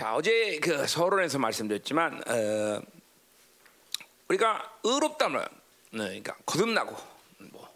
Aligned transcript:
자 0.00 0.14
어제 0.14 0.58
그 0.62 0.86
서론에서 0.86 1.38
말씀드렸지만 1.38 2.22
어, 2.26 2.80
우리가 4.28 4.78
의롭다면 4.82 5.46
네, 5.90 5.98
그러니까 5.98 6.38
거듭나고 6.46 6.96
뭐 7.50 7.68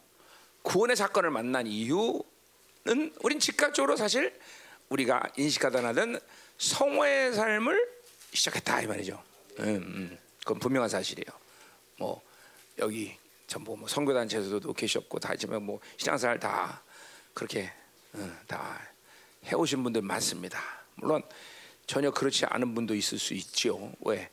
구원의 0.63 0.97
사건을 0.97 1.31
만난 1.31 1.67
이유는 1.67 3.13
우린 3.23 3.39
즉각적으로 3.39 3.97
사실 3.97 4.41
우리가 4.89 5.23
인식하던 5.37 5.85
하던 5.85 6.19
성화의 6.57 7.35
삶을 7.35 7.93
시작했다 8.33 8.81
이 8.81 8.87
말이죠. 8.87 9.23
음, 9.59 9.67
음, 9.67 10.19
그건 10.39 10.59
분명한 10.61 10.89
사실이에요. 10.89 11.29
뭐 11.99 12.23
여기 12.79 13.15
전부 13.47 13.77
뭐 13.77 13.87
선교단체에서도 13.87 14.73
계셨고 14.73 15.19
다 15.19 15.35
있지만 15.35 15.63
뭐 15.63 15.79
신앙생활 15.99 16.41
다 16.41 16.83
그렇게 17.35 17.71
어, 18.15 18.33
다 18.47 18.81
해오신 19.45 19.83
분들 19.83 20.01
많습니다. 20.01 20.59
물론 20.95 21.23
전혀 21.87 22.11
그렇지 22.11 22.47
않은 22.47 22.75
분도 22.75 22.95
있을 22.95 23.19
수 23.19 23.35
있지요. 23.35 23.93
왜? 24.01 24.31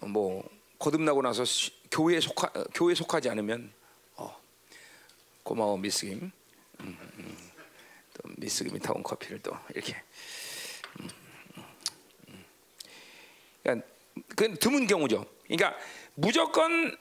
어, 0.00 0.06
뭐 0.06 0.48
거듭나고 0.78 1.22
나서 1.22 1.44
시- 1.44 1.72
교회에 1.90 2.20
속하 2.20 2.48
어, 2.54 2.64
교회에 2.74 2.94
속하지 2.94 3.30
않으면 3.30 3.72
어, 4.16 4.36
고마워 5.42 5.76
미스김. 5.78 6.30
음, 6.80 6.98
음, 7.18 7.36
또 8.14 8.28
미스김이 8.36 8.78
타온 8.80 9.02
커피를 9.02 9.40
또 9.42 9.56
이렇게. 9.74 9.94
음, 11.00 11.08
음, 11.56 11.64
음. 12.28 12.44
그러니까 13.62 13.86
그 14.36 14.54
드문 14.58 14.86
경우죠. 14.86 15.24
그러니까 15.44 15.74
무조건 16.14 16.96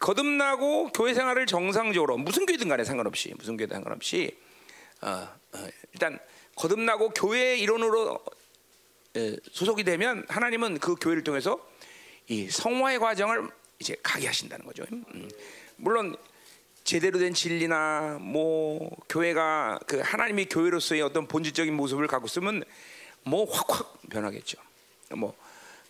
거듭나고 0.00 0.88
교회 0.88 1.14
생활을 1.14 1.46
정상적으로 1.46 2.16
무슨 2.18 2.44
교회든 2.44 2.68
간에 2.68 2.82
상관없이 2.82 3.32
무슨 3.36 3.56
교회든 3.56 3.74
상관없이 3.76 4.36
어, 5.00 5.28
어, 5.52 5.68
일단 5.92 6.18
거듭나고 6.56 7.10
교회 7.10 7.56
일원으로 7.56 8.14
에, 8.14 8.18
소속이 9.50 9.84
되면 9.84 10.24
하나님은 10.28 10.78
그 10.78 10.94
교회를 10.94 11.24
통해서 11.24 11.58
이 12.28 12.48
성화의 12.48 12.98
과정을 12.98 13.48
이제 13.78 13.96
가게 14.02 14.26
하신다는 14.26 14.64
거죠. 14.64 14.84
음. 14.92 15.28
물론 15.76 16.16
제대로 16.84 17.18
된 17.18 17.34
진리나 17.34 18.18
뭐 18.20 18.90
교회가 19.08 19.80
그 19.86 20.00
하나님이 20.00 20.46
교회로서의 20.46 21.02
어떤 21.02 21.28
본질적인 21.28 21.74
모습을 21.74 22.06
갖고 22.06 22.26
있으면 22.26 22.64
뭐 23.24 23.44
확확 23.44 24.00
변하겠죠. 24.08 24.58
뭐 25.10 25.36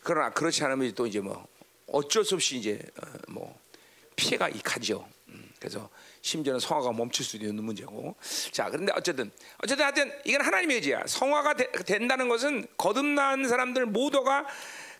그러나 0.02 0.30
그렇지 0.30 0.64
않으면 0.64 0.94
또 0.94 1.06
이제 1.06 1.20
뭐 1.20 1.46
어쩔 1.86 2.24
수 2.24 2.34
없이 2.34 2.56
이제 2.56 2.80
어, 3.00 3.06
뭐 3.28 3.58
피해가 4.16 4.48
익하죠. 4.48 5.08
음, 5.28 5.50
그래서 5.58 5.88
심지어는 6.22 6.60
성화가 6.60 6.92
멈출 6.92 7.24
수도 7.24 7.44
있는 7.44 7.62
문제고. 7.64 8.14
자, 8.52 8.70
그런데 8.70 8.92
어쨌든 8.94 9.30
어쨌든 9.62 9.84
하여튼 9.84 10.12
이건 10.24 10.40
하나님의 10.42 10.76
의지야. 10.76 11.02
성화가 11.06 11.54
되- 11.54 11.70
된다는 11.70 12.28
것은 12.28 12.66
거듭난 12.76 13.48
사람들 13.48 13.86
모두가 13.86 14.46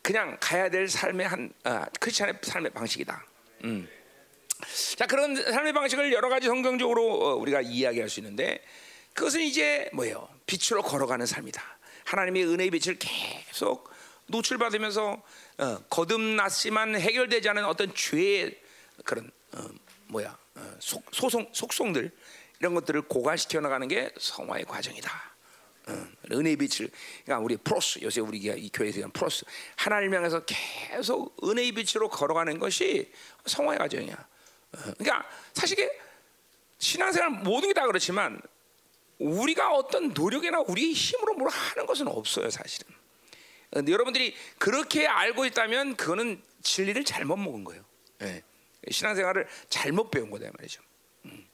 그냥 0.03 0.37
가야 0.41 0.69
될 0.69 0.89
삶의 0.89 1.29
한 1.29 1.53
아, 1.63 1.87
크리스천의 2.01 2.35
삶의 2.43 2.73
방식이다. 2.73 3.25
음. 3.65 3.89
자 4.97 5.07
그런 5.07 5.35
삶의 5.37 5.73
방식을 5.73 6.13
여러 6.13 6.29
가지 6.29 6.49
성경적으로 6.49 7.13
어, 7.25 7.35
우리가 7.37 7.61
이야기할 7.63 8.09
수 8.09 8.21
있는데 8.21 8.63
그것은 9.15 9.41
이제 9.41 9.89
뭐예요? 9.93 10.29
빛으로 10.47 10.83
걸어가는 10.83 11.25
삶이다. 11.25 11.63
하나님의 12.05 12.45
은혜의 12.47 12.71
빛을 12.71 12.99
계속 12.99 13.91
노출받으면서 14.27 15.23
어, 15.59 15.79
거듭났지만 15.89 16.97
해결되지 16.97 17.49
않은 17.51 17.65
어떤 17.65 17.95
죄의 17.95 18.59
그런 19.05 19.31
어, 19.53 19.69
뭐야 20.09 20.31
어, 20.31 20.42
속, 20.79 21.05
소송 21.13 21.49
속송들 21.53 22.11
이런 22.61 22.75
것들을 22.75 23.03
고갈시켜 23.03 23.61
나가는 23.61 23.87
게 23.89 24.11
성화의 24.19 24.65
과정이다. 24.65 25.33
어, 25.89 26.07
은혜의 26.31 26.57
빛을 26.57 26.91
그러니까 27.25 27.39
우리 27.41 27.57
프로스 27.57 28.01
요새 28.03 28.21
우리가 28.21 28.55
이 28.55 28.71
교회에서 28.73 28.97
얘기하는 28.99 29.13
프로스 29.13 29.45
하나님 29.77 30.15
향해서 30.15 30.45
계속 30.45 31.37
은혜의 31.45 31.73
빛으로 31.73 32.09
걸어가는 32.09 32.59
것이 32.61 33.11
성화의 33.47 33.79
과정이야. 33.79 34.15
어, 34.15 34.79
그러니까 34.97 35.29
사실 35.55 35.91
신앙생활 36.79 37.31
모든 37.31 37.69
게 37.69 37.75
다 37.75 37.87
그렇지만 37.87 38.41
우리가 39.19 39.73
어떤 39.75 40.09
노력이나 40.09 40.61
우리 40.67 40.93
힘으로 40.93 41.35
뭘 41.35 41.49
하는 41.51 41.87
것은 41.87 42.09
없어요 42.09 42.51
사실은. 42.51 42.93
어, 43.77 43.81
여러분들이 43.89 44.35
그렇게 44.59 45.07
알고 45.07 45.47
있다면 45.47 45.97
그거는 45.97 46.43
진리를 46.63 47.05
잘못 47.05 47.37
먹은 47.37 47.65
거예요. 47.65 47.85
예. 48.23 48.43
신앙생활을 48.91 49.47
잘못 49.69 50.11
배운 50.11 50.31
거다 50.31 50.47
이 50.47 50.51
말이죠. 50.59 50.83
음. 51.27 51.47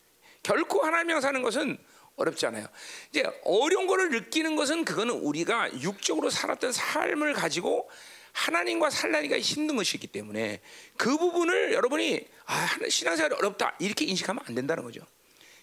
결코 0.43 0.83
하나님이랑 0.83 1.21
사는 1.21 1.43
것은 1.43 1.79
어렵지 2.17 2.47
않아요. 2.47 2.67
이제 3.11 3.25
어려운 3.45 3.87
거를 3.87 4.11
느끼는 4.11 4.57
것은 4.57 4.85
그거는 4.85 5.15
우리가 5.15 5.81
육적으로 5.81 6.31
살았던 6.31 6.73
삶을 6.73 7.33
가지고 7.35 7.89
하나님과 8.33 8.91
살라니가 8.91 9.39
힘든 9.39 9.77
것이기 9.77 10.07
때문에 10.09 10.61
그 10.97 11.17
부분을 11.17 11.73
여러분이 11.73 12.27
아, 12.47 12.69
신앙생활이 12.89 13.35
어렵다 13.35 13.77
이렇게 13.79 14.05
인식하면 14.05 14.43
안 14.47 14.55
된다는 14.55 14.85
거죠. 14.85 15.01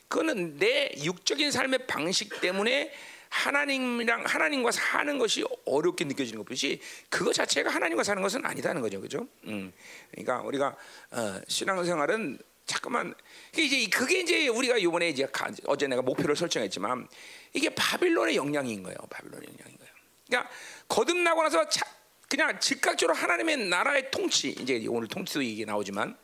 그거는 0.07 0.57
내 0.57 0.91
육적인 1.03 1.51
삶의 1.51 1.87
방식 1.87 2.41
때문에 2.41 2.93
하나님이랑 3.35 4.23
하나님과 4.25 4.71
사는 4.71 5.17
것이 5.17 5.43
어렵게 5.65 6.05
느껴지는 6.05 6.39
것뿐이지 6.39 6.79
그거 7.09 7.33
자체가 7.33 7.69
하나님과 7.69 8.03
사는 8.03 8.21
것은 8.21 8.45
아니다는 8.45 8.81
거죠, 8.81 9.01
그죠? 9.01 9.27
음, 9.45 9.73
그러니까 10.11 10.41
우리가 10.41 10.75
어, 11.11 11.41
신앙생활은 11.47 12.39
잠깐만 12.65 13.13
이제 13.57 13.87
그게 13.89 14.21
이제 14.21 14.47
우리가 14.47 14.77
이번에 14.77 15.09
이제 15.09 15.25
가- 15.27 15.51
어제 15.65 15.85
내가 15.87 16.01
목표를 16.01 16.35
설정했지만 16.35 17.07
이게 17.53 17.69
바빌론의 17.75 18.35
영향인 18.37 18.83
거예요, 18.83 18.97
바빌론의 19.09 19.47
영향인 19.49 19.77
거예요. 19.77 19.93
그러니까 20.27 20.49
거듭나고 20.87 21.43
나서 21.43 21.67
자, 21.69 21.85
그냥 22.29 22.57
즉각적으로 22.59 23.15
하나님의 23.15 23.57
나라의 23.67 24.09
통치 24.11 24.49
이제 24.49 24.83
오늘 24.89 25.07
통치도 25.09 25.43
얘기 25.43 25.65
나오지만 25.65 26.17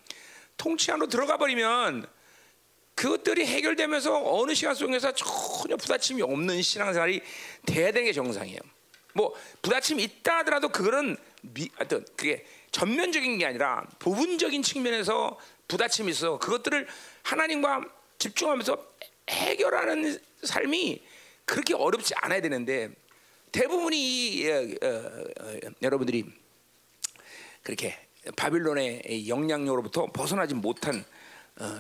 통치 0.58 0.92
안으로 0.92 1.08
들어가 1.08 1.38
버리면 1.38 2.08
그것들이 2.96 3.46
해결되면서 3.46 4.40
어느 4.40 4.54
시간 4.54 4.76
속에서 4.76 5.12
전혀 5.14 5.76
부딪힘이 5.76 6.22
없는 6.22 6.62
신앙생활이 6.62 7.22
돼야 7.66 7.92
되는 7.92 8.06
게 8.06 8.14
정상이에요. 8.14 8.60
뭐 9.14 9.34
부딪힘이 9.62 10.04
있다 10.04 10.40
하더라도 10.40 10.70
그거는 10.70 11.18
미, 11.42 11.70
하여튼 11.76 12.06
그게 12.16 12.46
전면적인 12.72 13.38
게 13.38 13.46
아니라 13.46 13.86
부분적인 14.00 14.62
측면에서 14.64 15.38
부딪힘이 15.68 16.12
있어 16.12 16.38
그것들을 16.38 16.88
하나님과 17.24 17.82
집중하면서 18.20 18.78
해결하는 19.30 20.20
삶이 20.44 21.02
그렇게 21.46 21.74
어렵지 21.74 22.14
않아야 22.18 22.42
되는데 22.42 22.92
대부분이 23.52 23.98
이, 23.98 24.50
어, 24.50 24.56
어, 24.82 25.24
어, 25.42 25.60
여러분들이 25.82 26.26
그렇게 27.64 27.98
바빌론의 28.36 29.04
이 29.08 29.30
영향력으로부터 29.30 30.08
벗어나지 30.08 30.54
못한 30.54 30.96
어, 31.00 31.04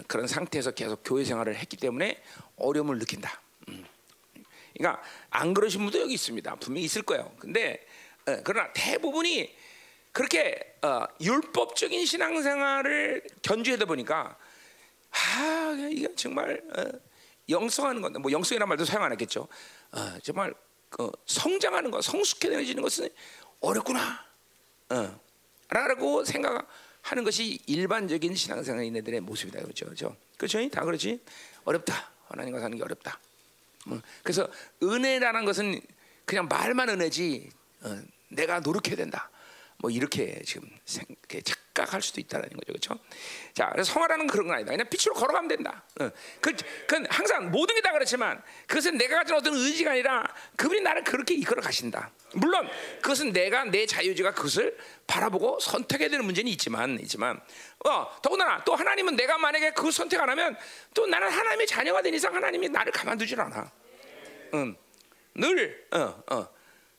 그런 0.08 0.28
상태에서 0.28 0.72
계속 0.72 1.02
교회 1.03 1.24
생활을 1.24 1.56
했기 1.56 1.78
때문에 1.78 2.22
어려움을 2.58 3.00
느낀다. 3.00 3.42
음. 3.69 3.86
그러니까 4.75 5.02
안 5.30 5.53
그러신 5.53 5.81
분도 5.81 6.00
여기 6.00 6.14
있습니다. 6.14 6.56
분명히 6.56 6.86
있을 6.86 7.02
거예요. 7.02 7.34
근데 7.40 7.86
어, 8.28 8.38
그러나 8.44 8.72
대부분이 8.74 9.56
그렇게 10.12 10.75
어, 10.81 11.06
율법적인 11.20 12.06
신앙생활을 12.06 13.24
견주하다 13.41 13.86
보니까 13.86 14.38
아 15.12 15.75
이게 15.90 16.14
정말 16.16 16.62
어, 16.78 16.84
영성하는 17.50 18.02
건데 18.02 18.20
뭐 18.20 18.31
영성이라는 18.31 18.68
말도 18.68 18.86
사용 18.86 19.03
안 19.03 19.12
했겠죠. 19.12 19.47
어, 19.91 20.18
정말 20.24 20.53
그 20.90 21.12
성장하는 21.25 21.91
것, 21.91 22.02
성숙해지는 22.03 22.84
것은 22.84 23.09
어렵구나. 23.62 24.25
어, 24.90 25.20
라고 25.70 26.25
생각 26.25 26.68
하는 27.02 27.24
것이 27.24 27.60
일반적인 27.66 28.36
신앙생활인들의 28.36 29.22
모습이다 29.22 29.62
그렇죠, 29.62 29.86
그렇죠? 29.86 30.16
그렇죠? 30.38 30.70
다 30.70 30.84
그렇지. 30.84 31.22
어렵다. 31.64 32.12
하나님과 32.28 32.60
사는 32.60 32.78
게 32.78 32.84
어렵다. 32.84 33.20
어, 33.88 34.00
그래서 34.24 34.50
은혜라는 34.82 35.46
것은 35.46 35.82
그냥 36.26 36.48
말만 36.48 36.90
은혜지 36.90 37.50
어, 37.82 38.02
내가 38.30 38.59
노력해야 38.59 38.96
된다. 38.96 39.30
뭐 39.78 39.90
이렇게 39.90 40.42
지금 40.46 40.70
생, 40.86 41.06
이렇게 41.09 41.42
착각할 41.73 42.02
수도 42.02 42.22
있다는 42.22 42.50
거죠, 42.50 42.66
그렇죠? 42.68 43.00
자, 43.53 43.70
그래서 43.72 43.91
성화라는 43.94 44.28
그런 44.28 44.47
건 44.47 44.56
아니다. 44.56 44.72
그냥 44.72 44.88
빛으로 44.90 45.14
걸어가면 45.16 45.47
된다. 45.47 45.84
어, 46.00 46.09
그, 46.40 46.56
그건 46.88 47.06
항상 47.09 47.52
모든 47.52 47.76
게 47.76 47.82
다 47.82 47.91
그렇지만 47.91 48.40
그것은 48.68 48.97
내가 48.97 49.18
가진 49.18 49.35
어떤 49.35 49.56
의지가 49.56 49.91
아니라 49.91 50.23
그분이 50.56 50.82
나를 50.82 51.03
그렇게 51.03 51.34
이끌어 51.34 51.62
가신다. 51.62 52.12
물론 52.34 52.70
그것은 53.02 53.34
내가 53.34 53.64
내 53.66 53.88
자유지가 53.88 54.34
그것을 54.34 54.78
바라보고 55.08 55.59
선택해야 55.59 56.09
되는 56.09 56.23
문제는 56.26 56.52
있지만, 56.52 57.00
있지만, 57.00 57.41
어, 57.85 58.08
더군다나 58.22 58.64
또 58.64 58.76
하나님은 58.76 59.16
내가 59.16 59.40
만약에 59.40 59.72
그 59.72 59.90
선택 59.91 60.22
안 60.22 60.29
하면 60.29 60.56
또 60.94 61.08
나는 61.08 61.28
하나님의 61.29 61.66
자녀가 61.66 62.03
된 62.03 62.14
이상 62.14 62.35
하나님이 62.35 62.70
나를 62.70 62.91
가만두질 62.91 63.41
않아. 63.41 63.72
응. 64.53 64.76
늘, 65.34 65.88
어, 65.91 66.23
어. 66.32 66.47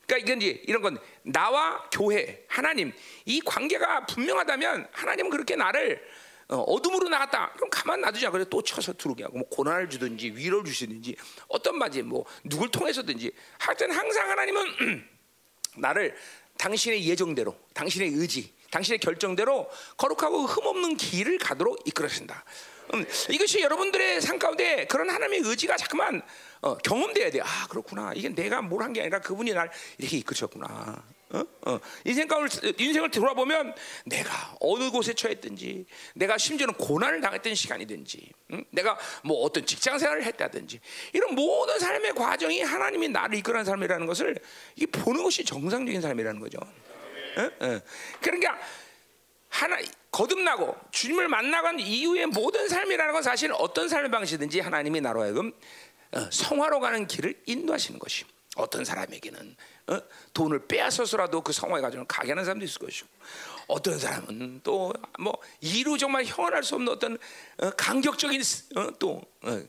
그러니까 0.07 0.19
이건 0.19 0.43
이제 0.43 0.63
이런 0.67 0.83
건 0.83 0.99
나와 1.23 1.89
교회, 1.91 2.45
하나님 2.49 2.93
이 3.25 3.41
관계가 3.41 4.07
분명하다면 4.07 4.89
하나님은 4.93 5.31
그렇게 5.31 5.57
나를 5.57 6.03
어, 6.49 6.57
어둠으로 6.57 7.09
나갔다. 7.09 7.53
그럼 7.55 7.71
가만 7.71 8.01
놔두지 8.03 8.27
않고 8.27 8.45
또 8.45 8.63
쳐서 8.63 8.93
들어오게 8.93 9.25
하고 9.25 9.39
뭐 9.39 9.49
고난을 9.49 9.89
주든지 9.89 10.33
위로를 10.35 10.65
주시든지 10.65 11.17
어떤 11.49 11.79
바지 11.79 12.03
뭐 12.03 12.27
누굴 12.45 12.71
통해서든지 12.71 13.33
하여튼 13.59 13.91
항상 13.91 14.29
하나님은 14.29 15.09
나를 15.79 16.15
당신의 16.59 17.07
예정대로, 17.09 17.57
당신의 17.75 18.11
의지, 18.11 18.53
당신의 18.71 18.99
결정대로 18.99 19.69
거룩하고 19.97 20.45
흠없는 20.45 20.97
길을 20.97 21.39
가도록 21.39 21.87
이끌어신다. 21.87 22.45
음, 22.95 23.05
이것이 23.31 23.61
여러분들의 23.61 24.21
삶 24.21 24.39
가운데 24.39 24.87
그런 24.87 25.09
하나님의 25.11 25.41
의지가 25.49 25.77
자꾸만 25.77 26.23
어, 26.61 26.77
경험돼야 26.79 27.31
돼. 27.31 27.41
아 27.41 27.67
그렇구나. 27.69 28.13
이게 28.15 28.29
내가 28.29 28.63
뭘 28.63 28.83
한 28.83 28.93
게 28.93 29.01
아니라 29.01 29.21
그분이 29.21 29.53
날 29.53 29.71
이렇게 29.99 30.19
이끄셨구나. 30.19 31.03
어? 31.35 31.43
어. 31.67 31.81
인생 32.05 32.29
가운을 32.29 32.51
인생을 32.79 33.11
돌아보면 33.11 33.75
내가 34.05 34.55
어느 34.61 34.91
곳에 34.91 35.15
처했든지, 35.15 35.87
내가 36.15 36.37
심지어는 36.37 36.75
고난을 36.75 37.23
당했던 37.23 37.55
시간이든지, 37.55 38.31
응? 38.53 38.65
내가 38.71 38.99
뭐 39.25 39.39
어떤 39.43 39.65
직장 39.65 39.99
생활을 39.99 40.25
했다든지 40.25 40.79
이런 41.15 41.35
모든 41.35 41.79
삶의 41.79 42.13
과정이 42.15 42.61
하나님이 42.61 43.09
나를 43.09 43.39
이끌어가는 43.39 43.65
삶이라는 43.65 44.07
것을 44.07 44.37
이 44.77 44.85
보는 44.87 45.23
것이 45.23 45.43
정상적인 45.43 46.03
삶이라는 46.03 46.39
거죠. 46.39 46.59
어? 46.61 47.67
어. 47.67 47.81
그러니까 48.21 48.59
하나 49.53 49.77
거듭나고 50.11 50.75
주님을 50.91 51.29
만나간 51.29 51.79
이후의 51.79 52.27
모든 52.27 52.69
삶이라는 52.69 53.13
건 53.13 53.23
사실 53.23 53.53
어떤 53.53 53.89
삶의 53.89 54.11
방식이든지 54.11 54.61
하나님이 54.61 55.03
나로 55.03 55.23
하여금 55.23 55.53
어, 56.13 56.29
성화로 56.31 56.81
가는 56.81 57.07
길을 57.07 57.35
인도하시는 57.47 57.99
것이. 57.99 58.25
어떤 58.57 58.85
사람에게는 58.85 59.57
어? 59.89 59.99
돈을 60.35 60.67
빼앗아서라도 60.67 61.41
그 61.41 61.53
성화의 61.53 61.83
과정을 61.83 62.05
가게 62.07 62.33
하는 62.33 62.45
사람도 62.45 62.65
있을 62.67 62.81
것이고, 62.81 63.09
어떤 63.67 63.99
사람은 63.99 64.61
또 64.63 64.93
뭐 65.19 65.39
이루 65.61 65.97
정말 65.97 66.25
형언할 66.25 66.63
수 66.63 66.75
없는 66.75 66.93
어떤 66.93 67.19
어, 67.59 67.71
강격적인 67.71 68.43
어, 68.77 68.91
또 68.99 69.23
어, 69.43 69.63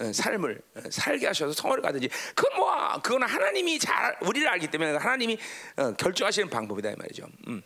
어, 0.00 0.12
삶을 0.12 0.60
어, 0.74 0.80
살게 0.90 1.26
하셔서 1.26 1.52
성화를 1.52 1.82
가든지 1.82 2.08
그건 2.34 2.56
뭐 2.56 3.00
그건 3.02 3.22
하나님이 3.22 3.78
잘 3.78 4.16
우리를 4.20 4.46
알기 4.46 4.68
때문에 4.68 4.96
하나님이 4.96 5.38
어, 5.76 5.92
결정하시는 5.94 6.50
방법이다 6.50 6.90
이 6.90 6.94
말이죠. 6.96 7.26
음. 7.46 7.62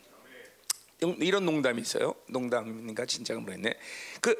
이런 1.19 1.45
농담이 1.45 1.81
있어요. 1.81 2.15
농담인가 2.27 3.05
진짜가 3.05 3.39
모르겠네. 3.39 3.77
그 4.21 4.35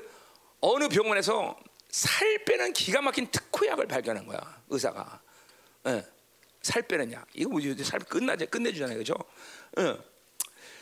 어느 0.61 0.87
병원에서 0.87 1.59
살 1.89 2.43
빼는 2.45 2.73
기가 2.73 3.01
막힌 3.01 3.27
특효약을 3.27 3.87
발견한 3.87 4.25
거야 4.25 4.61
의사가. 4.69 5.21
예. 5.87 6.05
살 6.61 6.81
빼는 6.83 7.11
약. 7.11 7.27
이거 7.33 7.49
뭐살 7.49 7.99
끝나지 7.99 8.45
끝내주잖아요, 8.45 8.97
그죠? 8.97 9.13
예. 9.79 9.97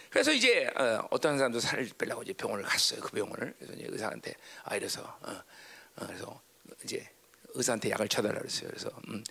그래서 0.10 0.31
이제 0.31 0.69
어, 0.75 1.19
떤 1.19 1.38
사람도 1.38 1.60
살을 1.60 1.89
빼려고 1.98 2.22
이제 2.22 2.34
병원을 2.34 2.63
갔어요. 2.63 3.01
그 3.01 3.12
병원을 3.12 3.56
그래서 3.57 3.74
이제 3.74 3.86
의사한테 3.88 4.34
아 4.63 4.75
이래서 4.75 5.01
어, 5.01 5.31
어, 5.31 6.06
그래서 6.06 6.42
이제 6.84 7.10
의사한테 7.54 7.89
약을 7.92 8.10
쳐달라 8.10 8.39
그랬어요. 8.39 8.69
그래서 8.69 8.89
음, 9.07 9.24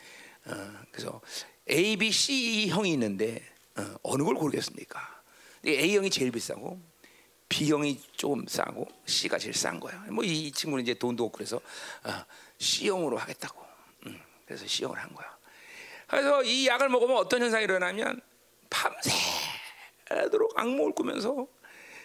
어, 0.47 0.73
그래서 0.91 1.21
A, 1.71 1.97
B, 1.97 2.11
C 2.11 2.69
형이 2.69 2.93
있는데 2.95 3.43
어, 3.77 3.95
어느 4.03 4.23
걸 4.23 4.35
고르겠습니까? 4.35 5.20
A형이 5.67 6.11
제일 6.11 6.31
비싸고 6.31 6.81
B형이 7.49 8.01
조금 8.17 8.47
싸고 8.47 8.87
C가 9.07 9.39
제일 9.39 9.55
싼 9.55 9.81
거야. 9.81 9.97
뭐 10.11 10.25
이 10.25 10.51
친구는 10.53 10.83
이제 10.83 10.95
돈도 10.95 11.25
없고 11.25 11.37
그래서 11.39 11.57
어, 12.05 12.25
C형으로 12.59 13.17
하겠다고. 13.19 13.65
음, 14.07 14.21
그래서 14.47 14.67
C형을 14.67 14.99
한 14.99 15.13
거야. 15.15 15.37
그래서 16.07 16.43
이 16.43 16.67
약을 16.67 16.89
먹으면 16.89 17.17
어떤 17.17 17.43
현상이 17.43 17.65
일어나면 17.65 18.21
밤새도록 20.09 20.59
악몽을 20.59 20.93
꾸면서 20.95 21.47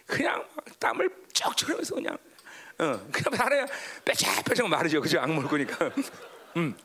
그냥 0.05 0.47
땀을 0.79 1.09
쩍 1.33 1.59
흘리면서 1.61 1.95
그냥 1.95 2.17
어, 2.77 2.99
그냥 3.11 3.37
나를 3.37 3.67
빼짝빼짝 4.03 4.67
마르죠. 4.67 5.01
그죠? 5.01 5.19
악몽을 5.19 5.47
꾸니까. 5.47 5.91
음. 6.57 6.75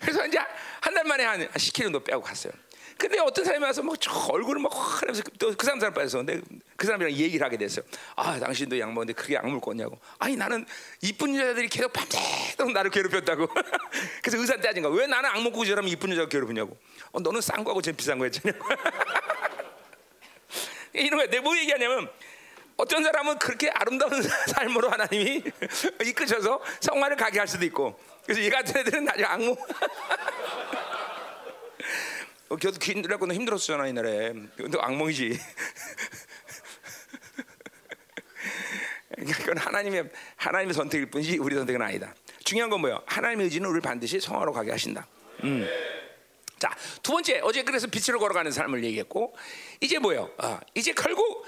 그래서 0.00 0.26
이제 0.26 0.38
한 0.80 0.94
달 0.94 1.04
만에 1.04 1.24
한 1.24 1.40
10kg 1.48 1.82
정도 1.84 2.02
빼고 2.02 2.22
갔어요. 2.22 2.52
근데 2.98 3.18
어떤 3.18 3.44
사람이 3.44 3.62
와서 3.64 3.82
막 3.82 3.96
얼굴을 4.30 4.60
막 4.62 4.72
하면서 4.74 5.22
또 5.38 5.54
그 5.56 5.64
사람 5.66 5.80
사람 5.80 5.92
빠져서 5.94 6.18
근데 6.18 6.40
그 6.76 6.86
사람이랑 6.86 7.12
얘기를 7.12 7.44
하게 7.44 7.56
됐어요. 7.58 7.84
아 8.14 8.38
당신도 8.38 8.78
약 8.78 8.88
먹는데 8.92 9.12
그게 9.12 9.34
약물 9.34 9.60
껐냐고. 9.60 9.98
아니 10.18 10.36
나는 10.36 10.64
이쁜 11.02 11.36
여자들이 11.36 11.68
계속 11.68 11.92
밤새도록 11.92 12.72
나를 12.72 12.90
괴롭혔다고. 12.90 13.48
그래서 14.22 14.38
의사한테 14.38 14.68
따진 14.68 14.82
거야. 14.82 14.92
왜 14.94 15.06
나는 15.06 15.28
악 15.30 15.42
먹고 15.42 15.64
저러면 15.64 15.90
이쁜 15.90 16.10
여자가 16.12 16.28
괴롭히냐고. 16.28 16.76
어, 17.12 17.20
너는 17.20 17.40
싼 17.40 17.64
거하고 17.64 17.82
전 17.82 17.94
비싼 17.94 18.18
거 18.18 18.24
했잖아. 18.24 18.56
이런 20.94 21.18
거야. 21.18 21.26
내가 21.28 21.42
뭐 21.42 21.56
얘기하냐면 21.58 22.08
어떤 22.78 23.02
사람은 23.02 23.38
그렇게 23.38 23.68
아름다운 23.70 24.22
삶으로 24.48 24.90
하나님이 24.90 25.42
이끄셔서 26.04 26.60
성화를 26.80 27.16
가게 27.16 27.38
할 27.38 27.48
수도 27.48 27.64
있고 27.66 27.98
그래서 28.24 28.40
이 28.40 28.50
같은 28.50 28.76
애들은 28.80 29.04
나중에 29.04 29.26
악몽 29.26 29.56
어, 32.48 32.56
교도 32.56 32.78
힘들었고 32.80 33.32
힘들었잖아 33.32 33.86
이날에. 33.88 34.32
근데 34.56 34.78
악몽이지. 34.80 35.38
그건 39.16 39.58
하나님의 39.58 40.10
하나님의 40.36 40.74
선택일 40.74 41.10
뿐이지 41.10 41.38
우리 41.38 41.54
선택은 41.56 41.80
아니다. 41.82 42.14
중요한 42.44 42.70
건 42.70 42.80
뭐예요? 42.80 43.02
하나님의 43.06 43.46
의지는 43.46 43.68
우리를 43.68 43.80
반드시 43.80 44.20
성화로 44.20 44.52
가게 44.52 44.70
하신다. 44.70 45.06
음. 45.44 45.66
자, 46.58 46.74
두 47.02 47.12
번째 47.12 47.40
어제 47.42 47.62
그래서 47.62 47.86
빛으로 47.86 48.18
걸어가는 48.18 48.50
삶을 48.50 48.84
얘기했고 48.84 49.34
이제 49.80 49.98
뭐예요? 49.98 50.30
아, 50.38 50.60
이제 50.74 50.92
결국 50.92 51.44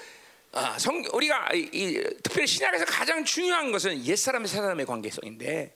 아, 0.52 0.78
성, 0.78 1.02
우리가 1.12 1.50
이, 1.54 1.68
이, 1.72 2.02
특별히 2.22 2.46
신약에서 2.46 2.84
가장 2.86 3.24
중요한 3.24 3.70
것은 3.70 4.04
옛 4.06 4.16
사람 4.16 4.44
새 4.46 4.56
사람의 4.56 4.86
관계성인데 4.86 5.74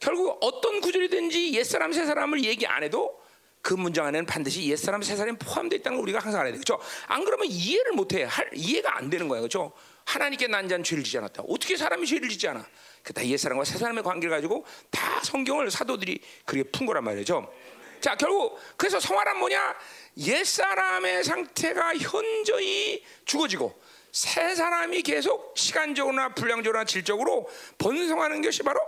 결국 0.00 0.38
어떤 0.40 0.80
구절이든지 0.80 1.52
옛 1.54 1.64
사람 1.64 1.92
새 1.92 2.04
사람을 2.04 2.44
얘기 2.44 2.66
안 2.66 2.82
해도 2.82 3.20
그 3.68 3.74
문장 3.74 4.06
안에는 4.06 4.24
반드시 4.24 4.66
옛사람 4.70 5.02
새사람이 5.02 5.36
포함되어 5.36 5.80
있다는 5.80 5.98
걸 5.98 6.02
우리가 6.04 6.20
항상 6.20 6.40
알아야 6.40 6.54
되죠. 6.54 6.80
안 7.06 7.22
그러면 7.22 7.48
이해를 7.50 7.92
못해. 7.92 8.24
할, 8.24 8.48
이해가 8.54 8.96
안 8.96 9.10
되는 9.10 9.28
거예요. 9.28 9.42
그렇죠? 9.42 9.74
하나님께 10.06 10.46
난 10.46 10.66
자는 10.70 10.82
죄를 10.82 11.04
짓지 11.04 11.18
않았다. 11.18 11.42
어떻게 11.46 11.76
사람이 11.76 12.06
죄를 12.06 12.30
짓지 12.30 12.48
않아? 12.48 12.66
그다 13.02 13.26
옛사람과 13.26 13.66
새사람의 13.66 14.02
관계를 14.04 14.34
가지고 14.34 14.64
다 14.88 15.20
성경을 15.22 15.70
사도들이 15.70 16.18
그렇게 16.46 16.70
푼 16.70 16.86
거란 16.86 17.04
말이죠. 17.04 17.52
자, 18.00 18.16
결국 18.16 18.58
그래서 18.78 18.98
성화란 18.98 19.38
뭐냐? 19.38 19.76
옛사람의 20.16 21.24
상태가 21.24 21.94
현저히 21.96 23.04
죽어지고 23.26 23.78
새 24.12 24.54
사람이 24.54 25.02
계속 25.02 25.52
시간적으로나 25.54 26.30
분량적으로나 26.30 26.86
질적으로 26.86 27.46
번성하는 27.76 28.40
것이 28.40 28.62
바로 28.62 28.80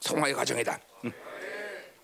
성화의 0.00 0.34
과정이다. 0.34 0.80
음. 1.04 1.12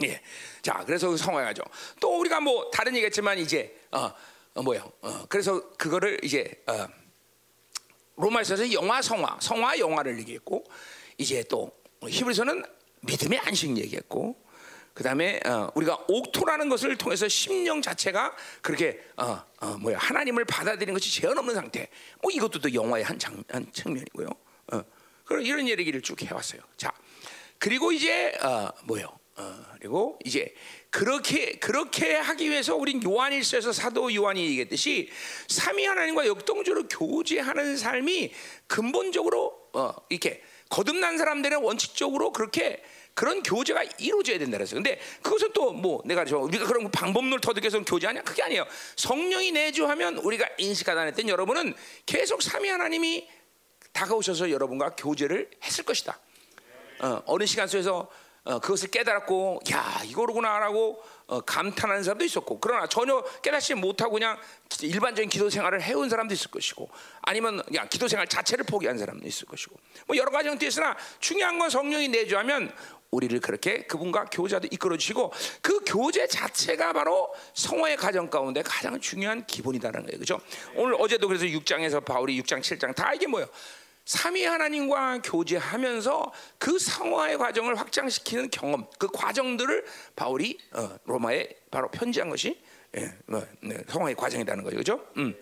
예. 0.04 0.20
자, 0.62 0.82
그래서 0.86 1.16
성화가죠. 1.16 1.62
또 2.00 2.18
우리가 2.20 2.40
뭐 2.40 2.70
다른 2.70 2.94
얘기했지만 2.94 3.38
이제 3.38 3.76
어, 3.90 4.12
어 4.54 4.62
뭐요? 4.62 4.90
어, 5.02 5.24
그래서 5.28 5.70
그거를 5.76 6.18
이제 6.22 6.62
어, 6.66 6.86
로마에서 8.16 8.72
영화 8.72 9.00
성화, 9.00 9.38
성화 9.40 9.78
영화를 9.78 10.18
얘기했고 10.20 10.64
이제 11.16 11.42
또 11.48 11.72
히브리서는 12.06 12.64
믿음의 13.00 13.38
안식 13.38 13.76
얘기했고 13.78 14.36
그 14.92 15.04
다음에 15.04 15.40
어, 15.46 15.70
우리가 15.74 16.04
옥토라는 16.08 16.68
것을 16.68 16.96
통해서 16.96 17.28
심령 17.28 17.80
자체가 17.80 18.34
그렇게 18.60 19.00
어, 19.16 19.42
어, 19.60 19.66
뭐야 19.78 19.96
하나님을 19.98 20.44
받아들이는 20.44 20.94
것이 20.94 21.20
제한 21.20 21.38
없는 21.38 21.54
상태. 21.54 21.88
뭐 22.20 22.30
이것도 22.30 22.60
또 22.60 22.74
영화의 22.74 23.04
한, 23.04 23.18
장, 23.18 23.42
한 23.48 23.66
측면이고요. 23.72 24.28
어, 24.72 24.82
그런 25.24 25.42
이런 25.44 25.68
얘기를 25.68 26.02
쭉 26.02 26.20
해왔어요. 26.20 26.60
자, 26.76 26.92
그리고 27.58 27.92
이제 27.92 28.36
어, 28.42 28.68
뭐요? 28.84 29.19
어, 29.40 29.64
그리고 29.78 30.18
이제 30.24 30.54
그렇게 30.90 31.52
그렇게 31.58 32.14
하기 32.14 32.50
위해서 32.50 32.76
우린 32.76 33.02
요한일서에서 33.02 33.72
사도 33.72 34.14
요한이 34.14 34.44
얘기했듯이 34.44 35.08
삼위 35.48 35.86
하나님과 35.86 36.26
역동적으로 36.26 36.86
교제하는 36.88 37.76
삶이 37.76 38.32
근본적으로 38.66 39.70
어, 39.72 39.94
이렇게 40.10 40.42
거듭난 40.68 41.16
사람들은 41.16 41.62
원칙적으로 41.62 42.32
그렇게 42.32 42.82
그런 43.14 43.42
교제가 43.42 43.82
이루어져야 43.98 44.38
된다 44.38 44.56
그랬어요. 44.58 44.76
근데 44.76 45.00
그것은 45.22 45.52
또 45.52 45.72
뭐 45.72 46.02
내가 46.04 46.24
저 46.24 46.38
우리가 46.38 46.66
그런 46.66 46.90
방법론을 46.90 47.40
터득해서 47.40 47.82
교제하냐? 47.84 48.22
그게 48.22 48.42
아니에요. 48.42 48.66
성령이 48.96 49.52
내주하면 49.52 50.18
우리가 50.18 50.46
인식하다 50.58 51.00
했던 51.02 51.28
여러분은 51.28 51.74
계속 52.04 52.42
삼위 52.42 52.68
하나님이 52.68 53.26
다가오셔서 53.92 54.50
여러분과 54.50 54.94
교제를 54.96 55.50
했을 55.62 55.84
것이다. 55.84 56.18
어, 57.00 57.22
어느 57.26 57.46
시간 57.46 57.66
속에서 57.66 58.10
어, 58.44 58.58
그것을 58.58 58.90
깨달았고 58.90 59.60
야 59.72 60.00
이거로구나라고 60.04 61.02
어, 61.26 61.40
감탄하는 61.42 62.02
사람도 62.02 62.24
있었고 62.24 62.58
그러나 62.58 62.86
전혀 62.86 63.22
깨닫지 63.42 63.74
못하고 63.74 64.12
그냥 64.12 64.38
일반적인 64.80 65.28
기도 65.28 65.50
생활을 65.50 65.82
해온 65.82 66.08
사람도 66.08 66.32
있을 66.34 66.50
것이고 66.50 66.88
아니면 67.22 67.62
그냥 67.64 67.86
기도 67.88 68.08
생활 68.08 68.26
자체를 68.26 68.64
포기한 68.64 68.96
사람도 68.98 69.26
있을 69.26 69.46
것이고 69.46 69.76
뭐 70.06 70.16
여러 70.16 70.30
가지 70.30 70.48
형태 70.48 70.66
있으나 70.66 70.96
중요한 71.20 71.58
건 71.58 71.68
성령이 71.68 72.08
내주하면 72.08 72.72
우리를 73.10 73.40
그렇게 73.40 73.82
그분과 73.82 74.26
교제도 74.26 74.68
이끌어 74.70 74.96
주시고 74.96 75.32
그 75.60 75.80
교제 75.84 76.26
자체가 76.26 76.92
바로 76.92 77.34
성화의 77.54 77.96
가정 77.96 78.30
가운데 78.30 78.62
가장 78.62 78.98
중요한 79.00 79.44
기본이다라는 79.46 80.06
거예요. 80.06 80.18
그죠? 80.18 80.40
오늘 80.76 80.94
어제도 80.98 81.26
그래서 81.26 81.44
6장에서 81.44 82.04
바울이 82.04 82.40
6장 82.40 82.60
7장 82.60 82.94
다 82.94 83.12
이게 83.12 83.26
뭐예요? 83.26 83.48
삼위 84.10 84.44
하나님과 84.44 85.22
교제하면서 85.22 86.32
그 86.58 86.80
성화의 86.80 87.38
과정을 87.38 87.76
확장시키는 87.76 88.50
경험, 88.50 88.84
그 88.98 89.06
과정들을 89.06 89.84
바울이 90.16 90.58
어, 90.72 90.98
로마에 91.04 91.48
바로 91.70 91.88
편지한 91.92 92.28
것이 92.28 92.60
예, 92.96 93.14
뭐, 93.26 93.46
네, 93.62 93.76
성화의 93.86 94.16
과정이라는 94.16 94.64
거죠, 94.64 94.74
그렇죠? 94.74 95.06
음. 95.16 95.32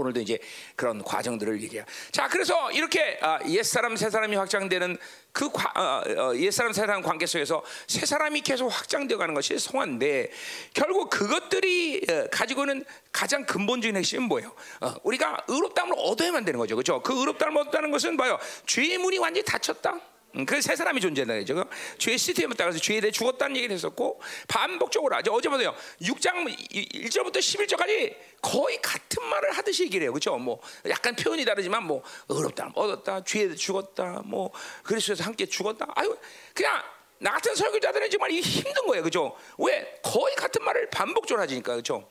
오늘도 0.00 0.20
이제 0.20 0.38
그런 0.76 1.02
과정들을 1.02 1.62
얘기해요. 1.62 1.84
자, 2.12 2.28
그래서 2.28 2.70
이렇게 2.72 3.18
아, 3.20 3.38
옛 3.48 3.62
사람 3.62 3.96
새 3.96 4.10
사람이 4.10 4.36
확장되는 4.36 4.96
그 5.32 5.50
과, 5.50 5.72
어, 5.74 6.30
어, 6.30 6.36
옛 6.36 6.50
사람 6.50 6.72
새 6.72 6.80
사람 6.82 7.02
관계 7.02 7.26
속에서 7.26 7.62
새 7.86 8.06
사람이 8.06 8.40
계속 8.40 8.68
확장되어 8.68 9.18
가는 9.18 9.34
것이 9.34 9.58
성화인데 9.58 10.30
결국 10.74 11.10
그것들이 11.10 12.04
어, 12.08 12.26
가지고 12.30 12.64
는 12.64 12.84
가장 13.12 13.44
근본적인 13.44 13.96
핵심은 13.96 14.24
뭐예요? 14.24 14.52
어, 14.80 14.94
우리가 15.04 15.44
의롭다함을 15.48 15.94
얻어야만 15.98 16.44
되는 16.44 16.58
거죠, 16.58 16.76
그렇죠? 16.76 17.02
그 17.02 17.18
의롭다함을 17.18 17.68
얻다는 17.68 17.90
것은 17.90 18.16
뭐요? 18.16 18.38
죄의 18.66 18.98
문이 18.98 19.18
완전히 19.18 19.44
닫혔다. 19.44 20.00
음, 20.36 20.44
그세 20.44 20.76
사람이 20.76 21.00
존재한다는 21.00 21.44
거죠. 21.44 21.64
죄의 21.98 22.18
시스템에 22.18 22.54
따라서 22.56 22.78
죄에 22.78 23.00
대해 23.00 23.10
죽었다는 23.10 23.56
얘기를 23.56 23.74
했었고 23.74 24.20
반복적으로 24.46 25.16
하죠. 25.16 25.32
어제보다요. 25.32 25.74
6장 26.02 26.46
1절부터 26.70 27.36
11절까지 27.36 28.14
거의 28.42 28.80
같은 28.82 29.24
말을 29.24 29.52
하듯이 29.52 29.84
얘기를 29.84 30.04
해요. 30.04 30.12
그렇죠? 30.12 30.36
뭐 30.36 30.60
약간 30.88 31.16
표현이 31.16 31.44
다르지만 31.44 31.84
뭐 31.84 32.02
어렵다, 32.28 32.70
얻었다, 32.74 33.24
죄에 33.24 33.44
대해 33.46 33.56
죽었다, 33.56 34.22
뭐 34.24 34.52
그리스도에서 34.82 35.24
함께 35.24 35.46
죽었다. 35.46 35.86
아유 35.94 36.16
그냥 36.54 36.82
나 37.20 37.32
같은 37.32 37.54
설교자들은 37.54 38.10
정말 38.10 38.30
힘든 38.32 38.86
거예요. 38.86 39.02
그죠? 39.02 39.36
왜? 39.58 39.98
거의 40.02 40.36
같은 40.36 40.62
말을 40.62 40.90
반복적으로 40.90 41.42
하니까. 41.42 41.76
그죠? 41.76 42.08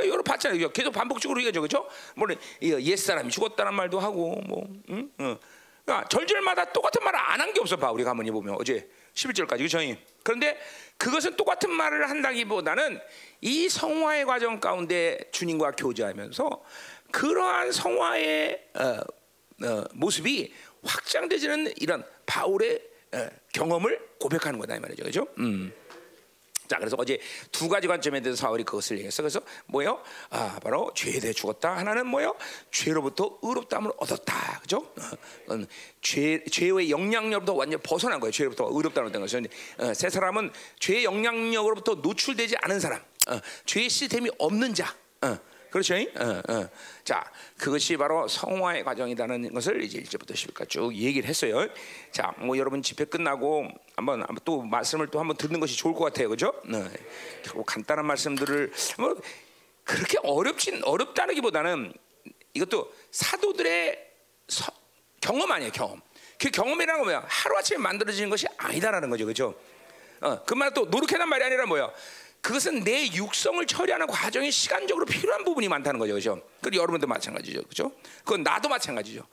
여러 0.00 0.22
봤잖아요. 0.22 0.70
계속 0.70 0.92
반복적으로 0.92 1.40
얘기하죠. 1.40 1.60
그죠? 1.60 1.88
뭐 2.16 2.26
옛사람이 2.62 3.30
죽었다는 3.30 3.74
말도 3.74 4.00
하고 4.00 4.40
뭐 4.46 4.66
응? 4.90 5.10
응. 5.20 5.38
그러니까 5.90 6.08
절절마다 6.08 6.72
똑같은 6.72 7.02
말을 7.02 7.18
안 7.18 7.40
한 7.40 7.52
게 7.52 7.60
없어 7.60 7.76
봐. 7.76 7.90
우리 7.90 8.04
가문이 8.04 8.30
보면 8.30 8.56
어제 8.60 8.88
11절까지 9.14 9.58
그죠? 9.58 9.78
그런데 10.22 10.56
그것은 10.96 11.36
똑같은 11.36 11.70
말을 11.70 12.08
한다기보다는 12.08 13.00
이 13.40 13.68
성화의 13.68 14.24
과정 14.24 14.60
가운데 14.60 15.18
주님과 15.32 15.72
교제하면서 15.72 16.62
그러한 17.10 17.72
성화의 17.72 18.68
어, 18.74 19.66
어, 19.66 19.84
모습이 19.94 20.52
확장되지는 20.84 21.72
이런 21.78 22.04
바울의 22.26 22.80
어, 23.14 23.28
경험을 23.52 23.98
고백하는 24.20 24.60
거다 24.60 24.76
이 24.76 24.80
말이죠, 24.80 25.02
그죠 25.02 25.26
음. 25.38 25.72
자, 26.70 26.78
그래서 26.78 26.94
어제 27.00 27.18
두 27.50 27.68
가지 27.68 27.88
관점에 27.88 28.20
대해서 28.20 28.42
사울이 28.42 28.62
그것을 28.62 28.98
얘기했어. 28.98 29.24
그래서 29.24 29.40
뭐요? 29.66 30.00
아, 30.30 30.56
바로 30.62 30.92
죄에 30.94 31.18
대해 31.18 31.32
죽었다. 31.32 31.76
하나는 31.76 32.06
뭐요? 32.06 32.36
죄로부터 32.70 33.38
의롭다함을 33.42 33.90
얻었다. 33.96 34.60
그죠? 34.60 34.76
어, 35.48 35.54
음, 35.54 35.66
죄, 36.00 36.44
죄의 36.44 36.92
영향력부터 36.92 37.54
완전 37.54 37.80
벗어난 37.82 38.20
거예요. 38.20 38.30
죄로부터 38.30 38.66
얻은 38.66 39.20
것은. 39.20 39.46
어, 39.78 39.94
세 39.94 40.08
사람은 40.08 40.52
죄의 40.78 41.02
영향력으로부터 41.02 41.96
노출되지 41.96 42.54
않은 42.60 42.78
사람. 42.78 43.00
어, 43.26 43.40
죄의 43.66 43.90
시스템이 43.90 44.30
없는 44.38 44.72
자. 44.72 44.94
어, 45.22 45.36
그렇죠? 45.70 45.94
어, 45.94 46.42
어. 46.48 46.68
자, 47.04 47.24
그것이 47.56 47.96
바로 47.96 48.26
성화의 48.26 48.84
과정이라는 48.84 49.54
것을 49.54 49.82
이제 49.82 50.02
1절부터 50.02 50.32
10절까지 50.32 50.68
쭉 50.68 50.94
얘기를 50.94 51.28
했어요. 51.28 51.68
자, 52.10 52.34
뭐 52.38 52.58
여러분 52.58 52.82
집회 52.82 53.04
끝나고 53.04 53.68
한번, 53.96 54.24
또 54.44 54.62
말씀을 54.62 55.06
또 55.08 55.20
한번 55.20 55.36
듣는 55.36 55.60
것이 55.60 55.76
좋을 55.76 55.94
것 55.94 56.04
같아요. 56.04 56.28
그죠? 56.28 56.52
네. 56.64 56.84
결국 57.44 57.66
간단한 57.66 58.04
말씀들을 58.06 58.72
뭐 58.98 59.16
그렇게 59.84 60.18
어렵진 60.22 60.82
어렵다는기보다는 60.84 61.92
이것도 62.54 62.92
사도들의 63.12 64.10
서, 64.48 64.72
경험 65.20 65.50
아니에요, 65.52 65.70
경험. 65.72 66.00
그 66.38 66.50
경험이라는 66.50 67.00
건 67.00 67.04
뭐야? 67.04 67.24
하루아침에 67.28 67.78
만들어지는 67.78 68.30
것이 68.30 68.46
아니다라는 68.56 69.10
거죠. 69.10 69.26
그죠? 69.26 69.54
어, 70.20 70.42
그말 70.44 70.72
또 70.74 70.86
노력해란 70.86 71.28
말이 71.28 71.44
아니라 71.44 71.66
뭐야? 71.66 71.90
그것은 72.40 72.84
내 72.84 73.06
육성을 73.12 73.64
처리하는 73.66 74.06
과정이 74.06 74.50
시간적으로 74.50 75.04
필요한 75.04 75.44
부분이 75.44 75.68
많다는 75.68 75.98
거죠, 76.00 76.14
그죠? 76.14 76.42
그리고 76.62 76.82
여러분도 76.82 77.06
마찬가지죠, 77.06 77.62
그죠? 77.64 77.92
그건 78.24 78.42
나도 78.42 78.68
마찬가지죠. 78.68 79.26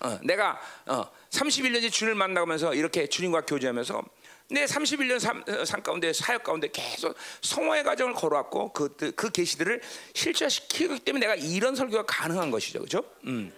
어, 0.00 0.18
내가 0.22 0.60
어, 0.86 1.10
31년째 1.30 1.90
주님을 1.90 2.14
만나면서 2.14 2.74
이렇게 2.74 3.06
주님과 3.08 3.42
교제하면서 3.42 4.02
내 4.48 4.64
31년 4.64 5.18
삶, 5.18 5.42
어, 5.48 5.64
삶 5.64 5.82
가운데 5.82 6.12
사역 6.12 6.44
가운데 6.44 6.68
계속 6.72 7.14
성화의 7.42 7.84
과정을 7.84 8.14
걸어왔고 8.14 8.72
그, 8.72 8.94
그 8.96 9.30
계시들을 9.30 9.80
실제화시키기 10.14 11.00
때문에 11.00 11.26
내가 11.26 11.34
이런 11.34 11.74
설교가 11.74 12.04
가능한 12.06 12.50
것이죠, 12.50 12.80
그죠? 12.80 13.04
음, 13.24 13.52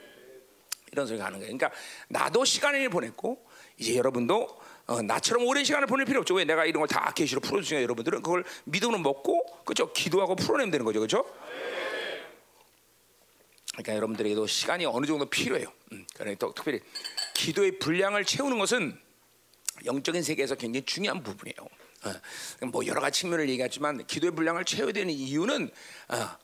이런 0.93 1.07
설교가 1.07 1.25
가능해요. 1.25 1.57
그러니까 1.57 1.71
나도 2.09 2.45
시간을 2.45 2.89
보냈고 2.89 3.45
이제 3.77 3.97
여러분도 3.97 4.58
어, 4.89 5.03
나처럼 5.03 5.47
오랜 5.47 5.65
시간을 5.65 5.87
보낼 5.87 6.07
필요 6.07 6.21
없죠. 6.21 6.35
왜 6.35 6.45
내가 6.45 6.65
이런 6.65 6.81
걸 6.81 6.89
다 6.89 7.13
계시로 7.13 7.41
풀어주니까 7.43 7.83
여러분들은 7.83 8.23
그걸 8.23 8.43
믿음으로 8.65 8.99
먹고 8.99 9.45
그죠? 9.65 9.93
기도하고 9.93 10.35
풀어내면 10.35 10.71
되는 10.71 10.85
거죠, 10.85 11.01
그죠? 11.01 11.25
그러니까 13.73 13.95
여러분들에게도 13.95 14.47
시간이 14.47 14.87
어느 14.87 15.07
정도 15.07 15.27
필요해요. 15.27 15.71
음, 15.93 16.07
그러니까 16.15 16.47
또 16.47 16.55
특별히 16.55 16.81
기도의 17.35 17.79
분량을 17.79 18.25
채우는 18.25 18.59
것은 18.59 18.99
영적인 19.85 20.23
세계에서 20.23 20.55
굉장히 20.55 20.85
중요한 20.87 21.23
부분이에요. 21.23 21.57
어, 22.05 22.67
뭐 22.67 22.87
여러 22.87 23.01
가지 23.03 23.21
측면을 23.21 23.49
얘기하지만 23.51 24.07
기도의 24.07 24.33
분량을 24.33 24.65
채워야 24.65 24.93
되는 24.93 25.13
이유는 25.13 25.71
어, 26.09 26.17
어 26.17 26.39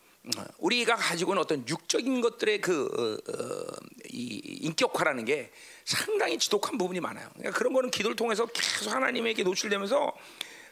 우리가 0.58 0.96
가지고 0.96 1.32
있는 1.32 1.42
어떤 1.42 1.68
육적인 1.68 2.20
것들의 2.20 2.60
그 2.60 2.86
어, 2.86 3.32
어, 3.32 3.66
이 4.10 4.40
인격화라는 4.62 5.24
게 5.24 5.50
상당히 5.84 6.38
지독한 6.38 6.78
부분이 6.78 7.00
많아요. 7.00 7.28
그러니까 7.34 7.58
그런 7.58 7.72
거는 7.72 7.90
기도를 7.90 8.16
통해서 8.16 8.46
계속 8.46 8.92
하나님에게 8.92 9.42
노출되면서 9.42 10.14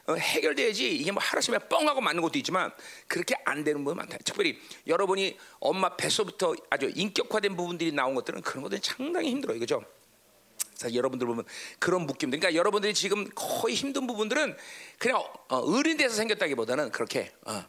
어, 0.06 0.14
해결돼야지 0.14 0.97
이게 0.97 1.12
뭐 1.12 1.23
하루쯤에 1.23 1.59
뻥하고 1.68 2.00
맞는 2.00 2.23
것도 2.23 2.38
있지만 2.38 2.73
그렇게 3.06 3.35
안 3.44 3.62
되는 3.62 3.85
부분 3.85 3.99
많다. 3.99 4.16
특별히 4.25 4.59
여러분이 4.87 5.37
엄마 5.61 5.97
뱃속부터 5.97 6.54
아주 6.71 6.90
인격화된 6.94 7.56
부분들이 7.56 7.92
나온 7.92 8.14
것들은 8.14 8.40
그런 8.40 8.62
것들이 8.62 8.80
상당히 8.82 9.30
힘들어요, 9.30 9.59
그죠? 9.59 9.85
여러분들 10.92 11.26
보면 11.28 11.44
그런 11.78 12.06
묶임. 12.06 12.30
그러니까 12.30 12.54
여러분들이 12.54 12.92
지금 12.92 13.28
거의 13.37 13.76
힘든 13.76 14.09
부분들은 14.09 14.56
그냥 14.99 15.18
어, 15.49 15.56
어린 15.59 15.97
데서 15.97 16.16
생겼다기보다는 16.16 16.90
그렇게 16.90 17.32
어, 17.47 17.64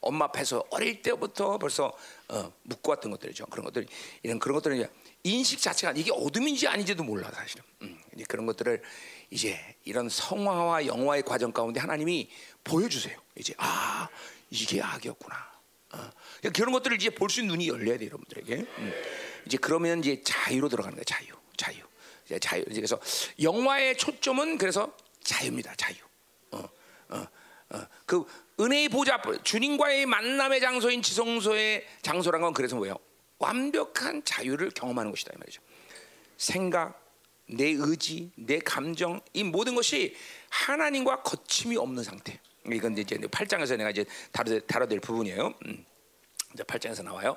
엄마 0.00 0.30
뱃속 0.30 0.66
어릴 0.70 1.02
때부터 1.02 1.58
벌써 1.58 1.92
어, 2.28 2.52
묶어왔던 2.62 3.10
것들이죠. 3.10 3.46
그런 3.46 3.64
것들 3.64 3.86
이런 4.22 4.38
그런 4.38 4.54
것들은 4.54 4.86
인식 5.24 5.60
자체가 5.60 5.92
이게 5.96 6.10
어둠인지 6.12 6.68
아닌지도 6.68 7.02
몰라 7.02 7.30
사실은. 7.32 7.64
음, 7.82 8.00
이제 8.14 8.24
그런 8.28 8.46
것들을 8.46 8.82
이제 9.30 9.58
이런 9.84 10.08
성화와 10.08 10.86
영화의 10.86 11.22
과정 11.22 11.52
가운데 11.52 11.80
하나님이 11.80 12.30
보여주세요. 12.64 13.18
이제 13.36 13.54
아 13.58 14.08
이게 14.50 14.80
악이었구나. 14.80 15.48
어. 15.90 16.10
그런 16.54 16.72
것들을 16.72 16.96
이제 16.96 17.10
볼 17.10 17.28
수 17.30 17.40
있는 17.40 17.52
눈이 17.54 17.68
열려야 17.68 17.98
돼 17.98 18.06
여러분들에게. 18.06 18.54
음. 18.78 18.92
이제 19.46 19.56
그러면 19.58 20.00
이제 20.00 20.22
자유로 20.22 20.68
들어가는 20.68 20.94
거야 20.94 21.04
자유, 21.04 21.26
자유. 21.56 21.76
이제 22.26 22.38
자유. 22.38 22.64
그래서 22.64 23.00
영화의 23.42 23.96
초점은 23.96 24.58
그래서 24.58 24.94
자유입니다. 25.24 25.74
자유. 25.76 25.96
어, 26.52 26.68
어, 27.08 27.26
어. 27.70 27.86
그 28.06 28.24
은혜의 28.60 28.88
보좌, 28.88 29.20
주님과의 29.42 30.06
만남의 30.06 30.60
장소인 30.60 31.02
지성소의 31.02 31.86
장소란 32.02 32.40
건 32.40 32.52
그래서 32.52 32.76
뭐예요? 32.76 32.96
완벽한 33.38 34.24
자유를 34.24 34.70
경험하는 34.70 35.12
것이다 35.12 35.32
이 35.34 35.38
말이죠. 35.38 35.62
생각, 36.36 37.08
내 37.46 37.70
의지, 37.70 38.30
내 38.36 38.58
감정 38.58 39.20
이 39.32 39.44
모든 39.44 39.74
것이 39.74 40.14
하나님과 40.50 41.22
거침이 41.22 41.76
없는 41.76 42.02
상태. 42.02 42.40
이건 42.66 42.98
이제 42.98 43.16
8장에서 43.16 43.76
내가 43.76 43.90
이제 43.90 44.04
다뤄 44.32 44.60
다뤄될 44.60 45.00
부분이에요. 45.00 45.54
음. 45.66 45.84
이제 46.54 46.62
8장에서 46.62 47.04
나와요. 47.04 47.36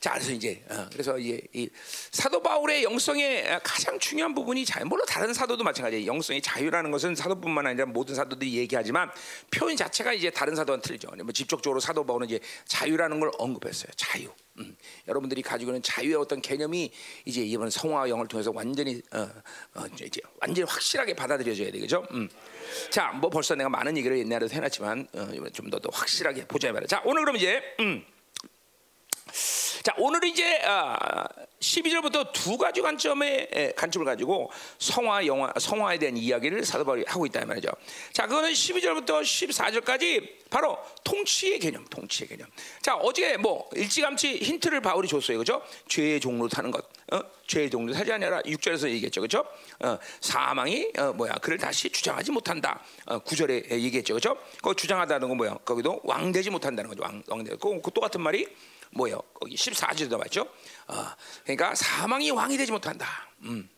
자, 0.00 0.12
그래서 0.12 0.32
이제 0.32 0.64
어, 0.70 0.86
그래서 0.90 1.18
이제 1.18 1.40
이 1.52 1.68
사도 2.10 2.40
바울의 2.42 2.84
영성의 2.84 3.60
가장 3.62 3.98
중요한 3.98 4.34
부분이 4.34 4.64
자유. 4.64 4.86
물론 4.86 5.04
다른 5.06 5.34
사도도 5.34 5.62
마찬가지예요. 5.62 6.06
영성의 6.06 6.40
자유라는 6.40 6.90
것은 6.90 7.14
사도뿐만 7.14 7.66
아니라 7.66 7.86
모든 7.86 8.14
사도들이 8.14 8.56
얘기하지만 8.56 9.10
표현 9.50 9.76
자체가 9.76 10.14
이제 10.14 10.30
다른 10.30 10.56
사도와는 10.56 10.82
틀리죠. 10.82 11.08
뭐 11.22 11.32
직접적으로 11.32 11.80
사도 11.80 12.04
바울은 12.06 12.28
이제 12.28 12.40
자유라는 12.64 13.20
걸 13.20 13.30
언급했어요. 13.38 13.90
자유. 13.94 14.30
음. 14.58 14.74
여러분들이 15.06 15.42
가지고 15.42 15.72
있는 15.72 15.82
자유의 15.82 16.14
어떤 16.14 16.40
개념이 16.40 16.90
이제 17.26 17.42
이번 17.42 17.68
성화와 17.68 18.08
영을 18.08 18.26
통해서 18.26 18.50
완전히 18.54 19.02
어, 19.12 19.28
어, 19.74 19.84
이제 20.02 20.20
완전히 20.40 20.66
확실하게 20.66 21.14
받아들여져야 21.14 21.70
되겠죠. 21.72 22.06
음. 22.12 22.26
자, 22.90 23.08
뭐 23.12 23.28
벌써 23.28 23.54
내가 23.54 23.68
많은 23.68 23.98
얘기를 23.98 24.18
옛날에도 24.18 24.48
해놨지만 24.54 25.08
어, 25.12 25.50
좀더 25.52 25.78
더 25.78 25.90
확실하게 25.92 26.46
보자 26.46 26.72
말이야. 26.72 26.86
자, 26.86 27.02
오늘 27.04 27.22
그럼 27.22 27.36
이제 27.36 27.62
음. 27.80 28.02
자, 29.82 29.94
오늘 29.98 30.24
이제 30.24 30.60
12절부터 31.60 32.16
아, 32.16 32.32
두 32.32 32.56
가지 32.56 32.80
관점의 32.80 33.74
관점을 33.76 34.04
가지고 34.04 34.50
성화 34.78 35.26
영화 35.26 35.52
성화에 35.58 35.98
대한 35.98 36.16
이야기를 36.16 36.64
사도 36.64 36.84
바울이 36.84 37.04
하고 37.06 37.26
있다 37.26 37.44
말이죠. 37.44 37.68
자, 38.12 38.26
그거는 38.26 38.50
12절부터 38.50 39.22
14절까지 39.22 40.48
바로 40.50 40.78
통치의 41.04 41.58
개념, 41.58 41.84
통치의 41.86 42.28
개념. 42.28 42.48
자, 42.82 42.96
어제 42.96 43.36
뭐 43.36 43.68
일찌감치 43.74 44.38
힌트를 44.38 44.80
바울이 44.80 45.08
줬어요. 45.08 45.38
그죠? 45.38 45.62
죄의 45.88 46.20
종로 46.20 46.48
타는 46.48 46.70
것. 46.70 46.84
어? 47.12 47.20
죄의 47.46 47.70
동료 47.70 47.92
사지 47.92 48.12
아니라 48.12 48.40
6절에서 48.42 48.88
얘기했죠. 48.88 49.20
그렇죠? 49.20 49.46
어, 49.80 49.98
사망이 50.20 50.90
어, 50.98 51.12
뭐야? 51.12 51.34
그를 51.34 51.58
다시 51.58 51.90
주장하지 51.90 52.32
못한다. 52.32 52.80
어, 53.06 53.18
9절에 53.20 53.70
얘기했죠. 53.70 54.14
그렇죠? 54.14 54.36
거 54.62 54.74
주장하다는 54.74 55.28
건 55.28 55.36
뭐야? 55.36 55.54
거기도 55.64 56.00
왕되지 56.02 56.50
못한다는 56.50 56.90
거죠. 56.90 57.02
왕, 57.02 57.22
왕되. 57.28 57.54
그, 57.56 57.80
그 57.80 57.90
똑같은 57.92 58.20
말이 58.20 58.48
뭐예요? 58.96 59.20
거기 59.34 59.54
14절에도 59.56 60.18
맞죠? 60.18 60.42
어, 60.88 61.06
그러니까 61.44 61.74
사망이 61.74 62.30
왕이 62.30 62.56
되지 62.56 62.72
못한다. 62.72 63.06
음. 63.42 63.68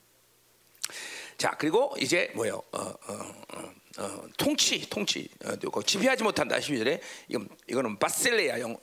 자 1.37 1.51
그리고 1.59 1.95
이제 1.99 2.31
뭐요? 2.35 2.63
어, 2.73 2.81
어, 2.81 3.35
어, 3.55 3.73
어, 3.99 4.23
통치, 4.37 4.89
통치, 4.89 5.29
어, 5.45 5.55
그 5.71 5.83
지배하지 5.85 6.23
못한다. 6.25 6.59
12절에 6.59 7.01
이건 7.29 7.49
이거는 7.69 7.99
βασιλεία 7.99 8.61
영 8.61 8.77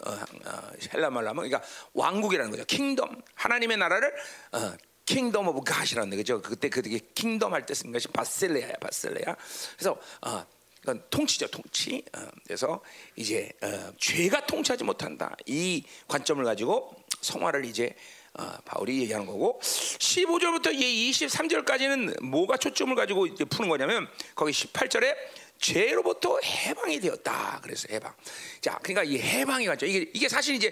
헬라 0.93 1.09
말로 1.09 1.29
하면 1.29 1.49
그러니까 1.49 1.61
왕국이라는 1.93 2.51
거죠. 2.51 2.65
kingdom 2.65 3.21
하나님의 3.35 3.77
나라를 3.77 4.13
어, 4.53 4.73
kingdom 5.05 5.47
of 5.49 5.61
God이라는 5.63 6.17
거죠. 6.17 6.41
그때 6.41 6.69
그게 6.69 6.99
kingdom 7.13 7.53
할 7.53 7.65
때 7.65 7.73
쓴 7.73 7.91
것이 7.91 8.07
βασιλεία, 8.09 8.73
βασιλεία. 8.81 9.35
그래서 9.77 9.99
어, 10.21 10.45
이건 10.85 11.03
통치죠, 11.09 11.47
통치. 11.47 12.03
어, 12.15 12.27
그래서 12.43 12.79
이제 13.15 13.51
어, 13.63 13.91
죄가 13.97 14.45
통치하지 14.45 14.83
못한다. 14.83 15.35
이 15.47 15.83
관점을 16.07 16.43
가지고 16.45 16.95
성화를 17.21 17.65
이제 17.65 17.95
어, 18.37 18.51
바울이 18.65 19.01
얘기하는 19.01 19.25
거고 19.25 19.59
15절부터 19.63 20.67
23절까지는 20.77 22.21
뭐가 22.21 22.57
초점을 22.57 22.93
가지고 22.95 23.27
푸는 23.49 23.67
거냐면 23.67 24.07
거기 24.35 24.51
18절에 24.51 25.15
죄로부터 25.57 26.37
해방이 26.39 26.99
되었다. 26.99 27.61
그래서 27.63 27.87
해방. 27.89 28.13
자, 28.61 28.77
그러니까 28.83 29.03
이 29.05 29.17
해방이 29.17 29.65
가죠. 29.65 29.87
이게 29.87 30.11
이게 30.13 30.29
사실 30.29 30.53
이제 30.53 30.71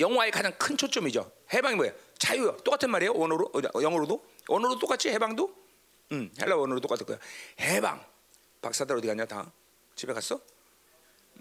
영화의 0.00 0.30
가장 0.30 0.52
큰 0.56 0.74
초점이죠. 0.74 1.30
해방이 1.52 1.76
뭐예요? 1.76 1.92
자유요. 2.18 2.56
똑같은 2.64 2.90
말이에요. 2.90 3.12
원어로 3.12 3.50
어, 3.52 3.82
영어로도 3.82 4.24
원어로 4.48 4.78
똑같이 4.78 5.10
해방도. 5.10 5.54
음, 6.12 6.32
헬라 6.40 6.56
원어로 6.56 6.80
똑같을 6.80 7.04
거야. 7.04 7.18
해방. 7.60 8.13
박사들 8.64 8.96
어디 8.96 9.06
갔냐 9.06 9.26
다? 9.26 9.52
집에 9.94 10.14
갔어? 10.14 10.40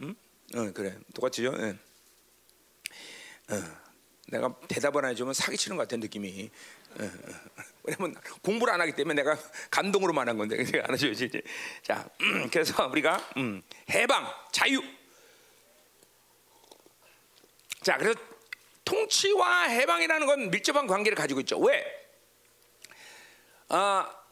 음? 0.01 0.13
응, 0.55 0.59
어, 0.59 0.71
그래. 0.73 0.97
똑같지요. 1.15 1.51
응. 1.51 1.79
어. 3.49 3.83
내가 4.27 4.53
대답을 4.67 5.05
안 5.05 5.11
해주면 5.11 5.33
사기치는 5.33 5.77
것 5.77 5.83
같은 5.83 6.01
느낌이. 6.01 6.51
왜냐면 7.83 8.15
공부를 8.41 8.73
안 8.73 8.81
하기 8.81 8.93
때문에 8.93 9.23
내가 9.23 9.37
감동으로만 9.71 10.27
한 10.27 10.37
건데 10.37 10.57
안 10.83 10.93
해줘야지. 10.93 11.29
자, 11.81 12.07
음, 12.21 12.49
그래서 12.49 12.87
우리가 12.87 13.17
음, 13.37 13.63
해방, 13.89 14.29
자유. 14.51 14.81
자, 17.81 17.97
그래서 17.97 18.19
통치와 18.83 19.63
해방이라는 19.69 20.27
건 20.27 20.51
밀접한 20.51 20.87
관계를 20.87 21.15
가지고 21.15 21.39
있죠. 21.41 21.57
왜? 21.59 21.85
아, 23.69 24.22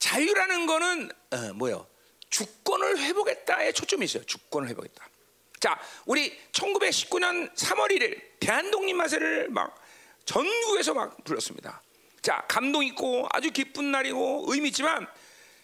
자유라는 0.00 0.66
거는 0.66 1.10
어, 1.30 1.52
뭐요? 1.54 1.86
주권을 2.30 2.98
회복했다에 2.98 3.72
초점이 3.72 4.04
있어요. 4.06 4.24
주권을 4.24 4.68
회복했다. 4.68 5.08
자, 5.60 5.78
우리 6.06 6.36
1919년 6.52 7.54
3월 7.54 7.90
1일 7.90 8.20
대한독립 8.40 8.96
마세를 8.96 9.50
막 9.50 9.78
전국에서 10.24 10.94
막 10.94 11.22
불렀습니다. 11.22 11.82
자, 12.22 12.44
감동 12.48 12.84
있고 12.86 13.28
아주 13.30 13.50
기쁜 13.50 13.92
날이고 13.92 14.46
의미 14.48 14.68
있지만 14.68 15.06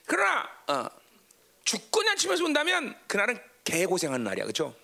그러나 0.04 0.48
어, 0.68 0.88
주권이 1.64 2.14
치면서 2.16 2.44
온다면 2.44 2.96
그날은 3.06 3.38
개고생하는 3.64 4.22
날이야, 4.24 4.44
그렇죠? 4.44 4.74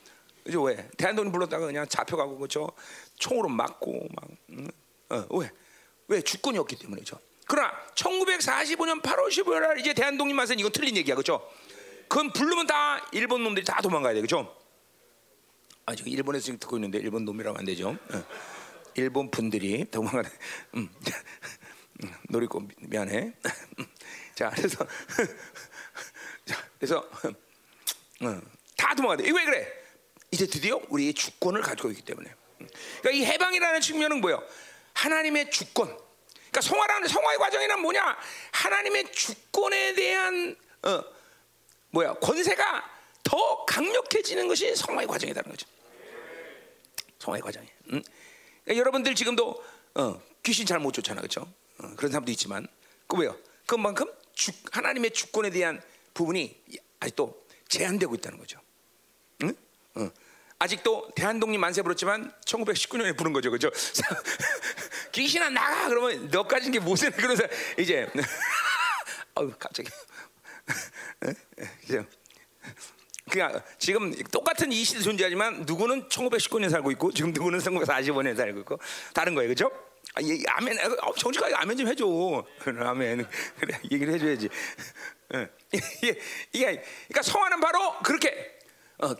그죠 0.44 0.62
왜? 0.62 0.88
대한독립 0.97 1.30
불렀다가 1.32 1.66
그냥 1.66 1.87
잡혀가고 1.87 2.38
그죠? 2.38 2.68
총으로 3.18 3.49
맞고 3.49 4.09
막 4.14 4.28
응? 4.50 4.68
어, 5.11 5.26
왜? 5.38 5.50
왜 6.09 6.21
주권이 6.21 6.59
없기 6.59 6.76
때문이죠. 6.76 7.18
그러나 7.46 7.72
1945년 7.94 9.02
8월 9.02 9.28
15일 9.28 9.61
날 9.61 9.78
이제 9.78 9.92
대한독립 9.94 10.34
마세는 10.34 10.61
이건 10.61 10.72
틀린 10.72 10.96
얘기야, 10.96 11.14
그렇죠? 11.14 11.49
그건 12.08 12.32
부르면 12.32 12.66
다 12.66 13.06
일본 13.12 13.42
놈들이 13.42 13.64
다 13.64 13.80
도망가야 13.80 14.14
돼, 14.14 14.20
그렇죠? 14.20 14.56
아 15.84 15.94
지금 15.94 16.12
일본에서 16.12 16.44
지금 16.44 16.58
듣고 16.58 16.76
있는데 16.76 16.99
일본 16.99 17.25
놈이라고 17.25 17.58
안 17.58 17.64
되죠. 17.64 17.90
어. 17.90 18.25
일본 18.94 19.30
분들이 19.30 19.84
도망가네. 19.90 20.28
음. 20.76 20.88
노리고 22.28 22.68
미안해. 22.78 23.33
자 24.35 24.50
그래서 24.50 24.87
자 26.46 26.64
그래서 26.78 26.98
어. 26.98 28.40
다 28.76 28.94
도망가네. 28.94 29.24
왜 29.24 29.44
그래? 29.44 29.66
이제 30.31 30.46
드디어 30.46 30.81
우리의 30.88 31.14
주권을 31.14 31.62
가지고 31.62 31.90
있기 31.90 32.02
때문에. 32.02 32.33
그러니까 33.00 33.11
이 33.11 33.24
해방이라는 33.24 33.81
측면은 33.81 34.20
뭐예요? 34.20 34.42
하나님의 34.94 35.50
주권. 35.50 35.96
그러니까 36.52 36.60
성화라는 36.60 37.08
성화의 37.08 37.38
과정이란 37.38 37.80
뭐냐? 37.80 38.18
하나님의 38.52 39.10
주권에 39.10 39.94
대한 39.94 40.54
어, 40.82 41.02
뭐야 41.90 42.12
권세가 42.14 42.90
더 43.22 43.64
강력해지는 43.64 44.46
것이 44.48 44.76
성화의 44.76 45.08
과정이라는 45.08 45.50
거죠. 45.50 45.66
성화의 47.20 47.40
과정이. 47.40 47.66
응? 47.92 48.02
그러니까 48.64 48.80
여러분들 48.80 49.14
지금도 49.14 49.64
어, 49.94 50.22
귀신 50.42 50.66
잘 50.66 50.78
못 50.78 50.92
쫓아나 50.92 51.22
그렇죠? 51.22 51.40
어, 51.78 51.94
그런 51.96 52.12
사람도 52.12 52.30
있지만 52.32 52.68
그 53.06 53.16
왜요? 53.16 53.34
그만큼 53.64 54.12
주, 54.34 54.52
하나님의 54.70 55.12
주권에 55.12 55.48
대한 55.48 55.82
부분이 56.12 56.60
아직도 57.00 57.46
제한되고 57.68 58.14
있다는 58.16 58.38
거죠. 58.38 58.60
응? 59.44 59.56
어. 59.94 60.10
아직도 60.62 61.11
대한독립 61.16 61.59
만세 61.59 61.83
부르지만 61.83 62.33
1919년에 62.46 63.16
부른 63.16 63.33
거죠, 63.33 63.51
그죠? 63.51 63.68
귀신아 65.11 65.51
나가 65.51 65.88
그러면 65.88 66.29
너까지 66.29 66.70
게 66.70 66.79
무슨 66.79 67.11
그러서 67.11 67.42
이제 67.77 68.09
어 69.35 69.48
갑자기 69.59 69.90
그죠? 71.85 72.07
그러니까 73.29 73.64
지금 73.79 74.14
똑같은 74.31 74.70
이 74.70 74.85
시대 74.85 75.01
존재하지만 75.01 75.62
누구는 75.66 76.09
1919년 76.09 76.70
살고 76.70 76.92
있고 76.92 77.12
지금 77.12 77.33
누구는 77.33 77.59
1945년 77.59 78.37
살고 78.37 78.61
있고 78.61 78.79
다른 79.14 79.35
거예요, 79.35 79.48
그렇죠? 79.48 79.68
아, 80.14 80.22
예, 80.22 80.38
아멘. 80.46 80.79
어, 80.79 81.14
정직하게 81.14 81.55
아멘 81.57 81.77
좀 81.77 81.88
해줘. 81.88 82.44
아멘. 82.66 83.27
그래 83.59 83.81
얘기를 83.90 84.14
해줘야지. 84.14 84.48
예, 85.35 86.18
이게, 86.53 86.85
그러니까 87.09 87.22
성화는 87.22 87.61
바로 87.61 87.98
그렇게 88.05 88.29
어, 88.31 88.62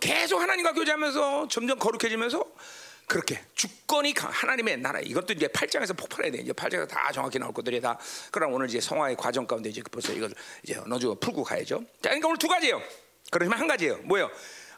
계속 0.01 0.41
하나님과 0.41 0.73
교제하면서 0.73 1.49
점점 1.49 1.79
거룩해지면서 1.79 2.45
그렇게 3.07 3.43
주권이 3.55 4.15
하나님의 4.17 4.79
나라 4.79 5.01
이것도 5.01 5.35
이제 5.35 5.49
8장에서 5.49 5.97
폭발해야 5.97 6.33
돼. 6.33 6.39
이제 6.39 6.53
8장에서 6.53 6.89
다 6.89 7.11
정확히 7.13 7.39
나올 7.39 7.53
것들이 7.53 7.81
다. 7.81 7.99
그럼 8.31 8.53
오늘 8.53 8.69
이제 8.69 8.81
성화의 8.81 9.17
과정 9.17 9.47
가운데 9.47 9.69
이제 9.69 9.83
벌써 9.91 10.13
이걸 10.13 10.33
이제 10.63 10.81
너주 10.87 11.17
풀고 11.21 11.43
가야죠. 11.43 11.81
자, 12.01 12.09
그러니까 12.11 12.29
오늘 12.29 12.39
두 12.39 12.49
가지예요. 12.49 12.81
그러지만 13.31 13.59
한 13.59 13.67
가지예요. 13.67 13.99
뭐예요? 14.05 14.31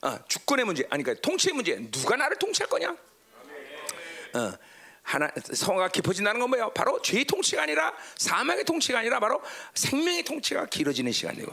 어, 0.03 0.19
주권의 0.27 0.65
문제, 0.65 0.87
아니 0.91 1.03
그러니까 1.03 1.23
통치의 1.23 1.55
문제. 1.55 1.77
누가 1.91 2.17
나를 2.17 2.37
통치할 2.39 2.69
거냐? 2.69 2.97
어, 4.35 4.53
하나 5.05 5.31
성화가 5.53 5.89
깊어진다는 5.89 6.41
건 6.41 6.49
뭐예요? 6.49 6.71
바로 6.71 7.01
죄의 7.03 7.27
통치가 7.27 7.63
아니라 7.63 7.93
사망의 8.17 8.65
통치가 8.65 8.99
아니라 8.99 9.21
바로 9.21 9.41
생명의 9.75 10.23
통치가 10.23 10.65
길어지는 10.65 11.13
시간이고, 11.13 11.53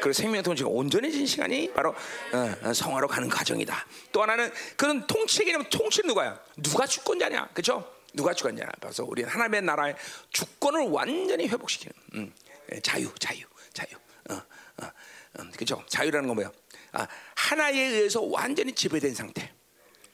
그리고 0.00 0.12
생명의 0.12 0.42
통치가 0.42 0.68
온전해진 0.68 1.26
시간이 1.26 1.72
바로 1.72 1.90
어, 1.90 2.54
어, 2.62 2.72
성화로 2.72 3.08
가는 3.08 3.28
과정이다. 3.30 3.86
또 4.12 4.22
하나는 4.22 4.52
그런 4.76 5.06
통치의 5.06 5.46
개념, 5.46 5.64
통치는 5.70 6.06
누가야? 6.08 6.38
누가 6.58 6.86
주권자냐? 6.86 7.48
그렇죠? 7.54 7.90
누가 8.12 8.34
주권자냐? 8.34 8.70
그래서 8.78 9.04
우리는 9.04 9.28
하나님의 9.28 9.62
나라의 9.62 9.96
주권을 10.30 10.90
완전히 10.90 11.48
회복시키는 11.48 11.92
음, 12.14 12.32
예, 12.72 12.80
자유, 12.80 13.10
자유, 13.18 13.40
자유. 13.72 13.88
어, 14.28 14.34
어. 14.82 14.90
음, 15.40 15.50
그죠? 15.56 15.82
자유라는 15.88 16.28
건 16.28 16.36
뭐예요? 16.36 16.52
아, 16.92 17.08
하나에 17.34 17.74
의해서 17.74 18.20
완전히 18.20 18.74
지배된 18.74 19.14
상태. 19.14 19.50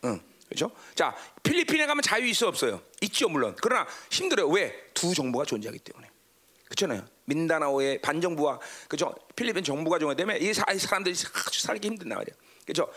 응, 0.04 0.20
그죠? 0.48 0.70
자, 0.94 1.14
필리핀에 1.42 1.86
가면 1.86 2.02
자유 2.02 2.26
있어 2.26 2.48
없어요? 2.48 2.80
있죠, 3.02 3.28
물론. 3.28 3.54
그러나 3.60 3.86
힘들어요. 4.10 4.48
왜? 4.48 4.74
두 4.94 5.14
정부가 5.14 5.44
존재하기 5.44 5.78
때문에. 5.80 6.08
그렇잖아요. 6.64 7.06
민다나오의 7.24 8.00
반정부와 8.00 8.58
그죠? 8.88 9.14
필리핀 9.36 9.64
정부가 9.64 9.98
정해되면 9.98 10.40
이 10.40 10.52
사람들이 10.54 11.14
살기 11.14 11.86
힘든단 11.88 12.16
말이에요. 12.16 12.36
그죠? 12.66 12.90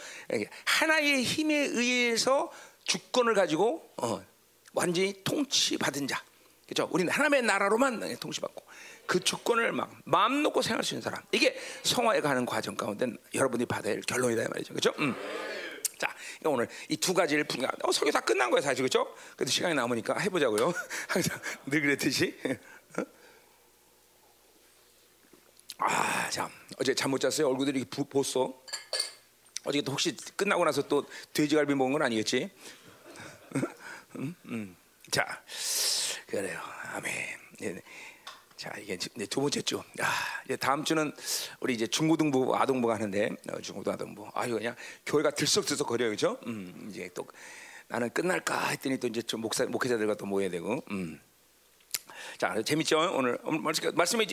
하나의 0.65 1.23
힘에 1.23 1.55
의해서 1.55 2.51
주권을 2.83 3.33
가지고 3.33 3.89
어, 3.97 4.21
완전히 4.73 5.13
통치받은 5.23 6.07
자. 6.07 6.21
그죠? 6.67 6.87
우리는 6.91 7.11
하나님의 7.11 7.43
나라로만 7.43 8.17
통치받고 8.19 8.65
그 9.05 9.19
주권을 9.19 9.73
막 9.73 9.93
마음 10.05 10.41
놓고 10.43 10.61
생각할 10.61 10.83
수 10.83 10.93
있는 10.93 11.01
사람. 11.01 11.21
이게 11.31 11.57
성화에 11.83 12.21
가는 12.21 12.45
과정 12.45 12.75
가운데 12.75 13.07
여러분이 13.33 13.65
받아야 13.65 13.93
할 13.93 14.01
결론이다 14.01 14.47
말이죠. 14.49 14.73
그렇죠? 14.73 14.93
음. 14.99 15.15
자, 16.01 16.15
오늘 16.45 16.67
이 16.89 16.97
두 16.97 17.13
가지를 17.13 17.43
분야. 17.43 17.67
어, 17.83 17.91
설교 17.91 18.09
다 18.09 18.21
끝난 18.21 18.49
거예요, 18.49 18.63
사실 18.63 18.81
그렇죠? 18.81 19.15
그래도 19.35 19.51
시간이 19.51 19.75
남으니까 19.75 20.17
해보자고요. 20.17 20.73
항상 21.07 21.39
늘 21.67 21.81
그랬듯이. 21.81 22.35
어? 22.97 23.03
아, 25.77 26.27
참 26.31 26.49
어제 26.79 26.95
잠 26.95 27.11
못 27.11 27.19
잤어요. 27.19 27.49
얼굴들이 27.49 27.85
부, 27.85 28.03
보소. 28.05 28.63
어제 29.63 29.83
혹시 29.87 30.17
끝나고 30.35 30.65
나서 30.65 30.81
또 30.87 31.05
돼지갈비 31.33 31.75
먹은 31.75 31.93
건 31.93 32.01
아니겠지? 32.01 32.49
음, 34.17 34.35
음. 34.45 34.75
자, 35.11 35.43
그래요. 36.25 36.59
아멘. 36.95 37.13
자 38.61 38.71
이게 38.77 38.93
이제 38.93 39.25
두 39.25 39.41
번째 39.41 39.59
주. 39.63 39.79
아 39.99 40.05
이제 40.45 40.55
다음 40.55 40.83
주는 40.83 41.11
우리 41.61 41.73
이제 41.73 41.87
중고등부 41.87 42.55
아동부가 42.55 42.93
하는데 42.93 43.29
어, 43.51 43.59
중고등 43.59 43.91
아동부. 43.91 44.27
아유 44.35 44.53
그냥 44.53 44.75
교회가 45.07 45.31
들썩들썩 45.31 45.87
거려요, 45.87 46.11
그죠? 46.11 46.37
음 46.45 46.87
이제 46.87 47.09
또 47.15 47.25
나는 47.87 48.11
끝날까 48.11 48.67
했더니 48.67 48.99
또 48.99 49.07
이제 49.07 49.23
좀 49.23 49.41
목사 49.41 49.65
목회자들과 49.65 50.13
또 50.13 50.27
모여야 50.27 50.51
되고. 50.51 50.79
음. 50.91 51.19
자 52.37 52.61
재밌죠? 52.61 52.99
오늘 53.15 53.39
말씀이 53.95 54.27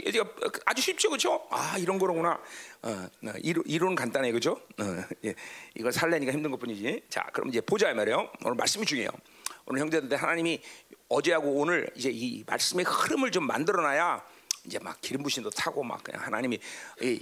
아주 0.66 0.82
쉽죠, 0.82 1.08
그렇죠? 1.08 1.46
아 1.48 1.78
이런 1.78 1.98
거로구나. 1.98 2.38
어, 2.82 3.08
이론, 3.42 3.64
이론 3.66 3.94
간단해, 3.94 4.30
그렇죠? 4.30 4.60
어, 4.78 5.04
예. 5.24 5.34
이걸 5.74 5.90
살래니까 5.90 6.32
힘든 6.32 6.50
것뿐이지. 6.50 7.04
자 7.08 7.22
그럼 7.32 7.48
이제 7.48 7.62
보자 7.62 7.94
말이에요. 7.94 8.30
오늘 8.44 8.56
말씀이 8.56 8.84
중요해요. 8.84 9.08
오늘 9.70 9.82
형제들 9.82 10.16
하나님이 10.16 10.62
어제하고 11.08 11.50
오늘 11.50 11.90
이제 11.94 12.10
이 12.10 12.42
말씀의 12.46 12.86
흐름을 12.86 13.30
좀 13.30 13.46
만들어놔야 13.46 14.24
이제 14.64 14.78
막 14.78 14.98
기름 15.02 15.22
부신도 15.22 15.50
타고 15.50 15.82
막 15.82 16.02
그냥 16.02 16.22
하나님이 16.22 16.58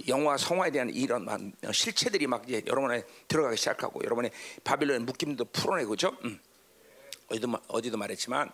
영화 0.07 0.37
성화에 0.37 0.71
대한 0.71 0.89
이런 0.89 1.53
실체들이 1.71 2.25
막 2.27 2.47
이제 2.47 2.61
여러분에 2.65 3.03
들어가기 3.27 3.57
시작하고 3.57 4.01
여러분의 4.03 4.31
바빌론 4.63 5.05
묶임도 5.05 5.45
풀어내고 5.45 5.89
그죠? 5.89 6.15
음. 6.23 6.39
어제도 7.27 7.53
어제도 7.67 7.97
말했지만 7.97 8.49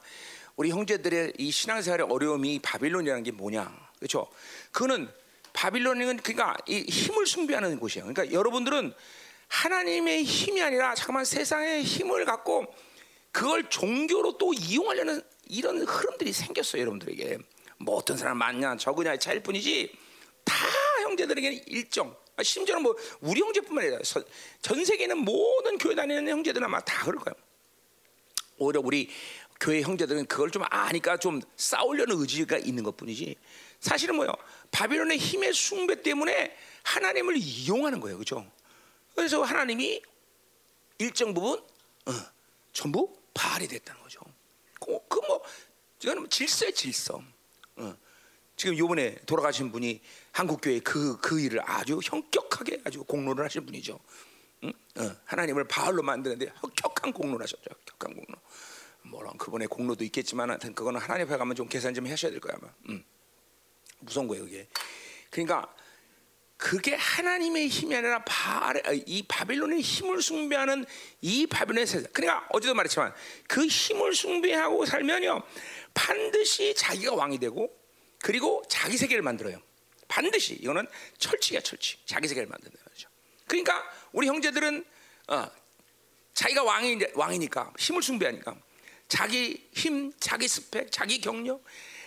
우리 0.56 0.72
형제들의 0.72 1.34
이 1.38 1.52
신앙생활의 1.52 2.08
어려움이 2.10 2.60
바빌론이라는 2.64 3.24
게 3.24 3.32
뭐냐, 3.32 3.72
그렇죠? 4.00 4.28
그는 4.72 5.08
바빌론은 5.54 6.18
그러니까 6.18 6.58
이 6.68 6.82
힘을 6.82 7.28
숭배하는 7.28 7.80
곳이에요. 7.80 8.08
그러니까 8.08 8.36
여러분들은 8.36 8.94
하나님의 9.48 10.24
힘이 10.24 10.64
아니라 10.64 10.96
잠깐만 10.96 11.26
세상의 11.26 11.84
힘을 11.84 12.26
갖고 12.26 12.66
그걸 13.34 13.68
종교로 13.68 14.38
또 14.38 14.54
이용하려는 14.54 15.22
이런 15.48 15.82
흐름들이 15.82 16.32
생겼어요, 16.32 16.82
여러분들에게. 16.84 17.40
뭐 17.80 17.96
어떤 17.96 18.16
사람 18.16 18.38
많냐, 18.38 18.78
적으냐의 18.78 19.20
차일 19.20 19.42
뿐이지 19.42 19.92
다 20.46 20.56
형제들에게는 21.02 21.68
일정. 21.68 22.16
아, 22.38 22.44
심지어는 22.44 22.84
뭐 22.84 22.96
우리 23.22 23.42
형제뿐만 23.42 23.86
아니라 23.86 24.00
전 24.62 24.86
세계는 24.86 25.18
모든 25.18 25.78
교회 25.78 25.96
다니는 25.96 26.30
형제들 26.30 26.64
아마 26.64 26.80
다 26.80 27.04
그럴 27.06 27.18
거예요. 27.20 27.36
오히려 28.60 28.80
우리 28.82 29.10
교회 29.60 29.82
형제들은 29.82 30.28
그걸 30.28 30.52
좀 30.52 30.64
아니까 30.70 31.18
좀 31.18 31.42
싸우려는 31.58 32.20
의지가 32.20 32.60
있는 32.60 32.84
것뿐이지. 32.84 33.36
사실은 33.80 34.16
뭐요? 34.16 34.32
바빌론의 34.72 35.18
힘의 35.18 35.54
숭배 35.54 36.02
때문에 36.02 36.56
하나님을 36.84 37.36
이용하는 37.38 38.00
거예요, 38.00 38.18
그렇죠? 38.18 38.50
그래서 39.16 39.42
하나님이 39.42 40.02
일정 41.00 41.34
부분 41.34 41.60
어, 42.06 42.12
전부 42.74 43.23
발이 43.34 43.68
됐다는 43.68 44.02
거죠. 44.02 44.20
그뭐 44.80 45.44
이거는 46.02 46.30
질서의 46.30 46.74
질서. 46.74 47.22
어. 47.76 47.98
지금 48.56 48.78
요번에 48.78 49.16
돌아가신 49.26 49.72
분이 49.72 50.02
한국 50.32 50.62
교회 50.62 50.80
그그 50.80 51.18
그 51.18 51.40
일을 51.40 51.62
아주 51.66 52.00
현격하게 52.04 52.82
아주 52.86 53.04
공로를 53.04 53.44
하신 53.46 53.66
분이죠. 53.66 54.00
응? 54.64 54.74
어. 54.98 55.16
하나님을 55.26 55.68
바알로 55.68 56.04
만드는데 56.04 56.52
혁혁한 56.62 57.14
공로를 57.14 57.44
하셨죠. 57.44 57.64
혁혁한 57.70 58.16
공로. 58.16 58.40
물론 59.04 59.38
그분의 59.38 59.68
공로도 59.68 60.04
있겠지만 60.06 60.50
하여튼 60.50 60.74
그거는 60.74 61.00
하나님 61.00 61.28
앞에 61.28 61.38
가면 61.38 61.56
좀 61.56 61.68
계산 61.68 61.94
좀 61.94 62.08
하셔야 62.08 62.32
될 62.32 62.40
거야 62.40 62.56
아마. 62.62 62.72
음. 62.90 63.04
무서운 64.00 64.28
거예요 64.28 64.44
그게. 64.44 64.68
그러니까 65.30 65.74
그게 66.64 66.96
하나님의 66.96 67.68
힘이 67.68 67.98
아니라 67.98 68.24
바, 68.24 68.72
이 69.06 69.22
바빌론의 69.28 69.82
힘을 69.82 70.22
숭배하는 70.22 70.86
이 71.20 71.46
바빌론의 71.46 71.86
세상. 71.86 72.10
그러니까 72.14 72.48
어제도 72.52 72.74
말했지만 72.74 73.14
그 73.50 73.68
힘을 73.68 74.16
숭배하고 74.16 74.86
살면요 74.86 75.44
반드시 75.94 76.74
자기가 76.74 77.16
왕이 77.16 77.40
되고 77.40 77.70
그리고 78.22 78.64
자기 78.70 78.96
세계를 78.96 79.22
만들어요. 79.24 79.62
반드시 80.08 80.54
이거는 80.54 80.88
철칙이야 81.18 81.60
철칙. 81.60 82.00
자기 82.08 82.30
세계를 82.30 82.48
만든다는 82.48 82.86
거죠. 82.86 83.10
그러니까 83.46 83.84
우리 84.14 84.28
형제들은 84.28 84.86
어, 85.28 85.52
자기가 86.34 86.64
왕이 86.64 86.98
왕이니까 87.14 87.74
힘을 87.78 88.02
숭배하니까 88.02 88.56
자기 89.10 89.68
힘, 89.74 90.14
자기 90.18 90.48
스펙, 90.48 90.94
자기 90.94 91.20
경력 91.20 91.62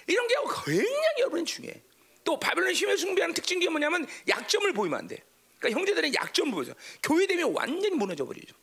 이런 0.06 0.26
게 0.28 0.34
굉장히 0.64 1.20
여러분 1.20 1.44
중요해. 1.44 1.82
또 2.26 2.38
바벨론 2.38 2.74
힘을 2.74 2.98
숭배하는 2.98 3.34
특징이 3.34 3.66
뭐냐면 3.68 4.06
약점을 4.28 4.70
보이면 4.74 4.98
안 4.98 5.06
돼. 5.06 5.22
그러니까 5.58 5.80
형제들은 5.80 6.14
약점을 6.14 6.52
보여줘. 6.52 6.74
교회됨이 7.02 7.42
완전히 7.44 7.96
무너져 7.96 8.26
버리죠. 8.26 8.54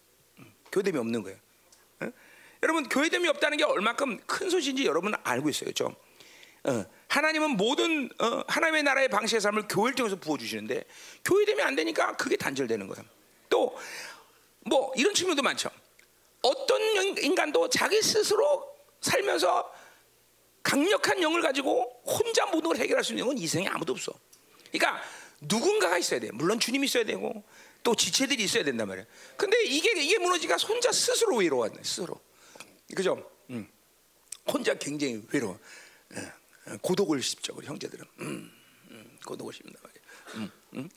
교회됨이 0.71 0.99
없는 0.99 1.23
거예요. 1.23 1.37
어? 2.01 2.11
여러분 2.61 2.87
교회됨이 2.87 3.27
없다는 3.29 3.57
게 3.57 3.63
얼마큼 3.63 4.19
큰 4.27 4.49
소식인지 4.51 4.85
여러분은 4.85 5.17
알고 5.23 5.49
있어요, 5.49 5.71
그렇죠? 5.73 5.95
어, 6.65 6.85
하나님은 7.07 7.57
모든 7.57 8.09
어, 8.19 8.43
하나님의 8.47 8.83
나라의 8.83 9.07
방식의 9.09 9.41
삶을 9.41 9.67
교회를 9.67 9.95
통해서 9.95 10.15
부어주시는데 10.17 10.83
교회됨이 11.25 11.61
안 11.63 11.75
되니까 11.75 12.15
그게 12.15 12.35
단절되는 12.37 12.87
거예요. 12.87 13.03
또 13.49 13.75
뭐 14.65 14.91
이런 14.95 15.13
측면도 15.13 15.41
많죠. 15.41 15.69
어떤 16.41 16.81
인간도 17.17 17.69
자기 17.69 18.01
스스로 18.01 18.67
살면서 19.01 19.71
강력한 20.63 21.21
영을 21.21 21.41
가지고 21.41 22.01
혼자 22.05 22.45
모든 22.45 22.69
걸 22.69 22.77
해결할 22.77 23.03
수 23.03 23.11
있는 23.11 23.27
건 23.27 23.37
이생에 23.37 23.67
아무도 23.67 23.93
없어. 23.93 24.13
그러니까 24.71 25.03
누군가가 25.41 25.97
있어야 25.97 26.19
돼. 26.19 26.31
물론 26.31 26.59
주님이 26.59 26.85
있어야 26.85 27.03
되고 27.03 27.43
또 27.83 27.93
지체들이 27.93 28.43
있어야 28.43 28.63
된단 28.63 28.87
말이야. 28.87 29.05
근데 29.35 29.61
이게 29.65 29.91
이게 30.01 30.17
무너지가 30.17 30.55
혼자 30.55 30.91
스스로 30.91 31.35
외로웠네. 31.37 31.83
스스로. 31.83 32.19
그죠? 32.95 33.29
음. 33.49 33.67
혼자 34.47 34.73
굉장히 34.75 35.21
외로워. 35.31 35.59
예. 36.15 36.77
고독을 36.81 37.21
씹죠. 37.21 37.53
우리 37.57 37.67
형제들은. 37.67 38.05
음. 38.21 38.51
음. 38.91 39.17
고독을 39.25 39.53
말이야. 39.63 40.01
음. 40.35 40.51
음. 40.75 40.89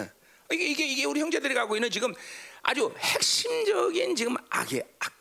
예. 0.00 0.10
이게 0.52 0.66
이게 0.66 0.84
이게 0.84 1.04
우리 1.04 1.20
형제들이 1.20 1.54
가고 1.54 1.76
있는 1.76 1.90
지금 1.90 2.12
아주 2.62 2.92
핵심적인 2.98 4.16
지금 4.16 4.36
악의 4.50 4.84
악. 4.98 5.12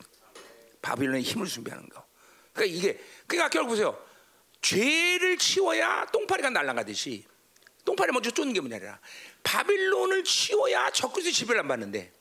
바빌론의 0.82 1.22
힘을 1.22 1.46
준비하는 1.46 1.88
거. 1.90 2.04
그러니까 2.62 2.66
이게 2.66 3.00
그러니까 3.26 3.50
결국 3.50 3.70
보세요. 3.70 3.98
죄를 4.62 5.38
치워야 5.38 6.06
똥파리가 6.12 6.52
날아가듯이 6.52 7.26
똥파리 7.84 8.12
먼저 8.12 8.30
쫓는 8.30 8.54
게 8.54 8.62
뭐냐 8.62 9.00
바빌론을 9.42 10.24
치워야 10.24 10.92
적그리스도 10.92 11.34
지배를 11.34 11.62
안 11.62 11.68
받는데 11.68 12.12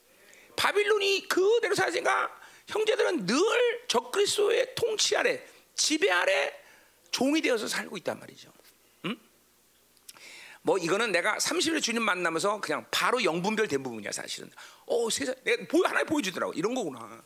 바빌론이 0.56 1.28
그대로 1.28 1.74
살으니까 1.74 2.34
형제들은 2.66 3.26
늘 3.26 3.36
적그리스도의 3.88 4.74
통치 4.74 5.16
아래 5.16 5.44
지배 5.74 6.10
아래 6.10 6.54
종이 7.10 7.42
되어서 7.42 7.66
살고 7.66 7.96
있단 7.98 8.18
말이죠. 8.20 8.50
응? 9.06 9.16
뭐 10.62 10.78
이거는 10.78 11.12
내가 11.12 11.36
30일 11.36 11.82
주님 11.82 12.02
만나면서 12.02 12.60
그냥 12.60 12.86
바로 12.90 13.22
영분별 13.22 13.68
된 13.68 13.82
부분이야 13.82 14.12
사실은. 14.12 14.50
어 14.86 15.10
세상 15.10 15.34
내가 15.44 15.66
보 15.66 15.84
하나 15.84 16.04
보여주더라고 16.04 16.52
이런 16.54 16.74
거구나. 16.74 17.22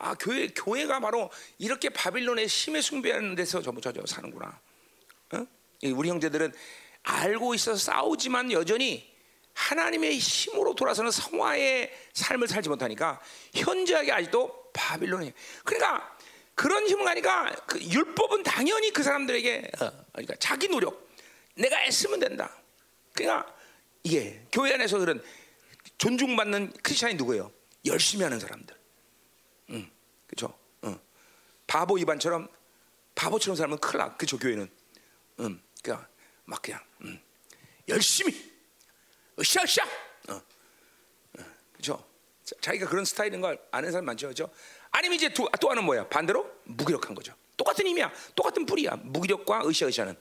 아 0.00 0.14
교회 0.14 0.48
교회가 0.48 1.00
바로 1.00 1.30
이렇게 1.58 1.88
바빌론의 1.88 2.46
힘에 2.46 2.80
숭배하는 2.80 3.34
데서 3.34 3.62
전부 3.62 3.80
저 3.80 3.92
사는구나. 4.06 4.60
어? 5.32 5.46
우리 5.82 6.08
형제들은 6.08 6.52
알고 7.02 7.54
있어서 7.54 7.76
싸우지만 7.92 8.52
여전히 8.52 9.08
하나님의 9.54 10.18
힘으로 10.18 10.74
돌아서는 10.74 11.10
성화의 11.10 11.92
삶을 12.12 12.46
살지 12.46 12.68
못하니까 12.68 13.20
현저하게 13.54 14.12
아직도 14.12 14.70
바빌론이. 14.72 15.32
그러니까 15.64 16.16
그런 16.54 16.86
힘을 16.86 17.04
가니까 17.04 17.54
그 17.66 17.80
율법은 17.80 18.42
당연히 18.44 18.92
그 18.92 19.02
사람들에게 19.02 19.70
어, 19.80 19.90
그러니까 20.12 20.34
자기 20.38 20.68
노력, 20.68 21.08
내가 21.54 21.84
애쓰면 21.84 22.20
된다. 22.20 22.56
그러니까 23.14 23.52
이게 24.04 24.42
교회 24.52 24.74
안에서 24.74 24.98
그런 24.98 25.22
존중받는 25.98 26.72
크리스천이 26.82 27.14
누구예요? 27.14 27.50
열심히 27.84 28.22
하는 28.22 28.38
사람들. 28.38 28.77
응, 30.28 30.34
그렇죠. 30.36 30.58
응. 30.84 30.98
바보 31.66 31.98
이반처럼 31.98 32.48
바보처럼 33.14 33.56
살면 33.56 33.78
큰일 33.78 33.98
나. 33.98 34.16
그죠 34.16 34.38
교회는. 34.38 34.70
응, 35.40 35.62
그냥 35.82 36.06
막 36.44 36.62
그냥 36.62 36.80
응. 37.02 37.20
열심히 37.88 38.52
으쌰으쌰. 39.38 39.82
어. 40.28 40.34
어. 40.34 41.44
그렇죠. 41.72 42.04
자기가 42.60 42.88
그런 42.88 43.04
스타일인 43.04 43.40
걸 43.40 43.60
아는 43.70 43.90
사람 43.90 44.06
많죠, 44.06 44.26
그렇죠? 44.26 44.50
아니면 44.90 45.16
이제 45.16 45.28
또, 45.30 45.48
또 45.60 45.70
하는 45.70 45.84
뭐야? 45.84 46.08
반대로 46.08 46.50
무기력한 46.64 47.14
거죠. 47.14 47.34
똑같은 47.56 47.86
힘이야, 47.86 48.12
똑같은 48.34 48.64
뿌리야. 48.64 48.96
무기력과 49.02 49.68
으쌰으쌰는. 49.68 50.16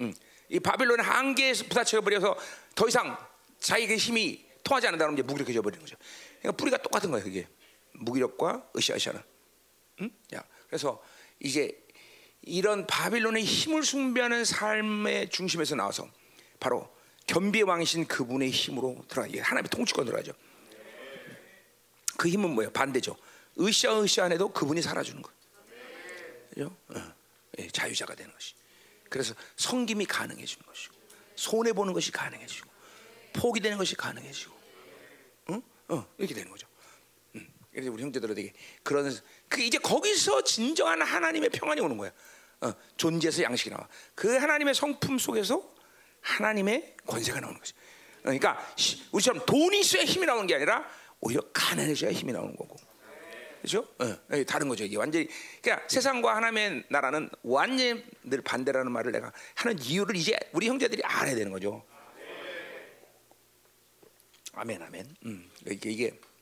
응. 0.00 0.14
이 0.48 0.60
바빌론의 0.60 1.04
한계에 1.04 1.52
부딪혀 1.52 2.00
버려서 2.00 2.36
더 2.74 2.86
이상 2.86 3.16
자기의 3.58 3.96
힘이 3.96 4.46
통하지 4.62 4.86
않는다 4.86 5.04
그러면 5.04 5.18
이제 5.18 5.26
무기력해져 5.26 5.62
버리는 5.62 5.80
거죠. 5.82 5.96
그러니까 6.40 6.56
뿌리가 6.56 6.76
똑같은 6.78 7.10
거예요, 7.10 7.24
그게. 7.24 7.48
무기력과 7.92 8.70
으쌰으쌰는. 8.76 9.20
응? 10.00 10.10
야, 10.34 10.44
그래서 10.66 11.02
이제 11.40 11.80
이런 12.42 12.86
바빌론의 12.86 13.44
힘을 13.44 13.84
숭배하는 13.84 14.44
삶의 14.44 15.30
중심에서 15.30 15.74
나와서 15.76 16.08
바로 16.60 16.92
겸비의 17.26 17.64
왕이신 17.64 18.06
그분의 18.06 18.50
힘으로 18.50 19.04
들어가. 19.08 19.28
하나님의 19.28 19.70
통치권 19.70 20.04
들어가죠. 20.04 20.32
그 22.16 22.28
힘은 22.28 22.50
뭐예요? 22.50 22.70
반대죠. 22.70 23.16
으쌰으쌰 23.58 24.24
안 24.24 24.32
해도 24.32 24.52
그분이 24.52 24.82
살아주는 24.82 25.22
거예요. 25.22 25.38
그죠? 26.50 26.76
어. 26.88 27.14
예, 27.58 27.68
자유자가 27.68 28.14
되는 28.14 28.32
것이. 28.32 28.54
그래서 29.08 29.34
성김이 29.56 30.06
가능해지는 30.06 30.66
것이고 30.66 30.94
손해 31.36 31.72
보는 31.72 31.92
것이 31.92 32.10
가능해지고 32.10 32.74
포기되는 33.34 33.76
것이 33.76 33.94
가능해지고, 33.96 34.54
응? 35.50 35.62
어, 35.88 36.06
이렇게 36.18 36.34
되는 36.34 36.50
거죠. 36.50 36.66
음. 37.34 37.46
그래서 37.72 37.90
우리 37.90 38.02
형제들에게 38.02 38.52
그런 38.82 39.12
그 39.54 39.60
이제 39.62 39.78
거기서 39.78 40.42
진정한 40.42 41.00
하나님의 41.00 41.48
평안이 41.50 41.80
오는 41.80 41.96
거야. 41.96 42.10
어, 42.60 42.72
존재에서 42.96 43.44
양식이 43.44 43.70
나와. 43.70 43.86
그 44.16 44.36
하나님의 44.36 44.74
성품 44.74 45.18
속에서 45.18 45.62
하나님의 46.22 46.96
권세가 47.06 47.38
나오는 47.38 47.56
거지. 47.60 47.72
그러니까 48.22 48.58
시- 48.74 49.00
우리처럼 49.12 49.46
돈이 49.46 49.78
있어야 49.80 50.02
힘이 50.02 50.26
나오는 50.26 50.44
게 50.48 50.56
아니라 50.56 50.84
오히려 51.20 51.40
가난해져야 51.52 52.10
힘이 52.10 52.32
나오는 52.32 52.56
거고. 52.56 52.76
그렇죠? 53.60 53.86
어, 54.00 54.16
예, 54.32 54.42
다른 54.44 54.68
거죠. 54.68 54.82
이게 54.84 54.96
완전히 54.96 55.28
그러니까 55.62 55.86
세상과 55.88 56.34
하나님의 56.34 56.84
나라는 56.88 57.30
완전히 57.44 58.04
늘 58.24 58.42
반대라는 58.42 58.90
말을 58.90 59.12
내가 59.12 59.32
하는 59.54 59.78
이유를 59.80 60.16
이제 60.16 60.36
우리 60.52 60.66
형제들이 60.68 61.02
알아야 61.04 61.34
되는 61.36 61.52
거죠. 61.52 61.84
아멘, 64.54 64.82
아멘. 64.82 65.16
음, 65.26 65.50
이게 65.66 65.90
이게 65.90 66.08
어, 66.08 66.33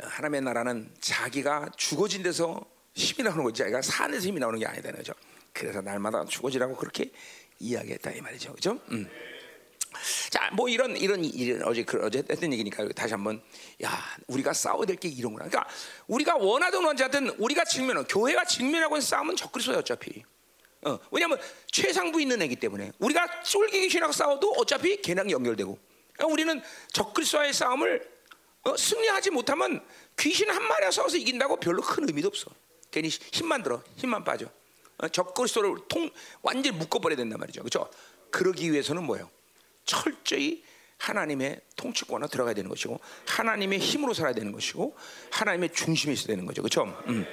하나님의 0.00 0.42
나라는 0.42 0.90
자기가 1.00 1.70
죽어진 1.76 2.22
데서 2.22 2.64
힘이 2.94 3.24
나오는 3.28 3.44
거지, 3.44 3.58
자기가 3.58 3.82
사는 3.82 4.18
힘이 4.20 4.40
나오는 4.40 4.58
게 4.58 4.66
아니다는 4.66 4.98
거죠. 4.98 5.12
그래서 5.52 5.80
날마다 5.80 6.24
죽어지라고 6.24 6.76
그렇게 6.76 7.10
이야기했다 7.58 8.10
이 8.12 8.20
말이죠, 8.20 8.50
그렇죠? 8.52 8.78
음. 8.90 9.08
자, 10.28 10.50
뭐 10.52 10.68
이런 10.68 10.94
이런 10.96 11.24
이런 11.24 11.62
어제 11.62 11.82
그 11.82 11.98
어제 12.04 12.18
했던 12.18 12.52
얘기니까 12.52 12.86
다시 12.88 13.14
한번 13.14 13.42
야 13.82 13.90
우리가 14.26 14.52
싸워야 14.52 14.84
될 14.84 14.96
게 14.96 15.08
이런구나. 15.08 15.46
그러니까 15.48 15.70
우리가 16.06 16.36
원하든 16.36 16.80
원하지 16.80 17.04
않든 17.04 17.28
우리가 17.38 17.64
직면은 17.64 18.04
교회가 18.04 18.44
직면하고 18.44 19.00
싸움은 19.00 19.36
적그리스도야 19.36 19.78
어차피. 19.78 20.22
어, 20.82 20.98
왜냐하면 21.10 21.40
최상부 21.72 22.20
있는 22.20 22.42
애기 22.42 22.56
때문에 22.56 22.92
우리가 22.98 23.42
쫄기기 23.42 23.88
신하고 23.88 24.12
싸워도 24.12 24.52
어차피 24.58 25.00
걔랑 25.00 25.30
연결되고. 25.30 25.78
그러니까 26.12 26.32
우리는 26.32 26.62
적그리스도와의 26.92 27.54
싸움을 27.54 28.15
어, 28.66 28.76
승리하지 28.76 29.30
못하면 29.30 29.80
귀신 30.18 30.50
한 30.50 30.62
마리가 30.62 30.90
싸워서 30.90 31.16
이긴다고 31.16 31.56
별로 31.60 31.80
큰 31.80 32.08
의미도 32.08 32.28
없어. 32.28 32.50
괜히 32.90 33.08
힘만 33.08 33.62
들어, 33.62 33.82
힘만 33.96 34.24
빠져. 34.24 34.46
어, 34.98 35.08
적그리스도를 35.08 35.76
통 35.88 36.10
완전히 36.42 36.76
묶어버려야 36.76 37.16
된단 37.16 37.38
말이죠. 37.38 37.60
그렇죠? 37.60 37.88
그러기 38.30 38.72
위해서는 38.72 39.04
뭐예요? 39.04 39.30
철저히 39.84 40.64
하나님의 40.98 41.60
통치권에 41.76 42.26
들어가야 42.28 42.54
되는 42.54 42.68
것이고 42.68 42.98
하나님의 43.26 43.78
힘으로 43.78 44.14
살아야 44.14 44.34
되는 44.34 44.50
것이고 44.50 44.96
하나님의 45.30 45.72
중심에 45.72 46.14
있어야 46.14 46.28
되는 46.28 46.44
거죠. 46.46 46.62
그렇죠? 46.62 46.84
음. 47.06 47.24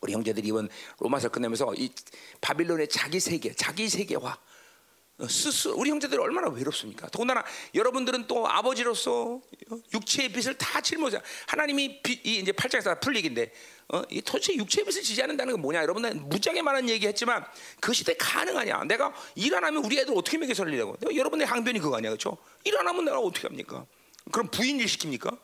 우리 0.00 0.14
형제들이 0.14 0.48
이번 0.48 0.68
로마서 0.98 1.28
끝내면서 1.28 1.74
이 1.76 1.92
바빌론의 2.40 2.88
자기 2.88 3.20
세계, 3.20 3.52
자기 3.52 3.88
세계화 3.88 4.28
어, 4.28 4.36
스스 5.28 5.68
우리 5.68 5.90
형제들이 5.90 6.20
얼마나 6.20 6.48
외롭습니까? 6.48 7.08
더군다나 7.08 7.44
여러분들은 7.74 8.26
또 8.26 8.48
아버지로서 8.48 9.40
육체의 9.92 10.30
빚을 10.30 10.56
다 10.56 10.80
짊어져 10.80 11.20
하나님이 11.46 12.02
빚, 12.02 12.26
이 12.26 12.38
이제 12.38 12.52
팔장에서 12.52 12.98
풀리기인데 13.00 13.52
어, 13.92 14.02
이 14.10 14.22
도대체 14.22 14.54
육체의 14.54 14.86
빚을 14.86 15.02
지지 15.02 15.20
않는다는 15.22 15.54
건 15.54 15.62
뭐냐? 15.62 15.82
여러분들 15.82 16.14
무지하게 16.14 16.62
많은 16.62 16.88
얘기했지만 16.88 17.44
그 17.80 17.92
시대 17.92 18.12
에 18.12 18.16
가능하냐? 18.16 18.84
내가 18.84 19.12
일 19.34 19.54
안 19.54 19.64
하면 19.64 19.84
우리 19.84 19.98
애들 19.98 20.14
어떻게 20.16 20.38
먹여 20.38 20.54
살리려고? 20.54 20.96
여러분의 21.14 21.46
항변이 21.46 21.80
그거 21.80 21.96
아니야, 21.96 22.10
그렇죠? 22.10 22.36
일 22.64 22.76
안 22.78 22.86
하면 22.86 23.04
내가 23.04 23.18
어떻게 23.18 23.48
합니까? 23.48 23.84
그럼 24.32 24.48
부인 24.48 24.78
일 24.78 24.86
시킵니까? 24.86 25.36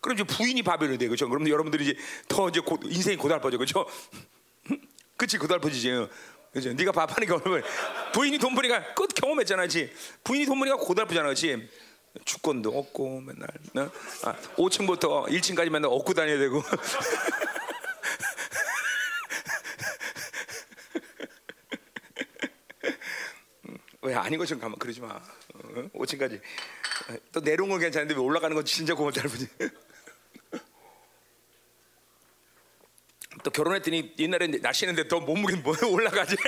그럼 0.00 0.18
이제 0.18 0.24
부인이 0.24 0.62
바벨이 0.62 0.98
돼, 0.98 1.06
그렇죠? 1.08 1.28
그럼 1.28 1.48
여러분들이 1.48 1.84
이제 1.84 1.96
더 2.28 2.50
이제 2.50 2.60
고, 2.60 2.78
인생이 2.84 3.16
고달퍼져, 3.16 3.56
그렇죠? 3.56 3.86
그치 5.16 5.38
고달퍼지지. 5.38 6.06
그죠? 6.54 6.72
네가 6.72 6.92
밥하니까 6.92 7.34
얼마나 7.34 7.64
부인이 8.12 8.38
돈 8.38 8.54
버니까 8.54 8.94
끝 8.94 9.08
경험했잖아, 9.08 9.66
지 9.66 9.92
부인이 10.22 10.46
돈 10.46 10.60
버니까 10.60 10.76
고달프잖아, 10.78 11.26
그렇지? 11.26 11.68
주권도 12.24 12.70
없고 12.78 13.20
맨날 13.22 13.48
어? 13.76 13.90
아, 14.22 14.36
5층부터 14.54 15.26
1층까지 15.28 15.68
맨날 15.68 15.90
얻고 15.90 16.14
다녀야 16.14 16.38
되고. 16.38 16.62
음, 23.68 23.76
왜 24.02 24.14
아닌 24.14 24.38
것처럼 24.38 24.60
가면 24.60 24.78
그러지 24.78 25.00
마. 25.00 25.08
어? 25.08 25.20
5층까지 25.92 26.40
또 27.32 27.40
내려온 27.40 27.68
건 27.68 27.80
괜찮은데 27.80 28.14
왜 28.14 28.20
올라가는 28.20 28.54
건 28.54 28.64
진짜 28.64 28.94
고달프지. 28.94 29.48
또 33.44 33.50
결혼했더니 33.50 34.14
옛날에 34.18 34.48
날씬했는데 34.48 35.06
더 35.08 35.20
몸무게 35.20 35.54
뭐 35.56 35.76
올라가지. 35.88 36.34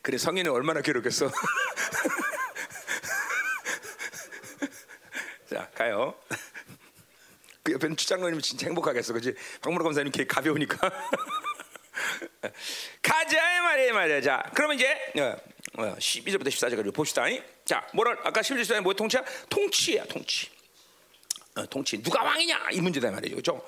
그래 0.00 0.16
성인은 0.16 0.50
얼마나 0.50 0.80
괴롭겠어. 0.80 1.30
자 5.50 5.68
가요. 5.74 6.14
그 7.64 7.72
옆에는 7.72 7.96
추장로님 7.96 8.40
진짜 8.40 8.66
행복하겠어, 8.66 9.12
그렇지? 9.12 9.34
박문호 9.60 9.84
검사님 9.84 10.10
걔 10.12 10.26
가벼우니까. 10.26 10.90
가자 13.02 13.58
이 13.58 13.60
말이야 13.60 13.92
말이야. 13.92 14.20
자, 14.22 14.42
그러면 14.54 14.76
이제 14.76 14.88
어, 15.18 15.36
어, 15.82 15.96
12절부터 15.96 16.48
14절까지 16.48 16.94
봅시다. 16.94 17.24
자, 17.64 17.86
뭐를 17.94 18.18
아까 18.24 18.40
11절에 18.40 18.80
뭐 18.80 18.94
통치야? 18.94 19.24
통치야, 19.48 20.04
통치. 20.06 20.50
어, 21.56 21.66
통치 21.66 22.02
누가 22.02 22.22
왕이냐 22.22 22.68
이 22.72 22.80
문제다 22.80 23.10
말이죠, 23.10 23.34
그렇죠? 23.36 23.64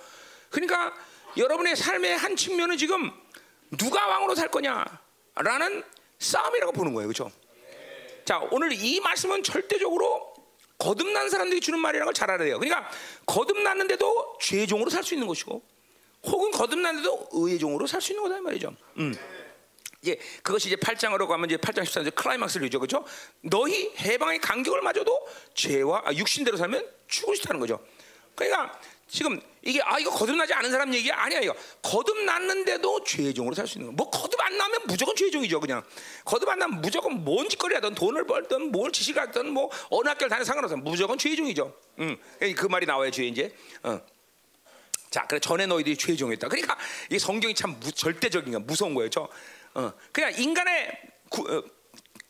그러니까 0.50 0.94
여러분의 1.36 1.76
삶의 1.76 2.16
한 2.16 2.36
측면은 2.36 2.76
지금 2.76 3.10
누가 3.76 4.06
왕으로 4.06 4.34
살 4.34 4.48
거냐라는 4.50 5.82
싸움이라고 6.18 6.72
보는 6.72 6.94
거예요, 6.94 7.08
그렇죠? 7.08 7.30
자, 8.24 8.38
오늘 8.50 8.72
이 8.72 9.00
말씀은 9.00 9.42
절대적으로 9.42 10.32
거듭난 10.78 11.28
사람들이 11.28 11.60
주는 11.60 11.78
말이라는 11.78 12.06
걸 12.06 12.14
잘 12.14 12.30
알아야 12.30 12.46
돼요. 12.48 12.58
그러니까 12.58 12.88
거듭났는데도 13.26 14.38
죄의 14.40 14.66
종으로 14.66 14.90
살 14.90 15.02
수 15.04 15.14
있는 15.14 15.26
것이고, 15.26 15.62
혹은 16.24 16.50
거듭났는데도 16.52 17.28
의의 17.32 17.58
종으로 17.58 17.86
살 17.86 18.00
수 18.00 18.12
있는 18.12 18.22
거다 18.22 18.38
이 18.38 18.40
말이죠. 18.40 18.74
음. 18.98 19.14
이제 20.04 20.18
그것이 20.42 20.68
이제 20.68 20.76
8장으로 20.76 21.26
가면 21.26 21.48
이제 21.48 21.56
8장 21.56 21.82
14절 21.82 22.14
클라이막스를 22.14 22.66
이죠. 22.66 22.78
그렇죠? 22.78 23.04
너희 23.40 23.90
해방의 23.98 24.38
간격을 24.38 24.82
마저도 24.82 25.26
죄와 25.54 26.02
아, 26.04 26.12
육신대로 26.12 26.58
살면 26.58 26.86
죽을 27.08 27.36
수 27.36 27.42
있다는 27.42 27.58
거죠. 27.58 27.80
그러니까 28.34 28.78
지금 29.08 29.40
이게 29.62 29.80
아 29.82 29.98
이거 29.98 30.10
거듭나지 30.10 30.52
않은 30.52 30.70
사람 30.70 30.92
얘기 30.92 31.10
아니야 31.10 31.40
이거 31.40 31.54
거듭났는데도 31.82 33.04
죄종으로 33.04 33.54
살 33.54 33.66
수 33.66 33.78
있는 33.78 33.90
거. 33.90 34.04
뭐 34.04 34.10
거듭 34.10 34.38
안 34.42 34.56
나면 34.58 34.82
무조건 34.86 35.16
죄종이죠 35.16 35.58
그냥. 35.60 35.82
거듭 36.26 36.48
안 36.50 36.58
나면 36.58 36.82
무조건 36.82 37.24
뭔 37.24 37.48
짓거리 37.48 37.74
하든 37.76 37.94
돈을 37.94 38.26
벌든 38.26 38.72
뭘 38.72 38.92
지식 38.92 39.16
하든 39.16 39.50
뭐 39.52 39.70
어느 39.88 40.08
학교를 40.08 40.28
다니는 40.28 40.44
상관없어 40.44 40.76
무조건 40.76 41.16
죄종이죠. 41.16 41.74
음, 42.00 42.18
그 42.56 42.66
말이 42.66 42.84
나와요 42.84 43.10
죄 43.10 43.24
이제. 43.24 43.54
어. 43.82 44.00
자, 45.14 45.24
그래 45.28 45.38
전에 45.38 45.64
너희들이 45.66 45.96
죄종했다. 45.96 46.48
그러니까 46.48 46.76
이 47.08 47.20
성경이 47.20 47.54
참 47.54 47.78
무, 47.78 47.92
절대적인 47.92 48.52
거 48.52 48.58
무서운 48.58 48.94
거예요. 48.94 49.08
저 49.10 49.28
어, 49.74 49.92
그냥 50.12 50.32
인간의 50.36 50.92
구, 51.28 51.42
어, 51.42 51.62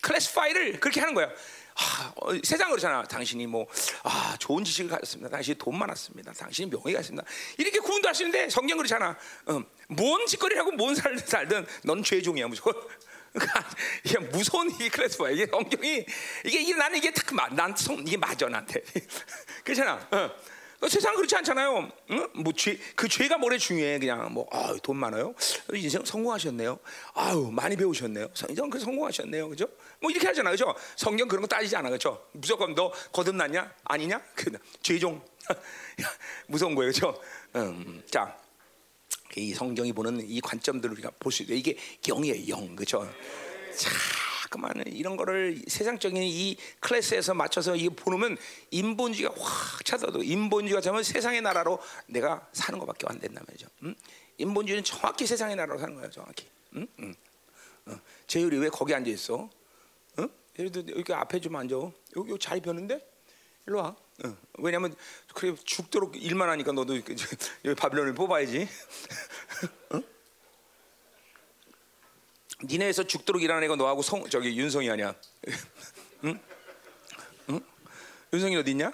클래스파이를 0.00 0.80
그렇게 0.80 1.00
하는 1.00 1.14
거야. 1.14 1.30
아, 1.76 2.12
어, 2.16 2.30
세상 2.42 2.70
그렇잖아. 2.70 3.02
당신이 3.02 3.46
뭐 3.46 3.66
아, 4.04 4.36
좋은 4.38 4.62
지식을 4.64 4.90
가졌습니다. 4.90 5.28
당신이 5.30 5.58
돈 5.58 5.76
많았습니다. 5.78 6.32
당신이 6.32 6.70
명예가 6.70 7.00
있습니다. 7.00 7.24
이렇게 7.58 7.78
구분도 7.80 8.08
있는데 8.10 8.48
성경 8.48 8.76
그렇잖아. 8.76 9.16
어, 9.46 9.62
뭔 9.88 10.26
짓거리를 10.26 10.60
하고 10.60 10.72
뭔 10.72 10.94
살든 10.94 11.26
살든 11.26 11.66
넌 11.84 12.02
죄종이야 12.02 12.46
무조건. 12.46 12.74
그러니까 13.34 13.68
이게 14.04 14.18
무서운 14.18 14.70
이 14.80 14.88
클래스파이. 14.88 15.34
이게 15.34 15.46
성경이 15.46 16.06
이게, 16.44 16.60
이게 16.60 16.74
나는 16.74 16.98
이게 16.98 17.12
딱난 17.12 17.74
이게 18.06 18.16
맞아 18.16 18.48
나한테. 18.48 18.80
그렇잖아. 19.64 20.06
어. 20.12 20.53
어, 20.84 20.88
세상 20.88 21.14
그렇지 21.16 21.34
않잖아요. 21.36 21.90
응? 22.10 22.28
뭐죄 22.34 22.78
그 22.94 23.08
죄가 23.08 23.38
뭐래 23.38 23.56
중요해 23.56 23.98
그냥 23.98 24.34
뭐돈 24.34 24.96
많아요. 24.96 25.34
인생 25.72 26.04
성공하셨네요. 26.04 26.78
아유 27.14 27.48
많이 27.50 27.74
배우셨네요. 27.74 28.28
인생 28.50 28.68
그 28.68 28.78
성공하셨네요. 28.78 29.48
그죠? 29.48 29.66
뭐 30.00 30.10
이렇게 30.10 30.26
하잖아, 30.26 30.50
그죠? 30.50 30.74
성경 30.96 31.26
그런 31.26 31.40
거 31.40 31.46
따지지 31.46 31.74
않아, 31.76 31.88
그죠? 31.88 32.22
무조건 32.32 32.74
너 32.74 32.92
거듭났냐 33.12 33.72
아니냐? 33.84 34.20
그 34.34 34.52
죄종 34.82 35.24
무서운 36.48 36.74
거예요, 36.74 36.92
그죠? 36.92 37.18
음, 37.56 38.02
자. 38.10 38.36
이 39.36 39.52
성경이 39.52 39.92
보는 39.92 40.20
이 40.28 40.40
관점들을 40.40 40.92
우리가 40.94 41.10
볼 41.18 41.32
수 41.32 41.42
있어요. 41.42 41.56
이게 41.56 41.76
영이에요, 42.06 42.46
영, 42.48 42.76
그렇죠? 42.76 43.00
자꾸만 44.54 44.82
이런 44.86 45.16
거를 45.16 45.60
세상적인 45.66 46.22
이 46.22 46.56
클래스에서 46.80 47.34
맞춰서 47.34 47.74
이 47.74 47.88
보면 47.88 48.36
인본주의가 48.70 49.34
확 49.36 49.84
차서도 49.84 50.22
인본주의가 50.22 50.80
되면 50.80 51.02
세상의 51.02 51.42
나라로 51.42 51.80
내가 52.06 52.46
사는 52.52 52.78
것밖에 52.78 53.06
안 53.08 53.18
된다 53.18 53.42
말이죠. 53.46 53.66
음? 53.82 53.94
인본주의는 54.38 54.84
정확히 54.84 55.26
세상의 55.26 55.56
나라로 55.56 55.78
사는 55.78 55.94
거예요, 55.94 56.10
정확히. 56.10 56.46
음? 56.74 56.86
음. 57.00 57.14
어. 57.86 58.00
재율이 58.26 58.58
왜 58.58 58.68
거기 58.68 58.94
앉아 58.94 59.10
있어? 59.10 59.50
어? 60.16 60.28
예를 60.58 60.72
여기 60.96 61.12
앞에 61.12 61.40
좀 61.40 61.56
앉아. 61.56 61.74
여기, 61.74 62.30
여기 62.30 62.38
자리 62.38 62.60
비었는데 62.60 63.00
일로 63.66 63.78
와. 63.78 63.96
어. 64.24 64.36
왜냐면 64.58 64.94
그래 65.34 65.54
죽도록 65.64 66.16
일만 66.16 66.48
하니까 66.48 66.72
너도 66.72 66.94
바빌론을 67.76 68.14
뽑아야지. 68.14 68.68
니네에서 72.66 73.04
죽도록 73.04 73.42
일하는 73.42 73.62
애가 73.64 73.76
너하고 73.76 74.02
성 74.02 74.28
저기 74.28 74.56
윤성이 74.58 74.90
아니야? 74.90 75.14
응? 76.24 76.40
응? 77.50 77.60
윤성이 78.32 78.56
어디 78.56 78.70
있냐? 78.72 78.88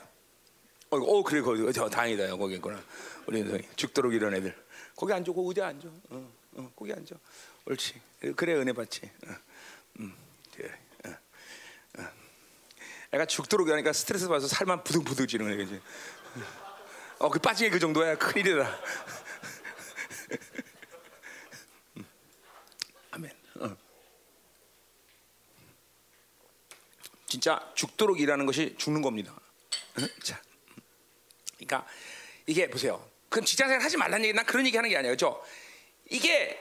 어, 0.91 0.97
어 0.97 1.23
그래 1.23 1.41
거기 1.41 1.73
저 1.73 1.89
다행이다 1.89 2.37
거기 2.37 2.55
있구나. 2.57 2.83
우리 3.27 3.41
윤성이. 3.41 3.63
죽도록 3.77 4.13
일하는 4.15 4.39
애들. 4.39 4.55
거기 4.97 5.13
앉아 5.13 5.33
고 5.33 5.49
의자 5.49 5.69
앉아? 5.69 5.89
어, 6.11 6.33
어, 6.57 6.73
거기 6.77 6.93
앉아. 6.93 7.15
옳지. 7.67 8.01
그래 8.37 8.55
은혜 8.55 8.73
받지. 8.73 9.03
어, 9.27 9.35
음, 10.01 10.15
그래. 10.55 10.71
어, 11.07 11.11
어. 12.01 12.09
애가 13.13 13.27
죽도록 13.27 13.67
일하니까 13.69 13.93
스트레스 13.93 14.27
받아서 14.29 14.47
살만 14.49 14.83
부둥부둥 14.85 15.27
찌는 15.27 15.47
거야 15.47 15.57
그지 15.57 15.81
어 17.19 17.29
그 17.29 17.39
빠지게 17.39 17.71
그 17.71 17.79
정도야. 17.79 18.17
큰일이다 18.17 18.81
음. 21.99 22.07
아멘 23.11 23.31
어. 23.61 23.77
진짜 27.31 27.61
죽도록 27.77 28.21
일하는 28.21 28.45
것이 28.45 28.75
죽는 28.77 29.01
겁니다. 29.03 29.33
자, 30.23 30.43
그러니까 31.57 31.87
이게 32.45 32.69
보세요. 32.69 33.09
그럼 33.29 33.45
직장생활 33.45 33.83
하지 33.85 33.97
말라는 33.97 34.25
얘기, 34.25 34.35
난 34.35 34.45
그런 34.45 34.67
얘기 34.67 34.77
하는 34.77 34.91
게 34.91 34.97
아니에요. 34.97 35.17
저 35.17 35.41
이게 36.11 36.61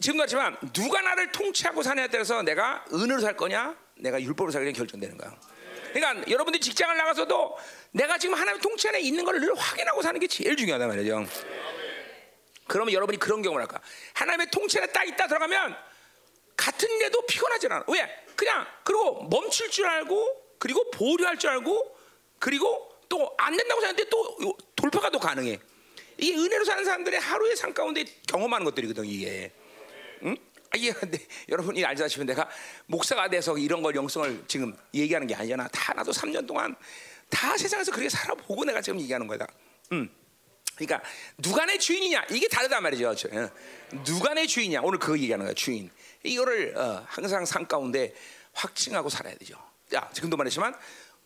지금도 0.00 0.22
그렇지만 0.22 0.56
누가 0.72 1.00
나를 1.02 1.32
통치하고 1.32 1.82
사냐에 1.82 2.06
따라서 2.06 2.42
내가 2.42 2.84
은으로 2.92 3.20
살 3.20 3.36
거냐, 3.36 3.76
내가 3.96 4.22
율법으로 4.22 4.52
살 4.52 4.62
거냐 4.62 4.72
결정되는 4.72 5.18
거야. 5.18 5.36
그러니까 5.92 6.30
여러분들이 6.30 6.60
직장을 6.60 6.96
나가서도 6.96 7.58
내가 7.92 8.16
지금 8.18 8.34
하나님 8.36 8.60
통치 8.60 8.88
안에 8.88 9.00
있는 9.00 9.24
걸 9.24 9.40
늘 9.40 9.54
확인하고 9.56 10.02
사는 10.02 10.18
게 10.20 10.28
제일 10.28 10.56
중요하단 10.56 10.88
말이죠. 10.88 11.26
그러면 12.68 12.94
여러분이 12.94 13.18
그런 13.18 13.42
경우를 13.42 13.64
할까? 13.64 13.80
하나님의 14.14 14.48
통치 14.52 14.78
안에 14.78 14.86
딱 14.92 15.04
있다 15.04 15.26
들어가면 15.26 15.76
같은 16.56 16.88
일에도 16.88 17.26
피곤하지 17.26 17.66
않아. 17.66 17.84
왜? 17.88 18.23
그냥 18.36 18.66
그리고 18.84 19.24
멈출 19.28 19.70
줄 19.70 19.86
알고 19.86 20.42
그리고 20.58 20.90
보류할 20.90 21.38
줄 21.38 21.50
알고 21.50 21.96
그리고 22.38 22.90
또 23.08 23.34
안 23.44 23.56
된다고 23.56 23.80
생각했는데 23.80 24.08
또 24.10 24.56
돌파가 24.74 25.10
또 25.10 25.18
가능해. 25.18 25.58
이게 26.18 26.34
은혜로 26.36 26.64
사는 26.64 26.84
사람들의 26.84 27.20
하루의 27.20 27.56
삶 27.56 27.74
가운데 27.74 28.04
경험하는 28.26 28.64
것들이거든 28.64 29.04
이게. 29.04 29.52
응? 30.22 30.36
아, 30.70 30.76
이게 30.76 30.92
근데 30.92 31.18
여러분이 31.48 31.84
알다시피 31.84 32.24
내가 32.24 32.48
목사가 32.86 33.28
돼서 33.28 33.56
이런 33.58 33.82
걸 33.82 33.94
영성을 33.94 34.44
지금 34.48 34.74
얘기하는 34.94 35.26
게 35.26 35.34
아니잖아. 35.34 35.68
다 35.68 35.92
나도 35.94 36.12
3년 36.12 36.46
동안 36.46 36.74
다 37.28 37.56
세상에서 37.56 37.92
그렇게 37.92 38.08
살아보고 38.08 38.64
내가 38.64 38.80
지금 38.80 39.00
얘기하는 39.00 39.26
거다. 39.26 39.46
응. 39.92 40.08
그러니까 40.76 41.06
누가 41.38 41.64
내 41.66 41.78
주인이냐 41.78 42.26
이게 42.30 42.48
다르단 42.48 42.82
말이죠. 42.82 43.14
누가 44.04 44.34
내 44.34 44.46
주인이냐 44.46 44.80
오늘 44.82 44.98
그거 44.98 45.16
얘기하는 45.18 45.44
거야 45.44 45.54
주인. 45.54 45.90
이거를 46.24 46.76
어, 46.76 47.04
항상 47.06 47.44
삶 47.44 47.66
가운데 47.66 48.14
확증하고 48.52 49.08
살아야 49.08 49.34
되죠. 49.36 49.56
자 49.90 50.08
지금도 50.12 50.36
말했지만 50.36 50.74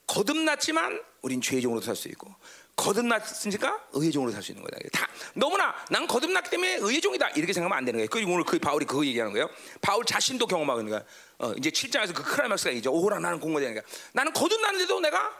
거듭났지만 0.06 1.02
우린 1.22 1.40
죄의 1.40 1.62
종으로 1.62 1.80
살 1.80 1.94
수 1.94 2.08
있고 2.08 2.34
거듭났으니까 2.76 3.88
의의 3.92 4.12
종으로 4.12 4.32
살 4.32 4.42
수 4.42 4.52
있는 4.52 4.64
거다. 4.64 4.78
다 4.92 5.08
너무나 5.34 5.74
난 5.90 6.06
거듭났기 6.06 6.50
때문에 6.50 6.76
의의 6.76 7.00
종이다 7.00 7.30
이렇게 7.30 7.52
생각하면 7.52 7.76
안 7.78 7.84
되는 7.84 7.98
거예요. 7.98 8.08
그리고 8.10 8.32
오늘 8.32 8.44
그 8.44 8.58
바울이 8.58 8.86
그거 8.86 9.04
얘기하는 9.04 9.32
거예요. 9.32 9.48
바울 9.80 10.04
자신도 10.04 10.46
경험하는 10.46 10.88
거야. 10.88 11.02
어, 11.38 11.52
이제 11.58 11.70
7장에서 11.70 12.14
그 12.14 12.22
크라이막스가 12.22 12.70
이제 12.70 12.88
오라 12.88 13.18
나는 13.18 13.40
공부되니까 13.40 13.82
나는 14.12 14.32
거듭났는데도 14.32 15.00
내가 15.00 15.32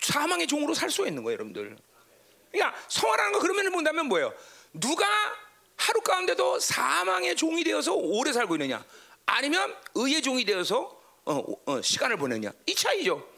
사망의 0.00 0.46
종으로 0.46 0.74
살 0.74 0.90
수 0.90 1.06
있는 1.06 1.22
거예요, 1.24 1.34
여러분들. 1.36 1.76
그러니까 2.52 2.78
성화라는 2.88 3.32
거 3.32 3.38
그러면 3.40 3.72
본다면 3.72 4.06
뭐예요? 4.06 4.32
누가 4.74 5.04
하루 5.76 6.00
가운데도 6.00 6.58
사망의 6.58 7.36
종이 7.36 7.62
되어서 7.64 7.94
오래 7.94 8.32
살고 8.32 8.56
있느냐, 8.56 8.84
아니면 9.26 9.74
의의 9.94 10.22
종이 10.22 10.44
되어서 10.44 11.00
어, 11.24 11.44
어, 11.66 11.82
시간을 11.82 12.16
보내느냐 12.16 12.52
이 12.66 12.74
차이죠. 12.74 13.28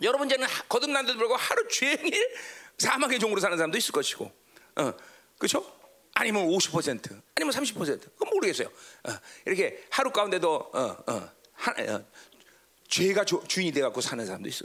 여러분 0.00 0.26
이제는 0.26 0.46
거듭난데도 0.68 1.18
불구하고 1.18 1.42
하루 1.42 1.68
종일 1.68 2.34
사망의 2.78 3.18
종으로 3.18 3.40
사는 3.40 3.56
사람도 3.56 3.78
있을 3.78 3.92
것이고, 3.92 4.32
어, 4.76 4.92
그렇죠? 5.38 5.64
아니면 6.14 6.46
50% 6.48 7.22
아니면 7.36 7.54
30% 7.54 8.00
그건 8.00 8.28
모르겠어요. 8.30 8.68
어, 8.68 9.10
이렇게 9.46 9.84
하루 9.90 10.10
가운데도 10.10 10.54
어, 10.74 10.96
어, 11.06 11.30
하, 11.54 11.70
어, 11.72 12.04
죄가 12.88 13.24
주, 13.24 13.42
인이 13.58 13.72
돼 13.72 13.80
갖고 13.80 14.00
사는 14.00 14.24
사람도 14.24 14.48
있어. 14.48 14.64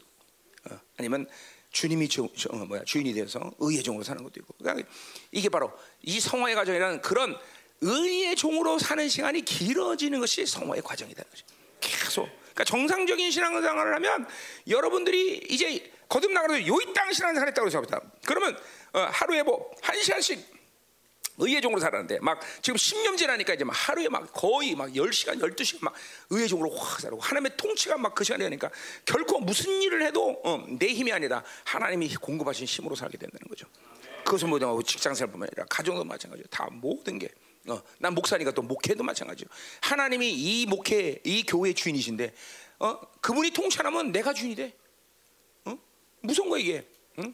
어, 0.69 0.79
아니면 0.97 1.27
주님이 1.71 2.07
주, 2.07 2.27
주, 2.35 2.49
어, 2.51 2.55
뭐야, 2.57 2.83
주인이 2.83 3.13
되어서 3.13 3.51
의의 3.59 3.83
종으로 3.83 4.03
사는 4.03 4.21
것도 4.23 4.39
있고. 4.39 4.55
그러니까 4.57 4.87
이게 5.31 5.49
바로 5.49 5.71
이 6.01 6.19
성화의 6.19 6.55
과정이라는 6.55 7.01
그런 7.01 7.37
의의 7.81 8.35
종으로 8.35 8.79
사는 8.79 9.07
시간이 9.07 9.43
길어지는 9.43 10.19
것이 10.19 10.45
성화의 10.45 10.81
과정이다. 10.81 11.23
계속. 11.79 12.27
그러니까 12.39 12.63
정상적인 12.63 13.29
신앙생활을 13.29 13.93
하면 13.95 14.27
여러분들이 14.67 15.45
이제 15.49 15.91
거듭 16.09 16.31
나가서 16.31 16.65
요이 16.65 16.93
땅 16.95 17.11
신앙생활 17.13 17.49
했다고 17.49 17.69
생각합니다. 17.69 18.11
그러면 18.25 18.57
어, 18.93 18.99
하루에 19.11 19.43
뭐 19.43 19.77
한 19.81 20.01
시간씩 20.01 20.56
의의 21.37 21.61
종으로 21.61 21.79
살았는데 21.79 22.19
막 22.19 22.39
지금 22.61 22.77
10년 22.77 23.17
지나니까 23.17 23.53
이제 23.53 23.63
막 23.63 23.73
하루에 23.73 24.09
막 24.09 24.31
거의 24.33 24.75
막 24.75 24.89
10시간, 24.91 25.39
12시간 25.39 25.83
막 25.83 25.93
의의 26.29 26.47
종으로 26.47 26.69
확 26.75 26.99
살고 26.99 27.19
하나님의 27.19 27.55
통치가 27.57 27.97
막 27.97 28.17
그 28.17 28.23
시간이 28.23 28.43
되니까 28.43 28.71
결코 29.05 29.39
무슨 29.39 29.79
일을 29.83 30.03
해도 30.03 30.41
어, 30.43 30.65
내 30.79 30.87
힘이 30.87 31.11
아니라 31.11 31.43
하나님이 31.65 32.15
공급하신 32.15 32.65
힘으로 32.65 32.95
살게 32.95 33.15
된다는 33.17 33.47
거죠. 33.47 33.67
그것은 34.25 34.49
뭐냐 34.49 34.67
직장생활 34.83 35.31
뿐만 35.31 35.47
아니라 35.51 35.65
가정도 35.69 36.03
마찬가지고 36.03 36.49
다 36.49 36.67
모든 36.71 37.19
게 37.19 37.29
어, 37.67 37.79
난 37.99 38.15
목사니까 38.15 38.51
또 38.51 38.63
목회도 38.63 39.03
마찬가지죠. 39.03 39.47
하나님이 39.81 40.33
이 40.33 40.65
목회, 40.65 41.19
이 41.23 41.43
교회 41.43 41.73
주인이신데 41.73 42.33
어, 42.79 42.99
그분이 43.21 43.51
통치하면 43.51 44.11
내가 44.11 44.33
주인이 44.33 44.55
돼. 44.55 44.75
어? 45.65 45.77
무서운 46.21 46.49
거 46.49 46.57
이게. 46.57 46.87
응? 47.19 47.31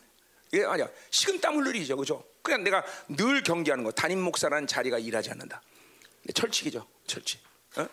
이게 0.52 0.66
아니야. 0.66 0.90
식은 1.12 1.40
땀 1.40 1.56
흘릴 1.56 1.78
일이죠, 1.78 1.96
그죠? 1.96 2.26
그냥 2.44 2.64
내가 2.64 2.84
늘 3.08 3.42
경계하는 3.42 3.84
거. 3.84 3.92
담임 3.92 4.22
목사라는 4.22 4.68
자리가 4.68 5.00
일하지 5.00 5.32
않는다. 5.32 5.62
철칙이죠, 6.36 6.86
철칙. 7.08 7.42
어? 7.78 7.88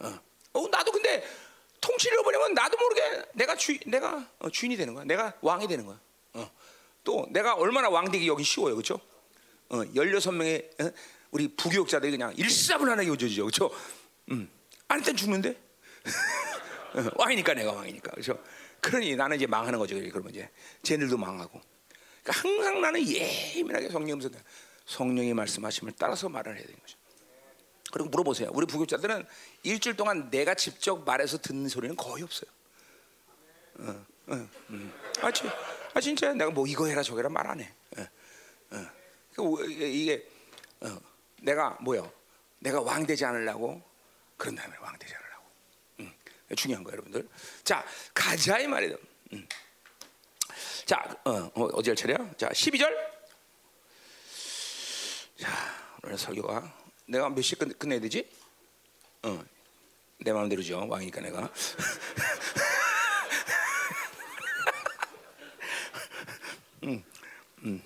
어. 0.00 0.20
어, 0.52 0.68
나도 0.68 0.92
근데 0.92 1.26
통치를 1.80 2.18
해버리면 2.20 2.54
나도 2.54 2.76
모르게 2.78 3.24
내가 3.34 3.56
주 3.56 3.76
내가 3.86 4.28
어, 4.38 4.50
주인이 4.50 4.76
되는 4.76 4.94
거야. 4.94 5.04
내가 5.04 5.32
왕이 5.40 5.66
되는 5.66 5.84
거야. 5.86 5.98
어. 6.34 6.50
또 7.04 7.26
내가 7.30 7.54
얼마나 7.54 7.88
왕되기 7.88 8.28
여기 8.28 8.44
쉬워요, 8.44 8.74
그렇죠? 8.74 9.00
어, 9.70 9.78
16명의 9.78 10.82
어? 10.82 10.92
우리 11.30 11.48
부교육자들이 11.48 12.12
그냥 12.12 12.32
일사분란하게 12.36 13.08
요져지죠, 13.08 13.44
그렇죠? 13.44 13.70
음. 14.30 14.48
안 14.88 14.98
했던 14.98 15.16
죽는데 15.16 15.50
어, 16.94 17.10
왕이니까 17.16 17.54
내가 17.54 17.72
왕이니까, 17.72 18.10
그렇죠? 18.12 18.38
그러니 18.80 19.16
나는 19.16 19.36
이제 19.36 19.46
망하는 19.46 19.78
거죠. 19.78 19.96
그러면 19.96 20.30
이제 20.30 20.50
쟤들도 20.82 21.16
망하고. 21.16 21.60
그러니까 22.26 22.32
항상 22.32 22.80
나는 22.80 23.06
예민하게 23.06 23.88
성령 23.88 24.16
음성 24.16 24.32
성령이 24.86 25.32
말씀하심을 25.34 25.92
따라서 25.98 26.28
말을 26.28 26.56
해야 26.56 26.64
되는 26.64 26.80
거죠. 26.80 26.98
그리고 27.92 28.08
물어보세요. 28.10 28.50
우리 28.52 28.66
부교자들은 28.66 29.24
일주일 29.62 29.96
동안 29.96 30.28
내가 30.30 30.54
직접 30.54 31.04
말해서 31.04 31.38
듣는 31.38 31.68
소리는 31.68 31.94
거의 31.96 32.24
없어요. 32.24 32.50
어, 33.78 34.06
어, 34.28 34.48
음. 34.70 34.92
아, 35.20 35.30
지, 35.30 35.44
아 35.94 36.00
진짜 36.00 36.32
내가 36.32 36.50
뭐 36.50 36.66
이거 36.66 36.86
해라 36.86 37.02
저거 37.02 37.18
해라 37.18 37.28
말 37.28 37.46
안 37.46 37.60
해. 37.60 37.72
어, 37.96 38.06
어. 38.72 38.86
그 39.34 39.70
이게 39.70 40.26
어, 40.80 40.98
내가 41.42 41.78
뭐요? 41.80 42.10
내가 42.58 42.80
왕 42.80 43.06
되지 43.06 43.24
않으려고 43.24 43.80
그런 44.36 44.56
다음에 44.56 44.74
왕 44.80 44.98
되지 44.98 45.14
않으려고. 45.14 45.44
음, 46.00 46.12
중요한 46.56 46.82
거예요, 46.82 46.94
여러분들. 46.96 47.28
자 47.62 47.84
가자 48.12 48.58
이 48.58 48.66
말이에요. 48.66 48.96
음. 49.32 49.48
자, 50.86 51.04
어, 51.24 51.50
어 51.52 51.82
디를 51.82 51.96
차려? 51.96 52.16
자, 52.36 52.48
12절. 52.50 52.96
자, 55.36 55.50
오늘 56.04 56.16
설교가 56.16 56.72
내가 57.06 57.28
몇 57.28 57.42
시에 57.42 57.58
끝, 57.58 57.76
끝내야 57.76 57.98
되지? 57.98 58.30
어, 59.24 59.44
내 60.18 60.32
마음대로죠. 60.32 60.86
왕이니까 60.88 61.20
내가. 61.22 61.50
음, 66.84 67.02
음. 67.64 67.82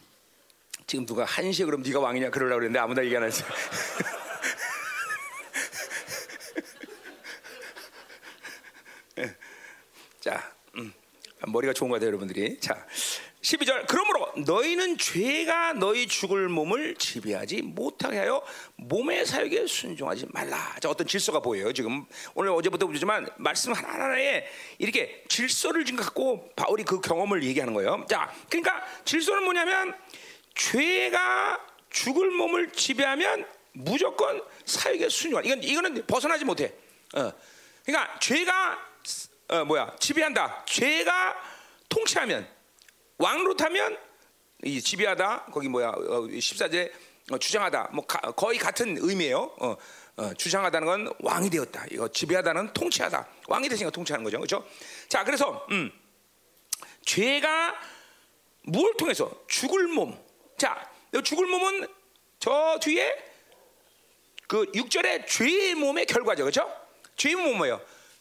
지금 0.87 1.07
누가 1.07 1.25
한시에 1.25 1.65
그럼 1.65 1.81
네가 1.81 2.01
왕이냐 2.01 2.29
그러려고 2.29 2.59
그랬는데 2.59 2.81
아무나 2.81 3.03
얘기 3.03 3.17
안 3.17 3.23
했어. 3.23 3.47
자, 10.21 10.55
머리가 11.47 11.73
좋은 11.73 11.89
거 11.89 11.95
같아요, 11.95 12.09
여러분들이. 12.09 12.59
자, 12.61 12.87
12절. 13.43 13.87
그러므로 13.89 14.33
너희는 14.37 14.99
죄가 14.99 15.73
너희 15.75 16.07
죽을 16.07 16.49
몸을 16.49 16.95
지배하지 16.97 17.63
못하게 17.63 18.19
하여 18.19 18.43
몸의 18.77 19.25
사역에 19.25 19.67
순종하지 19.67 20.27
말라. 20.31 20.77
자, 20.81 20.91
어떤 20.91 21.07
질서가 21.07 21.41
보여요. 21.41 21.73
지금 21.73 22.05
오늘 22.35 22.51
어제부터 22.51 22.87
보지만 22.87 23.29
말씀 23.39 23.73
하나하나에 23.73 24.47
이렇게 24.79 25.25
질서를 25.29 25.85
지금 25.85 26.01
갖고 26.01 26.51
바울이 26.55 26.85
그 26.85 27.01
경험을 27.01 27.43
얘기하는 27.45 27.73
거예요. 27.73 28.05
자, 28.09 28.33
그러니까 28.49 28.85
질서는 29.05 29.45
뭐냐면 29.45 29.95
죄가 30.55 31.67
죽을 31.89 32.31
몸을 32.31 32.73
지배하면 32.73 33.47
무조건 33.73 34.43
사역에 34.67 35.09
순종한. 35.09 35.45
이건 35.47 35.63
이거는 35.63 36.07
벗어나지 36.07 36.45
못해. 36.45 36.73
어. 37.15 37.33
그러니까 37.85 38.19
죄가 38.19 38.90
어, 39.51 39.65
뭐야 39.65 39.97
지배한다. 39.99 40.65
죄가 40.65 41.37
통치하면 41.89 42.49
왕로타면 43.19 43.99
이 44.63 44.81
지배하다 44.81 45.47
거기 45.47 45.69
뭐야 45.69 45.89
어, 45.89 46.23
14제 46.29 46.93
어, 47.33 47.39
주장하다 47.39 47.91
뭐 47.93 48.07
가, 48.07 48.21
거의 48.33 48.59
같은 48.59 48.97
의미예요. 49.01 49.57
어, 49.59 49.77
어, 50.17 50.35
주장하다는 50.35 50.87
건 50.87 51.13
왕이 51.21 51.51
되었다. 51.51 51.87
이거 51.91 52.07
지배하다는 52.09 52.73
통치하다. 52.75 53.27
왕이 53.49 53.69
되시니까 53.69 53.91
통치하는 53.91 54.23
거죠, 54.23 54.37
그렇죠? 54.39 54.65
자, 55.09 55.25
그래서 55.25 55.67
음, 55.71 55.91
죄가 57.07 57.75
뭘 58.63 58.95
통해서 58.97 59.33
죽을 59.49 59.89
몸. 59.89 60.17
자, 60.59 60.89
죽을 61.25 61.47
몸은 61.47 61.89
저 62.39 62.79
뒤에 62.81 63.17
그 64.47 64.65
6절에 64.73 65.27
죄의 65.27 65.75
몸의 65.75 66.07
결과죠, 66.07 66.45
그렇죠? 66.45 66.71
죄의 67.17 67.35
몸은 67.35 67.57
뭐예요? 67.57 67.81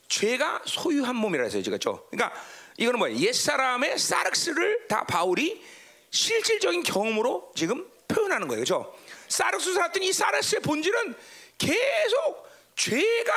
죄가 0.10 0.64
소유한 0.66 1.16
몸이라 1.16 1.44
해서 1.44 1.62
그렇죠? 1.62 2.08
그러니까 2.10 2.38
이거는 2.78 3.00
뭐예요? 3.00 3.18
옛 3.20 3.32
사람의 3.32 3.98
사르스를 3.98 4.88
다 4.88 5.06
바울이 5.06 5.64
실질적인 6.10 6.84
경험으로 6.84 7.52
지금 7.56 7.88
표현하는 8.08 8.48
거예요. 8.48 8.64
그렇죠? 8.64 8.96
사르스 9.28 9.74
살았던 9.74 10.02
이 10.02 10.12
사르스의 10.12 10.62
본질은 10.62 11.16
계속 11.60 12.50
죄가 12.76 13.34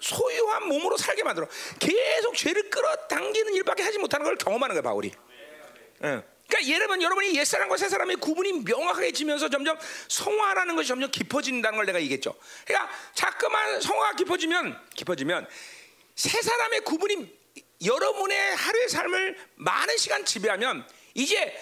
소유한 0.00 0.66
몸으로 0.68 0.96
살게 0.96 1.22
만들어. 1.24 1.46
계속 1.78 2.34
죄를 2.36 2.70
끌어당기는 2.70 3.54
일밖에 3.54 3.82
하지 3.82 3.98
못하는 3.98 4.24
걸 4.24 4.36
경험하는 4.36 4.74
거예요, 4.74 4.82
바울이. 4.82 5.12
예. 6.04 6.22
그러니까 6.46 6.78
들면 6.78 7.02
여러분이 7.02 7.36
옛사람과 7.36 7.76
새사람의 7.76 8.16
구분이 8.16 8.64
명확하게 8.64 9.12
지면서 9.12 9.48
점점 9.48 9.76
성화라는 10.08 10.76
것이 10.76 10.88
점점 10.88 11.10
깊어진다는 11.10 11.76
걸 11.76 11.86
내가 11.86 12.00
얘기했죠. 12.00 12.34
그러니까 12.64 12.90
자꾸만 13.14 13.80
성화가 13.80 14.16
깊어지면 14.16 14.78
깊어지면 14.94 15.48
새사람의 16.14 16.80
구분이 16.82 17.38
여러분의 17.84 18.56
하루의 18.56 18.88
삶을 18.88 19.36
많은 19.56 19.96
시간 19.96 20.24
지배하면 20.24 20.86
이제 21.14 21.54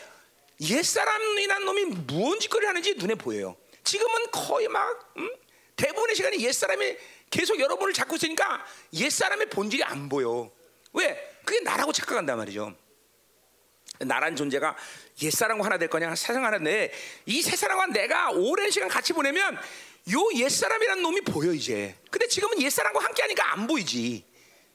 옛사람이라는 0.61 1.64
놈이 1.64 1.84
무언 2.07 2.38
짓거리 2.38 2.66
하는지 2.66 2.94
눈에 2.94 3.14
보여요. 3.14 3.57
지금은 3.82 4.30
거의 4.30 4.68
막 4.68 5.12
음? 5.16 5.28
대부분의 5.76 6.14
시간이 6.14 6.44
옛사람이 6.44 6.96
계속 7.30 7.59
여러분을 7.59 7.92
잡고 7.92 8.16
있으니까 8.16 8.64
옛사람의 8.92 9.48
본질이 9.50 9.82
안 9.82 10.09
보여. 10.09 10.50
왜? 10.92 11.40
그게 11.44 11.61
나라고 11.61 11.92
착각한단 11.92 12.36
말이죠. 12.36 12.74
나란 14.00 14.36
존재가 14.36 14.76
옛사람과 15.22 15.64
하나 15.64 15.78
될 15.78 15.88
거냐 15.88 16.14
세상 16.14 16.44
하나인데 16.44 16.92
이 17.26 17.42
세사람과 17.42 17.86
내가 17.86 18.30
오랜 18.30 18.70
시간 18.70 18.88
같이 18.88 19.12
보내면 19.12 19.59
요 20.12 20.28
옛사람이란 20.34 21.03
놈이 21.03 21.20
보여 21.22 21.53
이제 21.53 21.96
근데 22.11 22.26
지금은 22.26 22.61
옛사람과 22.61 23.03
함께 23.05 23.22
하니까 23.22 23.53
안 23.53 23.66
보이지 23.66 24.32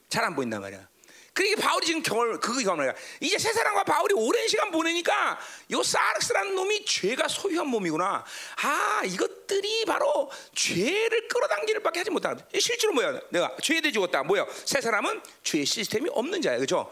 잘 0.08 0.24
안 0.24 0.34
보인단 0.34 0.60
말이야 0.60 0.88
그러니까 1.34 1.60
바울이 1.62 1.86
지금 1.86 2.02
경험을 2.02 2.40
그거 2.40 2.60
경험을 2.60 2.92
이제 3.20 3.38
세 3.38 3.52
사람과 3.52 3.84
바울이 3.84 4.12
오랜 4.14 4.48
시간 4.48 4.72
보내니까 4.72 5.38
요 5.70 5.82
사르스라는 5.84 6.56
놈이 6.56 6.84
죄가 6.84 7.28
소유한 7.28 7.68
몸이구나. 7.68 8.24
아 8.56 9.02
이것들이 9.06 9.84
바로 9.84 10.28
죄를 10.52 11.28
끌어당기를 11.28 11.80
밖에 11.84 12.00
하지 12.00 12.10
못하는. 12.10 12.42
실제로 12.58 12.92
뭐야? 12.92 13.20
내가 13.30 13.54
죄에 13.62 13.80
대해 13.80 13.92
죽었다. 13.92 14.24
뭐야? 14.24 14.46
세 14.64 14.80
사람은 14.80 15.22
죄의 15.44 15.64
시스템이 15.64 16.10
없는 16.12 16.42
자야, 16.42 16.56
그렇죠? 16.56 16.90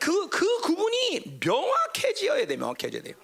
그, 0.00 0.26
그 0.30 0.60
구분이 0.62 1.38
명확해져야 1.44 2.46
돼, 2.46 2.56
명확해져야 2.56 3.02
돼요. 3.02 3.14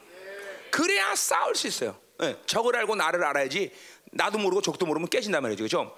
그래야 0.71 1.15
싸울 1.17 1.55
수 1.55 1.67
있어요. 1.67 1.99
네, 2.19 2.37
적을 2.45 2.77
알고 2.77 2.95
나를 2.95 3.25
알아야지. 3.25 3.73
나도 4.13 4.37
모르고 4.37 4.61
적도 4.61 4.85
모르면 4.85 5.09
깨진단 5.09 5.43
말이죠, 5.43 5.63
그렇죠? 5.65 5.97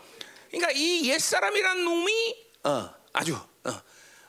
그러니까 0.53 0.71
이 0.77 1.09
옛 1.11 1.19
사람이란 1.21 1.83
놈이 1.85 2.37
어, 2.65 3.00
아주 3.13 3.37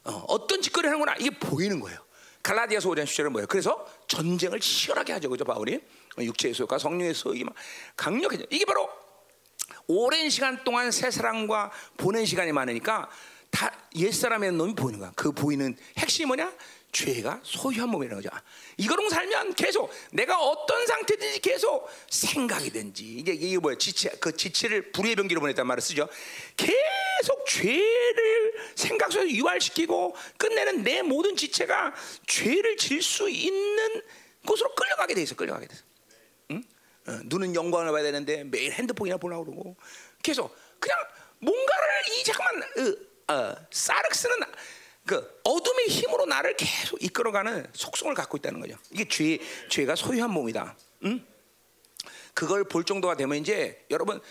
어, 0.03 0.25
어, 0.27 0.47
떤 0.47 0.61
짓거리 0.61 0.87
하는구나 0.87 1.15
이게 1.19 1.29
보이는 1.29 1.79
거예요. 1.79 1.99
갈라디아서 2.43 2.89
5장 2.89 3.03
10절은 3.03 3.29
뭐예요? 3.29 3.47
그래서 3.47 3.85
전쟁을 4.07 4.59
치열하게 4.59 5.13
하죠. 5.13 5.29
그죠? 5.29 5.43
바울이 5.43 5.79
육체의 6.17 6.53
소유과 6.53 6.79
성령의 6.79 7.13
막 7.45 7.53
강력해져. 7.95 8.45
이게 8.49 8.65
바로 8.65 8.89
오랜 9.87 10.29
시간 10.29 10.63
동안 10.63 10.91
새 10.91 11.11
사람과 11.11 11.71
보낸 11.97 12.25
시간이 12.25 12.51
많으니까 12.51 13.09
다 13.51 13.71
옛사람의 13.95 14.53
놈이 14.53 14.73
보이는 14.73 14.99
거야. 14.99 15.11
그 15.15 15.31
보이는 15.31 15.77
핵심이 15.97 16.25
뭐냐? 16.25 16.51
죄가 16.91 17.39
소유한 17.43 17.89
몸이라는 17.89 18.21
거죠. 18.21 18.35
이거로 18.77 19.09
살면 19.09 19.55
계속 19.55 19.91
내가 20.11 20.39
어떤 20.39 20.85
상태든지 20.85 21.39
계속 21.39 21.89
생각이든지 22.09 23.03
이게 23.03 23.33
이게 23.33 23.57
뭐야? 23.57 23.77
지체 23.77 24.09
그 24.19 24.35
지체를 24.35 24.91
불의 24.91 25.15
병기로 25.15 25.39
보냈단 25.39 25.65
말을 25.65 25.81
쓰죠. 25.81 26.09
계속 26.57 27.45
죄를 27.47 28.53
생각 28.75 29.11
속에서 29.11 29.29
유발시키고 29.29 30.15
끝내는 30.37 30.83
내 30.83 31.01
모든 31.01 31.35
지체가 31.35 31.93
죄를 32.27 32.77
질 32.77 33.01
수 33.01 33.29
있는 33.29 34.01
곳으로 34.45 34.73
끌려가게 34.75 35.13
돼 35.13 35.21
있어. 35.23 35.35
끌려가게 35.35 35.67
돼. 35.67 35.75
응? 36.51 36.63
어, 37.07 37.19
눈은 37.25 37.55
영광을 37.55 37.91
봐야 37.91 38.03
되는데 38.03 38.43
매일 38.43 38.71
핸드폰이나 38.73 39.17
보려고 39.17 39.45
그러고 39.45 39.75
계속 40.21 40.55
그냥 40.79 40.97
뭔가를 41.39 41.87
이 42.09 42.23
잠깐만 42.23 42.63
어, 42.63 43.33
어, 43.33 43.55
사르스는 43.71 44.37
그 45.05 45.41
어둠의 45.43 45.87
힘으로 45.87 46.25
나를 46.25 46.55
계속 46.55 47.01
이끌어가는 47.01 47.67
속성을 47.73 48.13
갖고 48.13 48.37
있다는 48.37 48.59
거죠. 48.59 48.75
이게 48.91 49.07
죄 49.07 49.39
죄가 49.69 49.95
소유한 49.95 50.31
몸이다. 50.31 50.75
응? 51.05 51.25
그걸 52.33 52.63
볼 52.63 52.83
정도가 52.83 53.15
되면 53.15 53.37
이제 53.37 53.85
여러분 53.89 54.21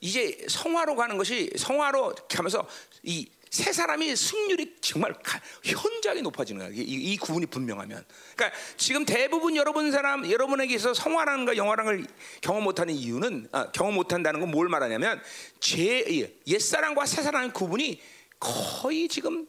이제 0.00 0.44
성화로 0.48 0.96
가는 0.96 1.16
것이 1.16 1.50
성화로 1.56 2.14
가면서 2.28 2.66
이 3.02 3.28
세 3.54 3.72
사람이 3.72 4.16
승률이 4.16 4.78
정말 4.80 5.14
현저하게 5.62 6.22
높아지는 6.22 6.58
거야. 6.58 6.70
이, 6.74 6.80
이, 6.80 7.16
구분이 7.16 7.46
분명하면. 7.46 8.04
그러니까 8.34 8.58
지금 8.76 9.04
대부분 9.04 9.54
여러분 9.54 9.92
사람 9.92 10.28
여러분에게 10.28 10.76
서 10.76 10.92
성화라는 10.92 11.44
걸 11.44 12.04
경험 12.40 12.64
못하는 12.64 12.94
이유는 12.94 13.50
아, 13.52 13.70
경험 13.70 13.94
못한다는 13.94 14.40
건 14.40 14.50
뭘 14.50 14.68
말하냐면 14.68 15.22
제 15.60 16.34
옛사람과 16.48 17.06
새 17.06 17.22
사람의 17.22 17.52
구분이 17.52 18.00
거의 18.40 19.06
지금 19.06 19.46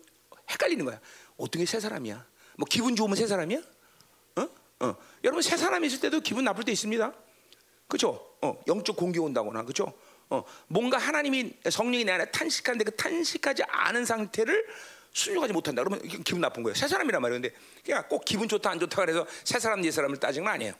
헷갈리는 0.49 0.85
거야. 0.85 0.99
어떻게 1.37 1.65
새 1.65 1.79
사람이야? 1.79 2.25
뭐 2.57 2.67
기분 2.69 2.95
좋으면 2.95 3.15
새 3.15 3.27
사람이야? 3.27 3.59
어? 4.37 4.49
어. 4.81 4.95
여러분 5.23 5.41
새 5.41 5.57
사람이 5.57 5.87
있을 5.87 5.99
때도 5.99 6.21
기분 6.21 6.43
나쁠 6.43 6.63
때 6.63 6.71
있습니다. 6.71 7.13
그렇죠? 7.87 8.35
어, 8.41 8.61
영적 8.67 8.95
공기 8.95 9.19
온다거나 9.19 9.63
그렇죠? 9.63 9.93
어, 10.29 10.43
뭔가 10.67 10.97
하나님이 10.97 11.53
성령이 11.69 12.05
내 12.05 12.13
안에 12.13 12.31
탄식하는데 12.31 12.83
그 12.85 12.95
탄식하지 12.95 13.63
않은 13.63 14.05
상태를 14.05 14.65
순종하지 15.13 15.53
못한다. 15.53 15.83
그러면 15.83 16.05
기분 16.07 16.41
나쁜 16.41 16.61
거예요. 16.63 16.75
새 16.75 16.87
사람이란 16.87 17.21
말이에요. 17.21 17.41
근데 17.41 17.55
그냥 17.85 18.03
꼭 18.09 18.25
기분 18.25 18.47
좋다 18.47 18.69
안 18.69 18.79
좋다 18.79 18.97
그래서 18.97 19.25
새 19.43 19.59
사람 19.59 19.83
옛 19.85 19.91
사람을 19.91 20.17
따지는 20.17 20.45
건 20.45 20.53
아니에요. 20.55 20.73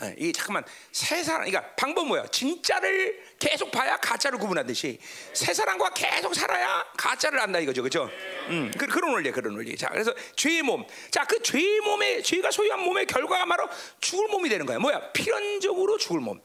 예, 0.00 0.14
이게 0.18 0.32
잠깐만 0.32 0.64
새 0.90 1.22
사람, 1.22 1.44
그러니까 1.44 1.74
방법 1.76 2.06
뭐야? 2.06 2.26
진짜를 2.28 3.22
계속 3.38 3.70
봐야 3.70 3.96
가짜를 3.98 4.38
구분하듯이 4.38 4.98
새 5.34 5.52
사람과 5.52 5.90
계속 5.90 6.34
살아야 6.34 6.82
가짜를 6.96 7.38
안다 7.40 7.58
이거죠, 7.58 7.82
그렇죠? 7.82 8.08
음, 8.48 8.70
그, 8.78 8.86
그런 8.86 9.12
원리, 9.12 9.30
그런 9.30 9.54
원리. 9.54 9.76
자, 9.76 9.88
그래서 9.88 10.14
죄의 10.36 10.62
몸, 10.62 10.86
자, 11.10 11.24
그 11.24 11.42
죄의 11.42 11.80
몸의 11.80 12.22
죄가 12.22 12.50
소유한 12.50 12.80
몸의 12.80 13.06
결과가 13.06 13.44
바로 13.44 13.68
죽을 14.00 14.28
몸이 14.28 14.48
되는 14.48 14.64
거야. 14.64 14.78
뭐야? 14.78 15.12
필연적으로 15.12 15.98
죽을 15.98 16.20
몸, 16.20 16.40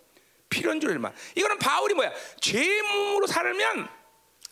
필연적으로 0.50 1.00
말. 1.00 1.14
이거는 1.36 1.58
바울이 1.58 1.94
뭐야? 1.94 2.12
죄의 2.42 2.82
몸으로 2.82 3.28
살면 3.28 3.88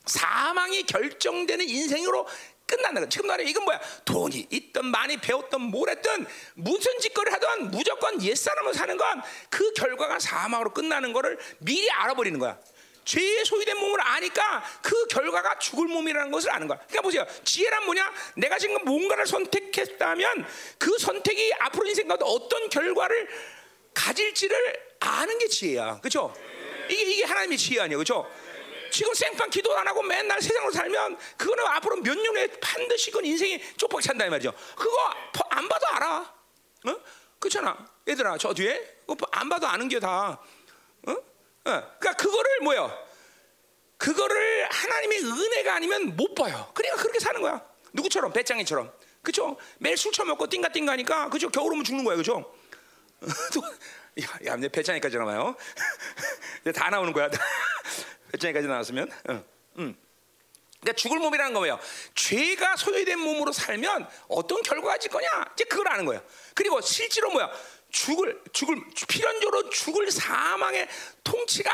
사망이 0.06 0.84
결정되는 0.84 1.68
인생으로 1.68 2.28
끝난다. 2.66 3.00
는 3.00 3.10
지금 3.10 3.28
말해 3.28 3.44
이건 3.44 3.64
뭐야? 3.66 3.80
돈이 4.06 4.48
있든 4.50 4.86
많이 4.86 5.18
배웠든 5.18 5.62
뭘 5.62 5.90
했든 5.90 6.26
무슨 6.56 7.00
짓거리 7.00 7.30
하든 7.32 7.72
무조건 7.72 8.22
옛사람으로 8.22 8.74
사는 8.74 8.98
건 8.98 9.06
그 9.50 9.72
결과가 9.74 10.20
사망으로 10.20 10.74
끝나는 10.74 11.14
거를 11.14 11.38
미리 11.60 11.90
알아버리는 11.90 12.38
거야. 12.40 12.58
죄의 13.06 13.46
소유된 13.46 13.78
몸을 13.78 14.02
아니까 14.02 14.64
그 14.82 15.06
결과가 15.08 15.60
죽을 15.60 15.88
몸이라는 15.88 16.32
것을 16.32 16.52
아는 16.52 16.68
거야. 16.68 16.80
그러니까 16.80 17.02
보세요. 17.04 17.26
지혜란 17.44 17.86
뭐냐? 17.86 18.12
내가 18.36 18.58
지금 18.58 18.84
뭔가를 18.84 19.28
선택했다면 19.28 20.46
그 20.80 20.98
선택이 20.98 21.54
앞으로 21.60 21.88
인생 21.88 22.08
가운데 22.08 22.26
어떤 22.28 22.68
결과를 22.70 23.28
가질지를 23.94 24.58
아는 25.00 25.38
게 25.38 25.48
지혜야. 25.48 26.00
그렇죠? 26.02 26.34
이게 26.90 27.04
이게 27.04 27.24
하나님의 27.24 27.58
지혜 27.58 27.82
아니에요. 27.82 27.98
그렇죠? 27.98 28.30
지금 28.92 29.14
생판 29.14 29.50
기도 29.50 29.76
안 29.78 29.88
하고 29.88 30.02
맨날 30.02 30.42
세상으로 30.42 30.72
살면 30.72 31.18
그거는 31.38 31.66
앞으로 31.68 31.98
몇 31.98 32.16
년 32.18 32.36
후에 32.36 32.48
반드시 32.62 33.12
그건 33.12 33.26
인생이 33.26 33.62
쪽박 33.78 34.02
찬다 34.02 34.26
이 34.26 34.30
말이죠. 34.30 34.54
그거 34.76 34.98
안 35.50 35.68
봐도 35.68 35.88
알아. 35.88 36.34
어? 36.88 37.00
그렇잖아. 37.40 37.78
얘들아 38.08 38.38
저 38.38 38.54
뒤에 38.54 38.98
안 39.32 39.50
봐도 39.50 39.68
아는 39.68 39.88
게 39.88 40.00
다. 40.00 40.40
어? 41.08 41.12
어? 41.12 41.18
그러니까 41.64 42.14
그거를 42.14 42.60
뭐요? 42.62 43.06
그거를 43.98 44.68
하나님의 44.72 45.24
은혜가 45.24 45.76
아니면 45.76 46.16
못 46.16 46.36
봐요. 46.36 46.72
그러니까 46.74 47.02
그렇게 47.02 47.20
사는 47.20 47.42
거야. 47.42 47.62
누구처럼 47.94 48.32
배짱이처럼. 48.34 48.92
그죠? 49.22 49.58
매일 49.80 49.98
술 49.98 50.12
처먹고 50.12 50.48
띵가띵가니까 50.48 51.30
그죠? 51.30 51.50
겨울 51.50 51.72
오면 51.74 51.84
죽는 51.84 52.04
거야. 52.04 52.16
그죠? 52.16 52.54
야, 54.22 54.26
야, 54.46 54.56
내 54.56 54.70
배짱이까지 54.70 55.18
나와요. 55.18 55.56
이제 56.62 56.72
다 56.74 56.90
나오는 56.90 57.12
거야. 57.12 57.30
배짱이까지 58.36 58.68
나왔으면. 58.68 59.10
응. 59.30 59.44
응. 59.80 59.96
그러니까 60.82 61.02
죽을 61.02 61.20
몸이라는 61.20 61.54
거예요. 61.54 61.80
죄가 62.14 62.76
소유된 62.76 63.20
몸으로 63.20 63.52
살면 63.52 64.08
어떤 64.28 64.62
결과가 64.62 64.98
질 64.98 65.10
거냐? 65.12 65.28
이제 65.54 65.64
그걸 65.64 65.88
아는 65.88 66.06
거예요. 66.06 66.24
그리고 66.54 66.80
실제로 66.82 67.32
뭐야? 67.32 67.50
죽을 67.90 68.42
죽을 68.52 68.84
필연적으로 69.08 69.70
죽을 69.70 70.12
사망의 70.12 70.88
통치가 71.24 71.72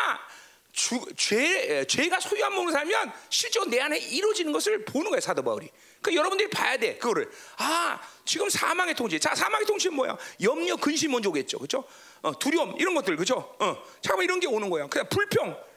주, 0.71 1.03
죄 1.17 1.83
죄가 1.85 2.19
소유한 2.19 2.53
몸으로 2.53 2.71
살면 2.71 3.11
실제로 3.29 3.65
내 3.65 3.81
안에 3.81 3.97
이루어지는 3.97 4.53
것을 4.53 4.85
보는 4.85 5.09
거예요 5.09 5.19
사도 5.19 5.41
바울이. 5.43 5.69
그 6.01 6.15
여러분들이 6.15 6.49
봐야 6.49 6.77
돼 6.77 6.97
그거를. 6.97 7.29
아 7.57 7.99
지금 8.23 8.49
사망의 8.49 8.95
통치. 8.95 9.19
자 9.19 9.35
사망의 9.35 9.65
통치는 9.65 9.95
뭐야? 9.95 10.17
염려, 10.41 10.77
근심 10.77 11.11
먼저 11.11 11.29
오겠죠, 11.29 11.57
그렇죠? 11.57 11.83
어, 12.21 12.37
두려움 12.39 12.79
이런 12.79 12.93
것들 12.93 13.15
그렇죠? 13.17 13.55
어, 13.59 13.83
잠깐 14.01 14.23
이런 14.23 14.39
게 14.39 14.47
오는 14.47 14.69
거야. 14.69 14.87
그냥 14.87 15.09
불평 15.09 15.70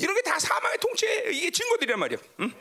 이런 0.00 0.14
게 0.14 0.22
다 0.22 0.38
사망의 0.38 0.78
통치의 0.78 1.36
이게 1.36 1.50
증거들이란 1.50 1.98
말이야. 1.98 2.18
응? 2.40 2.52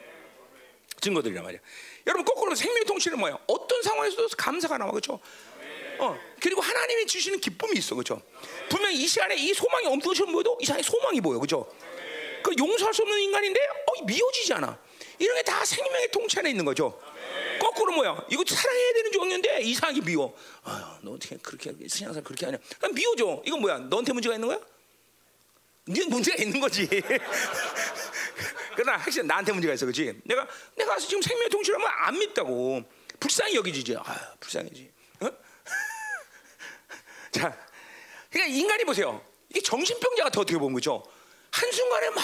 증거들이란 1.01 1.43
말이야. 1.43 1.59
여러분 2.07 2.25
거꾸로 2.25 2.55
생명의 2.55 2.85
통치는 2.85 3.19
뭐예요? 3.19 3.39
어떤 3.47 3.81
상황에서도 3.81 4.27
감사가 4.37 4.77
나와 4.77 4.91
그렇죠? 4.91 5.19
어 5.99 6.17
그리고 6.39 6.61
하나님이 6.61 7.05
주시는 7.05 7.39
기쁨이 7.39 7.77
있어 7.77 7.93
그렇죠? 7.95 8.21
분명 8.69 8.91
이 8.91 9.05
시간에 9.07 9.35
이 9.35 9.53
소망이 9.53 9.85
엄청난 9.87 10.31
보여도 10.31 10.57
이상하게 10.61 10.83
소망이 10.83 11.21
보여 11.21 11.37
그렇죠? 11.39 11.69
그 12.43 12.53
용서할 12.57 12.93
수 12.93 13.01
없는 13.03 13.19
인간인데 13.19 13.59
어 13.85 14.03
미워지지 14.05 14.53
않아. 14.53 14.79
이런 15.19 15.35
게 15.35 15.43
다 15.43 15.63
생명의 15.65 16.09
통치 16.11 16.39
안에 16.39 16.49
있는 16.49 16.63
거죠. 16.65 16.99
거꾸로 17.59 17.91
뭐야? 17.93 18.25
이거 18.31 18.43
사랑해야 18.47 18.93
되는 18.93 19.11
종인데 19.11 19.61
이상하게 19.61 20.01
미워. 20.01 20.33
아유, 20.63 20.81
너 21.01 21.11
어떻게 21.11 21.35
그렇게 21.37 21.73
신앙생 21.87 22.23
그렇게 22.23 22.45
하냐? 22.45 22.57
미워져. 22.93 23.41
이건 23.45 23.59
뭐야? 23.61 23.77
너한테 23.79 24.13
문제가 24.13 24.35
있는 24.35 24.47
거야? 24.47 24.59
네 25.89 26.05
문제가 26.05 26.41
있는 26.41 26.59
거지. 26.59 26.87
그러나 28.75 28.97
확실히 28.97 29.27
나한테 29.27 29.51
문제가 29.51 29.73
있어, 29.73 29.85
그렇지? 29.85 30.21
내가 30.23 30.47
내가 30.77 30.97
지금 30.97 31.21
생명 31.21 31.49
통치라면 31.49 31.87
안 31.87 32.17
믿다고 32.19 32.83
불쌍히 33.19 33.55
여기지지. 33.55 33.95
아, 33.97 34.35
불쌍해지. 34.39 34.91
어? 35.21 35.29
자, 37.31 37.57
그러니까 38.29 38.55
인간이 38.55 38.83
보세요. 38.85 39.21
이게 39.49 39.61
정신병자 39.61 40.23
같아 40.25 40.41
어떻게 40.41 40.57
보면 40.59 40.75
그죠? 40.75 41.03
한 41.51 41.71
순간에 41.71 42.09
막 42.11 42.23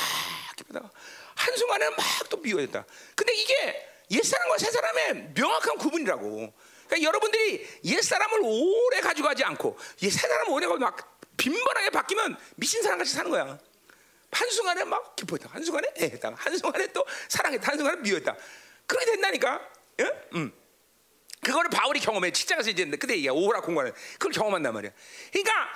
기쁘다가 0.55 0.89
한 1.34 1.57
순간에 1.57 1.89
막 1.89 2.05
또 2.30 2.38
미워졌다. 2.38 2.86
근데 3.16 3.34
이게 3.34 3.88
옛사람과 4.11 4.57
새사람의 4.57 5.32
명확한 5.36 5.78
구분이라고. 5.78 6.53
그러니까 6.88 7.07
여러분들이 7.07 7.68
옛사람을 7.84 8.39
오래 8.43 9.01
가지고 9.01 9.28
가지 9.30 9.43
않고 9.43 9.78
옛사람을 10.03 10.51
오래 10.51 10.68
가지고 10.68 10.86
막 10.86 11.14
빈번하게 11.38 11.90
바뀌면 11.90 12.38
미친 12.56 12.82
사람 12.82 12.98
같이 12.98 13.14
사는 13.14 13.30
거야. 13.30 13.58
한순간에 14.32 14.84
막 14.84 15.16
기뻐했다. 15.16 15.50
한순간에 15.52 15.88
애했다. 15.98 16.34
한순간에 16.36 16.88
또 16.88 17.06
사랑했다. 17.30 17.72
한순간에 17.72 18.02
미워했다. 18.02 18.36
그렇게 18.86 19.06
된다니까. 19.12 19.62
예? 20.02 20.12
음. 20.34 20.54
그거를 21.42 21.70
바울이 21.70 22.00
경험해. 22.00 22.32
직장에서 22.32 22.70
이제 22.70 22.86
그때 22.86 23.16
얘기야. 23.16 23.32
오라 23.32 23.62
공간을. 23.62 23.94
그걸 24.14 24.32
경험한단 24.32 24.74
말이야. 24.74 24.92
그러니까 25.32 25.70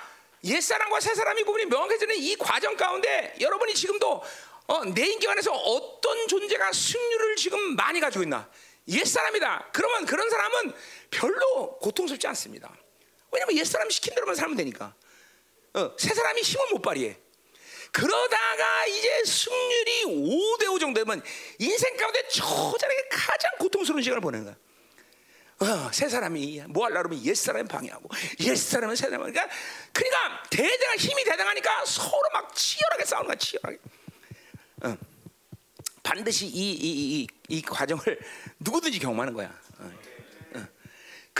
옛사람과 0.44 1.00
새사람이 1.00 1.44
구분이 1.44 1.66
명확해지는 1.66 2.16
이 2.16 2.36
과정 2.36 2.76
가운데 2.76 3.34
여러분이 3.40 3.74
지금도 3.74 4.22
어, 4.66 4.84
내 4.84 5.06
인격 5.06 5.30
안에서 5.30 5.52
어떤 5.52 6.28
존재가 6.28 6.72
승률을 6.72 7.36
지금 7.36 7.76
많이 7.76 8.00
가지고 8.00 8.22
있나? 8.24 8.48
옛사람이다. 8.88 9.70
그러면 9.72 10.06
그런 10.06 10.28
사람은 10.30 10.72
별로 11.10 11.78
고통스럽지 11.78 12.26
않습니다. 12.28 12.72
왜냐면 13.32 13.56
옛사람이 13.56 13.92
시킨 13.92 14.14
대로만 14.14 14.34
살면 14.34 14.56
되니까. 14.56 14.94
어, 15.74 15.96
새 15.98 16.14
사람이 16.14 16.40
힘을 16.42 16.66
못 16.72 16.82
발휘해. 16.82 17.16
그러다가 17.92 18.86
이제 18.86 19.24
승률이 19.24 20.04
5대 20.04 20.72
5 20.72 20.78
정도 20.78 21.00
되면 21.00 21.22
인생 21.58 21.96
가운데 21.96 22.26
초자에게 22.28 23.08
가장 23.10 23.50
고통스러운 23.58 24.02
시간을 24.02 24.20
보내는 24.20 24.46
거야. 24.46 24.56
어, 25.60 25.92
새 25.92 26.08
사람이 26.08 26.62
뭐 26.68 26.86
하려고 26.86 27.08
하면 27.08 27.24
옛 27.24 27.34
사람이 27.34 27.68
방해하고 27.68 28.08
옛 28.40 28.56
사람은 28.56 28.96
새 28.96 29.10
사람 29.10 29.20
그러니까 29.20 29.46
그러니까 29.92 30.42
대대가 30.48 30.96
힘이 30.96 31.22
대당하니까 31.24 31.84
서로 31.84 32.22
막 32.32 32.54
치열하게 32.54 33.04
싸우는 33.04 33.26
거야 33.26 33.36
치열하게. 33.36 33.78
어. 34.84 34.96
반드시 36.02 36.46
이, 36.46 36.72
이, 36.72 37.20
이, 37.20 37.26
이, 37.48 37.62
과정을 37.62 38.18
누구든지 38.58 38.98
경험하는 38.98 39.34
거야. 39.34 39.54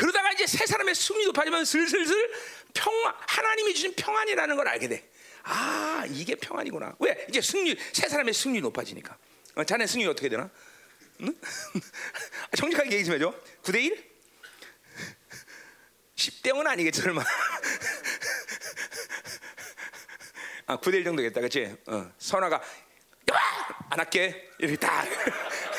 그러다가 0.01 0.32
이제 0.32 0.46
새 0.46 0.64
사람의 0.64 0.94
승리 0.94 1.26
높아지면 1.26 1.66
슬슬슬 1.66 2.32
평 2.72 2.90
하나님이 3.05 3.74
주신 3.74 3.94
평안이라는 3.94 4.57
걸 4.57 4.66
알게 4.66 4.88
돼. 4.88 5.07
아 5.42 6.05
이게 6.09 6.34
평안이구나. 6.36 6.96
왜 7.01 7.26
이제 7.28 7.42
승리 7.42 7.76
새 7.92 8.09
사람의 8.09 8.32
승리 8.32 8.62
높아지니까. 8.62 9.18
어, 9.57 9.64
자네 9.64 9.86
승리 9.86 10.07
어떻게 10.07 10.30
되나? 10.30 10.48
응? 11.20 11.34
정직하게 12.57 12.92
얘기 12.92 13.05
좀 13.05 13.14
해줘. 13.14 13.34
9대 13.62 13.84
1? 13.84 14.11
10대 16.16 16.53
5는 16.53 16.66
아니겠지 16.68 17.03
설마. 17.03 17.22
아 20.64 20.78
9대 20.78 20.94
1 20.94 21.05
정도겠다, 21.05 21.40
그렇지? 21.42 21.76
어, 21.88 22.11
선화가 22.16 22.62
안 23.90 23.98
할게 23.98 24.48
이렇게 24.59 24.76
딱 24.76 25.07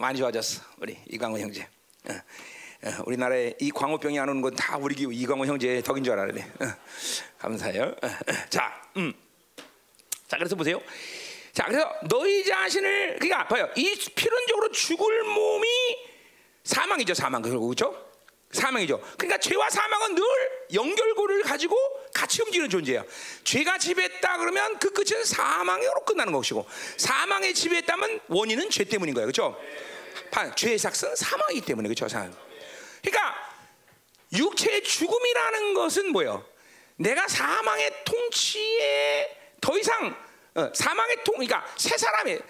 많이 0.00 0.18
좋아졌어 0.18 0.62
우리 0.78 0.96
이광호 1.10 1.38
형제. 1.38 1.68
어, 2.08 2.12
어, 2.12 2.90
우리나라에 3.04 3.52
이 3.60 3.70
광우병이 3.70 4.18
안 4.18 4.30
오는 4.30 4.40
건 4.40 4.56
다 4.56 4.78
우리 4.78 4.94
이광호 4.98 5.44
형제의 5.44 5.82
덕인 5.82 6.02
줄 6.02 6.14
알아야 6.14 6.32
돼. 6.32 6.40
어, 6.40 6.66
감사해요. 7.38 7.94
자, 8.48 8.82
음. 8.96 9.12
자 10.26 10.38
그래서 10.38 10.56
보세요. 10.56 10.80
자 11.52 11.66
그래서 11.66 11.92
너희 12.08 12.42
자신을 12.46 13.18
그러니까 13.20 13.46
봐요. 13.46 13.68
이 13.76 13.94
필연적으로 14.14 14.72
죽을 14.72 15.22
몸이 15.24 15.68
사망이죠, 16.64 17.12
사망 17.12 17.42
그렇죠? 17.42 18.06
사망이죠. 18.52 19.00
그러니까 19.18 19.38
죄와 19.38 19.68
사망은 19.68 20.14
늘 20.14 20.24
연결고를 20.72 21.42
가지고 21.42 21.76
같이 22.14 22.40
움직이는 22.42 22.70
존재야. 22.70 23.04
죄가 23.44 23.76
지배했다 23.78 24.38
그러면 24.38 24.78
그 24.78 24.92
끝은 24.92 25.24
사망으로 25.24 26.04
끝나는 26.06 26.32
것이고 26.32 26.66
사망에 26.96 27.52
지배했다면 27.52 28.20
원인은 28.28 28.70
죄 28.70 28.84
때문인 28.84 29.14
거예요. 29.14 29.26
그렇죠? 29.26 29.56
죄의 30.56 30.78
삭은 30.78 31.16
사망이기 31.16 31.62
때문에 31.62 31.88
그렇죠? 31.88 32.06
그러니까 33.02 33.34
육체의 34.32 34.82
죽음이라는 34.84 35.74
것은 35.74 36.12
뭐예요? 36.12 36.44
내가 36.96 37.26
사망의 37.26 38.04
통치에 38.04 39.36
더 39.60 39.78
이상 39.78 40.14
어, 40.54 40.70
사망의 40.74 41.24
통 41.24 41.34
그러니까 41.36 41.66
새 41.76 41.96
사람의 41.96 42.40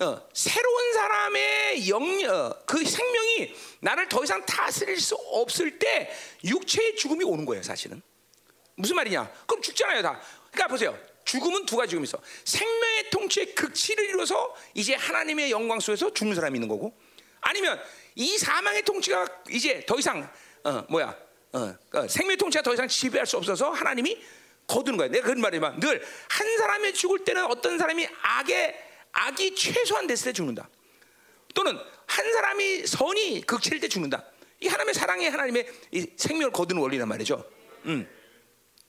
어, 0.00 0.28
새로운 0.32 0.92
사람의 0.92 1.88
영그 1.88 2.30
어, 2.30 2.84
생명이 2.84 3.56
나를 3.80 4.08
더 4.08 4.22
이상 4.22 4.44
다스릴 4.46 5.00
수 5.00 5.16
없을 5.16 5.78
때 5.78 6.10
육체의 6.44 6.94
죽음이 6.96 7.24
오는 7.24 7.44
거예요, 7.44 7.62
사실은. 7.62 8.00
무슨 8.76 8.94
말이냐? 8.94 9.28
그럼 9.46 9.60
죽잖아요, 9.60 10.02
다. 10.02 10.20
그러니까 10.52 10.68
보세요. 10.68 10.96
죽음은 11.24 11.66
두 11.66 11.76
가지 11.76 11.90
죽음이 11.90 12.04
있어. 12.04 12.18
생명의 12.44 13.10
통치의 13.10 13.54
극치를 13.56 14.04
이루어서 14.04 14.54
이제 14.74 14.94
하나님의 14.94 15.50
영광 15.50 15.80
속에서 15.80 16.14
죽는 16.14 16.36
사람이 16.36 16.56
있는 16.56 16.68
거고, 16.68 16.96
아니면 17.40 17.80
이 18.14 18.36
사망의 18.38 18.82
통치가 18.82 19.26
이제 19.50 19.84
더 19.86 19.98
이상 19.98 20.28
어, 20.64 20.84
뭐야? 20.88 21.16
어, 21.52 21.74
어, 21.94 22.08
생명의 22.08 22.36
통치가 22.36 22.62
더 22.62 22.74
이상 22.74 22.86
지배할 22.88 23.26
수 23.26 23.36
없어서 23.36 23.70
하나님이 23.70 24.22
거두는 24.66 24.98
거야. 24.98 25.08
내가 25.08 25.26
그런 25.26 25.40
말이지만 25.40 25.80
늘 25.80 26.02
한 26.28 26.56
사람이 26.58 26.92
죽을 26.94 27.24
때는 27.24 27.46
어떤 27.46 27.78
사람이 27.78 28.06
악의 28.22 28.84
악이 29.12 29.54
최소한 29.54 30.06
됐을 30.06 30.26
때 30.26 30.32
죽는다. 30.32 30.68
또는 31.54 31.78
한 32.06 32.32
사람이 32.32 32.86
선이 32.86 33.42
극치일 33.46 33.80
때 33.80 33.88
죽는다. 33.88 34.24
이 34.60 34.68
하나님의 34.68 34.94
사랑의 34.94 35.30
하나님의 35.30 35.66
생명을 36.16 36.52
거두는 36.52 36.82
원리란 36.82 37.08
말이죠. 37.08 37.44
음. 37.86 38.08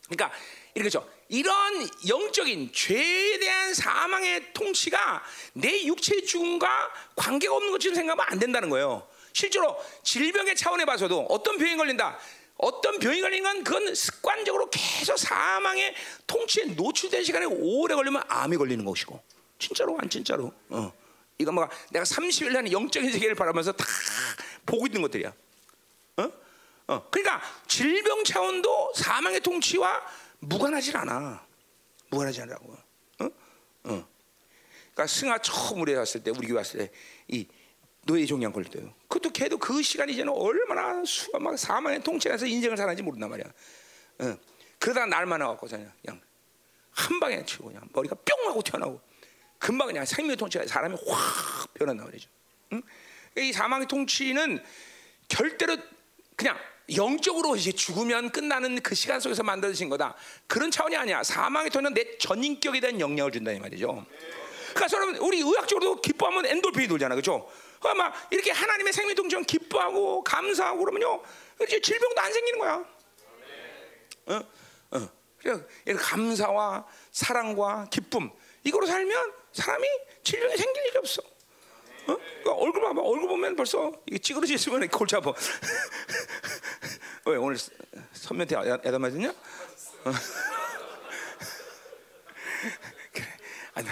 그러니까 0.07 0.37
이렇게죠. 0.73 1.07
이런 1.29 1.87
영적인 2.07 2.71
죄에 2.73 3.37
대한 3.37 3.73
사망의 3.73 4.51
통치가 4.53 5.23
내 5.53 5.85
육체의 5.85 6.25
죽음과 6.25 6.91
관계가 7.15 7.55
없는 7.55 7.71
것처럼 7.71 7.95
생각하면 7.95 8.25
안 8.27 8.39
된다는 8.39 8.69
거예요. 8.69 9.07
실제로 9.31 9.77
질병의 10.03 10.55
차원에 10.55 10.85
봐서도 10.85 11.27
어떤 11.29 11.57
병이 11.57 11.77
걸린다. 11.77 12.17
어떤 12.57 12.99
병이 12.99 13.21
걸린 13.21 13.43
건 13.43 13.63
그건 13.63 13.93
습관적으로 13.93 14.69
계속 14.69 15.17
사망의 15.17 15.95
통치에 16.27 16.65
노출된 16.65 17.23
시간이 17.23 17.45
오래 17.45 17.95
걸리면 17.95 18.23
암이 18.27 18.57
걸리는 18.57 18.83
것이고 18.83 19.21
진짜로 19.59 19.97
안 19.99 20.09
진짜로. 20.09 20.51
어. 20.69 20.91
이거 21.37 21.51
뭐 21.51 21.69
내가 21.91 22.03
30일 22.03 22.61
내 22.63 22.71
영적인 22.71 23.11
세계를 23.11 23.35
바라면서 23.35 23.71
다 23.71 23.85
보고 24.65 24.87
있는 24.87 25.01
것들이야. 25.03 25.31
어? 26.17 26.31
어. 26.87 27.07
그러니까 27.09 27.41
질병 27.67 28.23
차원도 28.23 28.93
사망의 28.95 29.39
통치와 29.39 30.01
무관하지 30.39 30.95
않아. 30.95 31.45
무관하지 32.09 32.41
않라고. 32.41 32.73
어? 33.19 33.25
어. 33.25 34.07
그러니까 34.99 35.07
승아 35.07 35.37
처음 35.39 35.81
우리 35.81 35.93
왔을 35.93 36.23
때 36.23 36.31
우리 36.31 36.47
교회 36.47 36.57
왔을 36.57 36.89
때이 37.27 37.47
노예 38.05 38.25
종양 38.25 38.51
걸릴 38.51 38.69
때요. 38.69 38.93
그것도 39.07 39.31
걔도 39.31 39.57
그 39.57 39.81
시간이 39.81 40.13
이제는 40.13 40.33
얼마나 40.33 41.03
수가 41.05 41.39
막 41.39 41.57
사망의 41.57 42.01
통치에서 42.03 42.45
인생을 42.45 42.77
살았는지 42.77 43.03
모른단 43.03 43.29
말이야. 43.29 43.45
어. 44.19 44.37
그러다 44.79 45.05
날만 45.05 45.41
와갖고 45.41 45.67
그냥, 45.67 45.91
그냥 46.01 46.21
한 46.91 47.19
방에 47.19 47.43
치고 47.45 47.65
그냥 47.65 47.87
머리가 47.93 48.15
뿅 48.15 48.49
하고 48.49 48.61
튀어나오고 48.61 49.01
금방 49.57 49.87
그냥 49.87 50.05
생명의 50.05 50.37
통치가 50.37 50.65
사람이 50.65 50.95
확 51.05 51.73
변한단 51.73 52.05
말이죠. 52.05 52.29
응? 52.73 52.81
이 53.37 53.51
사망의 53.51 53.87
통치는 53.87 54.63
절대로 55.27 55.77
그냥 56.35 56.57
영적으로 56.95 57.55
이제 57.55 57.71
죽으면 57.71 58.31
끝나는 58.31 58.81
그 58.81 58.95
시간 58.95 59.19
속에서 59.19 59.43
만들어진 59.43 59.89
거다. 59.89 60.15
그런 60.47 60.71
차원이 60.71 60.95
아니야. 60.95 61.23
사망의 61.23 61.69
통치는 61.69 61.93
내 61.93 62.17
전인격에 62.17 62.79
대한 62.79 62.99
영향을 62.99 63.31
준다 63.31 63.51
이 63.51 63.59
말이죠. 63.59 64.05
그러니까 64.73 64.97
여러분 64.97 65.15
우리 65.17 65.39
의학적으로도 65.39 66.01
기뻐하면 66.01 66.45
엔돌핀이 66.45 66.87
돌잖아, 66.87 67.15
그렇죠? 67.15 67.49
막 67.81 68.13
이렇게 68.31 68.51
하나님의 68.51 68.93
생명 68.93 69.15
통치는 69.15 69.45
기뻐하고 69.45 70.23
감사하고 70.23 70.79
그러면요, 70.79 71.21
이제 71.61 71.79
질병도 71.79 72.21
안 72.21 72.31
생기는 72.31 72.59
거야. 72.59 72.85
어, 74.27 74.41
어. 74.91 75.09
그래 75.37 75.57
감사와 75.95 76.85
사랑과 77.11 77.87
기쁨 77.89 78.29
이거로 78.63 78.85
살면 78.85 79.33
사람이 79.53 79.87
질병이 80.23 80.57
생길 80.57 80.85
일이 80.87 80.97
없어. 80.97 81.21
어? 82.07 82.17
그러니까 82.17 82.53
얼굴 82.53 82.81
봐봐. 82.81 83.01
얼굴 83.01 83.29
보면 83.29 83.55
벌써 83.55 83.91
이게 84.05 84.17
찌그러져 84.17 84.53
있으면 84.55 84.87
골치 84.89 85.15
아파. 85.15 85.33
왜 87.25 87.35
오늘 87.35 87.57
선면태 88.13 88.55
야단 88.55 89.01
맞았냐? 89.01 89.29
어. 89.29 90.11
그래. 93.13 93.25
아니, 93.75 93.87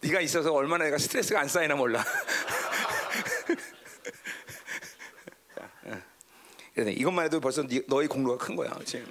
네가 0.00 0.20
있어서 0.20 0.52
얼마나 0.52 0.84
내가 0.84 0.98
스트레스가 0.98 1.40
안 1.40 1.48
쌓이나 1.48 1.74
몰라. 1.74 2.04
그래 6.74 6.92
이것만 6.92 7.26
해도 7.26 7.40
벌써 7.40 7.64
너의 7.88 8.08
공로가 8.08 8.42
큰 8.42 8.56
거야. 8.56 8.70
그렇지? 8.70 9.04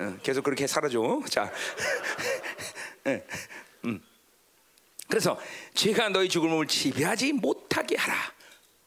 응. 0.00 0.18
계속 0.22 0.42
그렇게 0.42 0.66
살아줘. 0.66 1.22
자, 1.28 1.52
음. 3.84 4.02
그래서 5.08 5.38
죄가 5.74 6.08
너희 6.08 6.28
죽을 6.28 6.48
몸을 6.48 6.66
지배하지 6.66 7.34
못하게 7.34 7.96
하라. 7.96 8.14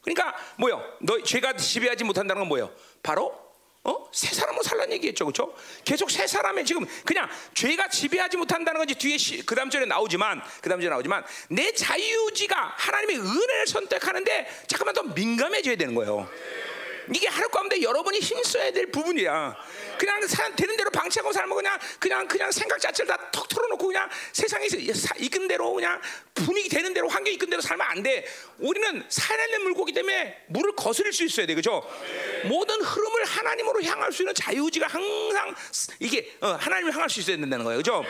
그러니까 0.02 0.36
뭐요? 0.58 0.82
너 1.00 1.22
죄가 1.22 1.56
지배하지 1.56 2.04
못한다는 2.04 2.40
건 2.40 2.48
뭐요? 2.48 2.70
바로 3.02 3.49
어? 3.82 4.10
새 4.12 4.34
사람으로 4.34 4.62
살라는 4.62 4.92
얘기했죠, 4.94 5.24
그렇죠? 5.24 5.54
계속 5.84 6.10
새 6.10 6.26
사람의 6.26 6.66
지금 6.66 6.84
그냥 7.04 7.28
죄가 7.54 7.88
지배하지 7.88 8.36
못한다는 8.36 8.78
건지 8.78 8.94
뒤에 8.94 9.16
시, 9.16 9.44
그 9.46 9.54
다음 9.54 9.70
절에 9.70 9.86
나오지만 9.86 10.42
그 10.60 10.68
다음 10.68 10.80
절에 10.80 10.90
나오지만 10.90 11.24
내 11.48 11.72
자유지가 11.72 12.74
하나님의 12.76 13.18
은혜를 13.18 13.66
선택하는데 13.66 14.64
잠깐만 14.66 14.94
더 14.94 15.02
민감해져야 15.02 15.76
되는 15.76 15.94
거예요. 15.94 16.28
이게 17.14 17.26
하루 17.28 17.48
가운데 17.48 17.80
여러분이 17.82 18.18
힘써야 18.20 18.70
될 18.70 18.86
부분이야. 18.90 19.56
그냥 19.98 20.26
사, 20.26 20.48
되는 20.54 20.76
대로 20.76 20.90
방치하고 20.90 21.32
살면 21.32 21.56
그냥 21.56 21.78
그냥 21.98 22.26
그냥 22.28 22.50
생각 22.52 22.80
자체를 22.80 23.08
다 23.08 23.30
턱 23.32 23.48
털어놓고 23.48 23.86
그냥 23.86 24.08
세상에서 24.32 24.76
이끈 25.18 25.46
대로 25.48 25.72
그냥 25.72 26.00
분위기 26.34 26.68
되는 26.68 26.92
대로 26.94 27.08
환경 27.08 27.32
이끈 27.34 27.50
대로 27.50 27.60
살면 27.60 27.86
안 27.86 28.02
돼. 28.02 28.24
우리는 28.58 29.04
살아있는 29.08 29.62
물고기 29.62 29.92
때문에 29.92 30.44
물을 30.48 30.72
거스릴 30.76 31.12
수 31.12 31.24
있어야 31.24 31.46
돼, 31.46 31.54
그죠? 31.54 31.82
모든 32.44 32.80
흐름을 32.80 33.24
하나님으로 33.24 33.82
향할 33.82 34.12
수 34.12 34.22
있는 34.22 34.34
자유지가 34.34 34.86
항상 34.86 35.54
이게 35.98 36.36
어, 36.40 36.48
하나님을 36.48 36.94
향할 36.94 37.10
수 37.10 37.20
있어야 37.20 37.36
된다는 37.36 37.64
거예요, 37.64 37.78
그죠? 37.78 38.04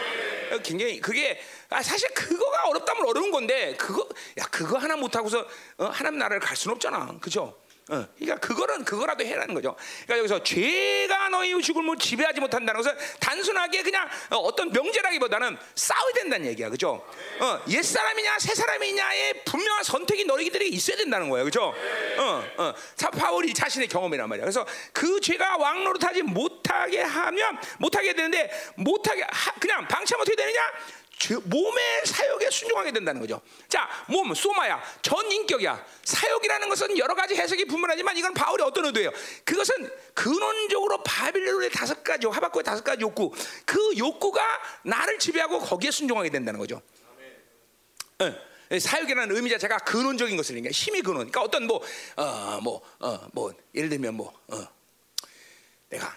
어, 0.52 0.58
굉장히 0.62 1.00
그게 1.00 1.40
아, 1.68 1.82
사실 1.82 2.08
그거가 2.14 2.68
어렵다면 2.68 3.06
어려운 3.06 3.30
건데 3.30 3.74
그거 3.78 4.06
야 4.38 4.44
그거 4.50 4.78
하나 4.78 4.96
못 4.96 5.14
하고서 5.16 5.46
어, 5.78 5.86
하나님 5.86 6.18
나라를 6.18 6.40
갈 6.40 6.56
수는 6.56 6.74
없잖아, 6.74 7.18
그죠? 7.20 7.60
어, 7.90 8.06
그러니까 8.16 8.36
그거는 8.38 8.84
그거라도 8.84 9.24
해라는 9.24 9.54
거죠. 9.54 9.74
그러니까 10.04 10.18
여기서 10.18 10.42
죄가 10.44 11.28
너희 11.30 11.60
죽음을 11.60 11.98
지배하지 11.98 12.40
못한다는 12.40 12.80
것은 12.80 12.96
단순하게 13.18 13.82
그냥 13.82 14.08
어, 14.30 14.36
어떤 14.36 14.70
명제라기보다는 14.70 15.58
싸워야 15.74 16.12
된다는 16.14 16.46
얘기야, 16.46 16.70
그죠? 16.70 17.04
어, 17.40 17.60
옛 17.68 17.82
사람이냐 17.82 18.38
새 18.38 18.54
사람이냐의 18.54 19.44
분명한 19.44 19.82
선택이 19.82 20.24
너희들에게 20.24 20.70
있어야 20.70 20.96
된다는 20.96 21.28
거야, 21.28 21.42
그죠? 21.42 21.74
어, 22.18 22.44
어. 22.58 22.74
자, 22.94 23.10
바울이 23.10 23.52
자신의 23.52 23.88
경험이란 23.88 24.28
말이야. 24.28 24.44
그래서 24.44 24.64
그 24.92 25.20
죄가 25.20 25.56
왕노릇하지 25.56 26.22
못하게 26.22 27.02
하면 27.02 27.58
못하게 27.78 28.14
되는데 28.14 28.50
못하게 28.76 29.22
하, 29.28 29.52
그냥 29.54 29.86
방치하면 29.88 30.22
어떻게 30.22 30.36
되느냐? 30.36 30.60
몸의 31.44 32.06
사역에 32.06 32.50
순종하게 32.50 32.92
된다는 32.92 33.20
거죠. 33.20 33.40
자, 33.68 33.88
몸, 34.08 34.32
소마야, 34.34 34.82
전 35.02 35.30
인격이야. 35.30 35.86
사역이라는 36.04 36.68
것은 36.68 36.96
여러 36.98 37.14
가지 37.14 37.34
해석이 37.34 37.66
분분하지만 37.66 38.16
이건 38.16 38.32
바울이 38.32 38.62
어떤 38.62 38.86
의도예요? 38.86 39.10
그것은 39.44 39.90
근원적으로 40.14 41.02
바빌론의 41.02 41.70
다섯 41.70 42.02
가지, 42.02 42.26
하박국의 42.26 42.64
다섯 42.64 42.82
가지 42.82 43.02
욕구, 43.02 43.32
그 43.66 43.78
욕구가 43.98 44.42
나를 44.82 45.18
지배하고 45.18 45.58
거기에 45.60 45.90
순종하게 45.90 46.30
된다는 46.30 46.58
거죠. 46.58 46.80
네. 48.18 48.78
사역이라는 48.78 49.34
의미 49.34 49.50
자체가 49.50 49.78
근원적인 49.78 50.36
것을 50.36 50.56
얘기해. 50.56 50.70
힘의 50.70 51.02
근원. 51.02 51.30
그러니까 51.30 51.42
어떤 51.42 51.66
뭐, 51.66 51.82
어, 52.16 52.60
뭐, 52.62 52.80
어, 53.00 53.18
뭐, 53.32 53.52
예를 53.74 53.88
들면 53.88 54.14
뭐, 54.14 54.32
어, 54.48 54.66
내가 55.88 56.16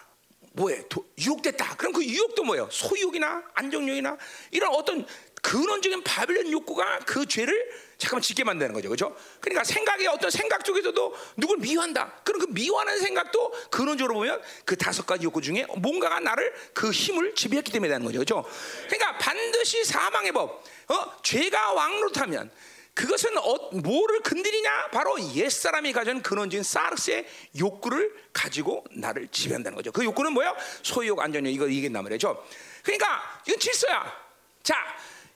뭐에 0.54 0.84
유혹됐다. 1.18 1.76
그럼 1.78 1.94
그 1.94 2.04
유혹도 2.06 2.44
뭐예요? 2.44 2.70
소유욕이나 2.72 3.44
안정욕이나 3.54 4.18
이런 4.52 4.74
어떤 4.74 5.06
근원적인 5.42 6.04
바빌론 6.04 6.52
욕구가 6.52 7.00
그 7.00 7.26
죄를 7.26 7.70
잠깐만 7.98 8.22
짓게 8.22 8.44
만드는 8.44 8.74
거죠, 8.74 8.88
그렇죠? 8.88 9.16
그러니까 9.42 9.64
생각의 9.64 10.08
어떤 10.08 10.30
생각 10.30 10.64
쪽에서도 10.64 11.16
누굴 11.38 11.58
미워한다. 11.58 12.22
그럼 12.24 12.40
그 12.40 12.46
미워하는 12.50 13.00
생각도 13.00 13.52
근원적으로 13.70 14.16
보면 14.16 14.42
그 14.64 14.78
다섯 14.78 15.06
가지 15.06 15.26
욕구 15.26 15.42
중에 15.42 15.66
뭔가가 15.78 16.20
나를 16.20 16.54
그 16.74 16.92
힘을 16.92 17.36
지배했기 17.36 17.72
때문에 17.72 17.90
되는 17.92 18.06
거죠, 18.06 18.20
그렇죠? 18.20 18.46
그러니까 18.88 19.18
반드시 19.18 19.84
사망의 19.84 20.32
법, 20.32 20.64
어? 20.88 21.22
죄가 21.24 21.74
왕노릇하면 21.74 22.52
그것은 22.94 23.38
어, 23.38 23.72
뭐를 23.72 24.22
건드리냐? 24.22 24.90
바로 24.92 25.20
옛사람이 25.34 25.94
가진 25.94 26.22
근원적인 26.22 26.64
사르스의 26.64 27.26
욕구를 27.58 28.14
가지고 28.32 28.86
나를 28.92 29.28
지배한다는 29.30 29.76
거죠. 29.76 29.92
그 29.92 30.04
욕구는 30.04 30.34
뭐예요? 30.34 30.56
소유욕, 30.84 31.20
안전욕 31.20 31.52
이거 31.52 31.68
이긴단 31.68 32.04
말이죠. 32.04 32.46
그러니까 32.84 33.42
이건 33.48 33.60
질서야. 33.60 34.14
자, 34.62 34.76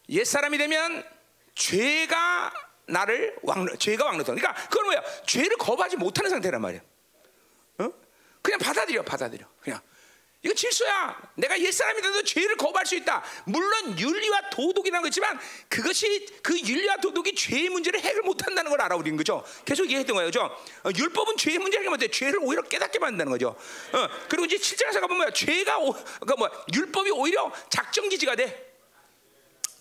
옛사람이 0.09 0.57
되면 0.57 1.03
죄가 1.55 2.53
나를 2.85 3.35
왕 3.41 3.67
죄가 3.77 4.05
왕노다. 4.05 4.33
그러니까 4.33 4.53
그건 4.69 4.85
뭐야? 4.85 5.03
죄를 5.25 5.57
거부하지 5.57 5.97
못하는 5.97 6.29
상태란 6.29 6.61
말이야. 6.61 6.81
어? 7.79 7.91
그냥 8.41 8.59
받아들여, 8.59 9.01
받아들여. 9.01 9.45
그냥 9.61 9.81
이거 10.43 10.53
질서야. 10.53 11.19
내가 11.35 11.59
옛사람이라도 11.59 12.23
죄를 12.23 12.55
거부할 12.57 12.85
수 12.85 12.95
있다. 12.95 13.23
물론 13.45 13.97
윤리와 13.97 14.49
도덕이라는 14.51 15.01
거지만 15.03 15.39
그것이 15.67 16.27
그 16.43 16.57
윤리와 16.59 16.97
도덕이 16.97 17.33
죄의 17.33 17.69
문제를 17.69 17.99
해결 17.99 18.21
못한다는 18.21 18.69
걸 18.69 18.79
알아 18.81 18.95
우리는 18.95 19.17
그죠? 19.17 19.43
계속 19.65 19.85
얘기했던 19.85 20.15
거예요, 20.15 20.27
그죠? 20.27 20.43
어, 20.83 20.89
율법은 20.95 21.37
죄의 21.37 21.57
문제 21.57 21.79
해결 21.79 21.89
못해. 21.89 22.07
죄를 22.07 22.39
오히려 22.41 22.61
깨닫게 22.61 22.99
만든다는 22.99 23.31
거죠. 23.31 23.55
어, 23.93 24.09
그리고 24.29 24.45
이제 24.45 24.57
7장에서 24.57 25.01
가보면? 25.01 25.33
죄가 25.33 25.79
오, 25.79 25.91
그러니까 25.91 26.35
뭐 26.37 26.49
율법이 26.73 27.11
오히려 27.11 27.51
작정 27.69 28.07
기지가 28.07 28.35
돼. 28.35 28.75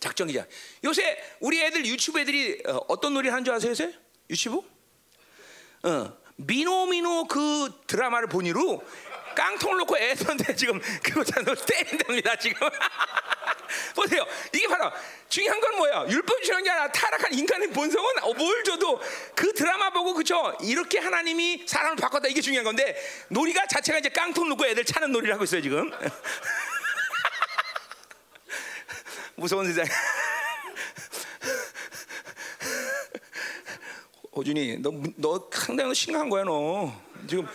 작정 0.00 0.26
기자. 0.26 0.46
요새 0.84 1.22
우리 1.40 1.60
애들 1.60 1.84
유튜브 1.84 2.18
애들이 2.18 2.62
어, 2.66 2.98
떤 2.98 3.12
놀이를 3.12 3.32
하는 3.32 3.44
줄 3.44 3.52
아세요, 3.52 3.70
요새? 3.70 3.94
유튜브? 4.30 4.62
어. 5.82 6.26
미노미노 6.38 7.28
그 7.28 7.70
드라마를 7.86 8.28
본 8.28 8.44
이후로 8.44 8.82
깡통을 9.36 9.76
놓고 9.78 9.96
애들한테 9.98 10.56
지금 10.56 10.80
그거 11.02 11.22
때린답니다 11.22 12.34
지금. 12.36 12.68
보세요. 13.94 14.24
이게 14.52 14.66
바로 14.68 14.90
중요한 15.28 15.60
건 15.60 15.76
뭐예요? 15.76 16.06
율법 16.08 16.42
주는 16.42 16.62
게 16.62 16.70
아니라 16.70 16.90
타락한 16.90 17.34
인간의 17.34 17.70
본성은 17.70 18.22
어, 18.22 18.32
뭘 18.32 18.64
줘도 18.64 19.00
그 19.34 19.52
드라마 19.52 19.90
보고 19.90 20.14
그쵸? 20.14 20.56
이렇게 20.62 20.98
하나님이 20.98 21.66
사람을 21.66 21.96
바꿨다. 21.96 22.28
이게 22.28 22.40
중요한 22.40 22.64
건데 22.64 22.96
놀이가 23.28 23.66
자체가 23.66 23.98
이제 23.98 24.08
깡통 24.08 24.48
놓고 24.48 24.66
애들 24.66 24.84
차는 24.84 25.12
놀이를 25.12 25.34
하고 25.34 25.44
있어요 25.44 25.60
지금. 25.60 25.90
무서운 29.36 29.66
세상 29.66 29.84
호준이 34.34 34.78
너, 34.78 34.90
너 35.16 35.50
상당히 35.52 35.94
심각한 35.94 36.30
거야 36.30 36.44
너. 36.44 36.90
지금 37.28 37.46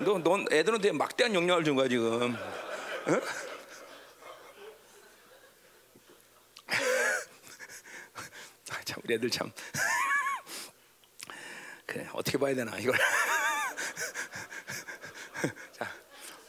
너, 0.00 0.18
넌 0.18 0.46
애들한테 0.50 0.92
막대한 0.92 1.34
영향을 1.34 1.64
준 1.64 1.74
거야 1.74 1.88
지금. 1.88 2.34
어? 2.34 2.38
아, 8.70 8.80
참 8.84 9.00
우리 9.04 9.14
애들 9.14 9.28
참 9.30 9.50
그래 11.86 12.06
어떻게 12.12 12.38
봐야 12.38 12.54
되나 12.54 12.78
이걸. 12.78 12.96
자, 15.72 15.90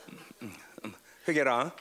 음, 0.10 0.20
음, 0.44 0.56
음, 0.86 0.94
회개라. 1.28 1.76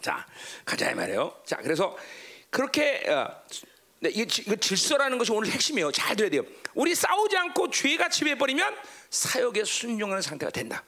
자, 0.00 0.26
가자 0.64 0.90
이 0.90 0.94
말이에요. 0.94 1.40
자, 1.46 1.56
그래서 1.58 1.96
그렇게 2.50 3.08
어, 3.08 3.40
네, 4.04 4.10
이게, 4.10 4.56
질서라는 4.56 5.16
것이 5.16 5.32
오늘 5.32 5.50
핵심이에요. 5.50 5.90
잘 5.90 6.14
들어야 6.14 6.30
돼요. 6.30 6.42
우리 6.74 6.94
싸우지 6.94 7.38
않고 7.38 7.70
죄가 7.70 8.10
지배해버리면 8.10 8.76
사역에 9.08 9.64
순종하는 9.64 10.20
상태가 10.20 10.52
된다. 10.52 10.84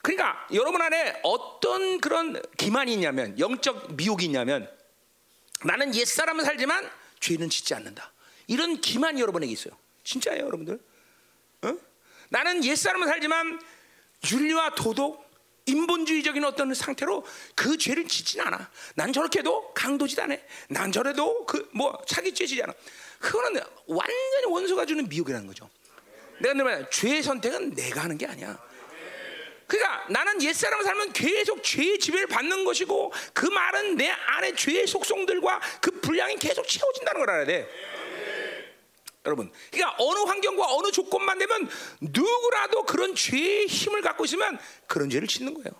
그러니까 0.00 0.46
여러분 0.54 0.80
안에 0.80 1.20
어떤 1.22 2.00
그런 2.00 2.40
기만이 2.56 2.94
있냐면 2.94 3.38
영적 3.38 3.96
미혹이 3.96 4.24
있냐면 4.24 4.70
나는 5.62 5.94
옛 5.94 6.06
사람은 6.06 6.42
살지만 6.42 6.90
죄는 7.20 7.50
짓지 7.50 7.74
않는다. 7.74 8.10
이런 8.46 8.80
기만이 8.80 9.20
여러분에게 9.20 9.52
있어요. 9.52 9.76
진짜예요, 10.02 10.46
여러분들. 10.46 10.80
어? 11.62 11.76
나는 12.30 12.64
옛 12.64 12.76
사람은 12.76 13.08
살지만 13.08 13.60
윤리와 14.32 14.74
도덕, 14.74 15.29
인본주의적인 15.70 16.44
어떤 16.44 16.74
상태로 16.74 17.24
그 17.54 17.76
죄를 17.78 18.06
짓진 18.06 18.40
않아. 18.40 18.70
난 18.94 19.12
저렇게도 19.12 19.72
강도짓 19.74 20.18
안 20.20 20.32
해. 20.32 20.42
난 20.68 20.90
저래도 20.92 21.46
그 21.46 21.68
뭐 21.72 21.96
사기죄 22.06 22.46
지지 22.46 22.62
않아. 22.62 22.72
그거는 23.18 23.60
완전히 23.86 24.46
원수가 24.46 24.86
주는 24.86 25.08
미혹이라는 25.08 25.46
거죠. 25.46 25.68
내가 26.40 26.54
늘 26.54 26.86
죄의 26.90 27.22
선택은 27.22 27.74
내가 27.74 28.02
하는 28.04 28.18
게 28.18 28.26
아니야. 28.26 28.58
그러니까 29.66 30.04
나는 30.08 30.42
옛사람 30.42 30.82
살면 30.82 31.12
계속 31.12 31.62
죄의 31.62 31.98
지배를 32.00 32.26
받는 32.26 32.64
것이고 32.64 33.12
그 33.32 33.46
말은 33.46 33.96
내 33.96 34.08
안에 34.10 34.54
죄의 34.56 34.86
속성들과 34.86 35.60
그 35.80 35.92
분량이 36.00 36.36
계속 36.36 36.66
채워진다는 36.66 37.20
걸 37.20 37.30
알아야 37.30 37.46
돼. 37.46 37.68
여러분, 39.26 39.52
그러니까 39.70 39.96
어느 40.02 40.18
환경과 40.20 40.74
어느 40.74 40.90
조건만 40.90 41.38
되면 41.38 41.68
누구라도 42.00 42.84
그런 42.84 43.14
죄의 43.14 43.66
힘을 43.66 44.00
갖고 44.00 44.24
있으면 44.24 44.58
그런 44.86 45.10
죄를 45.10 45.28
짓는 45.28 45.52
거예요. 45.54 45.70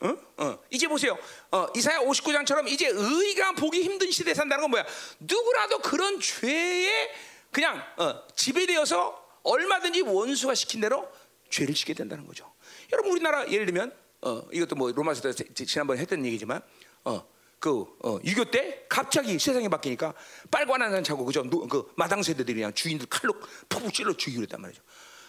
어? 0.00 0.44
어. 0.44 0.58
이제 0.70 0.86
보세요. 0.88 1.16
어, 1.50 1.66
이사야 1.76 2.00
59장처럼 2.00 2.68
이제 2.68 2.88
의가 2.88 3.52
보기 3.52 3.82
힘든 3.82 4.10
시대에 4.10 4.34
산다는 4.34 4.62
건 4.62 4.70
뭐야? 4.70 4.84
누구라도 5.20 5.78
그런 5.78 6.20
죄에 6.20 7.10
그냥 7.50 7.82
어, 7.96 8.26
지배되어서 8.34 9.20
얼마든지 9.44 10.02
원수가 10.02 10.54
시킨 10.54 10.80
대로 10.80 11.08
죄를 11.50 11.74
짓게 11.74 11.94
된다는 11.94 12.26
거죠. 12.26 12.52
여러분 12.92 13.12
우리나라 13.12 13.48
예를 13.50 13.66
들면 13.66 13.92
어, 14.22 14.42
이것도 14.52 14.74
뭐 14.76 14.90
로마서 14.92 15.22
때 15.22 15.44
지- 15.54 15.66
지난번에 15.66 16.00
했던 16.00 16.24
얘기지만 16.24 16.62
어, 17.04 17.24
그 17.62 17.86
어, 18.02 18.18
유교 18.24 18.44
때 18.50 18.84
갑자기 18.88 19.38
세상이 19.38 19.68
바뀌니까 19.68 20.14
빨간 20.50 20.82
완장 20.82 21.04
차고? 21.04 21.30
노- 21.48 21.68
그 21.68 21.92
마당쇠들이 21.96 22.54
그냥 22.56 22.74
주인들 22.74 23.06
칼로 23.08 23.34
푹푹 23.68 23.94
찔러 23.94 24.12
죽이고 24.16 24.40
그랬단 24.40 24.60
말이죠. 24.60 24.82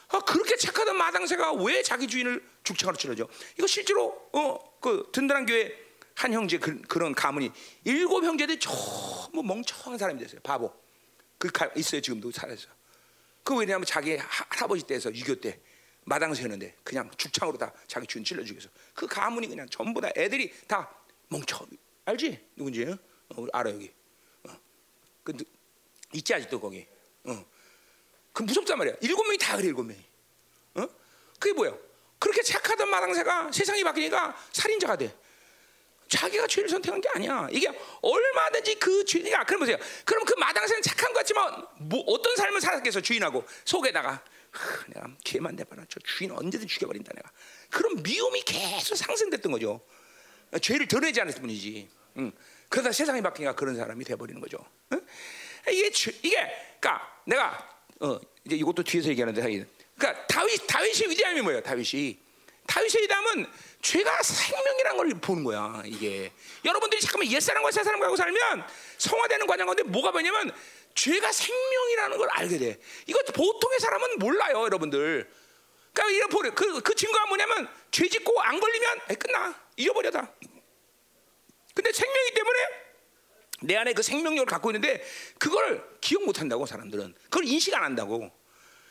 아, 0.07 0.19
그렇게 0.21 0.57
착하던 0.57 0.97
마당쇠가 0.97 1.53
왜 1.63 1.83
자기 1.83 2.07
주인을 2.07 2.43
죽창으로 2.63 2.97
찔러죠? 2.97 3.29
이거 3.55 3.67
실제로 3.67 4.19
어, 4.33 4.59
그 4.81 5.11
든든한 5.13 5.45
교회 5.45 5.77
한 6.15 6.33
형제 6.33 6.57
그, 6.57 6.97
런 6.97 7.13
가문이 7.13 7.51
일곱 7.83 8.23
형제들이 8.23 8.59
전부 8.59 9.43
멍청한 9.43 9.99
사람이 9.99 10.19
됐어요. 10.19 10.39
바보. 10.41 10.73
그 11.37 11.51
가, 11.51 11.69
있어요 11.75 12.01
지금도 12.01 12.31
살아있어요. 12.31 12.73
그 13.43 13.55
왜냐하면 13.55 13.85
자기 13.85 14.15
하, 14.15 14.25
할아버지 14.49 14.87
때에서 14.87 15.13
육이오 15.13 15.35
때 15.35 15.59
마당쇠였는데 16.05 16.77
그냥 16.83 17.11
죽창으로 17.15 17.59
다 17.59 17.71
자기 17.85 18.07
주인 18.07 18.25
찔러 18.25 18.43
죽여서 18.43 18.69
그 18.95 19.05
가문이 19.05 19.47
그냥 19.49 19.67
전부 19.69 20.01
다 20.01 20.09
애들이 20.17 20.51
다 20.67 20.89
멍청. 21.29 21.67
알지? 22.05 22.39
누군지? 22.55 22.85
어? 22.85 22.97
우리 23.37 23.49
알아 23.53 23.69
여기. 23.71 23.91
어. 24.47 24.51
그 25.23 25.33
누- 25.35 25.45
있지 26.13 26.33
아직도 26.33 26.59
거기. 26.59 26.85
어. 27.25 27.45
그 28.31 28.43
무섭단 28.43 28.77
말이야. 28.77 28.95
일곱 29.01 29.23
명이 29.23 29.37
다 29.37 29.55
그래 29.55 29.67
일곱 29.67 29.83
명이. 29.83 30.03
어? 30.75 30.87
그게 31.39 31.53
뭐예요? 31.53 31.79
그렇게 32.19 32.41
착하던 32.41 32.89
마당새가 32.89 33.51
세상이 33.51 33.83
바뀌니까 33.83 34.35
살인자가 34.51 34.95
돼. 34.97 35.15
자기가 36.07 36.45
죄를 36.47 36.69
선택한 36.69 37.01
게 37.01 37.09
아니야. 37.09 37.47
이게 37.51 37.67
얼마든지 38.01 38.75
그 38.75 39.03
죄가 39.05 39.45
그럼 39.45 39.61
보세요. 39.61 39.77
그럼 40.05 40.23
그 40.25 40.33
마당새는 40.35 40.81
착한 40.81 41.11
것 41.11 41.19
같지만 41.19 41.65
뭐 41.79 42.01
어떤 42.07 42.35
삶을 42.35 42.61
살았겠어 42.61 43.01
주인하고 43.01 43.43
속에다가 43.65 44.23
하, 44.51 44.85
내가 44.87 45.07
개만 45.23 45.55
내봐라. 45.55 45.83
저 45.89 45.99
주인 46.01 46.31
언제든 46.31 46.67
죽여버린다 46.67 47.13
내가. 47.13 47.31
그런 47.71 48.03
미움이 48.03 48.41
계속 48.41 48.95
상승됐던 48.95 49.51
거죠. 49.51 49.81
죄를 50.59 50.87
드러내지 50.87 51.21
않을 51.21 51.33
뿐이지. 51.35 51.89
응. 52.17 52.31
그러다 52.69 52.91
세상이 52.91 53.21
바뀌니까 53.21 53.55
그런 53.55 53.75
사람이 53.75 54.03
돼버리는 54.05 54.39
거죠. 54.41 54.57
응? 54.93 55.01
이게 55.69 55.89
죄- 55.91 56.13
이게 56.23 56.35
그러니까 56.79 57.21
내가 57.25 57.69
어, 57.99 58.19
이제 58.45 58.55
이것도 58.55 58.83
뒤에서 58.83 59.09
얘기하는데. 59.09 59.41
그러니까 59.97 60.27
다윗 60.27 60.65
다윗의 60.67 61.09
위대함이 61.09 61.41
뭐예요? 61.41 61.61
다윗이 61.61 62.19
다윗의 62.67 63.03
위대함은 63.03 63.45
죄가 63.81 64.23
생명이라는 64.23 64.97
걸 64.97 65.09
보는 65.21 65.43
거야. 65.43 65.81
이게 65.85 66.31
여러분들이 66.65 67.01
잠깐만 67.01 67.31
옛 67.31 67.39
사람과 67.39 67.71
새 67.71 67.83
사람 67.83 67.99
가고 67.99 68.15
살면 68.15 68.65
성화되는 68.97 69.45
과정 69.47 69.67
가운데 69.67 69.83
뭐가 69.83 70.11
뭐냐면 70.11 70.51
죄가 70.95 71.31
생명이라는 71.31 72.17
걸 72.17 72.29
알게 72.31 72.57
돼. 72.57 72.79
이거 73.07 73.19
보통의 73.33 73.79
사람은 73.79 74.19
몰라요, 74.19 74.63
여러분들. 74.63 75.29
그러니까 75.93 76.15
이런 76.15 76.29
보래. 76.29 76.49
그, 76.51 76.81
그 76.81 76.95
증거가 76.95 77.25
뭐냐면 77.27 77.69
죄 77.91 78.07
짓고 78.07 78.41
안 78.41 78.59
걸리면 78.59 78.99
에이, 79.09 79.15
끝나 79.17 79.62
잊어버려 79.77 80.11
다. 80.11 80.31
근데 81.73 81.91
생명이 81.91 82.31
때문에 82.33 82.59
내 83.61 83.75
안에 83.77 83.93
그 83.93 84.03
생명력을 84.03 84.45
갖고 84.45 84.69
있는데 84.71 85.03
그걸 85.39 85.97
기억 86.01 86.23
못 86.25 86.39
한다고 86.39 86.65
사람들은 86.65 87.13
그걸 87.23 87.45
인식 87.45 87.73
안 87.73 87.83
한다고. 87.83 88.29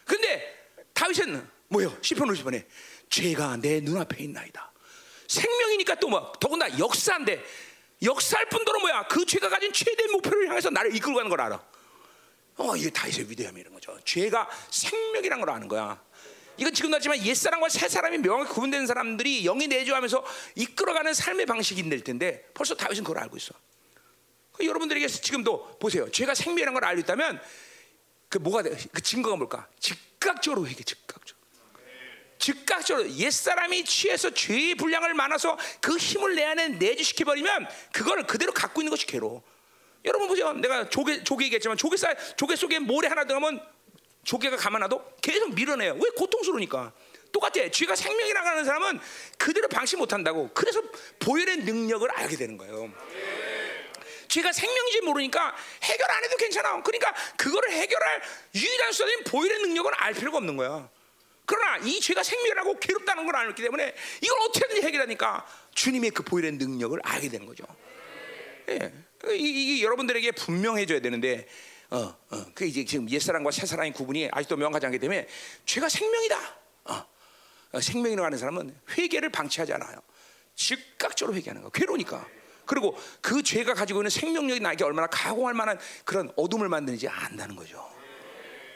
근데 0.04 0.68
다윗은 0.94 1.48
뭐요? 1.68 1.96
시편 2.02 2.28
50번에 2.28 2.66
죄가 3.08 3.56
내 3.58 3.80
눈앞에 3.80 4.22
있나이다. 4.24 4.72
생명이니까 5.28 5.94
또 5.96 6.08
뭐 6.08 6.32
더군다나 6.40 6.78
역사인데 6.78 7.42
역사할 8.02 8.48
뿐더러 8.48 8.80
뭐야? 8.80 9.06
그 9.08 9.24
죄가 9.24 9.48
가진 9.48 9.72
최대 9.72 10.06
목표를 10.08 10.48
향해서 10.48 10.70
나를 10.70 10.94
이끌고 10.96 11.16
가는 11.16 11.30
걸 11.30 11.40
알아. 11.40 11.64
어, 12.56 12.76
이게 12.76 12.90
다윗의 12.90 13.30
위대함이 13.30 13.60
이런 13.60 13.72
거죠. 13.72 13.98
죄가 14.04 14.48
생명이란 14.70 15.40
걸 15.40 15.50
아는 15.50 15.68
거야. 15.68 16.02
이건 16.56 16.74
지금도 16.74 16.96
하지만 16.96 17.24
옛사람과 17.24 17.68
새사람이 17.68 18.18
명확히 18.18 18.52
구분된 18.52 18.86
사람들이 18.86 19.42
영이 19.44 19.68
내주하면서 19.68 20.24
이끌어가는 20.56 21.14
삶의 21.14 21.46
방식이 21.46 21.88
될 21.88 22.02
텐데 22.02 22.46
벌써 22.54 22.74
다윗은 22.74 23.04
그걸 23.04 23.22
알고 23.22 23.36
있어. 23.36 23.54
그 24.52 24.66
여러분들에게 24.66 25.08
지금도 25.08 25.78
보세요. 25.78 26.10
죄가 26.10 26.34
생명이라는 26.34 26.74
걸 26.74 26.84
알고 26.84 27.00
있다면 27.00 27.40
그 28.28 28.38
뭐가 28.38 28.62
돼? 28.62 28.76
그 28.92 29.00
증거가 29.02 29.36
뭘까? 29.36 29.68
즉각적으로 29.78 30.66
회개, 30.66 30.82
즉각적으로. 30.84 31.42
즉각적으로 32.38 33.10
옛사람이 33.10 33.84
취해서 33.84 34.30
죄의 34.30 34.74
분량을 34.74 35.14
많아서 35.14 35.56
그 35.80 35.96
힘을 35.96 36.34
내 36.34 36.44
안에 36.44 36.68
내주시켜 36.70 37.24
버리면 37.24 37.68
그걸 37.92 38.26
그대로 38.26 38.52
갖고 38.52 38.80
있는 38.80 38.90
것이 38.90 39.06
괴로워. 39.06 39.42
여러분 40.04 40.26
보세요. 40.26 40.52
내가 40.52 40.88
조개 40.88 41.22
조개 41.22 41.44
얘기했지만 41.44 41.76
조개 41.76 41.96
쌀 41.96 42.16
조개 42.36 42.56
속에 42.56 42.80
모래 42.80 43.08
하나 43.08 43.24
들어가면 43.24 43.64
조개가 44.24 44.56
가만놔도 44.56 45.16
계속 45.20 45.54
밀어내요. 45.54 45.94
왜 45.94 46.10
고통스러우니까. 46.16 46.92
똑같아. 47.32 47.68
죄가 47.70 47.96
생명이라고 47.96 48.48
하는 48.48 48.64
사람은 48.64 49.00
그대로 49.38 49.68
방치 49.68 49.96
못한다고. 49.96 50.50
그래서 50.54 50.82
보혈의 51.18 51.58
능력을 51.58 52.08
알게 52.10 52.36
되는 52.36 52.56
거예요. 52.56 52.92
죄가 54.28 54.52
생명인지 54.52 55.00
모르니까 55.02 55.54
해결 55.82 56.10
안 56.10 56.24
해도 56.24 56.36
괜찮아. 56.36 56.82
그러니까 56.82 57.14
그거를 57.36 57.72
해결할 57.72 58.22
유일한 58.54 58.92
수단인 58.92 59.24
보혈의 59.24 59.58
능력을 59.60 59.92
알 59.96 60.14
필요가 60.14 60.38
없는 60.38 60.56
거야. 60.56 60.88
그러나 61.44 61.78
이 61.78 62.00
죄가 62.00 62.22
생명이라고 62.22 62.78
괴롭다는 62.78 63.26
걸 63.26 63.36
알기 63.36 63.62
때문에 63.62 63.94
이걸 64.20 64.40
어떻게든지 64.42 64.82
해결하니까 64.82 65.46
주님의 65.74 66.12
그 66.12 66.22
보혈의 66.22 66.52
능력을 66.52 66.98
알게 67.02 67.28
되는 67.28 67.46
거죠. 67.46 67.64
예. 68.68 68.92
이, 69.34 69.36
이, 69.36 69.78
이 69.78 69.84
여러분들에게 69.84 70.32
분명해져야 70.32 71.00
되는데, 71.00 71.46
어, 71.92 72.16
어, 72.30 72.46
그 72.54 72.64
이제 72.64 72.82
지금 72.86 73.08
옛사람과 73.08 73.50
새사람의 73.50 73.92
구분이 73.92 74.30
아직도 74.32 74.56
명확하지 74.56 74.86
않기 74.86 74.98
때문에 74.98 75.28
죄가 75.66 75.90
생명이다. 75.90 76.38
어, 76.84 77.06
어, 77.72 77.80
생명이라고 77.80 78.24
하는 78.24 78.38
사람은 78.38 78.74
회개를 78.96 79.28
방치하지 79.28 79.74
않아요. 79.74 79.98
즉각적으로 80.54 81.36
회개하는 81.36 81.62
거. 81.62 81.68
괴로우니까. 81.68 82.26
그리고 82.64 82.96
그 83.20 83.42
죄가 83.42 83.74
가지고 83.74 84.00
있는 84.00 84.08
생명력이 84.08 84.60
나에게 84.60 84.84
얼마나 84.84 85.06
가공할 85.08 85.52
만한 85.52 85.78
그런 86.06 86.32
어둠을 86.36 86.70
만드는지 86.70 87.08
안다는 87.08 87.54
거죠. 87.56 87.76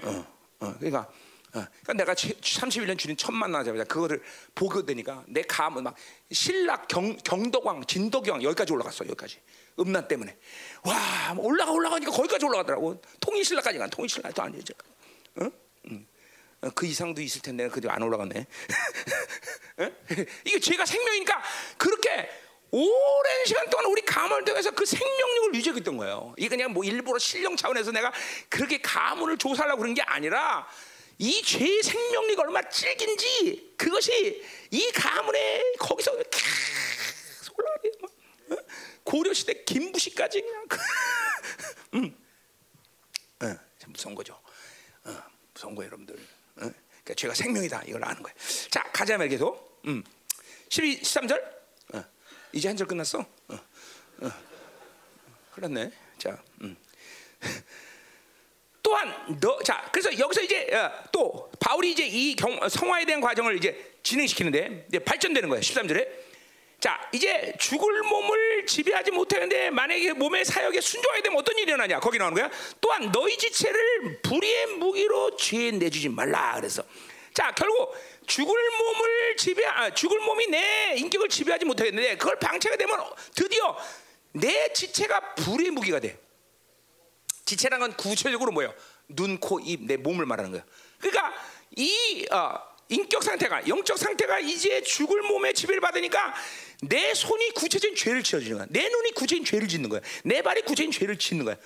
어, 0.02 0.26
어, 0.60 0.74
그러니까, 0.76 1.08
어, 1.54 1.64
그러니까 1.84 1.92
내가 1.94 2.12
31년 2.12 2.98
주님 2.98 3.16
첫 3.16 3.32
만나자마자 3.32 3.84
그거를 3.84 4.22
보게 4.54 4.84
되니까 4.84 5.24
내 5.26 5.40
감은 5.40 5.84
막 5.84 5.94
신락, 6.30 6.86
경, 6.88 7.16
경덕왕, 7.16 7.86
진덕왕 7.86 8.42
여기까지 8.42 8.74
올라갔어 8.74 9.06
여기까지 9.06 9.40
음란 9.78 10.08
때문에 10.08 10.36
와 10.82 11.34
올라가 11.38 11.72
올라가니까 11.72 12.10
거기까지 12.10 12.44
올라가더라고 12.46 13.00
통일신라까지 13.20 13.78
간 13.78 13.90
통일신라도. 13.90 14.42
어? 14.42 15.50
음. 15.90 16.06
어, 16.62 16.70
그 16.74 16.86
이상도 16.86 17.20
있을 17.20 17.42
텐데 17.42 17.68
그래도 17.68 17.90
안 17.90 18.02
올라갔네. 18.02 18.46
어? 19.78 19.92
이게 20.44 20.58
죄가 20.58 20.86
생명이니까 20.86 21.42
그렇게 21.76 22.28
오랜 22.70 23.44
시간 23.46 23.68
동안 23.70 23.86
우리 23.86 24.02
가문을 24.02 24.44
통해서 24.44 24.70
그 24.70 24.84
생명력을 24.84 25.54
유지했던 25.54 25.96
거예요. 25.96 26.34
이게 26.36 26.48
그냥 26.48 26.72
뭐 26.72 26.84
일부러 26.84 27.18
신령 27.18 27.56
차원에서 27.56 27.92
내가 27.92 28.12
그렇게 28.48 28.80
가문을 28.80 29.38
조사하려고 29.38 29.80
그런 29.80 29.94
게 29.94 30.02
아니라 30.02 30.66
이 31.18 31.42
죄의 31.42 31.82
생명력이 31.82 32.40
얼마나 32.40 32.68
질긴지 32.68 33.74
그것이 33.76 34.42
이 34.70 34.90
가문에 34.92 35.62
거기서? 35.78 36.12
고려 39.06 39.32
시대 39.32 39.64
김부시까지 39.64 40.42
그냥 40.42 40.66
음, 41.94 42.16
어, 43.42 43.56
참 43.78 43.92
무서운 43.92 44.14
거죠. 44.14 44.38
어, 45.04 45.16
무서운 45.54 45.74
거 45.74 45.84
여러분들. 45.84 46.14
어? 46.16 46.20
그러니까 46.58 47.14
죄가 47.16 47.32
생명이다 47.34 47.84
이걸 47.86 48.04
아는 48.04 48.22
거예요. 48.22 48.36
자 48.70 48.82
가자 48.92 49.16
말 49.16 49.28
계속. 49.28 49.80
음. 49.86 50.02
12, 50.68 51.00
13절. 51.00 51.40
어. 51.94 52.04
이제 52.52 52.68
한 52.68 52.76
절 52.76 52.86
끝났어. 52.88 53.20
어. 53.20 53.54
어. 54.22 54.30
그렇네. 55.54 55.90
자, 56.18 56.42
음. 56.62 56.76
또한 58.82 59.38
너, 59.40 59.62
자, 59.62 59.88
그래서 59.92 60.16
여기서 60.18 60.42
이제 60.42 60.74
어, 60.74 61.04
또 61.12 61.50
바울이 61.60 61.92
이제 61.92 62.06
이 62.06 62.34
경, 62.34 62.68
성화에 62.68 63.04
대한 63.04 63.20
과정을 63.20 63.56
이제 63.56 63.94
진행시키는데 64.02 64.86
이제 64.88 64.98
발전되는 64.98 65.48
거예요. 65.48 65.60
13절에. 65.60 66.25
자, 66.78 67.08
이제 67.10 67.54
죽을 67.58 68.02
몸을 68.02 68.66
지배하지 68.66 69.10
못하는데 69.10 69.70
만약에 69.70 70.12
몸의 70.12 70.44
사역에 70.44 70.80
순종하게 70.80 71.22
되면 71.22 71.38
어떤 71.38 71.56
일이 71.56 71.68
일어나냐? 71.68 72.00
거기 72.00 72.18
나오는 72.18 72.34
거야. 72.34 72.50
또한 72.80 73.10
너희 73.10 73.36
지체를 73.38 74.20
불의의 74.22 74.66
무기로 74.78 75.36
죄에 75.36 75.70
내주지 75.72 76.08
말라 76.08 76.54
그래서. 76.56 76.82
자, 77.32 77.52
결국 77.52 77.94
죽을 78.26 78.54
몸을 78.54 79.36
지배, 79.36 79.64
아, 79.64 79.92
죽을 79.92 80.20
몸이 80.20 80.48
내 80.48 80.94
인격을 80.96 81.28
지배하지 81.28 81.64
못하겠는데 81.64 82.16
그걸 82.16 82.38
방치가 82.38 82.76
되면 82.76 82.98
드디어 83.34 83.76
내 84.32 84.72
지체가 84.72 85.34
불의 85.34 85.70
무기가 85.70 85.98
돼. 85.98 86.18
지체란 87.46 87.80
건 87.80 87.96
구체적으로 87.96 88.52
뭐예요? 88.52 88.74
눈, 89.08 89.38
코, 89.38 89.60
입, 89.60 89.82
내 89.84 89.96
몸을 89.96 90.26
말하는 90.26 90.50
거야. 90.50 90.64
그러니까 90.98 91.32
이 91.76 92.26
어, 92.30 92.58
인격 92.88 93.22
상태가 93.22 93.66
영적 93.66 93.98
상태가 93.98 94.40
이제 94.40 94.82
죽을 94.82 95.22
몸의 95.22 95.54
지배를 95.54 95.80
받으니까 95.80 96.34
내 96.82 97.14
손이 97.14 97.50
구체적인 97.52 97.96
죄를 97.96 98.22
지어주는 98.22 98.56
거야. 98.56 98.66
내 98.70 98.88
눈이 98.88 99.12
구체적인 99.12 99.44
죄를 99.44 99.68
짓는 99.68 99.88
거야. 99.88 100.00
내 100.24 100.42
발이 100.42 100.62
구체적인 100.62 100.90
죄를 100.92 101.18
짓는 101.18 101.44
거야. 101.44 101.56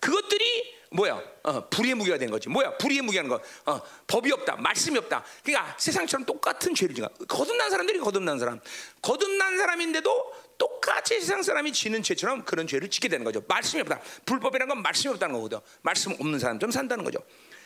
그것들이 0.00 0.78
뭐야? 0.90 1.22
어, 1.42 1.68
불의의 1.68 1.94
무기가 1.94 2.16
된 2.16 2.30
거지. 2.30 2.48
뭐야? 2.48 2.76
불의의 2.78 3.02
무기하는 3.02 3.28
거. 3.28 3.40
어, 3.66 3.80
법이 4.06 4.32
없다, 4.32 4.56
말씀이 4.56 4.96
없다. 4.98 5.24
그러니까 5.44 5.76
세상처럼 5.78 6.24
똑같은 6.24 6.74
죄를 6.74 6.94
지는 6.94 7.08
거야. 7.08 7.26
거듭난 7.26 7.70
사람들이 7.70 7.98
거듭난 7.98 8.38
사람, 8.38 8.60
거듭난 9.02 9.58
사람인데도 9.58 10.34
똑같이 10.56 11.20
세상 11.20 11.42
사람이 11.42 11.72
지는 11.72 12.02
죄처럼 12.02 12.44
그런 12.44 12.66
죄를 12.66 12.88
짓게 12.88 13.08
되는 13.08 13.24
거죠. 13.24 13.42
말씀이 13.46 13.82
없다. 13.82 14.00
불법이라는 14.24 14.74
건 14.74 14.82
말씀이 14.82 15.12
없다는 15.12 15.34
거거든. 15.34 15.58
말씀 15.82 16.12
없는 16.12 16.38
사람처럼 16.38 16.70
산다는 16.70 17.04
거죠. 17.04 17.18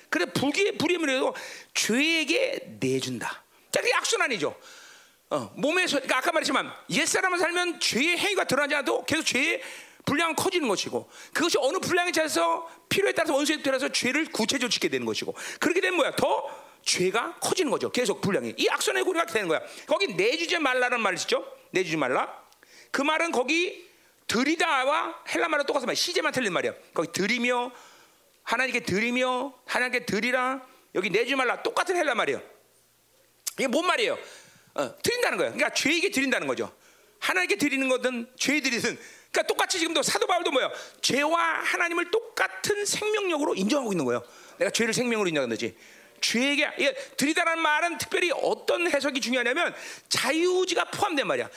그래 0.08 0.26
불기의 0.26 0.76
불의의 0.76 0.98
무기도 0.98 1.34
죄에게 1.74 2.76
내준다. 2.80 3.44
자, 3.70 3.80
그게 3.80 3.94
악순환이죠. 3.94 4.54
어, 5.32 5.50
몸에서 5.56 5.96
그러니까 5.96 6.18
아까 6.18 6.30
말했지만 6.30 6.70
옛 6.90 7.06
사람을 7.06 7.38
살면 7.38 7.80
죄의 7.80 8.18
행위가 8.18 8.44
드러나지 8.44 8.74
않아도 8.74 9.02
계속 9.06 9.24
죄의 9.24 9.62
분량은 10.04 10.36
커지는 10.36 10.68
것이고 10.68 11.08
그것이 11.32 11.56
어느 11.58 11.78
분량에 11.78 12.12
차서 12.12 12.68
필요에 12.90 13.12
따라서 13.12 13.34
원수에 13.34 13.62
따라서 13.62 13.88
죄를 13.88 14.26
구체적으로 14.26 14.68
짓게 14.68 14.88
되는 14.88 15.06
것이고 15.06 15.34
그렇게 15.58 15.80
되면 15.80 15.96
뭐야? 15.96 16.14
더 16.16 16.46
죄가 16.82 17.38
커지는 17.40 17.70
거죠. 17.70 17.90
계속 17.90 18.20
분량이. 18.20 18.52
이 18.58 18.68
악선의 18.68 19.04
고리가 19.04 19.24
되는 19.24 19.48
거야? 19.48 19.62
거기 19.86 20.08
내주지 20.08 20.58
말라는 20.58 21.00
말이 21.00 21.16
있죠? 21.18 21.46
내주지 21.70 21.96
말라. 21.96 22.28
그 22.90 23.00
말은 23.00 23.32
거기 23.32 23.88
드리다와 24.26 25.22
헬라 25.32 25.48
말은 25.48 25.64
똑같은 25.64 25.86
말 25.86 25.96
시제만 25.96 26.32
틀린 26.32 26.52
말이야. 26.52 26.74
거기 26.92 27.10
드리며 27.10 27.72
하나님께 28.42 28.80
드리며 28.80 29.54
하나님께 29.64 30.04
드리라. 30.04 30.60
여기 30.94 31.08
내주지 31.08 31.36
말라. 31.36 31.62
똑같은 31.62 31.96
헬라 31.96 32.14
말이에요. 32.16 32.42
이게 33.58 33.66
뭔 33.66 33.86
말이에요 33.86 34.18
어, 34.74 34.96
드린다는 35.02 35.38
거예요 35.38 35.52
그러니까 35.52 35.74
죄에게 35.74 36.10
드린다는 36.10 36.46
거죠 36.46 36.72
하나님께 37.18 37.56
드리는 37.56 37.88
거든 37.88 38.26
죄 38.36 38.60
드리든 38.60 38.98
그러니까 39.32 39.42
똑같이 39.48 39.78
지금도 39.78 40.02
사도 40.02 40.26
바울도 40.26 40.50
뭐예요? 40.52 40.70
죄와 41.00 41.40
하나님을 41.62 42.10
똑같은 42.10 42.84
생명력으로 42.84 43.54
인정하고 43.54 43.92
있는 43.92 44.04
거예요. 44.04 44.22
내가 44.58 44.70
죄를 44.70 44.92
생명으로 44.92 45.26
인정하는 45.28 45.54
거지. 45.54 45.74
죄에게 46.20 46.70
예, 46.78 46.92
드리다라는 47.16 47.62
말은 47.62 47.98
특별히 47.98 48.30
어떤 48.30 48.88
해석이 48.90 49.20
중요하냐면 49.20 49.74
자유의지가 50.10 50.84
포함된 50.90 51.26
말이야. 51.26 51.48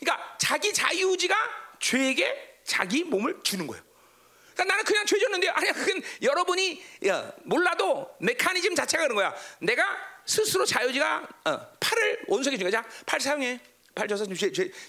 그러니까 0.00 0.36
자기 0.38 0.72
자유의지가 0.72 1.36
죄에게 1.78 2.60
자기 2.64 3.04
몸을 3.04 3.40
주는 3.42 3.66
거예요. 3.66 3.84
그러니까 4.54 4.64
나는 4.74 4.84
그냥 4.84 5.06
죄 5.06 5.18
졌는데 5.18 5.48
아니야 5.50 5.72
그건 5.72 6.02
여러분이 6.22 6.82
야, 7.06 7.30
몰라도 7.44 8.10
메커니즘 8.20 8.74
자체가 8.74 9.02
그런 9.04 9.16
거야. 9.16 9.34
내가 9.60 9.84
스스로 10.28 10.64
자유지가 10.66 11.26
어, 11.46 11.66
팔을 11.80 12.24
원석에 12.28 12.58
주는 12.58 12.70
거야. 12.70 12.84
팔 13.06 13.18
사용해. 13.18 13.58
팔 13.94 14.06
줘서 14.06 14.26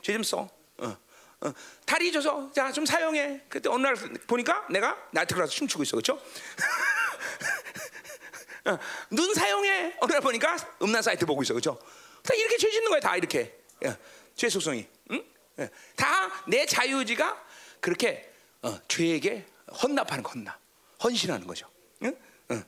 죄좀 0.04 0.22
써. 0.24 0.48
어. 0.78 0.98
어, 1.42 1.54
다리 1.86 2.12
줘서 2.12 2.52
자 2.54 2.70
좀 2.74 2.86
사용해. 2.86 3.44
그때 3.48 3.70
어느 3.70 3.84
날 3.84 3.96
보니까 4.28 4.68
내가 4.70 4.98
나이트클라스 5.12 5.54
춤추고 5.54 5.84
있어, 5.84 5.96
그렇죠? 5.96 6.20
어, 8.66 8.78
눈 9.10 9.34
사용해. 9.34 9.96
어느 10.02 10.12
날 10.12 10.20
보니까 10.22 10.58
음란 10.82 11.02
사이트 11.02 11.26
보고 11.26 11.42
있어, 11.42 11.54
그렇죠? 11.54 11.80
다 12.22 12.34
이렇게 12.36 12.58
죄 12.58 12.70
짓는 12.70 12.90
거야, 12.90 13.00
다 13.00 13.16
이렇게. 13.16 13.58
예, 13.86 13.96
죄 14.36 14.50
속성이. 14.50 14.86
응? 15.12 15.24
예, 15.60 15.70
다내 15.96 16.66
자유의지가 16.66 17.46
그렇게 17.80 18.30
어, 18.62 18.78
죄에게 18.90 19.46
헌납하는 19.82 20.22
거, 20.22 20.32
헌납, 20.32 20.60
헌신하는 21.02 21.48
거죠. 21.48 21.72
응? 22.04 22.14
응. 22.52 22.64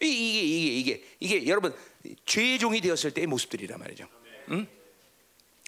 이게 0.00 0.42
이게 0.42 0.78
이게 0.78 1.04
이게 1.20 1.46
여러분 1.48 1.76
죄의 2.24 2.58
종이 2.58 2.80
되었을 2.80 3.12
때의 3.12 3.26
모습들이란 3.26 3.78
말이죠. 3.78 4.08
응? 4.50 4.66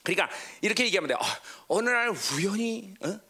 그러니까 0.03 0.31
이렇게 0.61 0.85
얘기하면 0.85 1.09
돼. 1.09 1.15
어, 1.15 1.21
어느 1.69 1.91
날 1.91 2.13
우연히 2.35 2.95
어? 3.05 3.21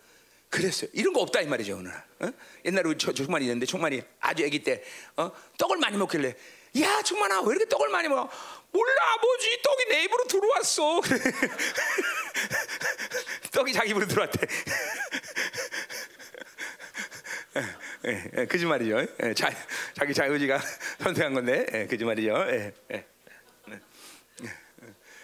그랬어요. 0.49 0.91
이런 0.93 1.13
거 1.13 1.21
없다 1.21 1.41
이 1.41 1.47
말이죠. 1.47 1.81
날. 1.83 2.05
어? 2.21 2.31
옛날에 2.65 2.89
우리 2.89 2.99
총만이 2.99 3.45
있는데 3.45 3.67
총만이 3.67 4.03
아주 4.21 4.45
아기 4.45 4.63
때 4.63 4.83
어? 5.17 5.31
떡을 5.59 5.79
많이 5.79 5.97
먹길래 5.97 6.35
야 6.81 7.03
총만아 7.03 7.43
왜 7.43 7.51
이렇게 7.51 7.69
떡을 7.69 7.89
많이 7.89 8.09
먹어? 8.09 8.31
몰라 8.73 8.93
아버지 9.15 9.63
떡이 9.63 9.85
내 9.89 10.05
입으로 10.05 10.25
들어왔어. 10.25 11.01
떡이 13.51 13.73
자기 13.73 13.91
입으로 13.91 14.07
들어왔대. 14.07 14.47
예, 18.07 18.31
예, 18.39 18.47
거짓말이죠. 18.47 19.07
예, 19.23 19.35
자, 19.35 19.51
자기 19.95 20.15
자유지가 20.15 20.59
선택한 21.01 21.35
건데 21.35 21.67
예, 21.73 21.87
거짓말이죠. 21.87 22.33
예, 22.49 22.73
예. 22.93 23.07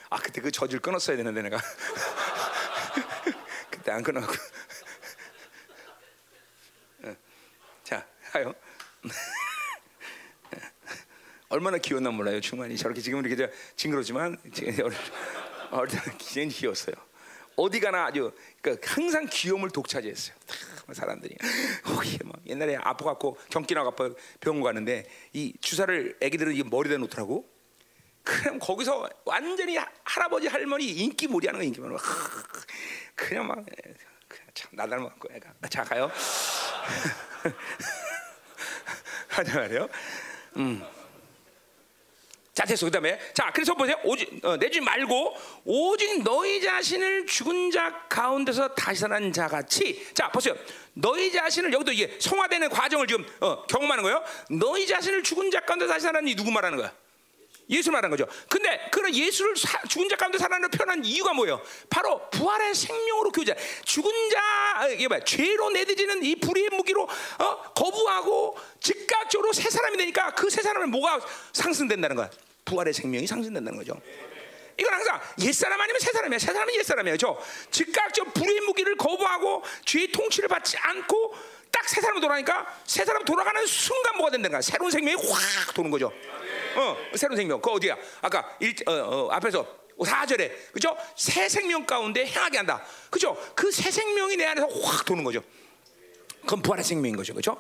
아 0.08 0.18
그때 0.18 0.40
그 0.40 0.50
저주를 0.50 0.80
끊었어야 0.80 1.16
되는데 1.16 1.42
내가 1.42 1.60
그때 3.70 3.90
안 3.90 4.02
어. 7.02 7.16
자 7.82 8.06
하요 8.32 8.54
얼마나 11.48 11.78
귀여웠나 11.78 12.10
몰라요 12.10 12.40
충만이 12.40 12.76
저렇게 12.76 13.00
지금 13.00 13.24
이렇게 13.24 13.52
징그럽지만 13.74 14.38
어릴 15.72 15.90
때는 15.90 16.18
굉장히 16.18 16.48
귀여웠어요 16.48 16.94
어디 17.56 17.80
가나 17.80 18.06
아주 18.06 18.32
그 18.60 18.78
항상 18.84 19.26
귀여움을 19.30 19.70
독차지했어요. 19.70 20.36
사람들이. 20.92 21.36
거기 21.82 22.18
막 22.24 22.36
옛날에 22.46 22.76
아파갖고 22.76 23.38
경기나 23.50 23.80
아파 23.80 24.10
병원 24.40 24.62
가는데 24.62 25.08
이 25.32 25.54
주사를 25.60 26.18
애기들은 26.20 26.54
이 26.54 26.62
머리에 26.62 26.96
놓더라고. 26.98 27.48
그럼 28.22 28.58
거기서 28.58 29.08
완전히 29.24 29.78
할아버지 30.04 30.48
할머니 30.48 30.86
인기 30.90 31.26
몰이하는 31.28 31.60
거 31.60 31.64
인기 31.64 31.80
몰이. 31.80 31.96
그냥 33.14 33.46
막 33.46 33.64
그냥 34.28 34.46
참 34.54 34.70
나 34.72 34.86
닮았고 34.86 35.28
애가. 35.32 35.54
자 35.70 35.84
가요. 35.84 36.10
하자 39.28 39.60
말이요. 39.60 39.88
음. 40.56 40.82
자 42.56 42.64
됐어 42.64 42.86
그다음에 42.86 43.18
자 43.34 43.50
그래서 43.52 43.74
보세요 43.74 44.00
오직 44.02 44.40
어, 44.42 44.56
내지 44.56 44.80
말고 44.80 45.36
오직 45.66 46.22
너희 46.22 46.58
자신을 46.62 47.26
죽은 47.26 47.70
자 47.70 48.06
가운데서 48.08 48.68
다시 48.68 49.02
살아난 49.02 49.30
자 49.30 49.46
같이 49.46 50.08
자 50.14 50.30
보세요 50.30 50.56
너희 50.94 51.30
자신을 51.30 51.70
여기도 51.70 51.92
이게 51.92 52.16
성화되는 52.18 52.70
과정을 52.70 53.06
지금 53.08 53.26
어, 53.40 53.66
경험하는 53.66 54.02
거예요 54.04 54.24
너희 54.48 54.86
자신을 54.86 55.22
죽은 55.22 55.50
자 55.50 55.60
가운데 55.60 55.86
다시 55.86 56.00
살아난 56.04 56.26
이 56.28 56.34
누구 56.34 56.50
말하는 56.50 56.78
거야 56.78 56.90
예수 57.68 57.90
말하는 57.90 58.16
거죠. 58.16 58.30
근데 58.48 58.88
그런 58.92 59.12
예수를 59.12 59.56
사, 59.56 59.82
죽은 59.88 60.08
자 60.08 60.14
가운데 60.14 60.38
살아나는 60.38 60.70
표현한 60.70 61.04
이유가 61.04 61.32
뭐예요? 61.32 61.60
바로 61.90 62.30
부활의 62.30 62.72
생명으로 62.76 63.32
교제. 63.32 63.56
죽은 63.84 64.08
자 64.30 64.40
아, 64.76 64.86
이게 64.86 65.08
뭐야? 65.08 65.24
죄로 65.24 65.70
내드지는 65.70 66.22
이 66.22 66.36
불의의 66.36 66.68
무기로 66.70 67.02
어? 67.02 67.62
거부하고 67.74 68.56
즉각적으로 68.80 69.52
새 69.52 69.68
사람이 69.68 69.96
되니까 69.96 70.32
그 70.36 70.48
새 70.48 70.62
사람은 70.62 70.92
뭐가 70.92 71.20
상승된다는 71.52 72.14
거야? 72.14 72.30
부활의 72.66 72.92
생명이 72.92 73.26
상승된다는 73.26 73.78
거죠. 73.78 73.98
이건 74.78 74.92
항상 74.92 75.18
옛사람 75.40 75.80
아니면 75.80 75.98
새사람이야. 76.00 76.38
새사람은 76.38 76.74
옛사람이에요. 76.74 77.16
저 77.16 77.40
즉각적 77.70 78.34
불의 78.34 78.60
무기를 78.60 78.94
거부하고 78.98 79.62
죄의 79.86 80.12
통치를 80.12 80.48
받지 80.50 80.76
않고 80.76 81.34
딱 81.72 81.86
새 81.86 82.00
사람으로 82.00 82.20
돌아가니까 82.20 82.80
새 82.84 83.04
사람 83.04 83.24
돌아가는 83.24 83.64
순간 83.66 84.16
뭐가 84.16 84.30
된다는 84.32 84.50
거야. 84.52 84.60
새로운 84.60 84.90
생명이 84.90 85.16
확 85.30 85.72
도는 85.72 85.90
거죠. 85.90 86.12
어, 86.74 86.96
새로운 87.14 87.36
생명. 87.36 87.60
그 87.60 87.70
어디야? 87.70 87.96
아까 88.20 88.56
일, 88.60 88.74
어, 88.86 88.92
어, 88.92 89.28
앞에서 89.30 89.64
4절에 89.98 90.72
그죠? 90.72 90.96
새 91.16 91.48
생명 91.48 91.86
가운데 91.86 92.26
행하게 92.26 92.58
한다. 92.58 92.84
그죠? 93.08 93.34
그 93.54 93.70
새 93.70 93.90
생명이 93.90 94.36
내 94.36 94.44
안에서 94.46 94.66
확 94.82 95.04
도는 95.06 95.22
거죠. 95.24 95.42
그건 96.40 96.60
부활의 96.60 96.84
생명인 96.84 97.16
거죠, 97.16 97.32
그렇죠? 97.32 97.56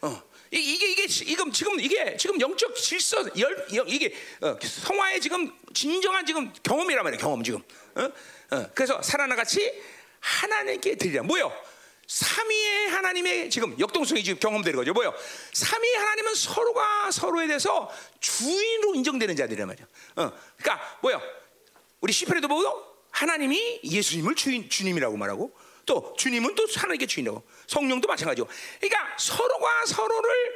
어. 0.00 0.22
이- 0.54 0.74
이게 0.74 0.90
이게 0.92 1.06
지금 1.08 1.50
지금 1.52 1.80
이게 1.80 2.16
지금 2.16 2.40
영적 2.40 2.76
질서 2.76 3.24
열 3.38 3.66
영- 3.74 3.88
이게 3.88 4.14
어, 4.40 4.56
성화의 4.62 5.20
지금 5.20 5.52
진정한 5.74 6.24
지금 6.24 6.52
경험이란 6.62 7.02
말이에요, 7.02 7.20
경험 7.20 7.42
지금. 7.42 7.60
어? 7.96 8.02
어. 8.56 8.70
그래서 8.74 9.02
살아나 9.02 9.34
같이 9.34 9.72
하나님께 10.20 10.94
드리라. 10.96 11.22
뭐요? 11.24 11.52
삼위의 12.06 12.88
하나님의 12.90 13.50
지금 13.50 13.74
역동성이 13.80 14.22
지금 14.22 14.38
경험되는 14.38 14.76
거죠. 14.76 14.92
뭐요? 14.92 15.12
삼위의 15.52 15.94
하나님은 15.96 16.34
서로가 16.34 17.10
서로에 17.10 17.46
대해서 17.46 17.90
주인으로 18.20 18.94
인정되는 18.94 19.34
자들이란 19.36 19.66
말이야. 19.68 19.86
어. 20.16 20.32
그러니까 20.58 20.98
뭐요? 21.02 21.20
우리 22.00 22.12
시편에도 22.12 22.46
보고 22.46 22.62
하나님이 23.10 23.80
예수님을 23.84 24.34
주인 24.34 24.68
주님이라고 24.68 25.16
말하고 25.16 25.56
또 25.86 26.14
주님은 26.16 26.54
또 26.54 26.66
하나님께 26.74 27.06
주인이라고 27.06 27.42
성령도 27.66 28.08
마찬가지고. 28.08 28.48
그러니까 28.80 29.16
서로가 29.18 29.86
서로를 29.86 30.54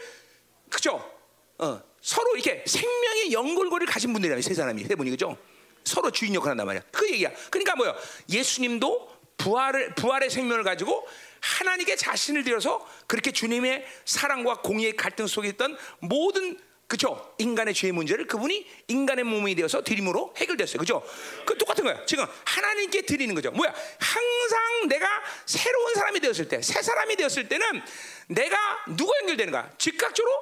그죠? 0.70 1.18
어, 1.58 1.82
서로 2.00 2.36
이렇게 2.36 2.64
생명의 2.66 3.32
연골고리를 3.32 3.92
가진 3.92 4.12
분들이라면 4.12 4.42
세 4.42 4.54
사람이 4.54 4.84
세 4.84 4.94
분이 4.94 5.10
그죠? 5.10 5.36
서로 5.84 6.10
주인 6.10 6.34
역할을 6.34 6.52
한단 6.52 6.66
말이야. 6.66 6.82
그 6.92 7.10
얘기야. 7.10 7.30
그러니까 7.50 7.74
뭐야? 7.76 7.94
예수님도 8.28 9.18
부활을 9.38 9.94
부활의 9.94 10.30
생명을 10.30 10.64
가지고 10.64 11.06
하나님께 11.40 11.96
자신을 11.96 12.44
들여서 12.44 12.86
그렇게 13.06 13.30
주님의 13.30 13.86
사랑과 14.04 14.60
공의의 14.60 14.96
갈등 14.96 15.26
속에 15.26 15.48
있던 15.48 15.76
모든 16.00 16.58
그죠? 16.88 17.34
인간의 17.36 17.74
죄의 17.74 17.92
문제를 17.92 18.26
그분이 18.26 18.66
인간의 18.88 19.22
몸이 19.24 19.54
되어서 19.54 19.82
드림으로 19.84 20.32
해결됐어요. 20.38 20.78
그죠? 20.78 21.06
그 21.44 21.56
똑같은 21.58 21.84
거야. 21.84 22.04
지금 22.06 22.24
하나님께 22.46 23.02
드리는 23.02 23.34
거죠. 23.34 23.50
뭐야? 23.50 23.74
항상 24.00 24.88
내가 24.88 25.06
새로운 25.44 25.94
사람이 25.94 26.18
되었을 26.20 26.48
때, 26.48 26.62
새 26.62 26.80
사람이 26.80 27.14
되었을 27.16 27.46
때는 27.46 27.82
내가 28.28 28.56
누가 28.96 29.12
연결되는가? 29.20 29.72
즉각적으로 29.76 30.34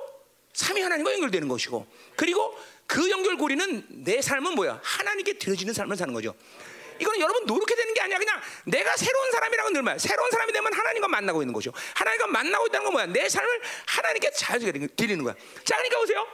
삼위 0.52 0.82
하나님과 0.82 1.12
연결되는 1.14 1.48
것이고, 1.48 1.84
그리고 2.14 2.56
그 2.86 3.10
연결고리는 3.10 4.04
내 4.04 4.22
삶은 4.22 4.54
뭐야? 4.54 4.80
하나님께 4.84 5.38
드려지는 5.38 5.74
삶을 5.74 5.96
사는 5.96 6.14
거죠. 6.14 6.32
이거는 7.00 7.20
여러분 7.20 7.44
노력해 7.46 7.74
되는 7.74 7.92
게 7.94 8.00
아니야. 8.00 8.18
그냥 8.18 8.40
내가 8.64 8.96
새로운 8.96 9.30
사람이라고 9.30 9.70
늘 9.70 9.82
말. 9.82 9.98
새로운 9.98 10.30
사람이 10.30 10.52
되면 10.52 10.72
하나님과 10.72 11.08
만나고 11.08 11.42
있는 11.42 11.52
거죠. 11.52 11.72
하나님과 11.94 12.26
만나고 12.28 12.66
있다는 12.66 12.84
건 12.84 12.92
뭐야? 12.92 13.06
내 13.06 13.28
삶을 13.28 13.60
하나님께 13.86 14.30
잘 14.32 14.58
드리는 14.58 15.22
거야. 15.24 15.34
자, 15.64 15.76
그러니까 15.76 15.98
보세요. 15.98 16.26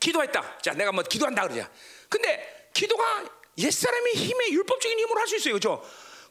기도했다. 0.00 0.58
자, 0.62 0.72
내가 0.72 0.92
뭐 0.92 1.02
기도한다 1.02 1.42
그러자. 1.46 1.70
근데 2.08 2.70
기도가 2.72 3.24
옛사람의 3.58 4.14
힘에 4.14 4.48
율법적인 4.50 4.98
힘으로 4.98 5.20
할 5.20 5.28
수 5.28 5.36
있어요. 5.36 5.54
그죠? 5.54 5.82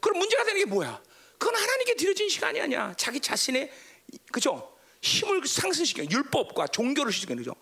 그럼 0.01 0.19
문제가 0.19 0.43
되는 0.43 0.59
게 0.59 0.65
뭐야? 0.65 1.01
그건 1.37 1.55
하나님께 1.55 1.95
드려진 1.95 2.27
시간이 2.29 2.59
아니야. 2.59 2.93
자기 2.97 3.19
자신의 3.19 3.71
그죠? 4.31 4.75
힘을 5.01 5.45
상승시켜 5.47 6.03
율법과 6.09 6.67
종교를 6.67 7.11
시키는 7.13 7.43
거죠. 7.43 7.55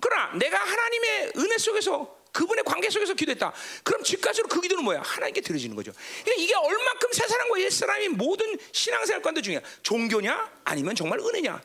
그러나 0.00 0.32
내가 0.36 0.58
하나님의 0.58 1.32
은혜 1.36 1.56
속에서 1.58 2.17
그분의 2.32 2.64
관계 2.64 2.90
속에서 2.90 3.14
기도했다. 3.14 3.52
그럼 3.82 4.02
즉각적으로 4.02 4.48
그 4.48 4.60
기도는 4.60 4.84
뭐야? 4.84 5.00
하나님께 5.02 5.40
드려지는 5.40 5.74
거죠. 5.76 5.92
그러니까 6.24 6.42
이게 6.42 6.54
얼만큼 6.54 7.12
새 7.12 7.26
사람과 7.26 7.60
옛 7.60 7.70
사람이 7.70 8.08
모든 8.10 8.56
신앙생활 8.72 9.22
관도 9.22 9.42
중요해. 9.42 9.62
종교냐 9.82 10.50
아니면 10.64 10.94
정말 10.94 11.18
은혜냐. 11.20 11.60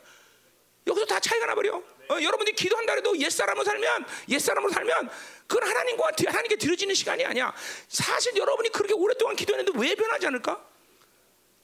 여기서 0.88 1.06
다 1.06 1.20
차이가 1.20 1.46
나버려. 1.46 1.76
어, 2.10 2.22
여러분들이 2.22 2.56
기도한다 2.56 2.94
해도 2.94 3.18
옛 3.20 3.30
사람으로 3.30 3.64
살면 3.64 4.06
옛 4.30 4.40
사람으로 4.40 4.72
살면 4.74 5.10
그건 5.48 5.68
하나님과 5.68 6.12
하나님께 6.28 6.58
드려지는 6.58 6.94
시간이 6.96 7.24
아니야. 7.26 7.54
사실 7.88 8.36
여러분이 8.36 8.70
그렇게 8.70 8.94
오랫동안 8.94 9.36
기도했는데 9.36 9.80
왜 9.80 9.96
변하지 9.96 10.28
않을까? 10.28 10.62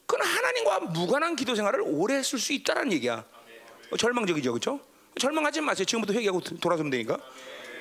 그건 0.06 0.26
하나님과 0.26 0.80
무관한 0.80 1.36
기도 1.36 1.56
생활을 1.56 1.82
오래 1.86 2.16
했을 2.16 2.39
수 2.39 2.54
있다라는 2.54 2.93
얘기야. 2.93 3.26
어, 3.91 3.97
절망적이죠, 3.97 4.54
그렇죠? 4.54 4.80
절망하지 5.20 5.62
마세요. 5.62 5.86
지금부터 5.86 6.14
회개하고 6.14 6.39
돌아서면 6.41 6.89
되니까. 6.89 7.16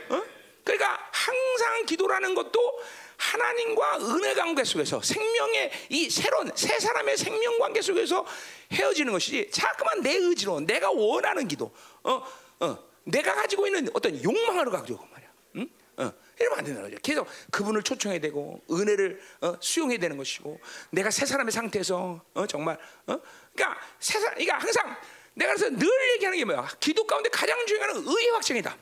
어? 0.08 0.22
그러니까 0.68 0.98
항상 1.10 1.86
기도라는 1.86 2.34
것도 2.34 2.80
하나님과 3.16 3.98
은혜 4.00 4.34
관계 4.34 4.62
속에서 4.62 5.00
생명의 5.00 5.70
이 5.88 6.10
새로운 6.10 6.50
새 6.54 6.78
사람의 6.78 7.16
생명 7.16 7.58
관계 7.58 7.80
속에서 7.80 8.26
헤어지는 8.72 9.12
것이지 9.14 9.50
자꾸만 9.50 10.02
내 10.02 10.14
의지로 10.14 10.60
내가 10.60 10.90
원하는 10.90 11.48
기도, 11.48 11.72
어, 12.04 12.22
어, 12.60 12.78
내가 13.04 13.34
가지고 13.34 13.66
있는 13.66 13.88
어떤 13.94 14.22
욕망을 14.22 14.66
가지고 14.70 15.06
말이야. 15.10 15.28
응? 15.56 15.70
어, 15.96 16.12
이러면 16.38 16.58
안 16.58 16.64
되는 16.66 16.82
거죠. 16.82 16.96
계속 17.02 17.26
그분을 17.50 17.82
초청해야 17.82 18.20
되고 18.20 18.60
은혜를 18.70 19.20
어, 19.40 19.54
수용해야 19.60 19.98
되는 19.98 20.18
것이고 20.18 20.60
내가 20.90 21.10
새 21.10 21.24
사람의 21.24 21.50
상태에서 21.50 22.20
어, 22.34 22.46
정말 22.46 22.78
어? 23.06 23.18
그러니까 23.54 23.80
새 23.98 24.20
사람, 24.20 24.34
그러니까 24.34 24.58
항상 24.58 24.96
내가 25.32 25.54
그래서 25.54 25.70
늘 25.74 25.88
얘기하는 26.12 26.38
게 26.38 26.44
뭐야? 26.44 26.68
기도 26.78 27.06
가운데 27.06 27.30
가장 27.30 27.64
중요한 27.66 27.94
건 27.94 28.04
의의 28.06 28.30
확증이다. 28.30 28.76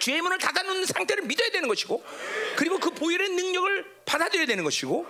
죄의 0.00 0.20
문을 0.22 0.38
닫아놓는 0.38 0.86
상태를 0.86 1.24
믿어야 1.24 1.50
되는 1.50 1.68
것이고, 1.68 2.02
그리고 2.56 2.78
그 2.78 2.90
보혈의 2.90 3.28
능력을 3.30 4.02
받아들여야 4.06 4.46
되는 4.46 4.64
것이고, 4.64 5.06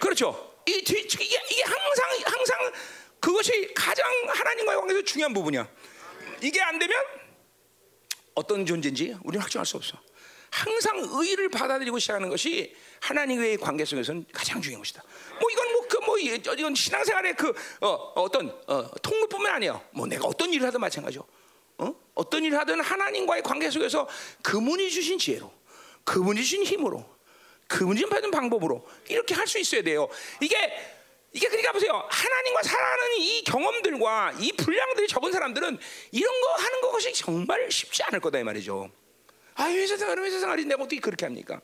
그렇죠. 0.00 0.54
이, 0.66 0.82
뒤- 0.84 1.00
이게, 1.00 1.24
이게 1.50 1.62
항상 1.62 2.10
항상 2.26 2.72
그것이 3.20 3.72
가장 3.74 4.06
하나님과의 4.28 4.78
관계에서 4.78 5.02
중요한 5.04 5.32
부분이야. 5.32 5.66
이게 6.42 6.60
안 6.60 6.78
되면 6.78 6.94
어떤 8.34 8.64
존재인지 8.66 9.16
우리는 9.24 9.40
확정할 9.42 9.66
수 9.66 9.76
없어. 9.76 9.98
항상 10.50 10.96
의를 11.12 11.48
받아들이고 11.48 11.98
시작하는 11.98 12.28
것이 12.28 12.74
하나님과의 13.00 13.56
관계 13.58 13.84
속에서는 13.84 14.24
가장 14.32 14.62
중요한 14.62 14.80
것이다. 14.82 15.02
뭐 15.40 15.50
이건 15.50 15.72
뭐 15.72 15.88
그뭐 15.88 16.18
이건 16.18 16.74
신앙생활의 16.74 17.34
그 17.36 17.52
어, 17.80 18.30
떤 18.30 18.48
어, 18.66 18.90
통로뿐만 19.02 19.54
아니야. 19.54 19.80
뭐 19.90 20.06
내가 20.06 20.26
어떤 20.26 20.52
일을 20.52 20.66
하든 20.68 20.80
마찬가지죠. 20.80 21.26
어? 21.78 21.94
어떤 22.14 22.44
일을 22.44 22.58
하든 22.58 22.80
하나님과의 22.80 23.42
관계 23.42 23.70
속에서 23.70 24.08
그분이 24.42 24.90
주신 24.90 25.18
지혜로, 25.18 25.52
그분이 26.04 26.40
주신 26.40 26.64
힘으로, 26.64 27.04
그분이 27.68 28.06
받은 28.06 28.30
방법으로 28.30 28.86
이렇게 29.08 29.34
할 29.34 29.46
수 29.46 29.58
있어야 29.58 29.82
돼요. 29.82 30.08
이게 30.40 30.56
이게 31.32 31.46
그러니까 31.46 31.72
보세요. 31.72 31.92
하나님과 32.10 32.62
살아가는 32.62 33.16
이 33.18 33.44
경험들과 33.44 34.34
이 34.40 34.52
분량들이 34.52 35.06
적은 35.06 35.30
사람들은 35.30 35.78
이런 36.10 36.40
거 36.40 36.52
하는 36.54 36.80
것이 36.80 37.12
정말 37.12 37.70
쉽지 37.70 38.02
않을 38.04 38.20
거다 38.20 38.38
이 38.38 38.44
말이죠. 38.44 38.90
아 39.54 39.68
회사 39.68 39.96
생활은 39.96 40.24
회사 40.24 40.38
생활이 40.38 40.64
내가 40.64 40.82
어떻게 40.82 41.00
그렇게 41.00 41.26
합니까? 41.26 41.60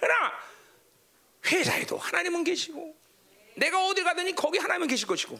그러나 0.00 0.32
회사에도 1.46 1.96
하나님은 1.96 2.42
계시고 2.44 2.96
내가 3.54 3.86
어디 3.86 4.02
가든지 4.02 4.34
거기 4.34 4.58
하나님은 4.58 4.88
계실 4.88 5.06
것이고 5.06 5.38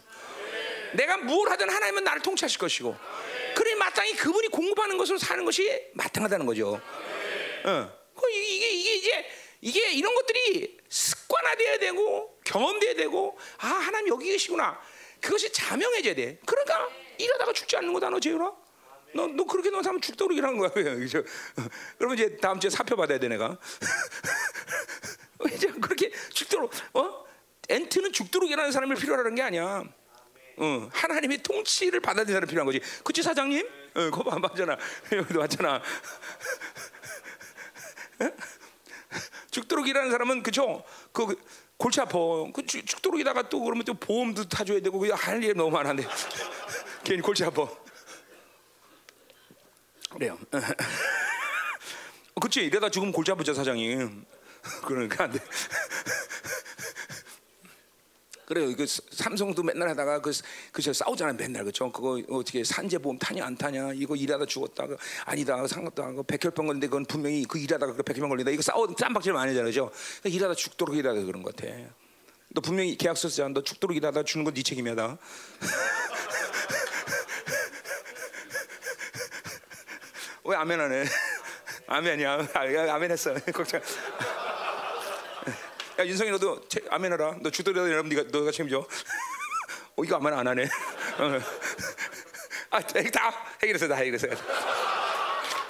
내가 0.94 1.16
뭘 1.18 1.50
하든 1.50 1.68
하나님은 1.68 2.04
나를 2.04 2.22
통치하실 2.22 2.58
것이고 2.58 2.96
그러니 3.56 3.74
마땅히 3.76 4.14
그분이 4.14 4.48
공급하는 4.48 4.98
것으로 4.98 5.16
사는 5.16 5.42
것이 5.42 5.90
마땅하다는 5.94 6.44
거죠. 6.44 6.78
어. 7.64 7.92
그 8.14 8.30
이게 8.30 8.70
이게 8.70 8.94
이제 8.96 9.26
이게 9.62 9.92
이런 9.92 10.14
것들이 10.14 10.76
습관화돼야 10.90 11.78
되고 11.78 12.38
경험돼야 12.44 12.94
되고 12.94 13.38
아 13.58 13.66
하나님 13.68 14.08
여기 14.08 14.30
계시구나 14.30 14.78
그것이 15.22 15.50
자명해져야 15.54 16.14
돼. 16.14 16.38
그러니까 16.44 16.90
일하다가 17.16 17.54
죽지 17.54 17.78
않는 17.78 17.94
거다 17.94 18.10
너 18.10 18.20
재율아. 18.20 18.52
너, 19.14 19.26
너 19.28 19.44
그렇게 19.44 19.70
너 19.70 19.82
사면 19.82 20.02
죽도록 20.02 20.36
일하는 20.36 20.58
거야. 20.58 20.68
그죠? 20.74 21.22
그러면 21.96 22.18
이제 22.18 22.36
다음 22.36 22.60
주에 22.60 22.68
사표 22.68 22.94
받아야 22.94 23.18
돼 23.18 23.28
내가. 23.28 23.56
이제 25.50 25.68
그렇게 25.68 26.12
죽도록 26.34 26.70
어? 26.92 27.24
엔트는 27.70 28.12
죽도록 28.12 28.50
일하는 28.50 28.70
사람을 28.70 28.96
필요로 28.96 29.20
하는 29.20 29.34
게 29.34 29.40
아니야. 29.40 29.82
어, 30.58 30.88
하나님의 30.92 31.42
통치를 31.42 32.00
받아들이는 32.00 32.34
사람이 32.36 32.48
필요한 32.50 32.66
거지. 32.66 32.80
그치 33.04 33.22
사장님? 33.22 33.66
어, 33.94 34.00
그거 34.10 34.22
봐, 34.24 34.38
맞잖아. 34.38 34.76
여기도 35.12 35.38
맞잖아. 35.40 35.82
죽도록 39.50 39.88
일하는 39.88 40.10
사람은 40.10 40.42
그죠? 40.42 40.84
그 41.12 41.36
골치 41.76 42.00
아파. 42.00 42.18
그 42.54 42.64
죽- 42.66 42.86
죽도록 42.86 43.20
일하다가 43.20 43.48
또 43.48 43.60
그러면 43.62 43.84
또 43.84 43.94
보험도 43.94 44.48
타줘야 44.48 44.80
되고 44.80 44.98
그할 44.98 45.42
일이 45.42 45.54
너무 45.54 45.70
많은데 45.70 46.06
괜히 47.04 47.20
골치 47.22 47.44
아파. 47.44 47.68
그래요. 50.10 50.38
그치 52.40 52.60
이러다 52.62 52.88
죽으면 52.90 53.12
골치 53.12 53.30
아프죠 53.32 53.52
사장이. 53.54 53.96
그러니까 54.84 55.24
안 55.24 55.32
돼. 55.32 55.38
그래요. 58.46 58.74
그 58.76 58.86
삼성도 58.86 59.62
맨날 59.64 59.88
하다가 59.90 60.20
그 60.20 60.32
그저 60.72 60.92
싸우잖아 60.92 61.32
맨날 61.32 61.64
그죠. 61.64 61.90
그거 61.90 62.20
어떻게 62.30 62.62
산재 62.62 62.98
보험 62.98 63.18
타냐 63.18 63.44
안 63.44 63.56
타냐 63.56 63.92
이거 63.94 64.14
일하다 64.14 64.46
죽었다 64.46 64.86
그 64.86 64.96
아니다 65.24 65.66
상관도 65.66 66.02
안 66.02 66.10
하고 66.10 66.22
백혈병 66.22 66.66
걸린데 66.66 66.86
그건 66.86 67.04
분명히 67.04 67.44
그 67.44 67.58
일하다가 67.58 67.94
그 67.94 68.02
백혈병 68.04 68.28
걸린다 68.28 68.52
이거 68.52 68.62
싸워 68.62 68.86
쌈박질 68.96 69.32
많이 69.32 69.50
하잖아요. 69.50 69.68
그죠. 69.68 69.90
그러니까 70.22 70.36
일하다 70.36 70.54
죽도록 70.54 70.96
일하다 70.96 71.22
그런 71.22 71.42
것 71.42 71.56
같아. 71.56 71.72
너 72.50 72.60
분명히 72.60 72.96
계약서 72.96 73.28
쓰잖아. 73.28 73.50
너 73.52 73.62
죽도록 73.62 73.96
일하다 73.96 74.22
죽는 74.22 74.44
건 74.44 74.54
네 74.54 74.62
책임이다. 74.62 75.18
왜 80.44 80.56
아멘 80.56 80.80
안 80.80 80.92
해? 80.92 81.04
아멘이야. 81.88 82.48
아, 82.54 82.94
아멘 82.94 83.10
했어. 83.10 83.34
걱정. 83.52 83.80
야 85.98 86.06
윤성이 86.06 86.30
너도 86.30 86.66
체- 86.68 86.84
아멘해라. 86.90 87.36
너 87.40 87.50
죽더라도 87.50 87.90
여러분 87.90 88.10
네가 88.10 88.24
너가 88.30 88.50
책임져. 88.50 88.86
어, 89.96 90.04
이거 90.04 90.16
아마 90.16 90.38
안 90.38 90.46
하네. 90.46 90.64
어. 91.18 91.40
아, 92.70 92.80
다 92.80 93.48
해결했어, 93.62 93.88
다 93.88 93.94
해결했어. 93.96 94.26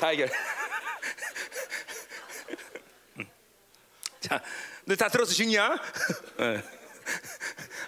다 0.01 0.09
해결. 0.09 0.29
음. 3.19 3.27
자, 4.21 4.43
너 4.85 4.97
다 4.97 5.09
들었어, 5.09 5.33
중이야? 5.33 5.67
어. 6.39 6.63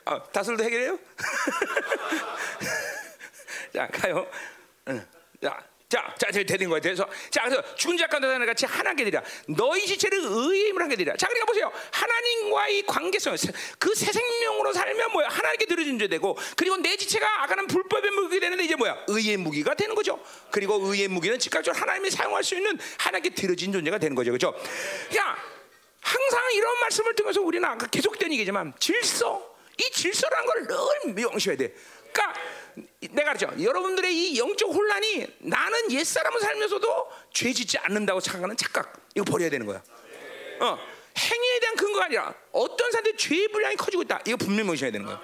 아, 0.05 0.23
다술도 0.33 0.63
해결해요? 0.65 0.99
자, 3.75 3.87
가요. 3.89 4.27
응. 4.89 5.07
자, 5.43 5.63
자, 5.89 6.15
자, 6.19 6.31
저 6.31 6.43
되는 6.45 6.69
거예요. 6.69 6.83
그래서 6.83 7.09
자, 7.31 7.45
그래서 7.45 7.75
죽은 7.75 7.97
자가 7.97 8.19
너희와 8.19 8.45
같이 8.45 8.67
하나님께 8.67 9.05
드리라. 9.05 9.23
너희 9.47 9.87
지체를 9.87 10.19
의의 10.23 10.69
힘을 10.69 10.83
하게 10.83 10.97
드리라. 10.97 11.17
자, 11.17 11.27
그러니까 11.27 11.47
보세요. 11.47 11.73
하나님과의 11.91 12.83
관계성, 12.87 13.35
그 13.79 13.95
새 13.95 14.13
생명으로 14.13 14.73
살면 14.75 15.13
뭐야? 15.13 15.29
하나님께 15.29 15.65
드려진 15.65 15.99
죄 15.99 16.07
되고, 16.07 16.37
그리고 16.57 16.77
내 16.77 16.95
지체가 16.97 17.45
아까는 17.45 17.67
불법의 17.69 18.11
무기 18.11 18.39
되는데 18.39 18.65
이제 18.65 18.77
뭐야? 18.77 18.99
의의 19.09 19.39
무기가 19.39 19.75
되는 19.75 19.95
거죠. 19.95 20.23
그리고 20.51 20.75
의의 20.77 21.09
무기는 21.09 21.39
즉각적으로 21.39 21.81
하나님이 21.81 22.11
사용할 22.11 22.45
수 22.45 22.55
있는 22.55 22.79
하나님께 22.99 23.31
드려진 23.31 23.73
존재가 23.73 23.97
되는 23.99 24.15
거죠, 24.15 24.31
그렇죠? 24.31 24.55
야, 25.17 25.37
항상 26.03 26.53
이런 26.53 26.81
말씀을 26.81 27.15
통해서 27.15 27.41
우리는 27.41 27.67
아까 27.67 27.87
계속된 27.87 28.31
얘기지만 28.35 28.75
질서, 28.79 29.57
이 29.79 29.91
질서라는 29.91 30.47
걸 30.47 30.67
늘 30.67 31.15
명시해야 31.15 31.57
돼. 31.57 31.75
그러니까 32.13 32.41
내가 33.11 33.33
그렇죠. 33.33 33.63
여러분들의 33.63 34.15
이 34.15 34.39
영적 34.39 34.69
혼란이 34.73 35.27
나는 35.39 35.93
옛 35.93 36.05
사람을 36.05 36.41
살면서도 36.41 37.11
죄 37.33 37.53
짓지 37.53 37.79
않는다고 37.79 38.21
착각하는 38.21 38.57
착각 38.57 38.93
이거 39.15 39.25
버려야 39.25 39.51
되는 39.51 39.67
거야. 39.67 39.83
어, 40.61 40.79
행위에 41.17 41.61
대한 41.61 41.77
근거가 41.77 42.07
아니라 42.07 42.35
어떤 42.53 42.91
사람들이 42.91 43.17
죄의 43.17 43.49
분량이 43.49 43.77
커지고 43.77 44.03
있다. 44.03 44.21
이거 44.27 44.37
분명히 44.37 44.65
명시해야 44.65 44.93
되는 44.93 45.07
거야. 45.07 45.21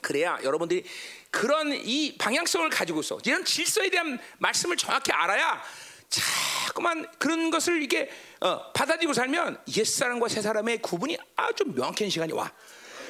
그래야 0.00 0.38
여러분들이 0.42 0.84
그런 1.30 1.72
이 1.72 2.16
방향성을 2.18 2.68
가지고 2.70 3.00
있어. 3.00 3.18
이런 3.24 3.44
질서에 3.44 3.88
대한 3.88 4.18
말씀을 4.38 4.76
정확히 4.76 5.12
알아야 5.12 5.62
자꾸만 6.08 7.10
그런 7.18 7.50
것을 7.50 7.82
이게 7.82 8.10
어, 8.40 8.72
받아들이고 8.72 9.14
살면 9.14 9.62
옛 9.76 9.84
사람과 9.84 10.28
새 10.28 10.42
사람의 10.42 10.82
구분이 10.82 11.16
아주 11.36 11.64
명확한 11.66 12.10
시간이 12.10 12.32
와. 12.32 12.52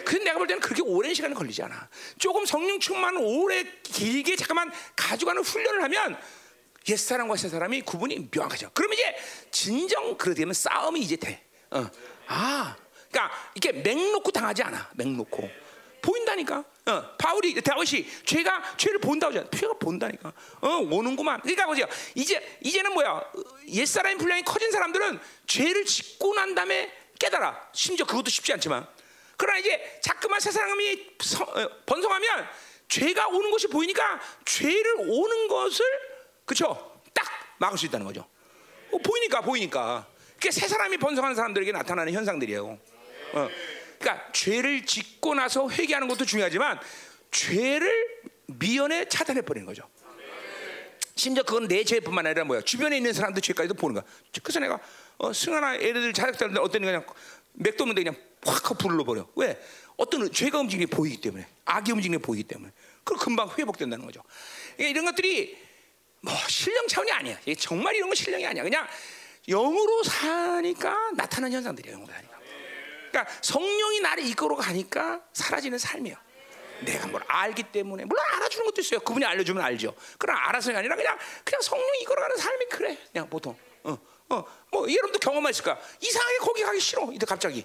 근데 0.05 0.25
내가 0.25 0.39
볼 0.39 0.47
때는 0.47 0.61
그렇게 0.61 0.83
오랜 0.83 1.15
시간이 1.15 1.35
걸리지 1.35 1.63
않아. 1.63 1.89
조금 2.19 2.45
성령 2.47 2.79
충만 2.81 3.17
오래 3.17 3.65
길게 3.83 4.37
잠깐만 4.37 4.73
가져가는 4.97 5.43
훈련을 5.43 5.83
하면 5.85 6.21
옛 6.89 6.97
사람과 6.97 7.37
새 7.37 7.49
사람이 7.49 7.83
구분이 7.83 8.29
명확하죠. 8.31 8.71
그러면 8.75 8.95
이제 8.95 9.17
진정 9.51 10.17
그렇게 10.17 10.41
되면 10.41 10.53
싸움이 10.55 11.01
이제 11.01 11.17
돼. 11.17 11.45
어. 11.71 11.89
아, 12.27 12.77
그러니까 13.11 13.37
이게 13.55 13.73
맥 13.73 13.97
놓고 14.13 14.31
당하지 14.31 14.63
않아. 14.63 14.91
맥 14.95 15.09
놓고 15.09 15.49
보인다니까. 16.03 16.65
어, 16.85 17.17
바울이 17.17 17.55
다윗이 17.63 18.09
죄가 18.27 18.77
죄를 18.77 18.99
본다고 18.99 19.33
하잖아. 19.33 19.49
죄가 19.51 19.75
본다니까. 19.75 20.33
어, 20.61 20.69
오는구만. 20.91 21.41
그러니까 21.43 21.67
보세요. 21.67 21.87
이제 22.17 22.59
이제는 22.61 22.93
뭐야? 22.93 23.23
옛 23.69 23.87
사람의 23.87 24.19
분량이 24.19 24.43
커진 24.43 24.73
사람들은 24.73 25.21
죄를 25.47 25.85
짓고 25.85 26.35
난 26.35 26.55
다음에 26.57 26.93
깨달아. 27.21 27.71
심지어 27.73 28.05
그것도 28.05 28.31
쉽지 28.31 28.53
않지만. 28.55 28.85
그러나 29.43 29.59
이제 29.59 29.99
자꾸만 30.01 30.39
새 30.39 30.53
사람이 30.53 31.17
어, 31.41 31.69
번성하면 31.85 32.49
죄가 32.87 33.27
오는 33.27 33.51
것이 33.51 33.67
보이니까 33.67 34.21
죄를 34.45 34.99
오는 35.01 35.49
것을 35.49 35.85
그쵸? 36.45 37.01
딱 37.13 37.27
막을 37.59 37.77
수 37.77 37.87
있다는 37.87 38.07
거죠. 38.07 38.25
어, 38.93 38.99
보이니까 38.99 39.41
보이니까. 39.41 40.07
그게 40.35 40.53
새 40.53 40.69
사람이 40.69 40.97
번성하는 40.99 41.35
사람들에게 41.35 41.73
나타나는 41.73 42.13
현상들이에요. 42.13 42.79
어. 43.33 43.49
그러니까 43.99 44.31
죄를 44.33 44.87
짓고 44.87 45.35
나서 45.35 45.69
회개하는 45.69 46.07
것도 46.07 46.25
중요하지만 46.25 46.79
죄를 47.33 48.23
미연에 48.47 49.09
차단해 49.09 49.43
버리는 49.43 49.67
거죠. 49.67 49.89
심지어 51.17 51.43
그건 51.43 51.67
내 51.67 51.83
죄뿐만 51.83 52.27
아니라 52.27 52.45
뭐야 52.45 52.61
주변에 52.61 52.97
있는 52.97 53.13
사람들 53.13 53.43
죄까지도 53.43 53.75
보는 53.75 53.95
거야. 53.95 54.05
그래서 54.41 54.61
내가 54.61 54.79
어, 55.19 55.33
승하나 55.33 55.75
애들 55.75 56.13
자식들 56.13 56.57
어떤 56.59 56.83
그냥 56.83 57.05
맥도 57.55 57.85
없는데 57.85 58.05
그냥 58.05 58.21
확 58.45 58.77
불러 58.79 59.05
버려. 59.05 59.27
왜? 59.37 59.61
어떤 59.97 60.31
죄가 60.31 60.63
게 60.67 60.87
보이기 60.87 61.21
때문에 61.21 61.47
악이 61.65 61.93
게 62.11 62.19
보이기 62.19 62.45
때문에 62.45 62.73
그 63.05 63.15
금방 63.17 63.49
회복된다는 63.57 64.05
거죠. 64.05 64.23
이런 64.79 65.05
것들이 65.05 65.57
뭐 66.21 66.35
신령 66.49 66.87
차원이 66.89 67.11
아니야. 67.13 67.39
정말 67.59 67.95
이런 67.95 68.09
건 68.09 68.15
신령이 68.15 68.47
아니야. 68.47 68.63
그냥 68.63 68.87
영으로 69.49 70.03
사니까 70.05 71.11
나타나는 71.17 71.57
현상들이야. 71.57 71.95
영으로 71.95 72.13
사니까. 72.13 72.33
그러니까 73.11 73.35
성령이 73.43 74.01
나를 74.01 74.25
이끌어 74.27 74.57
가니까 74.57 75.21
사라지는 75.35 75.79
삶이에요. 75.79 76.17
내가 76.85 77.07
뭘 77.07 77.23
알기 77.29 77.65
때문에 77.65 78.05
물론 78.05 78.25
알아주는 78.35 78.65
것도 78.67 78.81
있어요. 78.81 79.01
그분이 79.01 79.25
알려주면 79.25 79.63
알죠. 79.63 79.95
그러나 80.19 80.49
알아서가 80.49 80.79
아니라 80.79 80.97
그냥 80.97 81.17
그냥 81.45 81.61
성령이 81.61 82.01
이끌어가는 82.03 82.37
삶이 82.37 82.65
그래. 82.71 82.99
그냥 83.13 83.29
보통. 83.29 83.57
어, 83.85 83.99
어, 84.31 84.45
뭐 84.73 84.91
여러분도 84.91 85.19
경험했을 85.19 85.63
거야. 85.63 85.79
이상하게 86.01 86.39
거기 86.39 86.63
가기 86.63 86.81
싫어. 86.81 87.09
이때 87.13 87.27
갑자기. 87.27 87.65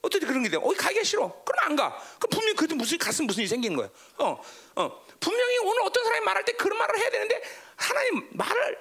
어떻게 0.00 0.24
그런 0.26 0.42
게 0.42 0.48
돼? 0.48 0.56
어디 0.56 0.76
가기가 0.76 1.04
싫어. 1.04 1.42
그럼 1.44 1.58
안 1.64 1.76
가. 1.76 1.94
그럼 2.18 2.30
분명히 2.30 2.54
그때 2.56 2.74
무슨 2.74 2.96
가슴 2.96 3.26
무슨 3.26 3.40
일이 3.40 3.48
생기는 3.48 3.76
거야. 3.76 3.88
어, 4.18 4.40
어. 4.76 5.06
분명히 5.20 5.58
오늘 5.58 5.82
어떤 5.82 6.04
사람이 6.04 6.24
말할 6.24 6.44
때 6.44 6.52
그런 6.52 6.78
말을 6.78 6.98
해야 6.98 7.10
되는데 7.10 7.42
하나님 7.76 8.28
말을 8.32 8.78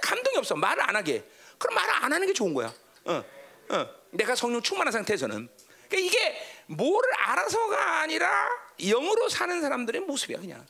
감동이 0.00 0.36
없어. 0.36 0.54
말을 0.54 0.82
안 0.88 0.94
하게. 0.94 1.24
그럼 1.58 1.74
말을 1.74 1.94
안 2.04 2.12
하는 2.12 2.26
게 2.26 2.32
좋은 2.32 2.54
거야. 2.54 2.72
어, 3.04 3.24
어. 3.70 3.88
내가 4.10 4.36
성령 4.36 4.62
충만한 4.62 4.92
상태에서는. 4.92 5.48
그러니까 5.88 5.96
이게 6.08 6.42
뭐를 6.66 7.10
알아서가 7.14 8.00
아니라 8.00 8.48
영으로 8.78 9.28
사는 9.28 9.60
사람들의 9.60 10.02
모습이야 10.02 10.38
그냥. 10.38 10.64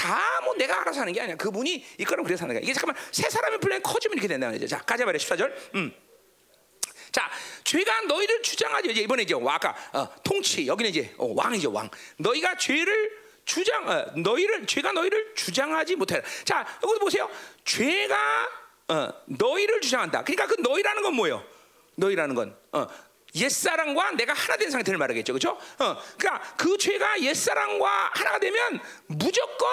다 0.00 0.40
뭐 0.44 0.54
내가 0.54 0.80
알아서 0.80 1.00
하는 1.02 1.12
게 1.12 1.20
아니야. 1.20 1.36
그분이 1.36 1.84
이거는 1.98 2.24
그래서 2.24 2.44
하는 2.44 2.54
거야. 2.54 2.62
이게 2.62 2.72
잠깐만 2.72 2.96
새 3.12 3.28
사람의 3.28 3.60
플랜 3.60 3.82
커지면 3.82 4.14
이렇게 4.14 4.26
된다는 4.28 4.54
거죠. 4.54 4.66
자, 4.66 4.78
가자 4.78 5.04
말이야 5.04 5.18
14절. 5.18 5.52
음. 5.74 5.92
자, 7.12 7.30
죄가 7.64 8.02
너희를 8.02 8.42
주장하지. 8.42 8.90
이제 8.90 9.00
이번에 9.02 9.22
이제 9.24 9.34
아까 9.46 9.76
어, 9.92 10.08
통치 10.22 10.66
여기는 10.66 10.90
이제 10.90 11.14
어, 11.18 11.32
왕이죠 11.36 11.72
왕. 11.72 11.90
너희가 12.16 12.56
죄를 12.56 13.20
주장, 13.44 13.88
어, 13.88 14.06
너희를 14.16 14.66
죄가 14.66 14.92
너희를 14.92 15.34
주장하지 15.34 15.96
못해. 15.96 16.22
자, 16.44 16.66
여기 16.82 16.98
보세요. 16.98 17.28
죄가 17.64 18.48
어, 18.88 19.12
너희를 19.26 19.80
주장한다. 19.80 20.24
그러니까 20.24 20.46
그 20.46 20.60
너희라는 20.60 21.02
건 21.02 21.14
뭐예요? 21.14 21.44
너희라는 21.96 22.34
건 22.34 22.56
어, 22.72 22.86
옛사랑과 23.34 24.12
내가 24.12 24.32
하나 24.32 24.56
된 24.56 24.70
상태를 24.70 24.98
말하겠죠, 24.98 25.32
그렇죠? 25.32 25.50
어, 25.78 25.96
그러니까 26.18 26.54
그 26.56 26.76
죄가 26.76 27.20
옛사랑과 27.22 28.10
하나가 28.14 28.38
되면 28.38 28.80
무조건 29.06 29.68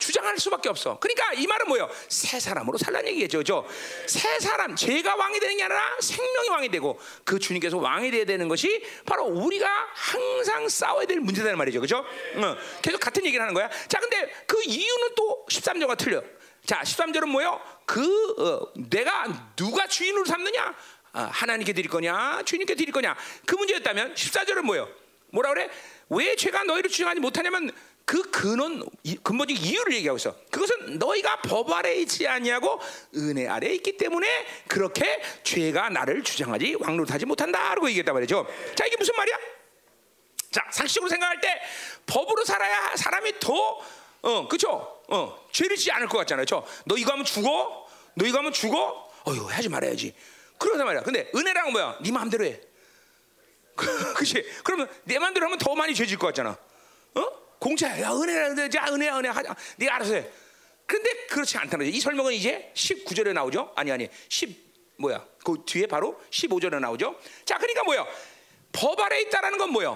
주장할 0.00 0.38
수밖에 0.38 0.68
없어. 0.68 0.98
그러니까 0.98 1.34
이 1.34 1.46
말은 1.46 1.68
뭐예요? 1.68 1.88
새 2.08 2.40
사람으로 2.40 2.78
살라는 2.78 3.08
얘기겠죠. 3.10 3.38
그죠? 3.38 3.68
새 4.06 4.40
사람, 4.40 4.74
죄가 4.74 5.14
왕이 5.14 5.38
되는 5.38 5.56
게 5.58 5.62
아니라 5.62 5.96
생명이 6.00 6.48
왕이 6.48 6.68
되고 6.70 6.98
그 7.22 7.38
주님께서 7.38 7.76
왕이 7.76 8.10
돼야 8.10 8.24
되는 8.24 8.48
것이 8.48 8.82
바로 9.04 9.24
우리가 9.26 9.68
항상 9.94 10.68
싸워야 10.68 11.06
될 11.06 11.20
문제다는 11.20 11.56
말이죠. 11.58 11.80
그죠? 11.80 11.98
어, 11.98 12.56
계속 12.82 12.98
같은 12.98 13.24
얘기를 13.26 13.42
하는 13.42 13.54
거야. 13.54 13.68
자, 13.88 14.00
근데 14.00 14.32
그 14.46 14.60
이유는 14.64 15.14
또 15.14 15.46
13절과 15.50 15.98
틀려. 15.98 16.22
자, 16.64 16.80
13절은 16.82 17.26
뭐예요? 17.26 17.60
그 17.84 18.02
어, 18.38 18.72
내가 18.88 19.52
누가 19.54 19.86
주인으로 19.86 20.24
삼느냐? 20.24 20.74
아, 21.12 21.24
하나님께 21.32 21.72
드릴 21.72 21.90
거냐? 21.90 22.42
주님께 22.44 22.74
드릴 22.74 22.92
거냐? 22.92 23.16
그 23.46 23.54
문제였다면 23.56 24.14
14절은 24.14 24.62
뭐예요? 24.62 24.88
뭐라 25.32 25.50
그래? 25.50 25.68
왜 26.08 26.36
죄가 26.36 26.64
너희를 26.64 26.90
주장하지 26.90 27.20
못하냐면 27.20 27.70
그 28.04 28.22
근원 28.30 28.84
근본적 29.22 29.56
이유를 29.56 29.94
얘기하고 29.94 30.16
있어. 30.16 30.34
그것은 30.50 30.98
너희가 30.98 31.42
법 31.42 31.72
아래 31.72 31.94
있지 31.96 32.26
아니하고 32.26 32.80
은혜 33.14 33.46
아래 33.46 33.68
있기 33.74 33.96
때문에 33.96 34.26
그렇게 34.66 35.22
죄가 35.44 35.90
나를 35.90 36.24
주장하지 36.24 36.78
왕노릇하지 36.80 37.26
못한다라고 37.26 37.88
얘기했단 37.90 38.12
말이죠. 38.14 38.46
자 38.74 38.84
이게 38.86 38.96
무슨 38.96 39.14
말이야? 39.14 39.36
자 40.50 40.66
상식적으로 40.72 41.08
생각할 41.08 41.40
때 41.40 41.60
법으로 42.06 42.44
살아야 42.44 42.96
사람이 42.96 43.38
더 43.38 43.80
어, 44.22 44.48
그쵸? 44.48 45.02
어, 45.08 45.48
죄를 45.52 45.76
지지 45.76 45.92
않을 45.92 46.08
것 46.08 46.18
같잖아요. 46.18 46.44
저, 46.44 46.66
너 46.84 46.96
이거 46.96 47.12
하면 47.12 47.24
죽어? 47.24 47.88
너 48.14 48.26
이거 48.26 48.38
하면 48.38 48.52
죽어? 48.52 49.08
어휴, 49.24 49.46
하지 49.48 49.68
말아야지. 49.68 50.14
그러단 50.60 50.86
말이야. 50.86 51.02
근데 51.02 51.30
은혜랑은 51.34 51.72
뭐야? 51.72 51.98
네 52.02 52.12
마음대로 52.12 52.44
해. 52.44 52.60
그치? 54.16 54.44
그러면 54.62 54.88
내 55.04 55.18
마음대로 55.18 55.46
하면 55.46 55.58
더 55.58 55.74
많이 55.74 55.94
죄질 55.94 56.18
것 56.18 56.28
같잖아. 56.28 56.56
어? 57.14 57.32
공짜야. 57.58 58.00
야, 58.02 58.12
은혜라는데, 58.12 58.68
자, 58.68 58.86
은혜야, 58.92 59.18
은혜 59.18 59.28
하자. 59.28 59.56
네가 59.76 59.94
알아서 59.96 60.14
해. 60.14 60.30
근데 60.86 61.26
그렇지 61.26 61.56
않다는 61.56 61.86
거죠. 61.86 61.96
이 61.96 62.00
설명은 62.00 62.32
이제 62.34 62.70
19절에 62.74 63.32
나오죠. 63.32 63.72
아니, 63.74 63.90
아니, 63.90 64.08
10, 64.28 64.96
뭐야. 64.96 65.26
그 65.44 65.62
뒤에 65.64 65.86
바로 65.86 66.20
15절에 66.30 66.78
나오죠. 66.78 67.18
자, 67.44 67.56
그러니까 67.56 67.84
뭐야. 67.84 68.06
법 68.72 69.00
아래 69.00 69.20
있다라는 69.22 69.58
건 69.58 69.70
뭐야. 69.70 69.88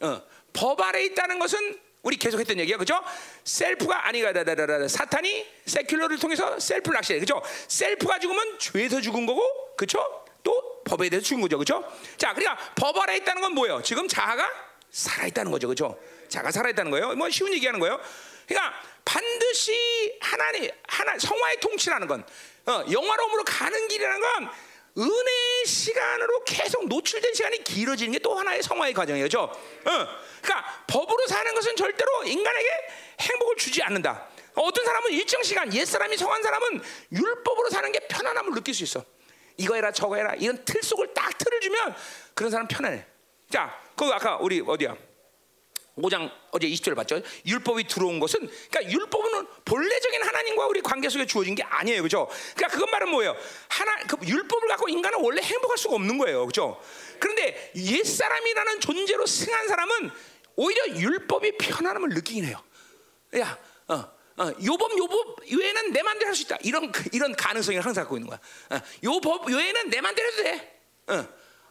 어, 0.00 0.22
법 0.52 0.80
아래 0.80 1.04
있다는 1.04 1.38
것은 1.38 1.80
우리 2.06 2.16
계속 2.16 2.38
했던 2.38 2.56
얘기야. 2.60 2.76
그죠? 2.76 3.02
셀프가 3.42 4.06
아니가 4.06 4.32
다다다다 4.32 4.86
사탄이 4.86 5.44
세큘러를 5.66 6.20
통해서 6.20 6.56
셀프를 6.60 6.94
낚시해. 6.94 7.18
그죠? 7.18 7.42
셀프가 7.66 8.20
죽으면 8.20 8.60
죄에서 8.60 9.00
죽은 9.00 9.26
거고. 9.26 9.42
그죠? 9.76 10.24
또 10.44 10.82
법에 10.84 11.08
대해서 11.08 11.26
죽은 11.26 11.42
거죠. 11.42 11.58
그죠? 11.58 11.84
자, 12.16 12.32
그러니까 12.32 12.56
법 12.76 12.96
아래 12.98 13.16
있다는 13.16 13.42
건 13.42 13.54
뭐예요? 13.54 13.82
지금 13.82 14.06
자아가 14.06 14.48
살아 14.88 15.26
있다는 15.26 15.50
거죠. 15.50 15.66
그죠? 15.66 15.98
자가 16.28 16.52
살아 16.52 16.70
있다는 16.70 16.92
거예요. 16.92 17.12
뭐 17.16 17.28
쉬운 17.28 17.52
얘기하는 17.52 17.80
거예요. 17.80 18.00
그러니까 18.46 18.72
반드시 19.04 19.72
하나님 20.20 20.70
하나 20.86 21.18
성화의 21.18 21.58
통치라는 21.58 22.06
건 22.06 22.24
어, 22.66 22.84
영화로움으로 22.88 23.42
가는 23.42 23.88
길이라는 23.88 24.20
건 24.20 24.48
은혜의 24.98 25.66
시간으로 25.66 26.42
계속 26.44 26.88
노출된 26.88 27.34
시간이 27.34 27.64
길어지는 27.64 28.12
게 28.12 28.18
또 28.26 28.34
하나의 28.34 28.62
성화의 28.62 28.92
과정이죠. 28.92 29.40
어, 29.40 29.52
그러니까 29.84 30.84
법으로 30.88 31.26
사는 31.28 31.54
것은 31.54 31.76
절대로 31.76 32.24
인간에게 32.24 32.68
행복을 33.20 33.56
주지 33.56 33.82
않는다. 33.82 34.26
어떤 34.54 34.84
사람은 34.84 35.12
일정 35.12 35.42
시간 35.42 35.72
옛 35.74 35.84
사람이 35.84 36.16
성한 36.16 36.42
사람은 36.42 36.82
율법으로 37.12 37.70
사는 37.70 37.92
게 37.92 38.00
편안함을 38.08 38.52
느낄 38.54 38.74
수 38.74 38.82
있어. 38.84 39.04
이거 39.58 39.74
해라 39.74 39.92
저거 39.92 40.16
해라 40.16 40.34
이런 40.34 40.64
틀 40.64 40.82
속을 40.82 41.14
딱 41.14 41.38
틀을 41.38 41.60
주면 41.60 41.94
그런 42.34 42.50
사람 42.50 42.66
편안해. 42.66 43.06
자, 43.50 43.80
그 43.94 44.06
아까 44.06 44.38
우리 44.38 44.60
어디야? 44.66 44.96
5장 45.96 46.30
어제 46.50 46.68
20절 46.68 46.94
봤죠? 46.94 47.20
율법이 47.46 47.84
들어온 47.88 48.20
것은 48.20 48.48
그러니까 48.70 48.92
율법은 48.92 49.46
본래적인 49.64 50.22
하나님과 50.22 50.66
우리 50.66 50.82
관계 50.82 51.08
속에 51.08 51.24
주어진 51.26 51.54
게 51.54 51.62
아니에요. 51.62 52.02
그죠? 52.02 52.28
그러니까 52.54 52.68
그건 52.68 52.90
말은 52.90 53.08
뭐예요? 53.10 53.34
하나 53.68 53.96
그 54.06 54.16
율법을 54.26 54.68
갖고 54.68 54.88
인간은 54.88 55.18
원래 55.20 55.40
행복할 55.40 55.78
수가 55.78 55.94
없는 55.94 56.18
거예요. 56.18 56.46
그죠? 56.46 56.80
그런데 57.18 57.72
옛사람이라는 57.74 58.80
존재로 58.80 59.26
승한 59.26 59.68
사람은 59.68 60.10
오히려 60.56 60.86
율법이 60.88 61.56
편안함을 61.58 62.10
느끼긴 62.10 62.44
해요. 62.44 62.62
야, 63.38 63.58
어, 63.88 63.94
어, 64.38 64.52
요법 64.64 64.98
요법 64.98 65.38
외에는 65.50 65.92
내 65.92 66.02
마음대로 66.02 66.28
할 66.28 66.34
수 66.34 66.42
있다. 66.42 66.58
이런 66.62 66.92
이런 67.12 67.34
가능성을 67.34 67.82
항상 67.82 68.04
갖고 68.04 68.16
있는 68.18 68.28
거야. 68.28 68.38
어, 68.70 68.80
요법 69.02 69.48
외에는 69.48 69.88
내 69.90 70.00
마음대로 70.02 70.28
해도 70.28 70.42
돼. 70.42 70.80
어, 71.08 71.26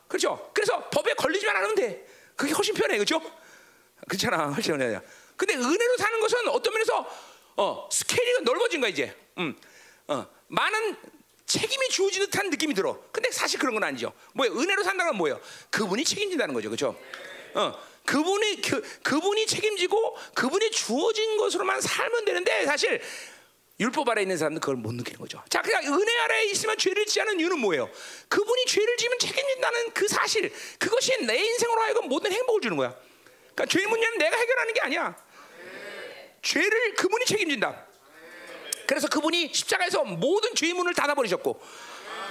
그렇죠? 0.07 0.49
그래서 0.53 0.89
법에 0.89 1.13
걸리지만 1.13 1.55
않으면 1.57 1.75
돼. 1.75 2.07
그게 2.35 2.53
훨씬 2.53 2.73
편해, 2.73 2.95
그렇죠? 2.97 3.21
그렇잖아, 4.07 4.47
훨씬 4.49 4.77
편해. 4.77 4.99
근데 5.35 5.55
은혜로 5.55 5.97
사는 5.97 6.19
것은 6.19 6.47
어떤 6.49 6.73
면에서 6.73 7.07
어, 7.57 7.89
스케일이 7.91 8.41
넓어진 8.43 8.81
거야 8.81 8.89
이제. 8.89 9.15
음, 9.37 9.55
어, 10.07 10.25
많은 10.47 10.95
책임이 11.45 11.89
주어진 11.89 12.23
듯한 12.25 12.49
느낌이 12.49 12.73
들어. 12.73 12.99
근데 13.11 13.31
사실 13.31 13.59
그런 13.59 13.73
건 13.73 13.83
아니죠. 13.83 14.13
뭐야? 14.33 14.51
은혜로 14.51 14.83
산다는 14.83 15.11
건 15.11 15.17
뭐예요? 15.17 15.39
그분이 15.69 16.03
책임진다는 16.03 16.53
거죠, 16.53 16.69
그렇죠? 16.69 16.99
어, 17.53 17.79
그분이 18.05 18.61
그, 18.61 18.81
그분이 19.03 19.45
책임지고 19.47 20.17
그분이 20.33 20.71
주어진 20.71 21.37
것으로만 21.37 21.81
살면 21.81 22.25
되는데 22.25 22.65
사실 22.65 23.01
율법 23.79 24.07
아래 24.09 24.21
있는 24.21 24.37
사람은 24.37 24.59
그걸 24.59 24.75
못 24.75 24.93
느끼는 24.93 25.19
거죠. 25.19 25.43
자, 25.49 25.61
그러니까 25.61 25.93
은혜 25.93 26.17
아래에 26.19 26.45
있으면 26.45 26.77
죄를 26.77 27.05
짓지 27.05 27.19
않은 27.21 27.39
이유는 27.39 27.59
뭐예요? 27.59 27.89
그분이 28.29 28.65
죄를 28.65 28.95
지면 28.97 29.19
책임진다는 29.19 29.91
그 29.91 30.07
사실, 30.07 30.51
그것이 30.79 31.25
내 31.25 31.37
인생으로 31.37 31.81
하여금 31.81 32.07
모든 32.07 32.31
행복을 32.31 32.61
주는 32.61 32.77
거야. 32.77 32.95
그러니까 33.55 33.65
죄의 33.65 33.87
문제는 33.87 34.17
내가 34.17 34.37
해결하는 34.37 34.73
게 34.73 34.81
아니야. 34.81 35.15
죄를 36.41 36.93
그분이 36.95 37.25
책임진다. 37.25 37.87
그래서 38.85 39.07
그분이 39.07 39.51
십자가에서 39.53 40.03
모든 40.03 40.53
죄의 40.53 40.73
문을 40.73 40.93
닫아버리셨고 40.93 41.59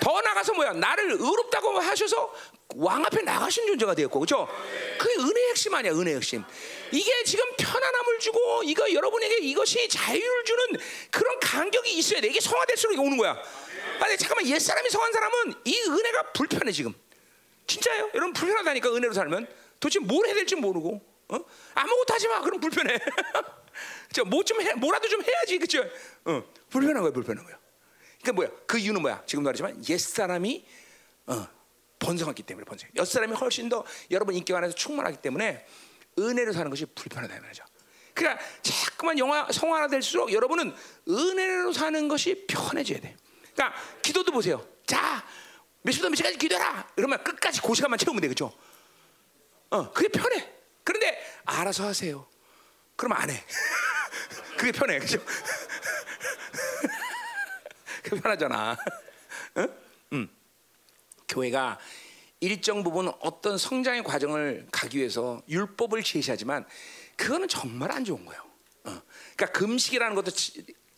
더 0.01 0.21
나가서 0.21 0.55
뭐야 0.55 0.73
나를 0.73 1.13
의롭다고 1.13 1.79
하셔서 1.81 2.33
왕 2.77 3.05
앞에 3.05 3.23
나가신 3.23 3.67
존재가 3.67 3.95
되었고 3.95 4.21
그렇죠? 4.21 4.49
그게 4.99 5.15
은혜의 5.15 5.51
핵심 5.51 5.75
아니야 5.75 5.93
은혜의 5.93 6.17
핵심 6.17 6.45
이게 6.93 7.25
지금 7.25 7.45
편안함을 7.57 8.19
주고 8.19 8.63
이거 8.65 8.93
여러분에게 8.93 9.39
이것이 9.39 9.89
자유를 9.89 10.45
주는 10.45 10.81
그런 11.11 11.41
간격이 11.41 11.93
있어야 11.97 12.21
돼 12.21 12.29
이게 12.29 12.41
성화될수록 12.41 12.99
오는 12.99 13.17
거야 13.17 13.41
아니 14.01 14.17
잠깐만 14.17 14.47
옛사람이 14.47 14.91
성한 14.91 15.13
사람은 15.13 15.55
이 15.65 15.81
은혜가 15.89 16.33
불편해 16.33 16.73
지금 16.73 16.93
진짜요? 17.67 18.11
여러분 18.15 18.33
불편하다니까 18.33 18.95
은혜로 18.95 19.13
살면 19.13 19.47
도대체 19.81 20.01
뭘 20.01 20.27
해야 20.27 20.35
될지 20.35 20.55
모르고 20.57 21.14
어? 21.29 21.39
아무것도 21.75 22.15
하지 22.15 22.29
마 22.29 22.41
그럼 22.41 22.61
불편해 22.61 22.99
뭐좀 24.27 24.61
해, 24.61 24.75
뭐라도 24.75 25.09
좀 25.09 25.23
해야지 25.23 25.59
그죠? 25.59 25.85
어, 26.25 26.43
불편한 26.69 27.03
거야 27.03 27.13
불편한 27.13 27.45
거야 27.45 27.59
그러니까 28.23 28.33
뭐야? 28.33 28.51
그 28.67 28.79
이유는 28.79 29.03
뭐야? 29.03 29.23
지금도 29.27 29.49
말했지만 29.49 29.85
옛 29.89 29.99
사람이 29.99 30.67
어, 31.27 31.47
번성했기 31.99 32.43
때문에 32.43 32.65
번성. 32.65 32.89
옛 32.97 33.05
사람이 33.05 33.35
훨씬 33.35 33.69
더 33.69 33.85
여러분 34.11 34.35
인격 34.35 34.57
안에서 34.57 34.75
충만하기 34.75 35.19
때문에 35.19 35.67
은혜로 36.19 36.53
사는 36.53 36.71
것이 36.71 36.87
불편하다 36.87 37.41
말이죠. 37.41 37.65
그러니까 38.15 38.43
자꾸만 38.63 39.19
영화 39.19 39.51
성화가 39.51 39.89
될수록 39.89 40.33
여러분은 40.33 40.75
은혜로 41.09 41.73
사는 41.73 42.09
것이 42.09 42.47
편해져야 42.47 43.01
돼. 43.01 43.17
그러니까 43.53 43.79
기도도 44.01 44.33
보세요. 44.33 44.67
자, 44.87 45.25
몇 45.83 45.93
시부터 45.93 46.11
몇 46.11 46.17
시까지 46.17 46.39
기도해라. 46.39 46.89
그러면 46.95 47.23
끝까지 47.23 47.61
그 47.61 47.75
시간만 47.75 47.99
채우면 47.99 48.21
돼, 48.23 48.29
그죠? 48.29 48.53
어, 49.71 49.91
그게 49.93 50.09
편해. 50.09 50.54
그런데 50.85 51.19
알아서 51.45 51.87
하세요. 51.87 52.27
그럼 52.95 53.13
안 53.15 53.31
해. 53.31 53.43
그게 54.57 54.71
편해, 54.71 54.99
그죠? 54.99 55.19
그 58.05 58.21
편하잖아. 58.21 58.77
응? 59.57 59.77
응. 60.13 60.29
교회가 61.29 61.79
일정 62.41 62.85
부분 62.85 63.09
어떤 63.21 63.57
성장의 63.57 64.05
과정을 64.05 64.69
가기 64.71 64.99
위해서 64.99 65.43
율법을 65.49 66.03
제시하지만 66.03 66.67
그거는 67.17 67.49
정말 67.49 67.91
안 67.91 68.05
좋은 68.05 68.25
거예요. 68.25 68.43
어. 68.85 69.03
그러니까 69.35 69.59
금식이라는 69.59 70.15
것도 70.15 70.31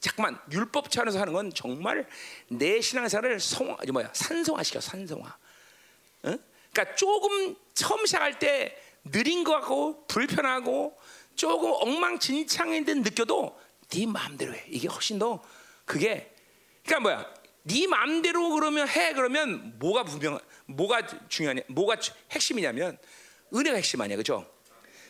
잠깐만 0.01 0.41
율법 0.51 0.91
차원에서 0.91 1.21
하는 1.21 1.33
건 1.33 1.53
정말 1.55 2.07
내 2.49 2.81
신앙생활을 2.81 3.39
성 3.41 3.77
뭐야 3.93 4.11
산성화 4.13 4.63
시켜 4.63 4.81
산성화. 4.81 5.29
어? 5.29 6.39
그러니까 6.73 6.97
조금 6.97 7.57
처음 7.75 8.05
시작할 8.05 8.39
때 8.39 8.77
느린 9.11 9.45
것 9.45 9.53
같고 9.53 10.07
불편하고 10.07 10.97
조금 11.35 11.73
엉망진창인 11.73 12.85
듯 12.85 12.99
느껴도 12.99 13.59
네 13.91 14.07
마음대로 14.07 14.55
해. 14.55 14.65
이게 14.69 14.89
훨씬 14.89 15.19
더 15.19 15.43
그게 15.85 16.35
그러니까 16.85 17.01
뭐야? 17.01 17.35
네 17.65 17.87
마음대로 17.87 18.51
그러면 18.51 18.89
해 18.89 19.13
그러면 19.13 19.79
뭐가 19.79 20.05
분명 20.05 20.39
뭐가 20.67 21.07
중요하냐? 21.29 21.63
뭐가 21.69 21.97
핵심이냐면 22.33 22.99
은혜가 23.55 23.77
핵심 23.77 24.01
아니야, 24.01 24.17
그렇죠? 24.17 24.51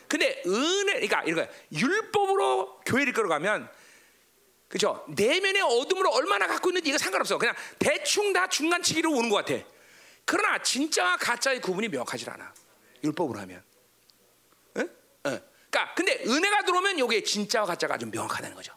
근데 0.07 0.41
은혜, 0.45 0.93
그러니까 0.93 1.23
이런 1.23 1.45
거 1.45 1.53
율법으로 1.71 2.81
교회를 2.85 3.13
끌어가면 3.13 3.69
그죠? 4.67 5.05
내면의 5.09 5.61
어둠으로 5.61 6.11
얼마나 6.11 6.47
갖고 6.47 6.69
있는지 6.69 6.89
이거 6.89 6.97
상관없어. 6.97 7.37
그냥 7.37 7.55
대충 7.79 8.33
다 8.33 8.47
중간치기로 8.47 9.11
오는 9.11 9.29
것 9.29 9.45
같아. 9.45 9.63
그러나 10.25 10.61
진짜와 10.61 11.17
가짜의 11.17 11.61
구분이 11.61 11.87
명확하지 11.89 12.29
않아. 12.29 12.53
율법으로 13.03 13.39
하면. 13.39 13.63
응? 15.27 15.33
응. 15.33 15.41
그러니까 15.69 15.93
근데 15.95 16.23
은혜가 16.25 16.63
들어오면 16.63 16.99
이게 16.99 17.23
진짜와 17.23 17.65
가짜가 17.65 17.95
아주 17.95 18.07
명확하다는 18.07 18.55
거죠. 18.55 18.73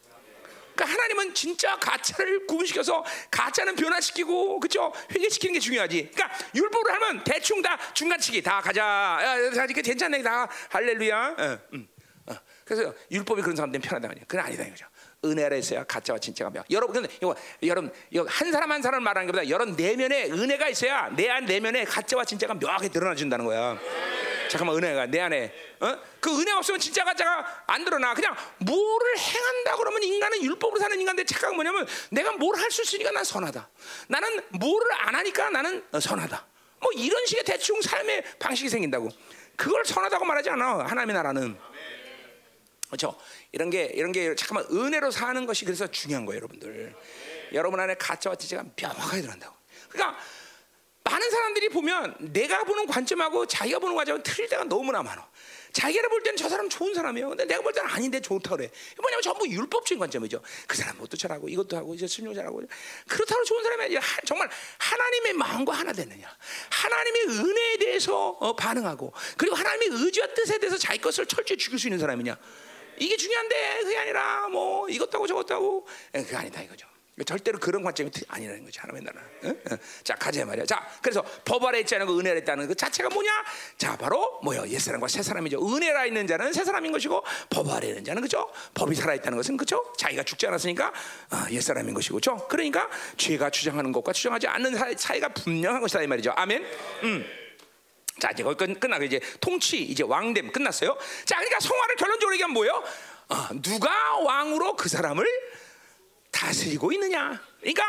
그러니까 0.75 0.85
하나님은 0.85 1.33
진짜 1.33 1.77
가짜를 1.77 2.47
구분시켜서 2.47 3.03
가짜는 3.29 3.75
변화시키고 3.75 4.59
그죠 4.59 4.91
회개시키는 5.11 5.53
게 5.53 5.59
중요하지. 5.59 6.11
그러니까 6.13 6.37
율법을 6.55 6.93
하면 6.93 7.23
대충 7.23 7.61
다 7.61 7.77
중간치기 7.93 8.41
다 8.41 8.61
가자. 8.61 8.81
야, 8.83 9.65
괜찮네 9.67 10.23
다 10.23 10.47
할렐루야. 10.69 11.35
어, 11.37 11.59
음, 11.73 11.87
어. 12.27 12.35
그래서 12.65 12.93
율법이 13.11 13.41
그런 13.41 13.55
사람들은 13.55 13.81
편하다 13.81 14.07
말이야. 14.07 14.25
그건 14.27 14.45
아니다 14.45 14.63
이거죠. 14.63 14.85
은혜 15.23 15.45
아래 15.45 15.59
있어야 15.59 15.83
가짜와 15.83 16.17
진짜가 16.17 16.49
명. 16.49 16.63
여러분 16.71 16.95
근데 16.95 17.13
이거 17.17 17.35
여러분 17.61 17.91
이거 18.09 18.25
한 18.27 18.51
사람 18.51 18.71
한 18.71 18.81
사람 18.81 19.03
말하는 19.03 19.27
것보다 19.27 19.47
여러분 19.49 19.75
내면에 19.75 20.25
은혜가 20.31 20.67
있어야 20.69 21.09
내 21.09 21.29
안 21.29 21.45
내면에 21.45 21.85
가짜와 21.85 22.25
진짜가 22.25 22.55
명확하게 22.55 22.89
드러나 22.89 23.13
준다는 23.13 23.45
거야. 23.45 23.77
잠깐만 24.49 24.75
은혜가 24.77 25.05
내 25.05 25.19
안에 25.21 25.53
어? 25.79 25.95
그 26.19 26.41
은혜 26.41 26.51
없으면 26.51 26.79
진짜 26.79 27.03
가짜가 27.03 27.63
안 27.67 27.85
드러나. 27.85 28.15
그냥 28.15 28.35
뭐를 28.57 29.17
행한다 29.17 29.77
그러면 29.77 30.01
인간은 30.03 30.41
율법으로 30.43 30.79
사는 30.79 30.99
인간인데 30.99 31.23
착각은 31.25 31.55
뭐냐면 31.55 31.85
내가 32.09 32.31
뭘 32.33 32.57
할 32.57 32.71
수 32.71 32.81
있으니까 32.81 33.11
난 33.11 33.23
선하다. 33.23 33.69
나는 34.07 34.41
뭐를 34.59 34.91
안 34.93 35.13
하니까 35.15 35.51
나는 35.51 35.83
선하다. 35.99 36.45
뭐 36.81 36.91
이런 36.93 37.23
식의 37.27 37.43
대충 37.43 37.79
삶의 37.79 38.23
방식이 38.39 38.67
생긴다고. 38.69 39.07
그걸 39.55 39.85
선하다고 39.85 40.25
말하지 40.25 40.49
않아. 40.49 40.79
하나님의 40.85 41.13
나라는 41.13 41.57
그렇죠 42.91 43.17
이런 43.53 43.69
게 43.69 43.85
이런 43.85 44.11
게 44.11 44.35
잠깐만 44.35 44.65
은혜로 44.69 45.11
사는 45.11 45.45
것이 45.45 45.63
그래서 45.63 45.87
중요한 45.87 46.25
거예요 46.25 46.39
여러분들 46.39 46.93
여러분 47.53 47.79
안에 47.79 47.95
가짜와 47.95 48.35
진짜가 48.35 48.65
명확하게 48.75 49.21
드러난다고 49.21 49.55
그러니까 49.89 50.19
많은 51.03 51.29
사람들이 51.29 51.69
보면 51.69 52.15
내가 52.19 52.63
보는 52.63 52.85
관점하고 52.85 53.47
자기가 53.47 53.79
보는 53.79 53.95
관점은 53.95 54.21
틀릴 54.23 54.49
때가 54.49 54.63
너무나 54.65 55.01
많아. 55.01 55.27
자기가 55.73 56.09
볼 56.09 56.21
때는 56.21 56.37
저 56.37 56.49
사람 56.49 56.69
좋은 56.69 56.93
사람이에요. 56.93 57.29
근데 57.29 57.45
내가 57.45 57.61
볼 57.61 57.73
때는 57.73 57.89
아닌데 57.89 58.19
좋다 58.19 58.55
그래. 58.55 58.69
뭐냐면 59.01 59.21
전부 59.21 59.47
율법적인 59.47 59.99
관점이죠. 59.99 60.41
그 60.67 60.77
사람 60.77 60.97
뭣도 60.97 61.17
잘하고 61.17 61.49
이것도 61.49 61.77
하고 61.77 61.95
이제 61.95 62.07
순종 62.07 62.33
잘하고 62.33 62.61
그렇다고 63.07 63.43
좋은 63.45 63.63
사람이 63.63 63.97
정말 64.25 64.49
하나님의 64.77 65.33
마음과 65.33 65.73
하나 65.73 65.91
됐느냐. 65.91 66.27
하나님의 66.69 67.21
은혜에 67.29 67.77
대해서 67.77 68.29
어, 68.39 68.55
반응하고 68.55 69.13
그리고 69.37 69.55
하나님의 69.55 70.03
의지와 70.03 70.27
뜻에 70.33 70.59
대해서 70.59 70.77
자기 70.77 70.99
것을 70.99 71.25
철저히 71.25 71.57
죽일 71.57 71.79
수 71.79 71.87
있는 71.87 71.99
사람이냐. 71.99 72.37
이게 73.01 73.17
중요한데 73.17 73.79
그게 73.83 73.97
아니라 73.97 74.47
뭐 74.49 74.87
저것도 75.27 75.55
하고 75.55 75.87
그게 76.11 76.35
아니다 76.35 76.61
이거죠. 76.61 76.87
절대로 77.25 77.59
그런 77.59 77.83
관점이 77.83 78.09
아니라는 78.27 78.63
거지 78.63 78.79
하나님의 78.79 79.13
나라. 79.13 79.77
자 80.03 80.15
가자 80.15 80.45
말이야. 80.45 80.65
자 80.65 80.87
그래서 81.01 81.23
법 81.43 81.63
아래 81.65 81.79
있지 81.79 81.95
않은 81.95 82.05
거 82.07 82.17
은혜 82.17 82.31
아래 82.31 82.39
있다는 82.39 82.67
그 82.67 82.75
자체가 82.75 83.09
뭐냐? 83.09 83.29
자 83.77 83.97
바로 83.97 84.39
뭐요? 84.43 84.67
옛 84.67 84.79
사람과 84.79 85.07
새 85.07 85.21
사람이죠. 85.21 85.59
은혜라 85.59 86.05
있는 86.05 86.27
자는 86.27 86.53
새 86.53 86.63
사람인 86.63 86.91
것이고 86.91 87.23
법 87.49 87.69
아래 87.69 87.89
있는 87.89 88.03
자는 88.03 88.21
그죠? 88.21 88.51
법이 88.73 88.95
살아 88.95 89.13
있다는 89.15 89.37
것은 89.37 89.57
그죠? 89.57 89.83
자기가 89.97 90.23
죽지 90.23 90.47
않았으니까 90.47 90.87
어, 90.87 91.37
옛 91.51 91.61
사람인 91.61 91.93
것이고 91.93 92.15
그죠? 92.15 92.47
그러니까 92.47 92.89
죄가 93.17 93.49
주장하는 93.49 93.91
것과 93.91 94.13
주장하지 94.13 94.47
않는 94.47 94.77
사이, 94.77 94.95
사이가 94.95 95.29
분명한 95.29 95.81
것이다 95.81 96.01
이 96.03 96.07
말이죠. 96.07 96.31
아멘. 96.35 96.65
음. 97.03 97.40
자 98.19 98.29
이제 98.31 98.43
거기 98.43 98.55
끝, 98.55 98.79
끝나고 98.79 99.03
이제 99.03 99.19
통치 99.39 99.81
이제 99.81 100.03
왕됨 100.03 100.51
끝났어요. 100.51 100.97
자 101.25 101.35
그러니까 101.37 101.59
성화를 101.59 101.95
결론적으로 101.95 102.33
얘기하면 102.35 102.53
뭐예요? 102.53 102.83
어, 103.29 103.61
누가 103.61 104.17
왕으로 104.17 104.75
그 104.75 104.89
사람을 104.89 105.25
다스리고 106.31 106.91
있느냐? 106.93 107.41
그러니까 107.59 107.83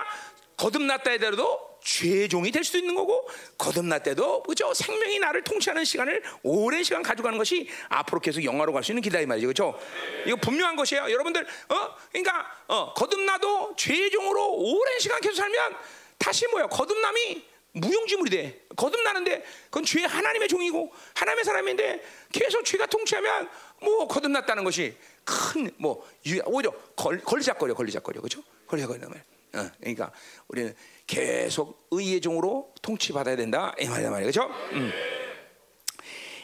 거듭났다 0.56 1.12
하더라도 1.12 1.72
죄종이 1.82 2.52
될 2.52 2.62
수도 2.62 2.78
있는 2.78 2.94
거고 2.94 3.28
거듭났대도 3.58 4.44
그죠 4.44 4.72
생명이 4.72 5.18
나를 5.18 5.42
통치하는 5.42 5.84
시간을 5.84 6.22
오랜 6.44 6.84
시간 6.84 7.02
가져가는 7.02 7.36
것이 7.36 7.68
앞으로 7.88 8.20
계속 8.20 8.44
영화로 8.44 8.72
갈 8.72 8.84
수 8.84 8.92
있는 8.92 9.02
기다이 9.02 9.26
말이죠 9.26 9.48
그죠 9.48 9.80
이거 10.24 10.36
분명한 10.36 10.76
것이에요 10.76 11.10
여러분들 11.10 11.44
어 11.68 11.96
그러니까 12.12 12.46
어 12.68 12.94
거듭나도 12.94 13.74
죄종으로 13.76 14.52
오랜 14.52 14.98
시간 15.00 15.20
계속 15.20 15.34
살면 15.34 15.76
다시 16.18 16.46
뭐야 16.46 16.68
거듭남이 16.68 17.44
무용지물이 17.72 18.30
돼. 18.30 18.64
거듭나는데 18.76 19.42
그건 19.64 19.84
죄 19.84 20.04
하나님의 20.04 20.48
종이고 20.48 20.92
하나님의 21.14 21.44
사람인데 21.44 22.02
계속 22.32 22.64
죄가 22.64 22.86
통치하면 22.86 23.48
뭐 23.80 24.06
거듭났다는 24.08 24.64
것이 24.64 24.94
큰 25.24 25.70
뭐 25.78 26.06
오히려 26.46 26.70
걸, 26.96 27.20
걸리작거려 27.20 27.74
걸리작거려 27.74 28.20
그죠? 28.20 28.42
걸리작거리는 28.66 29.08
말. 29.08 29.24
어, 29.54 29.70
그러니까 29.80 30.10
우리는 30.48 30.74
계속 31.06 31.86
의의 31.90 32.20
종으로 32.20 32.74
통치받아야 32.82 33.36
된다 33.36 33.74
이 33.78 33.86
말이야 33.86 34.10
말이야 34.10 34.26
그죠? 34.26 34.50
음. 34.72 34.90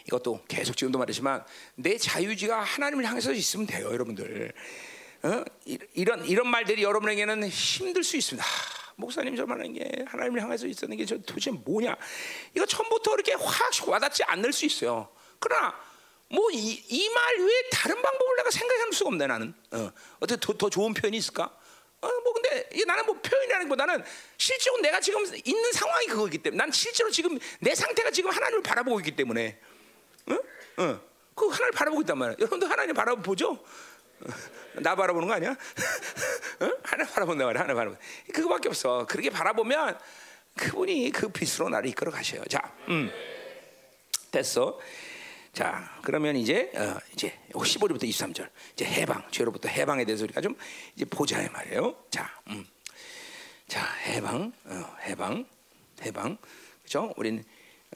이것도 0.06 0.40
계속 0.48 0.76
지금도 0.76 0.98
말했지만 0.98 1.44
내 1.74 1.98
자유지가 1.98 2.60
하나님을 2.62 3.04
향해서 3.04 3.32
있으면 3.32 3.66
돼요 3.66 3.90
여러분들. 3.92 4.52
어? 5.22 5.44
이런 5.94 6.24
이런 6.24 6.46
말들이 6.48 6.82
여러분에게는 6.82 7.48
힘들 7.48 8.02
수 8.04 8.16
있습니다. 8.16 8.46
목사님 8.98 9.36
저 9.36 9.46
말하는 9.46 9.72
게 9.74 10.04
하나님을 10.06 10.42
향해서 10.42 10.66
있었는 10.66 10.96
게 10.96 11.06
저 11.06 11.16
도대체 11.18 11.50
뭐냐? 11.52 11.96
이거 12.54 12.66
처음부터 12.66 13.14
이렇게 13.14 13.32
확 13.34 13.88
와닿지 13.88 14.24
않을 14.24 14.52
수 14.52 14.66
있어요. 14.66 15.08
그러나 15.38 15.74
뭐 16.30 16.50
이 16.52 17.08
말 17.14 17.36
외에 17.38 17.62
다른 17.70 17.94
방법을 18.02 18.36
내가 18.38 18.50
생각할 18.50 18.92
수가 18.92 19.08
없네 19.08 19.26
나는. 19.28 19.54
어. 19.70 19.90
어떻게 20.20 20.38
더, 20.40 20.52
더 20.58 20.68
좋은 20.68 20.92
표현이 20.94 21.16
있을까? 21.16 21.44
어, 22.00 22.08
뭐 22.24 22.32
근데 22.32 22.68
나는 22.86 23.06
뭐 23.06 23.14
표현이라는 23.22 23.68
보다는 23.68 24.04
실제로 24.36 24.76
내가 24.78 25.00
지금 25.00 25.24
있는 25.44 25.72
상황이 25.72 26.06
그거기 26.06 26.38
때문에 26.38 26.58
난 26.58 26.70
실제로 26.72 27.10
지금 27.10 27.38
내 27.60 27.74
상태가 27.74 28.10
지금 28.10 28.30
하나님을 28.30 28.62
바라보고 28.62 28.98
있기 29.00 29.16
때문에, 29.16 29.58
어, 30.26 30.34
어, 30.82 31.00
그 31.34 31.46
하나님을 31.46 31.70
바라보고 31.72 32.02
있단 32.02 32.18
말이야. 32.18 32.36
여러분도 32.40 32.66
하나님 32.66 32.94
바라보죠? 32.94 33.64
나 34.80 34.94
바라보는 34.94 35.28
거 35.28 35.34
아니야? 35.34 35.50
어? 36.60 36.70
하나 36.82 37.04
바라본다 37.04 37.44
말이야. 37.44 37.62
하나 37.62 37.74
바라본. 37.74 37.98
그거밖에 38.32 38.68
없어. 38.68 39.06
그렇게 39.06 39.30
바라보면 39.30 39.98
그분이 40.56 41.10
그 41.12 41.28
빛으로 41.28 41.68
나를 41.68 41.88
이끌어 41.90 42.10
가셔요. 42.10 42.42
자, 42.44 42.60
음. 42.88 43.10
됐어. 44.30 44.78
자, 45.52 45.98
그러면 46.02 46.36
이제 46.36 46.70
어, 46.74 46.98
이제 47.12 47.38
15절부터 47.52 48.04
23절 48.04 48.48
이제 48.74 48.84
해방, 48.84 49.26
죄로부터 49.30 49.68
해방에 49.68 50.04
대해서 50.04 50.24
우리가 50.24 50.40
좀 50.40 50.56
이제 50.94 51.04
보자 51.04 51.42
이 51.42 51.48
말이에요. 51.48 51.96
자, 52.10 52.30
음. 52.48 52.66
자, 53.66 53.84
해방, 54.06 54.52
어, 54.64 54.96
해방, 55.02 55.46
해방. 56.02 56.38
그죠? 56.82 57.12
우리는 57.16 57.44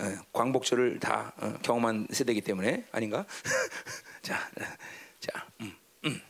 어, 0.00 0.04
광복절을 0.32 1.00
다 1.00 1.32
어, 1.36 1.54
경험한 1.62 2.08
세대이기 2.10 2.40
때문에 2.42 2.84
아닌가? 2.92 3.26
자, 4.22 4.50
자, 5.20 5.46
음. 5.60 5.74
음. 6.04 6.20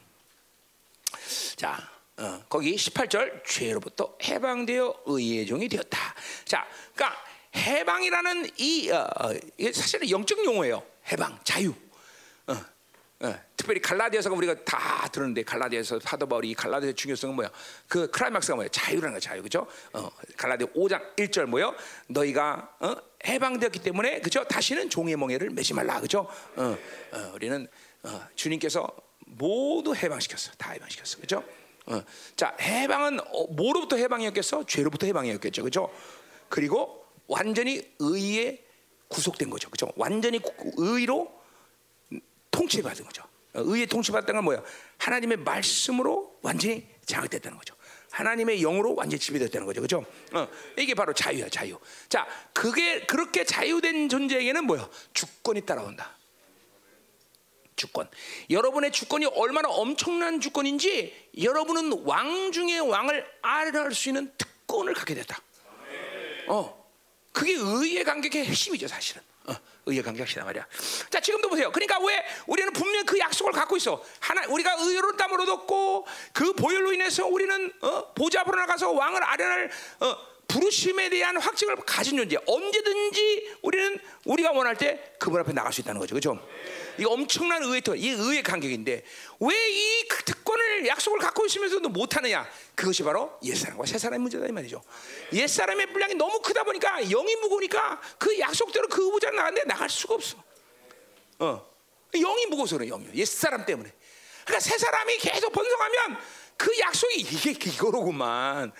자, 1.56 1.78
어, 2.16 2.44
거기 2.48 2.74
18절 2.76 3.44
죄로부터 3.44 4.16
해방되어 4.22 5.02
의의 5.06 5.46
종이 5.46 5.68
되었다. 5.68 6.14
자, 6.44 6.66
그러니까 6.94 7.24
해방이라는 7.56 8.50
이 8.58 8.90
어, 8.90 9.08
어 9.18 9.32
이게 9.56 9.72
사실은 9.72 10.08
영적 10.08 10.44
용어예요. 10.44 10.82
해방, 11.10 11.38
자유. 11.44 11.74
어, 12.46 12.54
어, 13.20 13.40
특별히 13.56 13.80
갈라디아서가 13.80 14.34
우리가 14.36 14.64
다 14.64 15.08
들었는데 15.08 15.42
갈라디아서 15.44 16.00
사도 16.00 16.26
바울이 16.26 16.54
갈라디아 16.54 16.92
중요성은 16.92 17.34
뭐야? 17.36 17.50
그 17.88 18.10
클라이막스가 18.10 18.56
뭐야? 18.56 18.68
자유라는 18.68 19.14
거 19.14 19.20
자유, 19.20 19.42
그죠? 19.42 19.66
어, 19.92 20.10
갈라디아 20.36 20.66
5장 20.68 21.16
1절 21.16 21.46
뭐요? 21.46 21.74
너희가 22.08 22.76
어, 22.80 22.94
해방되었기 23.24 23.78
때문에 23.80 24.20
그죠? 24.20 24.44
다시는 24.44 24.90
종의 24.90 25.16
멍에를 25.16 25.50
매지 25.50 25.74
말라, 25.74 26.00
그죠? 26.00 26.28
어, 26.56 26.76
어, 27.12 27.32
우리는 27.34 27.66
어, 28.02 28.20
주님께서 28.34 28.88
모두 29.42 29.92
해방시켰어. 29.92 30.52
다 30.56 30.70
해방시켰어. 30.70 31.18
그죠? 31.20 31.44
어. 31.86 32.00
자, 32.36 32.56
해방은 32.60 33.18
어, 33.18 33.46
뭐로부터 33.48 33.96
해방이었겠어? 33.96 34.66
죄로부터 34.66 35.06
해방이었겠죠. 35.06 35.64
그죠? 35.64 35.92
그리고 36.48 37.04
완전히 37.26 37.82
의에 37.98 38.62
구속된 39.08 39.50
거죠. 39.50 39.68
그죠? 39.68 39.90
완전히 39.96 40.40
의로 40.76 41.32
통치받은 42.52 43.04
거죠. 43.04 43.24
어, 43.54 43.62
의에 43.64 43.86
통치받던 43.86 44.36
건 44.36 44.44
뭐야? 44.44 44.62
하나님의 44.98 45.38
말씀으로 45.38 46.38
완전히 46.42 46.86
장악됐다는 47.04 47.58
거죠. 47.58 47.74
하나님의 48.12 48.60
영으로 48.60 48.94
완전히 48.94 49.18
지배됐다는 49.18 49.66
거죠. 49.66 49.80
그죠? 49.80 50.04
어, 50.34 50.46
이게 50.78 50.94
바로 50.94 51.12
자유야, 51.12 51.48
자유. 51.48 51.76
자, 52.08 52.28
그게 52.52 53.00
그렇게 53.06 53.44
자유된 53.44 54.08
존재에게는 54.08 54.66
뭐야? 54.66 54.88
주권이 55.14 55.62
따라온다. 55.62 56.16
주권. 57.82 58.08
여러분의 58.48 58.92
주권이 58.92 59.26
얼마나 59.26 59.68
엄청난 59.68 60.40
주권인지 60.40 61.30
여러분은 61.42 62.04
왕 62.04 62.52
중의 62.52 62.80
왕을 62.80 63.26
알아낼 63.42 63.92
수 63.92 64.08
있는 64.08 64.32
특권을 64.38 64.94
갖게 64.94 65.14
됐다. 65.14 65.40
어, 66.46 66.86
그게 67.32 67.54
의의 67.54 68.04
간격의 68.04 68.44
핵심이죠, 68.44 68.86
사실은. 68.86 69.20
어, 69.46 69.54
의의 69.86 70.00
간격이다 70.04 70.44
말이야. 70.44 70.64
자, 71.10 71.18
지금도 71.18 71.48
보세요. 71.48 71.72
그러니까 71.72 71.98
왜 71.98 72.24
우리는 72.46 72.72
분명 72.72 73.04
그 73.04 73.18
약속을 73.18 73.52
갖고 73.52 73.76
있어. 73.76 74.00
하나 74.20 74.46
우리가 74.46 74.76
의로운 74.78 75.16
땀을 75.16 75.40
얻었고 75.40 76.06
그 76.32 76.52
보혈로 76.52 76.92
인해서 76.92 77.26
우리는 77.26 77.72
어, 77.80 78.12
보좌 78.14 78.42
앞으로 78.42 78.60
나가서 78.60 78.92
왕을 78.92 79.24
아련할 79.24 79.70
어, 80.00 80.31
부르심에 80.52 81.08
대한 81.08 81.36
확증을 81.38 81.76
가진 81.86 82.16
존재. 82.18 82.36
언제든지 82.46 83.56
우리는 83.62 83.98
우리가 84.24 84.52
원할 84.52 84.76
때 84.76 85.14
그분 85.18 85.40
앞에 85.40 85.52
나갈 85.52 85.72
수 85.72 85.80
있다는 85.80 85.98
거죠. 85.98 86.14
그렇죠? 86.14 86.38
이 86.98 87.04
엄청난 87.04 87.62
의의 87.62 87.82
이 87.96 88.08
의의 88.10 88.42
간격인데 88.42 89.02
왜 89.40 89.72
이 89.72 90.08
특권을 90.24 90.86
약속을 90.86 91.18
갖고 91.18 91.46
있으면서도 91.46 91.88
못 91.88 92.16
하느냐? 92.16 92.46
그것이 92.74 93.02
바로 93.02 93.38
옛사람과 93.42 93.86
새사람의 93.86 94.20
문제다 94.20 94.46
이 94.46 94.52
말이죠. 94.52 94.82
옛사람의 95.32 95.92
분량이 95.92 96.14
너무 96.14 96.40
크다 96.40 96.64
보니까 96.64 97.00
영이 97.00 97.36
무거우니까 97.36 98.00
그 98.18 98.38
약속대로 98.38 98.88
그 98.88 99.02
후보자를 99.06 99.36
나갔는데 99.36 99.66
나갈 99.66 99.88
수가 99.88 100.14
없어. 100.14 100.42
어, 101.38 101.66
영이 102.12 102.46
무거워서 102.46 102.76
그래 102.76 102.88
영이 102.88 103.06
옛사람 103.14 103.64
때문에. 103.64 103.90
그러니까 104.44 104.60
새 104.60 104.76
사람이 104.76 105.18
계속 105.18 105.52
번성하면 105.52 106.18
그 106.56 106.78
약속이 106.78 107.14
이게 107.20 107.50
이거로구만. 107.70 108.72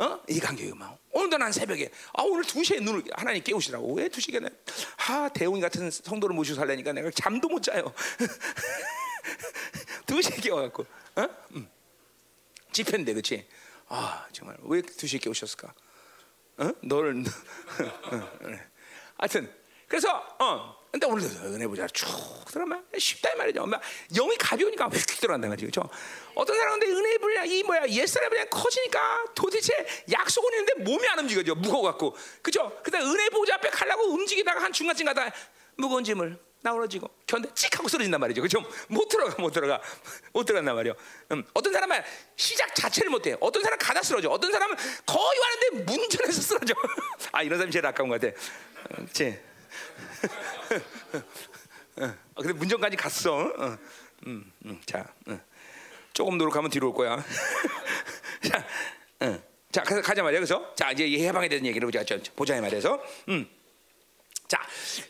어? 0.00 0.18
이 0.28 0.40
간격이만. 0.40 0.96
오늘도 1.12 1.36
난 1.36 1.52
새벽에 1.52 1.90
아 2.14 2.22
오늘 2.22 2.42
2시에 2.44 2.82
눈을 2.82 3.04
하나님 3.12 3.42
깨우시라고. 3.44 3.92
왜 3.94 4.08
2시에 4.08 4.50
아 5.08 5.28
대웅이 5.28 5.60
같은 5.60 5.90
성도를 5.90 6.34
모시고 6.34 6.56
살려니까 6.56 6.92
내가 6.94 7.10
잠도 7.10 7.48
못 7.48 7.62
자요. 7.62 7.92
2시에 10.06 10.42
깨워 10.42 10.62
갖고. 10.62 10.86
어? 11.16 11.28
음. 11.54 11.68
집회인데 12.72 13.12
그렇지? 13.12 13.46
아, 13.88 14.26
정말 14.32 14.56
왜 14.62 14.80
2시에 14.80 15.20
깨우셨을까? 15.20 15.74
어? 16.58 16.72
너를 16.80 17.22
하여튼 19.18 19.52
그래서 19.86 20.08
어 20.38 20.79
근데 20.90 21.06
오늘도 21.06 21.54
은혜 21.54 21.66
보자 21.68 21.86
쭉 21.88 22.08
들어만 22.50 22.84
쉽다 22.98 23.30
이 23.30 23.36
말이죠. 23.36 23.64
막 23.64 23.80
영이 24.12 24.36
가벼우니까 24.36 24.88
휙 24.88 25.20
들어간다 25.20 25.48
말이죠. 25.48 25.66
그렇죠? 25.70 25.88
어떤 26.34 26.56
사람은 26.56 26.82
은혜 26.82 27.18
분량 27.18 27.46
이 27.46 27.62
뭐야 27.62 27.88
옛사람 27.88 28.28
그냥 28.28 28.46
커지니까 28.50 29.24
도대체 29.34 29.72
약속은 30.10 30.52
있는데 30.52 30.74
몸이 30.82 31.06
안 31.08 31.20
움직여져 31.20 31.54
무거워 31.54 31.82
갖고 31.82 32.16
그죠? 32.42 32.76
근데 32.82 32.98
은혜 32.98 33.28
보좌 33.30 33.54
앞에 33.54 33.70
가려고 33.70 34.04
움직이다가 34.12 34.62
한 34.62 34.72
중간쯤 34.72 35.06
가다 35.06 35.30
무거운 35.76 36.02
짐을 36.02 36.38
나오러지고 36.62 37.08
견데 37.26 37.48
찍 37.54 37.78
하고 37.78 37.88
쓰러진단 37.88 38.20
말이죠. 38.20 38.42
그죠? 38.42 38.62
못 38.88 39.08
들어가 39.08 39.40
못 39.40 39.50
들어가 39.50 39.80
못 40.32 40.44
들어간단 40.44 40.74
말이요. 40.74 40.94
음, 41.32 41.44
어떤 41.54 41.72
사람은 41.72 42.02
시작 42.36 42.74
자체를 42.74 43.10
못해. 43.10 43.36
어떤 43.40 43.62
사람 43.62 43.78
가다 43.78 44.02
쓰러져. 44.02 44.28
어떤 44.28 44.50
사람은 44.50 44.76
거의 45.06 45.38
왔는데 45.38 45.92
문전에서 45.92 46.40
쓰러져. 46.40 46.74
아 47.32 47.42
이런 47.42 47.58
사람이 47.58 47.72
제일 47.72 47.86
아까운 47.86 48.08
것 48.08 48.20
같아. 48.20 48.36
그렇지? 48.96 49.49
어, 52.34 52.42
근데 52.42 52.52
문전까지 52.52 52.96
갔어. 52.96 53.36
어, 53.36 53.78
음, 54.26 54.52
음, 54.66 54.80
자, 54.86 55.06
어. 55.26 55.38
조금 56.12 56.38
노력하면 56.38 56.70
뒤로 56.70 56.88
올 56.88 56.94
거야. 56.94 57.16
자, 58.48 58.66
응. 59.22 59.42
자, 59.70 59.82
그래서 59.82 60.02
가자 60.02 60.22
말이야. 60.22 60.40
그래서 60.40 60.74
자 60.74 60.90
이제 60.90 61.06
이 61.06 61.24
해방에 61.24 61.48
대한 61.48 61.64
얘기를 61.64 61.86
보자. 61.86 62.04
보자 62.34 62.56
이 62.56 62.60
말에서. 62.60 63.00
음. 63.28 63.48
자, 64.48 64.60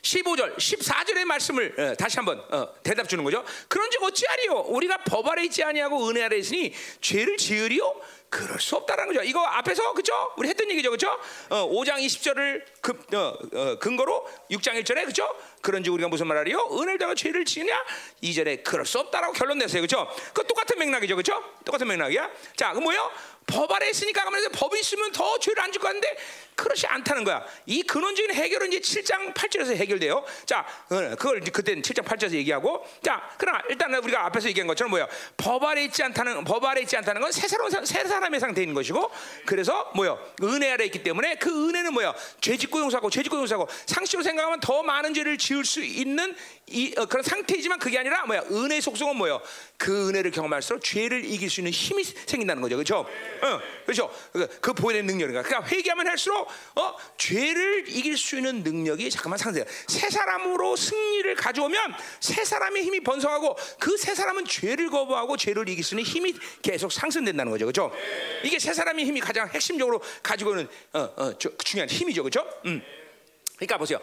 15절, 0.03 0.57
14절의 0.57 1.25
말씀을 1.25 1.81
어, 1.81 1.95
다시 1.95 2.19
한번 2.19 2.45
어, 2.51 2.75
대답 2.83 3.09
주는 3.09 3.25
거죠. 3.25 3.43
그런즉 3.69 4.03
어찌하리요? 4.03 4.53
우리가 4.69 4.99
법 4.99 5.27
아래 5.29 5.45
있지 5.45 5.65
아니하고 5.65 6.11
은혜 6.11 6.23
아래 6.23 6.37
있으니 6.37 6.75
죄를 7.01 7.39
지으리요? 7.39 8.01
그럴 8.31 8.61
수 8.61 8.77
없다는 8.77 9.09
거죠. 9.09 9.23
이거 9.23 9.45
앞에서 9.45 9.93
그죠? 9.93 10.15
우리 10.37 10.49
했던 10.49 10.71
얘기죠, 10.71 10.93
그죠? 10.93 11.11
어, 11.49 11.69
5장 11.69 11.97
20절을 11.99 12.65
그, 12.81 12.93
어, 13.17 13.37
어, 13.59 13.79
근거로 13.81 14.25
6장 14.53 14.81
1절에 14.81 15.05
그죠? 15.05 15.29
그런지 15.61 15.91
우리가 15.91 16.09
무슨 16.09 16.29
말하리요? 16.29 16.69
은혜를 16.73 16.99
당하 16.99 17.15
죄를 17.17 17.45
지으냐? 17.45 17.77
2절에 18.23 18.63
그럴 18.63 18.87
수 18.87 19.01
없다라고 19.01 19.33
결론 19.33 19.59
냈어요, 19.59 19.83
그죠? 19.83 20.09
그 20.33 20.47
똑같은 20.47 20.79
맥락이죠, 20.79 21.17
그죠? 21.17 21.43
똑같은 21.65 21.89
맥락이야. 21.89 22.31
자, 22.55 22.73
그 22.73 22.79
뭐요? 22.79 23.11
법 23.47 23.71
아래 23.73 23.91
있으니까 23.91 24.21
그러면서 24.23 24.49
법이 24.51 24.79
있으면 24.79 25.11
더 25.11 25.39
죄를 25.41 25.61
안 25.61 25.73
짓고 25.73 25.89
하는데 25.89 26.17
그렇지 26.55 26.87
않다는 26.87 27.25
거야. 27.25 27.45
이 27.67 27.83
근원적인 27.83 28.35
해결은 28.35 28.73
이제 28.73 28.81
7장 29.03 29.33
8절에서 29.35 29.75
해결돼요. 29.77 30.25
자, 30.45 30.67
어, 30.91 30.97
그걸 31.17 31.41
그때는 31.41 31.83
7장 31.83 32.05
8절에서 32.05 32.33
얘기하고, 32.33 32.85
자, 33.03 33.23
그러나 33.39 33.63
일단 33.69 33.95
우리가 33.95 34.27
앞에서 34.27 34.49
얘기한 34.49 34.67
것처럼 34.67 34.91
뭐요? 34.91 35.09
법 35.37 35.65
아래 35.65 35.85
있지 35.85 36.03
않다는 36.03 36.45
법 36.45 36.65
아래 36.65 36.83
있지 36.83 36.97
않다는 36.97 37.21
건 37.21 37.31
새 37.33 37.49
사람 37.49 37.71
새 37.85 38.05
사람의 38.05 38.41
상태인 38.41 38.75
것이고, 38.75 39.11
그래서 39.47 39.91
뭐요? 39.95 40.19
은혜 40.43 40.71
아래 40.73 40.85
있기 40.85 41.03
때문에 41.03 41.37
그 41.37 41.69
은혜는 41.69 41.95
뭐요? 41.95 42.15
죄짓고 42.41 42.81
용서하고 42.81 43.09
죄짓고 43.09 43.37
용서하고 43.39 43.69
상식으로 43.87 44.23
생각하면 44.23 44.61
더 44.61 44.83
많은 44.83 45.15
죄를 45.15 45.39
지을 45.39 45.65
수 45.65 45.83
있는 45.83 46.35
이 46.67 46.95
어, 46.99 47.07
그런 47.07 47.23
상태이지만 47.23 47.79
그게 47.79 47.99
아니라 47.99 48.25
뭐야? 48.27 48.43
은혜의 48.51 48.81
속성은 48.81 49.17
뭐요? 49.17 49.41
그 49.77 50.09
은혜를 50.09 50.31
경험할수록 50.31 50.83
죄를 50.85 51.25
이길 51.25 51.49
수 51.51 51.61
있는 51.61 51.73
힘이 51.73 52.05
생긴다는 52.05 52.63
거죠, 52.63 52.77
그렇죠? 52.77 52.99
어, 52.99 53.61
그렇죠? 53.85 54.13
그, 54.33 54.47
그 54.61 54.73
보이는 54.73 55.07
능력이니까. 55.07 55.43
그러니까 55.43 55.69
회개하면 55.69 56.07
할수록 56.07 56.40
어, 56.43 56.97
죄를 57.17 57.89
이길 57.89 58.17
수 58.17 58.37
있는 58.37 58.63
능력이 58.63 59.11
잠깐만 59.11 59.39
상세요. 59.39 59.65
새 59.87 60.09
사람으로 60.11 60.77
승리를 60.77 61.35
가져오면 61.35 61.95
새 62.21 62.45
사람의 62.45 62.85
힘이 62.85 63.01
번성하고 63.01 63.57
그새 63.79 64.15
사람은 64.15 64.45
죄를 64.45 64.91
거부하고 64.91 65.37
죄를 65.37 65.69
이길 65.69 65.85
수 65.85 65.95
있는 65.95 66.05
힘이 66.05 66.35
계속 66.63 66.93
상승된다는 66.93 67.51
거죠, 67.51 67.67
그렇죠? 67.67 67.93
이게 68.45 68.59
새 68.59 68.73
사람의 68.73 69.05
힘이 69.05 69.21
가장 69.21 69.49
핵심적으로 69.49 70.01
가지고 70.23 70.51
있는 70.53 70.69
어, 70.93 71.01
어, 71.17 71.39
저, 71.39 71.51
중요한 71.59 71.89
힘이죠, 71.89 72.23
그렇죠? 72.23 72.47
음. 72.67 72.83
그러니까 73.57 73.79
보세요. 73.79 73.99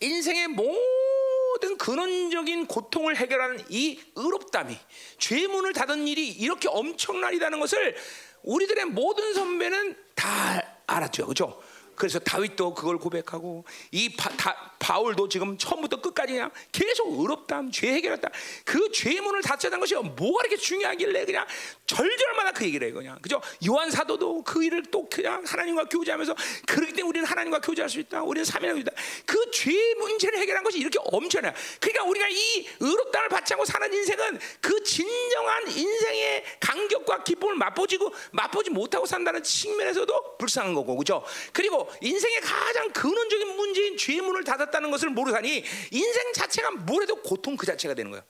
인생의 0.00 0.48
모든 0.48 1.76
근원적인 1.78 2.66
고통을 2.66 3.16
해결하는 3.16 3.64
이 3.68 4.00
의롭담이 4.14 4.76
죄의 5.18 5.46
문을 5.48 5.72
닫은 5.72 6.08
일이 6.08 6.28
이렇게 6.28 6.68
엄청나리다는 6.68 7.60
것을 7.60 7.96
우리들의 8.42 8.86
모든 8.86 9.34
선배는 9.34 9.96
다 10.14 10.62
알았죠, 10.86 11.26
그렇죠? 11.26 11.62
그래서 11.94 12.18
다윗도 12.18 12.74
그걸 12.74 12.98
고백하고 12.98 13.64
이 13.90 14.14
바, 14.16 14.28
다, 14.30 14.72
바울도 14.78 15.28
지금 15.28 15.56
처음부터 15.56 16.00
끝까지 16.00 16.34
그냥 16.34 16.50
계속 16.72 17.18
의롭담, 17.18 17.70
죄 17.70 17.92
해결했다. 17.94 18.28
그 18.64 18.90
죄의 18.92 19.20
문을 19.20 19.42
닫혔다는 19.42 19.80
것이 19.80 19.94
뭐가 19.94 20.42
이렇게 20.42 20.56
중요하길래 20.56 21.24
그냥 21.24 21.46
절절마다 21.86 22.52
그 22.52 22.64
얘기를 22.64 22.88
해요, 22.88 22.94
그냥 22.94 23.18
그죠? 23.20 23.40
요한 23.66 23.90
사도도 23.90 24.42
그 24.42 24.64
일을 24.64 24.84
또 24.90 25.08
그냥 25.08 25.42
하나님과 25.44 25.84
교제하면서 25.84 26.34
그렇기 26.66 26.92
때문에 26.92 27.08
우리는 27.08 27.26
하나님과 27.26 27.60
교제할 27.60 27.88
수 27.88 28.00
있다. 28.00 28.22
우리는 28.22 28.44
삼위하고 28.44 28.80
있다. 28.80 28.92
그 29.26 29.50
죄의 29.50 29.94
문제를 29.96 30.38
해결한 30.38 30.64
것이 30.64 30.78
이렇게 30.78 30.98
엄청나요. 31.04 31.52
그러니까 31.80 32.04
우리가 32.04 32.28
이 32.30 32.66
의롭담을 32.80 33.28
받지 33.28 33.54
않고 33.54 33.64
사는 33.64 33.92
인생은 33.92 34.38
그 34.60 34.82
진정한 34.82 35.68
인생의 35.68 36.44
간격과 36.60 37.24
기쁨을 37.24 37.56
맛보지고 37.56 38.12
맛보지 38.32 38.70
못하고 38.70 39.06
산다는 39.06 39.42
측면에서도 39.42 40.38
불쌍한 40.38 40.74
거고, 40.74 40.96
그죠? 40.96 41.24
그리고 41.52 41.90
인생의 42.00 42.40
가장 42.40 42.90
근원적인 42.92 43.56
문제인 43.56 43.96
죄의 43.96 44.20
문을 44.22 44.44
닫았다는 44.44 44.90
것을 44.90 45.10
모르다니 45.10 45.64
인생 45.90 46.32
자체가 46.32 46.70
뭐래도 46.70 47.16
고통 47.16 47.56
그 47.56 47.66
자체가 47.66 47.94
되는 47.94 48.10
거예요. 48.10 48.24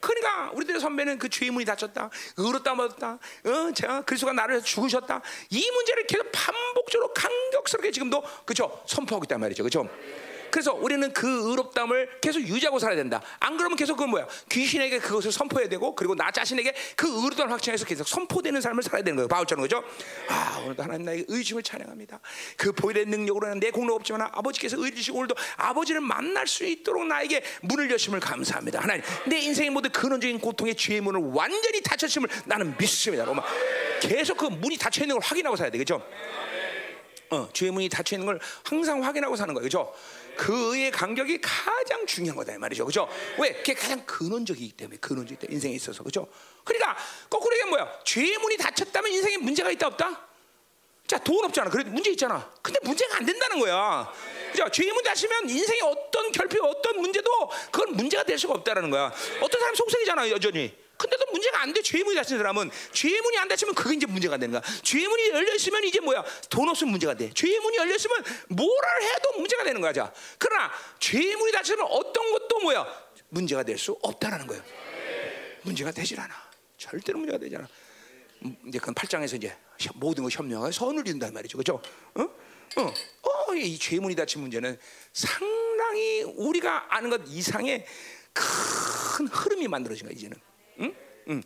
그러니까 0.00 0.50
우리들의 0.52 0.80
선배는 0.80 1.18
그 1.18 1.28
죄의 1.28 1.50
문이 1.50 1.64
닫혔다, 1.64 2.10
의롭다 2.36 2.74
받았다, 2.74 3.18
어, 3.46 3.72
제가 3.74 4.02
그리스도가 4.02 4.32
나를 4.32 4.62
죽으셨다. 4.62 5.20
이 5.50 5.70
문제를 5.70 6.06
계속 6.06 6.30
반복적으로 6.32 7.12
간격스럽게 7.12 7.90
지금도 7.90 8.22
그죠 8.44 8.82
선포하고 8.86 9.24
있단 9.24 9.40
말이죠, 9.40 9.62
그죠? 9.62 9.88
그래서 10.50 10.72
우리는 10.72 11.12
그 11.12 11.50
의롭담을 11.50 12.20
계속 12.20 12.40
유지하고 12.40 12.78
살아야 12.78 12.96
된다. 12.96 13.20
안 13.38 13.56
그러면 13.56 13.76
계속 13.76 13.96
그 13.96 14.04
뭐야? 14.04 14.26
귀신에게 14.48 14.98
그것을 14.98 15.32
선포해야 15.32 15.68
되고 15.68 15.94
그리고 15.94 16.14
나 16.14 16.30
자신에게 16.30 16.74
그 16.96 17.06
의롭담을 17.06 17.52
확증해서 17.52 17.84
계속 17.84 18.06
선포되는 18.08 18.60
삶을 18.60 18.82
살아야 18.82 19.02
되는 19.02 19.16
거예요. 19.16 19.28
바울처럼 19.28 19.62
그죠? 19.62 19.82
아 20.28 20.60
오늘도 20.64 20.82
하나님 20.82 21.06
나에게 21.06 21.24
의심을 21.28 21.62
찬양합니다. 21.62 22.20
그 22.56 22.72
보일의 22.72 23.06
능력으로는 23.06 23.60
내 23.60 23.70
공로 23.70 23.94
없지만 23.94 24.22
아버지께서 24.32 24.76
의지시고 24.78 25.18
오늘도 25.18 25.34
아버지를 25.56 26.00
만날 26.00 26.46
수 26.46 26.64
있도록 26.64 27.06
나에게 27.06 27.42
문을 27.62 27.90
여심을 27.90 28.20
감사합니다. 28.20 28.80
하나님 28.80 29.02
내 29.26 29.38
인생의 29.38 29.70
모든 29.70 29.90
근원적인 29.90 30.40
고통의 30.40 30.74
죄의 30.74 31.00
문을 31.00 31.20
완전히 31.32 31.80
닫혔음을 31.82 32.28
나는 32.46 32.74
믿습니다. 32.76 33.24
로마 33.24 33.42
계속 34.00 34.36
그 34.36 34.46
문이 34.46 34.76
닫혀 34.76 35.02
있는 35.04 35.16
걸 35.16 35.22
확인하고 35.22 35.56
살아야 35.56 35.70
되겠죠? 35.70 36.02
어, 37.30 37.48
죄의 37.52 37.70
문이 37.70 37.88
닫혀 37.88 38.16
있는 38.16 38.26
걸 38.26 38.40
항상 38.64 39.04
확인하고 39.04 39.36
사는 39.36 39.54
거예요. 39.54 39.64
그죠? 39.64 39.92
그의 40.40 40.90
간격이 40.90 41.38
가장 41.42 42.06
중요한 42.06 42.34
거다 42.34 42.54
이 42.54 42.56
말이죠. 42.56 42.86
그죠? 42.86 43.06
왜? 43.38 43.52
그게 43.52 43.74
가장 43.74 44.02
근원적이기 44.06 44.72
때문에 44.72 44.96
근원적이기 44.96 45.38
때문에 45.38 45.54
인생에 45.54 45.74
있어서. 45.74 46.02
그죠? 46.02 46.26
그러니까 46.64 46.96
거꾸로 47.28 47.54
얘기하면 47.56 47.78
뭐야? 47.78 48.00
죄의 48.04 48.38
문이 48.38 48.56
닫혔다면 48.56 49.12
인생에 49.12 49.36
문제가 49.36 49.70
있다 49.70 49.88
없다? 49.88 50.28
자, 51.06 51.18
돈 51.18 51.44
없잖아. 51.44 51.68
그래도 51.68 51.90
문제 51.90 52.10
있잖아. 52.12 52.50
근데 52.62 52.80
문제가 52.82 53.18
안 53.18 53.26
된다는 53.26 53.60
거야. 53.60 54.10
그죠? 54.50 54.66
죄의 54.70 54.92
문 54.92 55.04
닫히면 55.04 55.50
인생의 55.50 55.82
어떤 55.82 56.32
결핍, 56.32 56.64
어떤 56.64 57.02
문제도 57.02 57.30
그건 57.70 57.94
문제가 57.96 58.24
될 58.24 58.38
수가 58.38 58.54
없다라는 58.54 58.88
거야. 58.88 59.12
어떤 59.42 59.60
사람 59.60 59.74
속색이잖아, 59.74 60.30
여전히. 60.30 60.74
근데도 61.00 61.24
문제가 61.32 61.62
안 61.62 61.72
돼. 61.72 61.80
죄의 61.80 62.04
문이 62.04 62.14
닫힌 62.14 62.36
사람은 62.36 62.70
죄의 62.92 63.20
문이 63.22 63.38
안 63.38 63.48
닫히면 63.48 63.74
그게 63.74 63.96
이제 63.96 64.04
문제가 64.06 64.36
되는 64.36 64.52
거야. 64.52 64.60
죄의 64.82 65.08
문이 65.08 65.30
열려 65.30 65.54
있으면 65.54 65.82
이제 65.84 65.98
뭐야? 66.00 66.22
돈 66.50 66.68
없으면 66.68 66.90
문제가 66.90 67.14
돼. 67.14 67.30
죄의 67.32 67.58
문이 67.58 67.78
열려 67.78 67.94
있으면 67.94 68.22
뭐를 68.48 69.02
해도 69.02 69.32
문제가 69.38 69.64
되는 69.64 69.80
거야. 69.80 69.94
자. 69.94 70.12
그러나 70.38 70.70
죄의 70.98 71.36
문이 71.36 71.52
닫히면 71.52 71.86
어떤 71.88 72.30
것도 72.32 72.60
뭐야? 72.60 72.86
문제가 73.30 73.62
될 73.62 73.78
수 73.78 73.96
없다라는 74.02 74.46
거예요. 74.46 74.62
문제가 75.62 75.90
되질 75.90 76.20
않아. 76.20 76.34
절대로 76.76 77.18
문제가 77.18 77.38
되지 77.38 77.56
않아. 77.56 77.66
음, 78.44 78.56
이제 78.68 78.78
그 78.78 78.92
8장에서 78.92 79.36
이제 79.36 79.56
모든 79.94 80.24
거 80.24 80.28
협력하여 80.30 80.70
선을 80.70 81.06
이룬단 81.06 81.32
말이죠. 81.32 81.56
그죠? 81.56 81.80
어? 82.14 82.22
어, 82.76 82.94
어, 83.48 83.54
이 83.54 83.78
죄문이 83.78 84.14
닫힌 84.16 84.42
문제는 84.42 84.78
상당히 85.14 86.22
우리가 86.22 86.94
아는 86.94 87.08
것 87.08 87.22
이상의 87.26 87.86
큰 88.34 89.26
흐름이 89.28 89.66
만들어진 89.68 90.06
거야 90.06 90.14
이제는. 90.14 90.36
응? 90.80 90.94
응. 91.28 91.42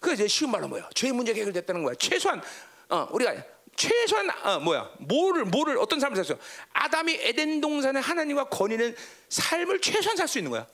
그 0.00 0.12
이제 0.12 0.28
쉬운 0.28 0.50
말로 0.50 0.68
뭐야? 0.68 0.88
죄 0.94 1.10
문제가 1.12 1.38
해결됐다는 1.38 1.82
거야. 1.82 1.94
최소한 1.96 2.40
어, 2.88 3.08
우리가 3.10 3.34
최소한 3.76 4.28
어, 4.44 4.60
뭐야? 4.60 4.90
뭐를 5.00 5.44
뭐를 5.44 5.78
어떤 5.78 6.00
삶을 6.00 6.16
살았어? 6.16 6.40
아담이 6.72 7.14
에덴 7.20 7.60
동산에 7.60 8.00
하나님과 8.00 8.44
거니는 8.48 8.96
삶을 9.28 9.80
최소한 9.80 10.16
살 10.16 10.28
수 10.28 10.38
있는 10.38 10.50
거야. 10.50 10.66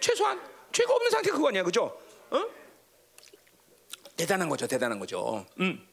최소한 0.00 0.40
죄가 0.72 0.92
없는 0.94 1.10
상태 1.10 1.30
그거 1.30 1.48
아니야, 1.48 1.62
그죠? 1.62 1.98
어? 2.30 2.44
대단한 4.16 4.48
거죠, 4.48 4.66
대단한 4.66 4.98
거죠. 4.98 5.46
음. 5.60 5.86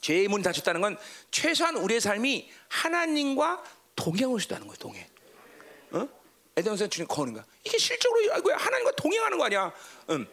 죄의 0.00 0.28
문이 0.28 0.42
닫혔다는 0.42 0.80
건 0.80 0.96
최소한 1.30 1.76
우리의 1.76 2.00
삶이 2.00 2.50
하나님과 2.68 3.62
동행할 3.96 4.40
수 4.40 4.46
있다는 4.46 4.66
거예요, 4.66 4.76
동행. 4.78 5.06
어? 5.90 6.08
에덴 6.56 6.64
동산 6.64 6.88
주님 6.90 7.06
거는 7.06 7.34
거야. 7.34 7.44
이게 7.64 7.78
실적으로. 7.78 8.20
하나님과 8.56 8.92
동행하는 8.92 9.38
거 9.38 9.44
아니야. 9.44 9.72
음. 10.10 10.26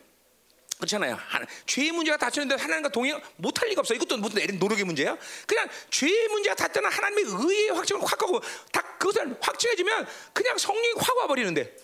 그렇잖아요. 0.78 1.18
하나, 1.28 1.46
죄의 1.66 1.92
문제가 1.92 2.18
닫혔는데 2.18 2.62
하나님과 2.62 2.90
동행 2.90 3.20
못할 3.38 3.70
리가 3.70 3.80
없어. 3.80 3.94
이것도 3.94 4.18
무슨 4.18 4.60
노력의 4.60 4.84
문제야? 4.84 5.18
그냥 5.48 5.70
죄의 5.90 6.28
문제가 6.28 6.56
닫혔는 6.56 6.92
하나님의 6.92 7.26
의의 7.28 7.70
확증을 7.70 8.02
확 8.04 8.22
하고 8.22 8.42
다 8.72 8.82
그것을 8.98 9.38
확증해주면 9.40 10.08
그냥 10.34 10.58
성령이 10.58 10.94
확 10.98 11.18
와버리는데. 11.18 11.76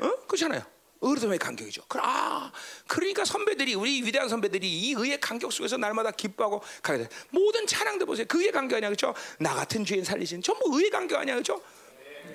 어? 0.00 0.16
그렇잖아요. 0.26 0.64
의로움의 1.02 1.38
간격이죠. 1.38 1.82
아, 1.98 2.52
그러니까 2.86 3.24
선배들이 3.24 3.74
우리 3.74 4.02
위대한 4.02 4.28
선배들이 4.28 4.68
이 4.68 4.94
의의 4.96 5.20
간격 5.20 5.52
속에서 5.52 5.76
날마다 5.76 6.12
기뻐하고 6.12 6.62
가게 6.80 7.04
돼. 7.04 7.08
모든 7.30 7.66
찬양들 7.66 8.06
보세요. 8.06 8.24
그 8.28 8.38
의의 8.38 8.52
간격 8.52 8.76
아니야, 8.76 8.88
그렇죠? 8.88 9.14
나 9.38 9.52
같은 9.54 9.84
죄인 9.84 10.04
살리신 10.04 10.42
전부 10.42 10.76
의의 10.76 10.90
간격 10.90 11.20
아니야, 11.20 11.34
그렇죠? 11.34 11.60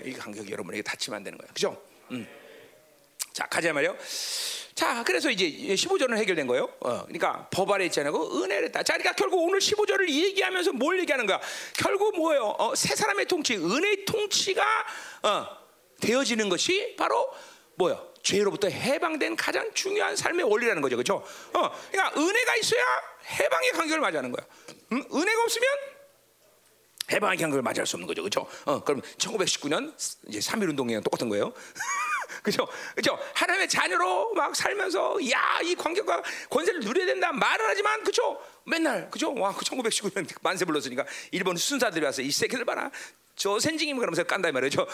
이 0.03 0.11
간격이 0.11 0.52
여러분에게 0.52 0.84
닫히면 0.84 1.18
안 1.18 1.23
되는 1.23 1.38
거예요, 1.38 1.48
그렇죠? 1.53 1.81
음. 2.11 2.27
자, 3.31 3.45
가자 3.45 3.72
말이요. 3.72 3.95
자, 4.78 5.04
그래서 5.04 5.32
이제 5.32 5.49
15절은 5.49 6.16
해결된 6.18 6.45
거예요. 6.45 6.66
어, 6.82 7.02
그러니까 7.06 7.48
법 7.49 7.72
아래 7.72 7.86
있지 7.86 7.99
않고 7.99 8.44
은혜를 8.44 8.66
했다. 8.66 8.84
자, 8.84 8.94
그러니까 8.94 9.14
결국 9.14 9.40
오늘 9.41 9.58
15절을 9.58 10.08
얘기하면서 10.08 10.74
뭘 10.74 10.99
얘기하는 10.99 11.26
거야? 11.26 11.41
결국 11.76 12.16
뭐예요? 12.16 12.56
어, 12.60 12.76
세 12.76 12.95
사람의 12.95 13.26
통치, 13.26 13.56
은혜의 13.56 14.06
통치가 14.06 14.64
어, 15.24 15.48
되어지는 15.99 16.48
것이 16.48 16.95
바로 16.95 17.28
뭐요? 17.74 18.14
죄로부터 18.22 18.70
해방된 18.70 19.36
가장 19.36 19.74
중요한 19.74 20.16
삶의 20.16 20.45
원리라는 20.45 20.84
거죠, 20.84 20.95
그렇죠? 20.95 21.26
어, 21.54 21.72
그러니까 21.91 22.22
은혜가 22.22 22.56
있어야 22.58 22.84
해방의 23.32 23.72
간격을 23.72 23.99
맞이하는 23.99 24.32
거야. 24.32 24.45
음? 24.91 25.04
은혜가 25.12 25.41
없으면 25.41 25.70
해방의 27.14 27.38
간격을 27.40 27.64
맞이할 27.64 27.88
수 27.88 27.95
없는 27.95 28.06
거죠, 28.06 28.22
그렇죠? 28.22 28.48
어, 28.66 28.84
그럼 28.84 29.02
1919년 29.18 29.91
이제 30.28 30.38
3.1 30.38 30.70
운동이랑 30.70 31.02
똑같은 31.02 31.30
거예요. 31.30 31.52
그죠? 32.44 32.68
그죠? 32.96 33.18
하나님의 33.34 33.68
자녀로 33.70 34.34
막 34.34 34.56
살면서 34.56 35.18
야, 35.32 35.60
이 35.64 35.76
관계가 35.76 36.22
권세를 36.50 36.80
누려야 36.82 37.06
된다 37.06 37.32
말을 37.32 37.66
하지만 37.68 38.04
그죠? 38.04 38.40
맨날 38.66 39.10
그죠? 39.10 39.34
와, 39.34 39.54
그 39.54 39.64
1919년 39.66 40.28
만세 40.42 40.66
불렀으니까 40.66 41.06
일본 41.32 41.58
순사들이 41.58 42.04
와서 42.06 42.22
이 42.22 42.32
새끼들 42.32 42.66
봐라. 42.66 42.92
저 43.36 43.60
sen징임 43.60 43.98
그러면서 43.98 44.24
깐다 44.24 44.50
이 44.50 44.52
말이죠. 44.52 44.88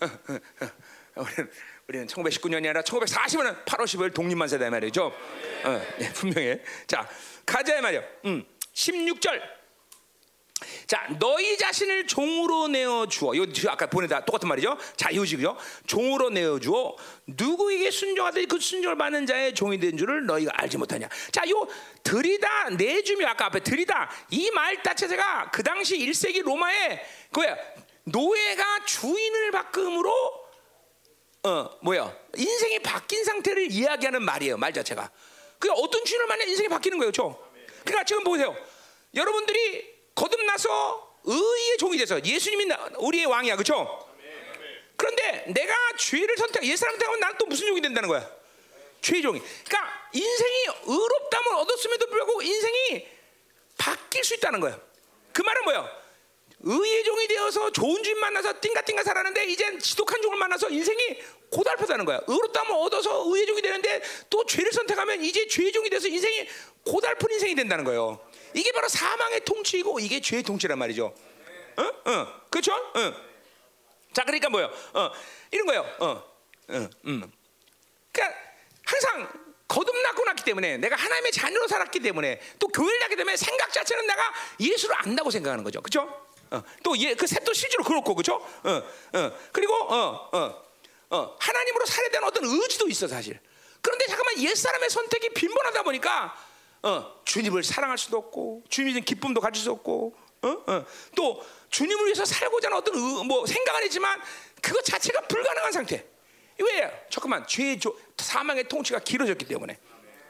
우리는 1.16 1.50
우리는 1.88 2.06
1919년이 2.06 2.56
아니라 2.56 2.82
1940년 2.82 3.64
8월 3.64 3.84
15일 3.84 4.14
독립만세다 4.14 4.66
이 4.66 4.70
말이죠. 4.70 5.06
어, 5.64 5.82
네, 5.98 6.12
분명해. 6.12 6.60
자, 6.86 7.08
가자 7.46 7.78
이 7.78 7.80
말이요. 7.80 8.02
음, 8.26 8.44
16절. 8.74 9.57
자, 10.86 11.06
너희 11.18 11.56
자신을 11.56 12.06
종으로 12.06 12.68
내어 12.68 13.06
주어. 13.06 13.36
요 13.36 13.44
아까 13.68 13.86
보내다 13.86 14.24
똑같은 14.24 14.48
말이죠. 14.48 14.76
자, 14.96 15.14
요지죠. 15.14 15.56
종으로 15.86 16.30
내어 16.30 16.58
주어. 16.58 16.96
누구에게 17.26 17.90
순종하듯이 17.90 18.46
그 18.46 18.58
순종을 18.58 18.96
받는 18.98 19.26
자의 19.26 19.54
종이 19.54 19.78
된 19.78 19.96
줄을 19.96 20.26
너희가 20.26 20.50
알지 20.54 20.78
못하냐. 20.78 21.08
자, 21.30 21.48
요 21.48 21.66
들이다 22.02 22.70
내주며 22.70 23.28
아까 23.28 23.46
앞에 23.46 23.60
들이다 23.60 24.10
이 24.30 24.50
말 24.50 24.82
자체가 24.82 25.50
그 25.52 25.62
당시 25.62 25.96
1세기 25.98 26.42
로마에 26.42 27.00
그야 27.32 27.56
노예가 28.04 28.84
주인을 28.86 29.50
바꿈으로 29.52 30.48
어, 31.44 31.70
뭐야? 31.82 32.12
인생이 32.36 32.80
바뀐 32.80 33.22
상태를 33.24 33.70
이야기하는 33.70 34.22
말이에요. 34.22 34.56
말 34.56 34.72
자체가. 34.72 35.10
그 35.58 35.70
어떤 35.70 36.04
주인을 36.04 36.26
만나 36.26 36.44
인생이 36.44 36.68
바뀌는 36.68 36.98
거예요. 36.98 37.12
그렇죠? 37.12 37.38
그러니까 37.84 38.04
지금 38.04 38.24
보세요. 38.24 38.56
여러분들이 39.14 39.97
거듭나서 40.18 41.20
의의 41.24 41.76
종이 41.78 41.96
돼서 41.96 42.22
예수님이 42.22 42.66
우리의 42.98 43.26
왕이야, 43.26 43.54
그렇죠? 43.54 44.06
그런데 44.96 45.44
내가 45.54 45.74
죄를 45.96 46.36
선택, 46.36 46.64
예사람 46.64 46.94
선택하면 46.94 47.20
나는 47.20 47.36
또 47.38 47.46
무슨 47.46 47.68
종이 47.68 47.80
된다는 47.80 48.08
거야? 48.08 48.28
죄의 49.00 49.22
종이. 49.22 49.40
그러니까 49.40 50.10
인생이 50.12 50.64
의롭담을 50.86 51.54
얻었음에도 51.54 52.06
불구하고 52.08 52.42
인생이 52.42 53.06
바뀔 53.76 54.24
수 54.24 54.34
있다는 54.34 54.58
거야. 54.58 54.80
그 55.32 55.42
말은 55.42 55.62
뭐야? 55.64 55.88
의의 56.60 57.04
종이 57.04 57.28
되어서 57.28 57.70
좋은 57.70 58.02
주인 58.02 58.18
만나서 58.18 58.54
띵가띵가 58.60 59.04
살았는데 59.04 59.44
이젠 59.44 59.78
지독한 59.78 60.20
종을 60.20 60.36
만나서 60.36 60.68
인생이 60.70 61.22
고달프다는 61.50 62.04
거야. 62.04 62.20
의롭담을 62.26 62.72
얻어서 62.72 63.22
의의 63.26 63.46
종이 63.46 63.62
되는데 63.62 64.02
또 64.28 64.44
죄를 64.44 64.72
선택하면 64.72 65.22
이제 65.22 65.46
죄의 65.46 65.70
종이 65.70 65.88
돼서 65.88 66.08
인생이 66.08 66.48
고달픈 66.84 67.30
인생이 67.30 67.54
된다는 67.54 67.84
거예요. 67.84 68.27
이게 68.54 68.72
바로 68.72 68.88
사망의 68.88 69.44
통치이고 69.44 70.00
이게 70.00 70.20
죄의 70.20 70.42
통치란 70.42 70.78
말이죠. 70.78 71.14
어? 71.76 72.10
어. 72.10 72.40
그렇죠? 72.50 72.72
어. 72.72 73.14
자, 74.12 74.24
그러니까 74.24 74.48
뭐요? 74.48 74.70
어. 74.94 75.10
이런 75.50 75.66
거예요. 75.66 75.80
어. 76.00 76.06
어. 76.68 76.88
음. 77.06 77.32
그러니까 78.12 78.38
항상 78.84 79.28
거듭났고 79.68 80.24
났기 80.24 80.44
때문에 80.44 80.78
내가 80.78 80.96
하나님의 80.96 81.30
자녀로 81.30 81.68
살았기 81.68 82.00
때문에 82.00 82.40
또 82.58 82.68
교회를 82.68 83.02
하게 83.02 83.16
되면 83.16 83.36
생각 83.36 83.72
자체는 83.72 84.06
내가 84.06 84.32
예수를 84.58 84.96
안다고 84.98 85.30
생각하는 85.30 85.62
거죠. 85.62 85.80
그렇죠? 85.82 86.26
어. 86.50 86.62
또그 86.82 87.26
셋도 87.26 87.52
실제로 87.52 87.84
그렇고 87.84 88.14
그렇죠? 88.14 88.36
어. 88.64 88.82
어. 89.18 89.38
그리고 89.52 89.74
어. 89.74 90.30
어. 90.32 90.62
어. 91.10 91.36
하나님으로 91.38 91.86
살아야 91.86 92.10
되는 92.10 92.26
어떤 92.26 92.44
의지도 92.44 92.88
있어 92.88 93.06
사실. 93.06 93.38
그런데 93.80 94.06
잠깐만 94.06 94.38
옛 94.42 94.54
사람의 94.54 94.90
선택이 94.90 95.30
빈번하다 95.30 95.82
보니까 95.82 96.47
어, 96.82 97.20
주님을 97.24 97.62
사랑할 97.62 97.98
수도 97.98 98.18
없고 98.18 98.62
주님의 98.68 99.02
기쁨도 99.02 99.40
가질 99.40 99.62
수 99.62 99.70
없고 99.72 100.14
어? 100.42 100.48
어. 100.48 100.86
또 101.16 101.44
주님을 101.70 102.06
위해서 102.06 102.24
살고자 102.24 102.68
하는 102.68 102.78
어떤 102.78 102.94
의, 102.94 103.24
뭐 103.24 103.44
생각은 103.46 103.82
했지만 103.82 104.20
그것 104.62 104.84
자체가 104.84 105.22
불가능한 105.22 105.72
상태. 105.72 106.06
왜? 106.60 107.06
잠깐만 107.10 107.46
죄의 107.46 107.78
조, 107.78 107.96
사망의 108.16 108.68
통치가 108.68 108.98
길어졌기 108.98 109.46
때문에. 109.46 109.78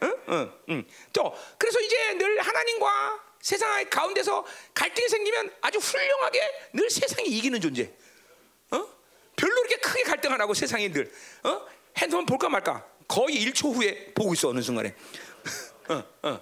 응? 0.03 0.16
응, 0.29 0.53
응. 0.69 0.87
또 1.12 1.35
그래서 1.57 1.81
이제 1.81 2.15
늘 2.15 2.41
하나님과 2.41 3.25
세상의 3.41 3.91
가운데서 3.91 4.45
갈등이 4.75 5.09
생기면 5.09 5.55
아주 5.61 5.79
훌륭하게 5.79 6.41
늘 6.75 6.91
세상이 6.91 7.29
이기는 7.29 7.61
존재. 7.61 7.93
어? 8.70 8.87
별로 9.37 9.59
이렇게 9.61 9.77
크게 9.77 10.03
갈등 10.03 10.33
안 10.33 10.41
하고 10.41 10.55
세상이 10.55 10.91
늘 10.93 11.11
어? 11.45 11.66
핸드폰 11.97 12.27
볼까 12.27 12.49
말까 12.49 12.87
거의 13.07 13.37
1초 13.47 13.75
후에 13.75 14.12
보고 14.15 14.35
있어 14.35 14.49
어느 14.49 14.61
순간에. 14.61 14.95
어, 15.89 16.05
어. 16.23 16.40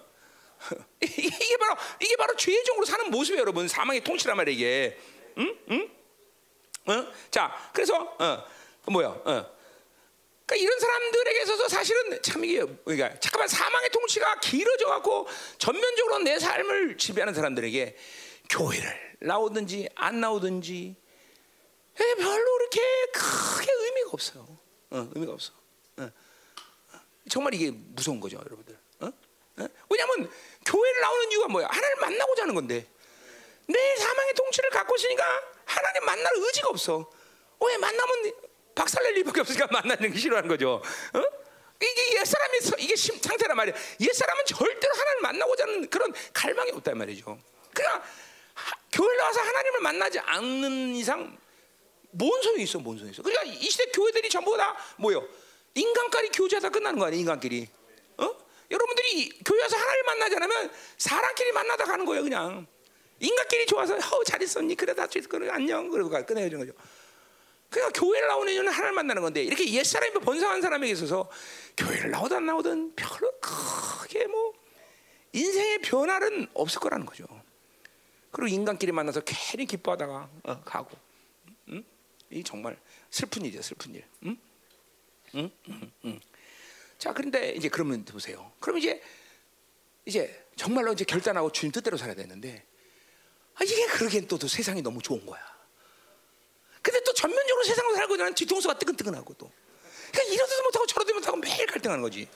이게 1.00 1.56
바로 1.58 1.76
이게 2.00 2.16
바로 2.16 2.34
죄종으로 2.36 2.86
사는 2.86 3.10
모습이에요, 3.10 3.40
여러분. 3.40 3.68
사망의 3.68 4.02
통치란 4.02 4.36
말이에요, 4.36 4.56
이게. 4.56 4.98
응? 5.38 5.58
응? 5.70 5.90
어? 6.86 7.12
자, 7.30 7.70
그래서 7.72 8.16
어, 8.18 8.44
뭐야? 8.90 9.08
어. 9.08 9.56
그러니까 10.46 10.56
이런 10.56 10.78
사람들에게 10.78 11.42
있어서 11.42 11.68
사실은 11.68 12.22
참 12.22 12.44
이게 12.44 12.64
그러니까 12.84 13.18
잠깐만 13.18 13.48
사망의 13.48 13.90
통치가 13.90 14.38
길어져 14.38 14.86
갖고 14.86 15.26
전면적으로 15.58 16.20
내 16.20 16.38
삶을 16.38 16.96
지배하는 16.96 17.34
사람들에게 17.34 17.96
교회를 18.50 19.16
나오든지 19.20 19.88
안 19.96 20.20
나오든지 20.20 20.94
별로 21.96 22.58
그렇게 22.58 22.80
크게 23.12 23.72
의미가 23.72 24.10
없어요. 24.12 24.46
어, 24.90 25.08
의미가 25.14 25.32
없어. 25.32 25.52
어. 25.96 26.10
정말 27.28 27.54
이게 27.54 27.72
무서운 27.72 28.20
거죠, 28.20 28.36
여러분들. 28.38 28.75
왜냐하면 29.88 30.30
교회를 30.64 31.00
나오는 31.00 31.32
이유가 31.32 31.48
뭐야? 31.48 31.68
하나님 31.70 32.00
만나고자 32.00 32.42
하는 32.42 32.54
건데 32.54 32.86
내 33.66 33.96
사망의 33.96 34.34
통치를 34.34 34.70
갖고 34.70 34.94
있으니까 34.96 35.24
하나님 35.64 36.04
만날 36.04 36.32
의지가 36.36 36.68
없어. 36.68 37.10
왜 37.60 37.76
만나면 37.78 38.32
박살낼 38.74 39.14
리밖에 39.14 39.40
없으니까 39.40 39.66
만나는 39.70 40.12
게 40.12 40.18
싫어하는 40.18 40.48
거죠. 40.48 40.82
어? 41.14 41.22
이게 41.82 42.18
옛 42.18 42.24
사람의 42.24 42.60
이게 42.78 42.96
상태란 42.96 43.56
말이야. 43.56 43.74
옛 44.00 44.12
사람은 44.12 44.44
절대로 44.46 44.94
하나님을 44.94 45.22
만나고자 45.22 45.64
하는 45.64 45.90
그런 45.90 46.12
갈망이 46.32 46.70
없단 46.72 46.96
말이죠. 46.96 47.38
그냥 47.74 48.02
교회 48.92 49.16
나와서 49.16 49.40
하나님을 49.40 49.80
만나지 49.80 50.18
않는 50.18 50.94
이상 50.96 51.38
뭔 52.10 52.42
소용이 52.42 52.62
있어, 52.62 52.78
뭔 52.78 52.96
소용이 52.96 53.12
있어. 53.12 53.22
그러니까 53.22 53.44
이 53.44 53.70
시대 53.70 53.86
교회들이 53.86 54.30
전부 54.30 54.56
다 54.56 54.76
뭐요? 54.96 55.26
인간끼리 55.74 56.30
교제하다 56.30 56.70
끝나는 56.70 56.98
거 56.98 57.06
아니야, 57.06 57.20
인간끼리. 57.20 57.68
어? 58.18 58.45
여러분들이 58.70 59.30
교회에서 59.44 59.76
하나님 59.76 60.06
만나지 60.06 60.36
않으면 60.36 60.72
사람끼리 60.98 61.52
만나다 61.52 61.84
가는 61.84 62.04
거예요, 62.04 62.22
그냥. 62.22 62.66
인간끼리 63.20 63.66
좋아서 63.66 63.96
어, 63.96 64.24
잘 64.24 64.42
있었니? 64.42 64.74
그래 64.74 64.94
다 64.94 65.06
그래 65.28 65.48
안녕 65.50 65.88
그러고 65.88 66.10
끝내주는 66.24 66.66
거죠. 66.66 66.78
그러니까 67.70 68.00
교회를 68.00 68.28
나오는 68.28 68.52
이유는 68.52 68.72
하나님 68.72 68.94
만나는 68.94 69.22
건데 69.22 69.42
이렇게 69.42 69.68
옛 69.72 69.84
사람이 69.84 70.12
번성한 70.12 70.62
사람에게 70.62 70.92
있어서 70.92 71.28
교회를 71.76 72.10
나오든 72.10 72.36
안 72.36 72.46
나오든 72.46 72.94
별로 72.94 73.32
크게 73.40 74.26
뭐 74.26 74.52
인생의 75.32 75.78
변화는 75.80 76.48
없을 76.54 76.80
거라는 76.80 77.04
거죠. 77.06 77.26
그리고 78.30 78.48
인간끼리 78.48 78.92
만나서 78.92 79.22
괜히 79.24 79.66
기뻐하다가 79.66 80.28
어, 80.44 80.60
가고, 80.62 80.96
응? 81.70 81.82
이 82.30 82.42
정말 82.44 82.78
슬픈 83.10 83.44
일이야, 83.44 83.62
슬픈 83.62 83.94
일. 83.94 84.04
응? 84.24 84.36
응? 85.34 85.50
응? 85.68 85.92
응. 86.04 86.20
자, 86.98 87.12
그런데 87.12 87.50
이제 87.52 87.68
그러면 87.68 88.04
보세요. 88.04 88.52
그럼 88.60 88.78
이제 88.78 89.02
이제 90.04 90.46
정말로 90.56 90.92
이제 90.92 91.04
결단하고 91.04 91.52
주님 91.52 91.72
뜻대로 91.72 91.96
살아야 91.96 92.14
되는데 92.14 92.64
아, 93.56 93.64
이게 93.64 93.86
그러기엔 93.86 94.26
또, 94.28 94.38
또 94.38 94.48
세상이 94.48 94.82
너무 94.82 95.02
좋은 95.02 95.24
거야. 95.26 95.40
근데 96.82 97.02
또 97.04 97.12
전면적으로 97.14 97.64
세상으로 97.64 97.96
살고 97.96 98.14
있는 98.14 98.34
뒤통수가 98.34 98.78
뜨끈뜨끈하고 98.78 99.34
또. 99.34 99.50
그러니까 100.12 100.34
이러지도 100.34 100.62
못하고 100.62 100.86
저러지도 100.86 101.14
못하고 101.14 101.36
매일 101.38 101.66
갈등하는 101.66 102.02
거지. 102.02 102.28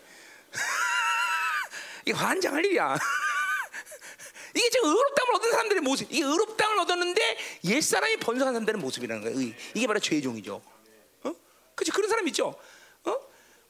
이게 2.04 2.12
환장할 2.12 2.64
일이야. 2.64 2.96
이게 4.56 4.70
지금 4.70 4.88
의롭담을 4.88 5.34
얻은 5.36 5.50
사람들의 5.52 5.82
모습. 5.82 6.10
이게 6.10 6.24
의롭담을 6.24 6.78
얻었는데 6.80 7.38
옛사람이 7.64 8.16
번성한 8.16 8.54
사람들의 8.54 8.80
모습이라는 8.80 9.22
거예요. 9.22 9.54
이게 9.74 9.86
바로 9.86 10.00
죄의 10.00 10.22
종이죠. 10.22 10.60
어? 11.22 11.34
그치 11.76 11.92
그런 11.92 12.08
사람 12.08 12.26
있죠. 12.28 12.58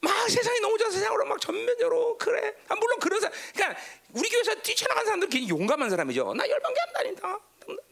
막 0.01 0.31
세상이 0.31 0.61
너무 0.61 0.79
좋아 0.79 0.91
세상으로 0.91 1.27
막 1.27 1.41
전면적으로 1.41 2.17
그래. 2.17 2.55
아, 2.69 2.75
물론 2.75 2.99
그런 2.99 3.21
사람, 3.21 3.37
그러니까 3.55 3.81
우리 4.13 4.29
교회에서 4.29 4.55
뛰쳐나간 4.63 5.05
사람들 5.05 5.29
굉장히 5.29 5.51
용감한 5.51 5.91
사람이죠. 5.91 6.35
나 6.35 6.49
열방계 6.49 6.81
안 6.81 6.93
다닌다. 6.93 7.41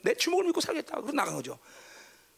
내 0.02 0.14
주먹을 0.14 0.44
믿고 0.46 0.60
살겠다. 0.60 0.92
그러고 0.96 1.12
나간 1.12 1.34
거죠. 1.34 1.58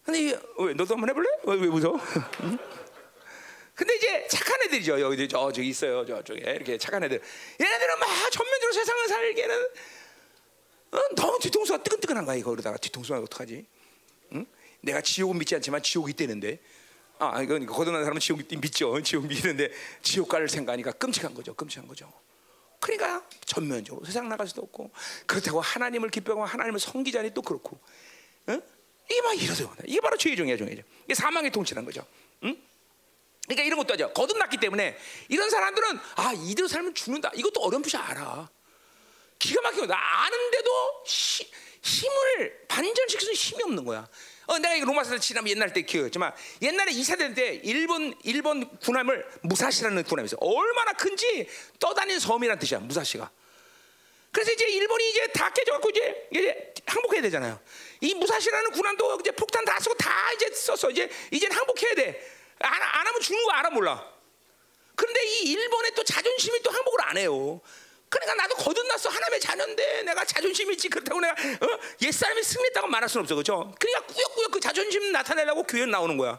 근데 0.04 0.38
왜 0.58 0.74
너도 0.74 0.94
한번 0.94 1.10
해볼래? 1.10 1.28
왜, 1.44 1.54
왜 1.54 1.66
무서워? 1.68 1.98
근데 3.74 3.94
이제 3.94 4.26
착한 4.28 4.60
애들이죠. 4.64 5.00
여기 5.00 5.28
저 5.28 5.50
저기 5.52 5.68
있어요. 5.68 6.04
저쪽에 6.04 6.40
이렇게 6.50 6.76
착한 6.76 7.02
애들. 7.04 7.20
얘네들은 7.60 7.98
막 7.98 8.08
전면적으로 8.30 8.72
세상을 8.72 9.08
살기에는 9.08 9.68
어, 10.92 10.98
너무 11.16 11.38
뒤통수가 11.40 11.82
뜨끈뜨끈한 11.84 12.26
거야. 12.26 12.36
이거 12.36 12.50
그러다가 12.50 12.76
뒤통수 12.76 13.12
가 13.12 13.20
어떡하지? 13.20 13.64
응? 14.34 14.46
내가 14.80 15.00
지옥은 15.00 15.38
믿지 15.38 15.54
않지만 15.54 15.82
지옥이 15.82 16.10
있대는데 16.10 16.58
아 17.20 17.42
이건 17.42 17.66
거듭난 17.66 18.02
사람은 18.02 18.18
지옥 18.18 18.40
믿죠. 18.60 19.00
지옥 19.02 19.26
믿는데 19.26 19.70
지옥 20.02 20.28
갈 20.28 20.48
생각하니까 20.48 20.92
끔찍한 20.92 21.34
거죠. 21.34 21.54
끔찍한 21.54 21.86
거죠. 21.86 22.10
그러니까 22.80 23.22
전면적으로 23.44 24.06
세상 24.06 24.28
나갈 24.30 24.48
수도 24.48 24.62
없고 24.62 24.90
그렇다고 25.26 25.60
하나님을 25.60 26.08
기뻐하고 26.08 26.46
하나님을 26.46 26.80
섬기자니 26.80 27.34
또 27.34 27.42
그렇고 27.42 27.78
응? 28.48 28.62
이게 29.10 29.20
막 29.20 29.34
이러세요. 29.40 29.70
이게 29.84 30.00
바로 30.00 30.16
죄의 30.16 30.34
종이야 30.34 30.56
종이죠. 30.56 30.82
이게 31.04 31.14
사망의 31.14 31.50
통치라는 31.52 31.84
거죠. 31.84 32.06
응? 32.44 32.56
그러니까 33.44 33.64
이런 33.64 33.78
것도 33.78 33.92
하죠. 33.94 34.10
거듭났기 34.14 34.56
때문에 34.56 34.96
이런 35.28 35.50
사람들은 35.50 35.98
아 36.16 36.32
이대로 36.32 36.68
살면 36.68 36.94
죽는다. 36.94 37.32
이것도 37.34 37.60
어렴풋이 37.60 37.98
알아. 37.98 38.48
기가 39.38 39.60
막히고 39.60 39.86
나 39.86 39.96
아는데도 40.24 40.70
시, 41.04 41.50
힘을 41.82 42.64
반전시킬 42.66 43.20
수 43.26 43.32
힘이 43.32 43.64
없는 43.64 43.84
거야. 43.84 44.08
어, 44.50 44.58
내가 44.58 44.74
이거 44.74 44.86
로마서 44.86 45.16
지난 45.18 45.46
옛날 45.48 45.72
때 45.72 45.82
기억했지만 45.82 46.32
옛날에 46.60 46.90
이사될 46.90 47.34
때 47.34 47.60
일본 47.62 48.12
일본 48.24 48.68
군함을 48.78 49.24
무사시라는 49.42 50.02
있어. 50.24 50.36
얼마나 50.40 50.92
큰지 50.92 51.48
떠다니는 51.78 52.18
섬이란 52.18 52.58
뜻이야. 52.58 52.80
무사시가. 52.80 53.30
그래서 54.32 54.50
이제 54.50 54.66
일본이 54.66 55.10
이제 55.10 55.28
다 55.28 55.52
깨져갖고 55.52 55.90
이제, 55.90 56.28
이제 56.32 56.74
항복해야 56.84 57.22
되잖아요. 57.22 57.60
이 58.00 58.12
무사시라는 58.14 58.72
군함도 58.72 59.18
이제 59.20 59.30
폭탄 59.30 59.64
다 59.64 59.78
쓰고 59.78 59.94
다 59.94 60.32
이제 60.32 60.50
썼어. 60.50 60.90
이제 60.90 61.08
이제 61.30 61.46
항복해야 61.48 61.94
돼. 61.94 62.20
안, 62.58 62.72
안 62.72 63.06
하면 63.06 63.20
죽는 63.20 63.44
거 63.44 63.52
알아 63.52 63.70
몰라. 63.70 64.04
그런데 64.96 65.24
이 65.26 65.52
일본의 65.52 65.92
또 65.94 66.02
자존심이 66.02 66.60
또 66.62 66.72
항복을 66.72 67.02
안 67.02 67.16
해요. 67.18 67.60
그러니까 68.10 68.34
나도 68.34 68.56
거듭났어 68.56 69.08
하나님의 69.08 69.40
자녀인데 69.40 70.02
내가 70.02 70.24
자존심이 70.24 70.74
있지 70.74 70.88
그렇다고 70.88 71.20
내가 71.20 71.32
어? 71.32 71.78
옛사람이 72.02 72.42
승리했다고 72.42 72.88
말할 72.88 73.08
수는 73.08 73.22
없어 73.22 73.36
그렇죠? 73.36 73.72
그러니까 73.78 74.12
꾸역꾸역 74.12 74.50
그 74.50 74.60
자존심 74.60 75.12
나타내려고 75.12 75.62
교회 75.62 75.86
나오는 75.86 76.16
거야. 76.16 76.38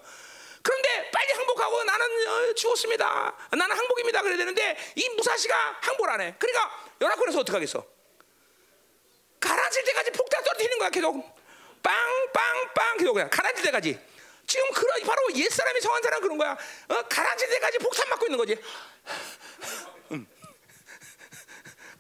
그런데 0.61 1.09
빨리 1.11 1.31
항복하고 1.31 1.83
나는 1.85 2.27
어, 2.27 2.53
죽었습니다. 2.53 3.37
나는 3.51 3.75
항복입니다. 3.75 4.21
그래야 4.21 4.37
되는데 4.37 4.77
이 4.95 5.09
무사시가 5.15 5.79
항복을 5.81 6.09
안 6.11 6.21
해. 6.21 6.35
그러니까 6.37 6.85
연합군에서 6.99 7.39
어떻게 7.39 7.55
하겠어? 7.55 7.83
가라앉을 9.39 9.83
때까지 9.85 10.11
폭탄 10.11 10.43
떨어뜨리는 10.43 10.77
거야 10.77 10.89
계속 10.89 11.15
빵빵빵 11.81 12.97
계속 12.97 13.13
그냥 13.13 13.29
가라앉을 13.29 13.63
때까지. 13.63 13.99
지금 14.45 14.71
그런 14.71 15.01
바로 15.03 15.33
옛사람이 15.33 15.79
성한 15.79 16.03
사람 16.03 16.21
그런 16.21 16.37
거야. 16.37 16.51
어? 16.89 17.01
가라앉을 17.03 17.47
때까지 17.47 17.77
폭탄 17.79 18.09
맞고 18.09 18.25
있는 18.25 18.37
거지. 18.37 18.61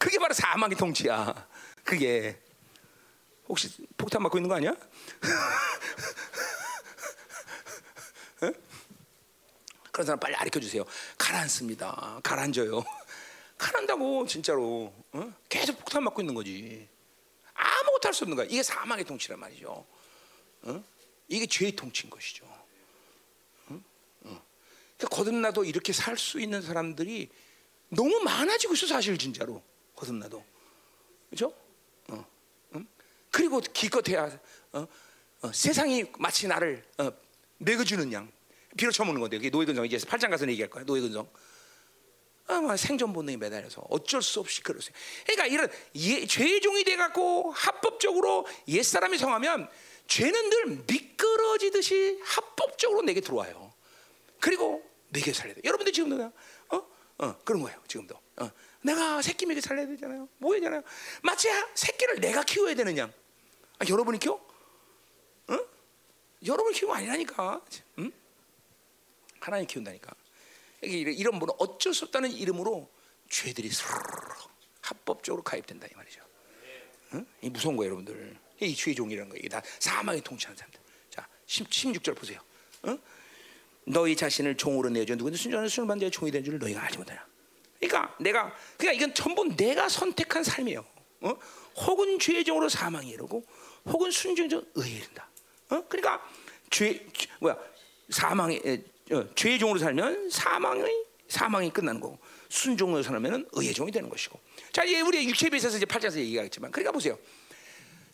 그게 0.01 0.17
바로 0.17 0.33
사망의 0.33 0.75
통치야. 0.77 1.47
그게 1.83 2.41
혹시 3.47 3.69
폭탄 3.95 4.23
맞고 4.23 4.39
있는 4.39 4.49
거 4.49 4.55
아니야? 4.55 4.75
그런 9.91 10.05
사람 10.07 10.19
빨리 10.19 10.33
가르쳐 10.35 10.59
주세요. 10.59 10.83
가라앉습니다. 11.19 12.21
가라앉아요. 12.23 12.83
가라앉다고 13.59 14.25
진짜로 14.25 14.91
어? 15.11 15.33
계속 15.47 15.77
폭탄 15.77 16.03
맞고 16.03 16.19
있는 16.23 16.33
거지. 16.33 16.89
아무것도 17.53 18.07
할 18.07 18.13
수 18.15 18.23
없는 18.23 18.35
거야. 18.37 18.47
이게 18.49 18.63
사망의 18.63 19.05
통치란 19.05 19.39
말이죠. 19.39 19.85
어? 20.63 20.83
이게 21.27 21.45
죄의 21.45 21.75
통치인 21.75 22.09
것이죠. 22.09 22.43
그러니까 23.67 25.07
거듭나도 25.15 25.63
이렇게 25.65 25.93
살 25.93 26.17
수 26.17 26.39
있는 26.39 26.63
사람들이 26.63 27.29
너무 27.89 28.19
많아지고 28.21 28.73
있어 28.73 28.87
사실 28.87 29.15
진짜로. 29.19 29.61
거듭나도 30.01 30.43
그렇죠? 31.29 31.53
어, 32.09 32.25
응? 32.75 32.87
그리고 33.29 33.59
기껏해야 33.59 34.39
어? 34.73 34.87
어, 35.41 35.51
세상이 35.53 36.05
마치 36.17 36.47
나를 36.47 36.83
어, 36.97 37.11
먹여주는 37.59 38.11
양 38.11 38.31
비로 38.75 38.91
쳐먹는 38.91 39.21
건데 39.21 39.37
여기 39.37 39.49
노예근성 39.49 39.85
이제 39.85 39.97
8장 39.97 40.31
가서 40.31 40.47
얘기할 40.47 40.69
거야 40.69 40.83
노예근성 40.83 41.29
아마 42.47 42.75
생존 42.75 43.13
본능에 43.13 43.37
매달려서 43.37 43.85
어쩔 43.89 44.21
수 44.21 44.39
없이 44.41 44.61
그러세요. 44.61 44.93
그러니까 45.25 45.45
이런 45.45 45.69
예, 45.95 46.25
죄의 46.25 46.59
종이 46.59 46.83
돼갖고 46.83 47.51
합법적으로 47.51 48.45
옛 48.67 48.83
사람이 48.83 49.17
성하면 49.17 49.69
죄는 50.07 50.49
늘 50.49 50.83
미끄러지듯이 50.85 52.19
합법적으로 52.23 53.03
내게 53.03 53.21
들어와요. 53.21 53.71
그리고 54.39 54.83
내게 55.09 55.31
살려야 55.31 55.55
돼. 55.55 55.61
여러분들 55.63 55.93
지금도 55.93 56.33
어? 56.69 56.87
어 57.19 57.37
그런 57.45 57.61
거예요. 57.61 57.79
지금도. 57.87 58.19
어. 58.37 58.51
내가 58.81 59.21
새끼 59.21 59.45
먹여 59.45 59.61
살려야 59.61 59.87
되잖아요. 59.87 60.27
뭐 60.37 60.53
되잖아요. 60.53 60.81
마치 61.23 61.49
새끼를 61.75 62.19
내가 62.19 62.43
키워야 62.43 62.73
되는 62.75 62.97
양. 62.97 63.11
아, 63.79 63.85
여러분이 63.87 64.19
키워? 64.19 64.45
응? 65.49 65.59
여러분이 66.45 66.75
키우는 66.75 66.93
거 66.93 66.97
아니라니까. 66.97 67.61
응? 67.99 68.11
하나님 69.39 69.67
키운다니까. 69.67 70.11
이런 70.81 71.39
분은 71.39 71.53
어쩔 71.59 71.93
수 71.93 72.05
없다는 72.05 72.31
이름으로 72.31 72.89
죄들이 73.29 73.69
합법적으로 74.81 75.43
가입된다 75.43 75.87
이 75.87 75.91
말이죠. 75.95 76.21
응? 77.13 77.25
이 77.41 77.49
무서운 77.49 77.77
거예요, 77.77 77.93
여러분들. 77.93 78.37
이 78.61 78.75
죄의 78.75 78.95
종이라는 78.95 79.29
거 79.29 79.37
이게 79.37 79.47
다 79.49 79.61
사망에 79.79 80.21
통치하는 80.21 80.57
사람들. 80.57 80.79
자, 81.09 81.27
16 81.45 82.03
절 82.03 82.15
보세요. 82.15 82.39
응? 82.85 82.99
너희 83.85 84.15
자신을 84.15 84.57
종으로 84.57 84.89
내줘 84.89 85.15
누구든 85.15 85.37
순전한 85.37 85.67
순을 85.67 85.99
자의 85.99 86.11
종이 86.11 86.31
된줄 86.31 86.59
너희가 86.59 86.83
알지 86.83 86.97
못하냐. 86.97 87.30
그러니까 87.81 88.15
내가 88.19 88.55
그러니까 88.77 89.03
이건 89.03 89.13
전부 89.13 89.43
내가 89.55 89.89
선택한 89.89 90.43
삶이에요. 90.43 90.85
어? 91.21 91.35
혹은 91.77 92.19
죄의 92.19 92.43
종으로 92.43 92.69
사망이 92.69 93.09
이르고 93.09 93.43
혹은 93.85 94.11
순종적 94.11 94.71
이른다. 94.75 95.27
어? 95.69 95.83
그러니까 95.87 96.23
죄 96.69 97.05
뭐야 97.39 97.57
사망의 98.09 98.83
어, 99.11 99.25
죄의 99.35 99.59
종으로 99.59 99.79
살면 99.79 100.29
사망의 100.29 101.05
사망이 101.27 101.71
끝나는 101.71 101.99
거고 101.99 102.19
순종으로 102.49 103.01
살면은 103.01 103.47
의의 103.53 103.73
종이 103.73 103.91
되는 103.91 104.09
것이고. 104.09 104.39
자 104.71 104.83
이제 104.83 105.01
우리 105.01 105.27
육체에 105.27 105.49
비해서 105.49 105.69
이제 105.69 105.85
팔자에서 105.85 106.19
얘기하겠지만 106.19 106.71
그러니까 106.71 106.91
보세요. 106.91 107.17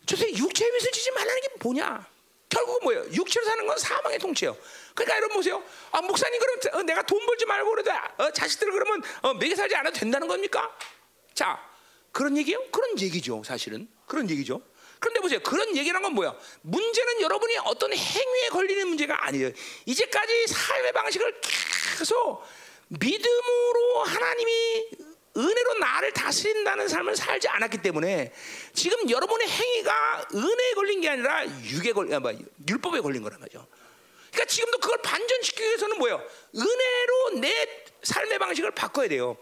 저새 0.06 0.30
육체에 0.30 0.70
비해서 0.70 0.90
지지 0.90 1.10
말라는 1.10 1.40
게 1.42 1.48
뭐냐? 1.60 2.06
결국은 2.48 2.80
뭐예요? 2.82 3.04
육체로 3.12 3.44
사는 3.46 3.66
건 3.66 3.78
사망의 3.78 4.18
통치예요. 4.18 4.56
그러니까 4.94 5.16
여러분 5.16 5.36
보세요. 5.36 5.62
아 5.90 6.00
목사님 6.00 6.40
그럼 6.40 6.80
어, 6.80 6.82
내가 6.82 7.02
돈 7.02 7.24
벌지 7.26 7.44
말고 7.44 7.70
그래도 7.70 7.90
어, 8.16 8.30
자식들을 8.30 8.72
그러면 8.72 9.02
어, 9.22 9.34
먹여 9.34 9.54
살지 9.54 9.74
않아도 9.76 9.98
된다는 9.98 10.26
겁니까? 10.26 10.74
자 11.34 11.62
그런 12.12 12.36
얘기요? 12.36 12.62
그런 12.70 12.98
얘기죠. 12.98 13.42
사실은 13.44 13.88
그런 14.06 14.28
얘기죠. 14.30 14.62
그런데 14.98 15.20
보세요. 15.20 15.38
그런 15.40 15.76
얘기란 15.76 16.02
건 16.02 16.14
뭐야? 16.14 16.34
문제는 16.62 17.20
여러분이 17.20 17.56
어떤 17.64 17.92
행위에 17.92 18.48
걸리는 18.50 18.88
문제가 18.88 19.26
아니에요. 19.26 19.52
이제까지 19.86 20.46
삶의 20.48 20.92
방식을 20.92 21.40
계속 21.98 22.42
믿음으로 22.88 24.02
하나님이 24.04 24.90
은혜로 25.38 25.74
나를 25.74 26.12
다스린다는 26.12 26.88
삶을 26.88 27.16
살지 27.16 27.48
않았기 27.48 27.78
때문에 27.78 28.32
지금 28.74 29.08
여러분의 29.08 29.48
행위가 29.48 30.28
은혜에 30.34 30.72
걸린 30.74 31.00
게 31.00 31.10
아니라 31.10 31.46
육에 31.46 31.92
걸, 31.92 32.12
아, 32.12 32.18
뭐, 32.18 32.32
율법에 32.68 33.00
걸린 33.00 33.22
거란 33.22 33.38
말이죠. 33.38 33.66
그러니까 34.30 34.44
지금도 34.46 34.78
그걸 34.78 34.98
반전시키기 35.02 35.62
위해서는 35.62 35.98
뭐예요? 35.98 36.22
은혜로 36.54 37.40
내 37.40 37.84
삶의 38.02 38.38
방식을 38.38 38.72
바꿔야 38.72 39.08
돼요. 39.08 39.36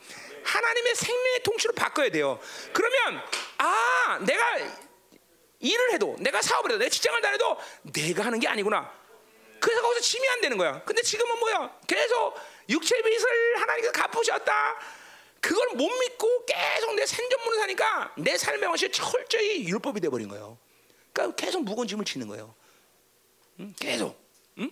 하나님의 0.45 0.95
생명의 0.95 1.43
통치로 1.43 1.73
바꿔야 1.75 2.09
돼요. 2.11 2.39
그러면 2.73 3.23
아 3.59 4.19
내가 4.25 4.59
일을 5.59 5.93
해도 5.93 6.17
내가 6.21 6.41
사업을 6.41 6.71
해도 6.71 6.79
내 6.79 6.89
직장을 6.89 7.21
다녀도 7.21 7.59
내가 7.93 8.27
하는 8.27 8.39
게 8.39 8.47
아니구나. 8.49 8.93
그래서 9.61 9.83
거기서 9.83 10.01
짐이 10.01 10.29
안 10.29 10.41
되는 10.41 10.57
거야. 10.57 10.83
근데 10.85 11.03
지금은 11.03 11.39
뭐야? 11.41 11.79
계속 11.87 12.35
육체 12.69 13.03
빚을 13.03 13.61
하나님께서 13.61 13.93
갚으셨다. 13.93 14.79
그걸 15.47 15.69
못 15.77 15.89
믿고 15.89 16.45
계속 16.45 16.95
내 16.97 17.07
생존문을 17.07 17.59
사니까 17.61 18.13
내 18.19 18.37
삶의 18.37 18.63
방식이 18.63 18.91
철저히 18.91 19.65
율법이 19.69 20.01
돼버린 20.01 20.27
거예요. 20.27 20.59
그러니까 21.13 21.37
계속 21.37 21.63
무거운 21.63 21.87
짐을 21.87 22.05
지는 22.05 22.27
거예요. 22.27 22.53
응? 23.61 23.73
계속. 23.79 24.21
응? 24.59 24.69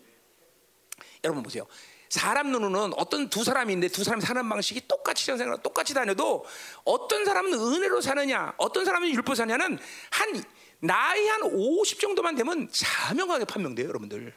여러분 1.22 1.44
보세요. 1.44 1.64
사람 2.08 2.50
눈으로는 2.50 2.92
어떤 2.96 3.30
두 3.30 3.44
사람인데 3.44 3.86
두 3.88 4.02
사람 4.02 4.20
사는 4.20 4.48
방식이 4.48 4.88
똑같이 4.88 5.24
생각 5.24 5.62
똑같이 5.62 5.94
다녀도 5.94 6.44
어떤 6.84 7.24
사람은 7.24 7.52
은혜로 7.52 8.00
사느냐, 8.00 8.54
어떤 8.56 8.84
사람은 8.84 9.10
율법 9.10 9.36
사냐는 9.36 9.78
한 10.10 10.44
나이 10.80 11.28
한 11.28 11.42
50 11.44 12.00
정도만 12.00 12.34
되면 12.34 12.68
자명하게 12.72 13.44
판명돼요, 13.44 13.86
여러분들. 13.88 14.34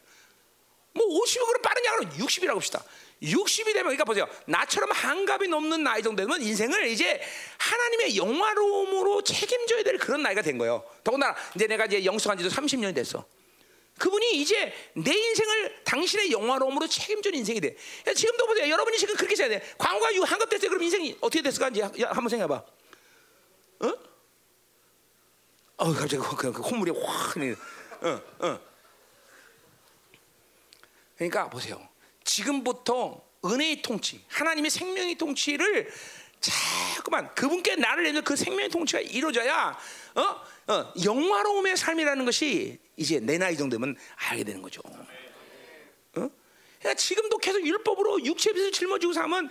뭐 0.93 1.05
50이면 1.07 1.61
빠르냐 1.64 1.95
그러면 1.95 2.18
60이라고 2.18 2.55
합시다. 2.55 2.84
60이 3.22 3.65
되면 3.65 3.84
그러니까 3.84 4.03
보세요. 4.03 4.27
나처럼 4.45 4.91
한갑이 4.91 5.48
넘는 5.48 5.84
나이 5.84 6.03
정도 6.03 6.22
되면 6.22 6.41
인생을 6.41 6.88
이제 6.88 7.19
하나님의 7.57 8.18
영화로움으로 8.18 9.23
책임져야 9.23 9.84
될 9.84 9.98
그런 9.98 10.22
나이가 10.22 10.41
된 10.41 10.57
거예요. 10.57 10.84
더군다나 11.03 11.35
이제 11.56 11.68
내가 11.68 11.85
이제 11.85 12.06
영성한 12.06 12.38
지도 12.38 12.49
30년이 12.49 12.94
됐어. 12.94 13.26
그분이 13.98 14.39
이제 14.39 14.72
내 14.94 15.11
인생을 15.11 15.84
당신의 15.84 16.31
영화로움으로 16.31 16.88
책임져 16.88 17.31
인생이 17.31 17.60
돼. 17.60 17.76
지금도 18.15 18.45
보세요. 18.45 18.69
여러분이 18.69 18.98
지금 18.98 19.15
그렇게 19.15 19.35
해야 19.41 19.49
돼. 19.49 19.76
광고가 19.80 20.10
한갑 20.23 20.49
됐을 20.49 20.61
때 20.61 20.68
그럼 20.68 20.84
인생이 20.84 21.18
어떻게 21.19 21.41
됐을까? 21.41 21.69
이제 21.69 21.81
한번 21.81 22.30
생각해 22.30 22.48
봐. 22.48 22.64
어? 23.80 23.94
어 25.77 25.94
갑자기 25.94 26.18
그, 26.18 26.35
그 26.35 26.61
콧물이 26.61 26.91
확. 26.91 27.38
어, 28.02 28.22
어. 28.39 28.60
그러니까 31.15 31.49
보세요. 31.49 31.88
지금부터 32.28 33.24
은혜의 33.44 33.82
통치, 33.82 34.24
하나님의 34.28 34.70
생명의 34.70 35.16
통치를 35.16 35.90
자꾸만 36.40 37.34
그분께 37.34 37.78
나를 37.78 38.04
내는 38.04 38.24
그 38.24 38.36
생명의 38.36 38.70
통치가 38.70 38.99
이루어져야 38.99 39.78
어? 40.16 40.74
어, 40.74 40.94
영화로움의 41.04 41.78
삶이라는 41.78 42.26
것이 42.26 42.78
이제 42.95 43.20
내 43.20 43.38
나이 43.38 43.58
정도 43.58 43.78
되면 43.78 43.95
알게 44.16 44.44
되는 44.44 44.62
거죠. 44.62 44.82
어? 44.86 44.94
그러니까 46.14 46.94
지금도 46.95 47.38
계속 47.38 47.66
율법으로 47.66 48.24
육체에 48.26 48.54
비해서 48.54 48.72
짊어지고 48.72 49.14
사면 49.14 49.49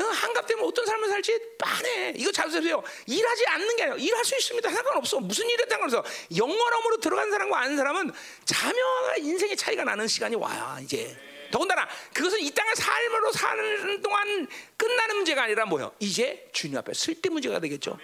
어, 0.00 0.04
한갑 0.04 0.46
되면 0.46 0.64
어떤 0.64 0.86
삶을 0.86 1.08
살지 1.10 1.38
빤해. 1.58 2.14
이거 2.16 2.32
잘 2.32 2.46
보세요. 2.46 2.82
일하지 3.06 3.46
않는 3.46 3.76
게 3.76 3.82
아니라 3.82 3.98
일할 3.98 4.24
수 4.24 4.36
있습니다. 4.36 4.70
상관없어. 4.70 5.20
무슨 5.20 5.50
일에 5.50 5.64
상관없어. 5.68 6.02
영원함으로 6.34 6.96
들어간 6.98 7.30
사람과 7.30 7.60
아는 7.60 7.76
사람은 7.76 8.10
자명한 8.44 9.18
인생의 9.18 9.56
차이가 9.56 9.84
나는 9.84 10.06
시간이 10.06 10.36
와요. 10.36 10.78
이제. 10.82 11.14
더군다나 11.52 11.86
그것은 12.12 12.40
이 12.40 12.50
땅의 12.50 12.74
삶으로 12.74 13.30
사는 13.32 14.02
동안 14.02 14.48
끝나는 14.76 15.16
문제가 15.16 15.44
아니라 15.44 15.64
뭐요? 15.66 15.94
이제 16.00 16.48
주님 16.52 16.76
앞에 16.78 16.92
쓸때 16.94 17.28
문제가 17.28 17.60
되겠죠. 17.60 17.96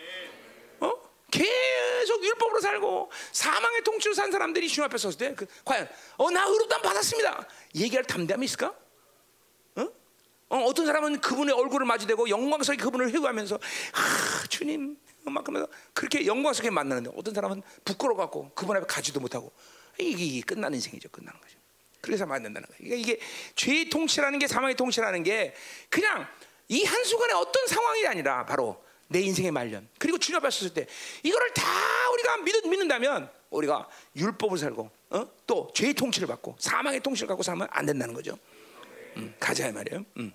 어? 0.80 0.92
계속 1.30 2.24
율법으로 2.24 2.60
살고 2.60 3.10
사망의 3.32 3.82
통치로 3.82 4.14
산 4.14 4.30
사람들이 4.30 4.68
주님 4.68 4.84
앞에 4.84 4.96
섰을 4.96 5.18
때 5.18 5.34
그, 5.34 5.46
과연 5.64 5.88
어 6.18 6.30
나 6.30 6.44
의롭다 6.46 6.80
받았습니다. 6.80 7.48
얘기할 7.74 8.04
담대함이 8.04 8.44
있을까? 8.44 8.74
어? 9.76 9.82
어, 10.50 10.56
어떤 10.64 10.86
사람은 10.86 11.20
그분의 11.20 11.54
얼굴을 11.54 11.86
마주대고 11.86 12.28
영광스럽게 12.28 12.82
그분을 12.82 13.10
회고하면서 13.12 13.56
아, 13.56 14.44
주님 14.48 14.96
막 15.24 15.46
하면서 15.46 15.68
그렇게 15.92 16.24
영광스럽게 16.24 16.70
만나는데 16.70 17.10
어떤 17.16 17.34
사람은 17.34 17.62
부끄러워 17.84 18.16
갖고 18.16 18.50
그분 18.54 18.76
앞에 18.76 18.86
가지도 18.86 19.20
못하고 19.20 19.52
이게, 19.98 20.24
이게 20.24 20.40
끝나는 20.40 20.76
인생이죠. 20.76 21.08
끝나는 21.10 21.38
거죠. 21.40 21.57
그래서 22.00 22.26
만든다는 22.26 22.66
거예요. 22.66 22.78
그러니까 22.78 22.96
이게 22.96 23.20
죄의 23.54 23.90
통치라는 23.90 24.38
게 24.38 24.46
사망의 24.46 24.76
통치라는 24.76 25.22
게 25.22 25.54
그냥 25.88 26.26
이 26.68 26.84
한순간에 26.84 27.32
어떤 27.34 27.66
상황이 27.66 28.06
아니라 28.06 28.44
바로 28.44 28.82
내 29.08 29.20
인생의 29.20 29.50
말년 29.50 29.88
그리고 29.98 30.18
주님 30.18 30.36
앞에 30.38 30.50
섰을 30.50 30.74
때 30.74 30.86
이거를 31.22 31.52
다 31.54 31.64
우리가 32.12 32.36
믿, 32.38 32.66
믿는다면 32.66 33.30
우리가 33.50 33.88
율법을 34.16 34.58
살고 34.58 34.90
어? 35.10 35.26
또 35.46 35.70
죄의 35.74 35.94
통치를 35.94 36.28
받고 36.28 36.56
사망의 36.58 37.00
통치를 37.00 37.28
갖고 37.28 37.42
살면 37.42 37.68
안 37.70 37.86
된다는 37.86 38.14
거죠. 38.14 38.38
음, 39.16 39.34
가자 39.40 39.70
말이에요. 39.72 40.04
음. 40.18 40.32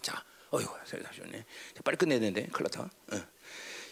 자, 0.00 0.22
어이구, 0.50 0.72
살려주네. 0.84 1.44
빨리 1.84 1.96
끝내야 1.96 2.18
되는데, 2.18 2.48
났다. 2.50 2.90
어. 3.12 3.33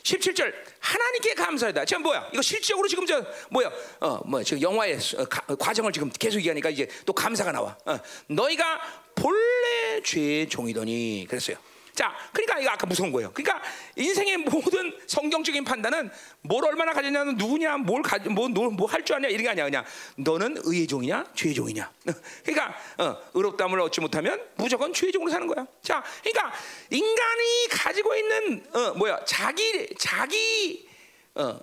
17절 0.02 0.52
하나님께 0.80 1.34
감사하다. 1.34 1.84
지금 1.84 2.02
뭐야? 2.02 2.28
이거 2.32 2.42
실질적으로 2.42 2.88
지금 2.88 3.06
저 3.06 3.24
뭐야? 3.50 3.70
어, 4.00 4.20
뭐 4.26 4.42
지금 4.42 4.60
영화의 4.60 4.98
어, 5.16 5.24
가, 5.24 5.40
과정을 5.56 5.92
지금 5.92 6.10
계속 6.10 6.38
얘기하니까 6.38 6.70
이제 6.70 6.88
또 7.06 7.12
감사가 7.12 7.52
나와. 7.52 7.76
어, 7.86 7.98
너희가 8.26 8.80
본래 9.14 10.00
죄의 10.04 10.48
종이더니 10.48 11.26
그랬어요. 11.28 11.56
자, 11.94 12.16
그러니까 12.32 12.58
이거 12.58 12.70
아까 12.70 12.86
무서운 12.86 13.12
거예요. 13.12 13.30
그러니까 13.32 13.62
인생의 13.96 14.38
모든 14.48 14.98
성경적인 15.06 15.64
판단은 15.64 16.10
뭘 16.40 16.64
얼마나 16.64 16.92
가졌냐는 16.92 17.36
누구냐, 17.36 17.78
뭘 17.78 18.02
가지, 18.02 18.28
뭐뭐할 18.28 19.04
줄 19.04 19.16
아냐 19.16 19.28
이런 19.28 19.42
게 19.42 19.48
아니야. 19.50 19.64
그냥 19.64 19.84
너는 20.16 20.56
의의 20.64 20.86
종이냐, 20.86 21.26
죄의 21.34 21.54
종이냐. 21.54 21.90
그러니까 22.44 22.74
어, 22.98 23.16
의롭담을 23.34 23.78
얻지 23.80 24.00
못하면 24.00 24.42
무조건 24.56 24.92
죄의 24.92 25.12
종으로 25.12 25.30
사는 25.30 25.46
거야. 25.46 25.66
자, 25.82 26.02
그러니까 26.22 26.52
인간이 26.90 27.68
가지고 27.70 28.14
있는 28.16 28.64
어, 28.72 28.94
뭐야 28.94 29.24
자기 29.26 29.88
자기 29.98 30.88
어, 31.34 31.58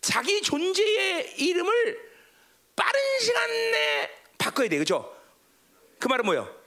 자기 0.00 0.40
존재의 0.42 1.34
이름을 1.38 2.10
빠른 2.76 3.00
시간 3.20 3.50
내에 3.50 4.10
바꿔야 4.38 4.68
돼, 4.68 4.76
그렇죠? 4.76 5.14
그 5.98 6.08
말은 6.08 6.24
뭐예요? 6.24 6.59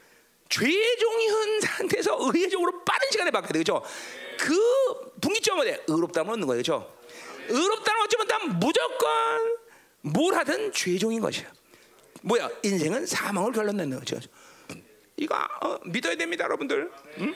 죄의 0.53 0.97
종이 0.99 1.27
한 1.29 1.61
상태에서 1.61 2.15
의의 2.19 2.49
종으로 2.49 2.83
빠른 2.83 3.09
시간에 3.11 3.31
바뀌어야 3.31 3.53
되죠. 3.53 3.83
그 4.37 5.11
분기점은 5.19 5.67
어디? 5.67 5.81
의롭다면 5.87 6.33
얻는 6.33 6.47
거예요, 6.47 6.61
그렇죠? 6.61 6.95
의롭다는 7.47 8.01
어쩌면 8.03 8.27
다 8.27 8.37
무조건 8.59 9.57
뭘 10.01 10.35
하든 10.35 10.71
죄의 10.71 10.99
종인 10.99 11.21
것이야. 11.21 11.51
뭐야? 12.21 12.49
인생은 12.61 13.07
사망을 13.07 13.51
결론내는 13.51 13.97
거죠. 13.99 14.19
이거 15.17 15.35
어, 15.61 15.79
믿어야 15.85 16.15
됩니다, 16.15 16.43
여러분들. 16.43 16.91
응? 17.17 17.35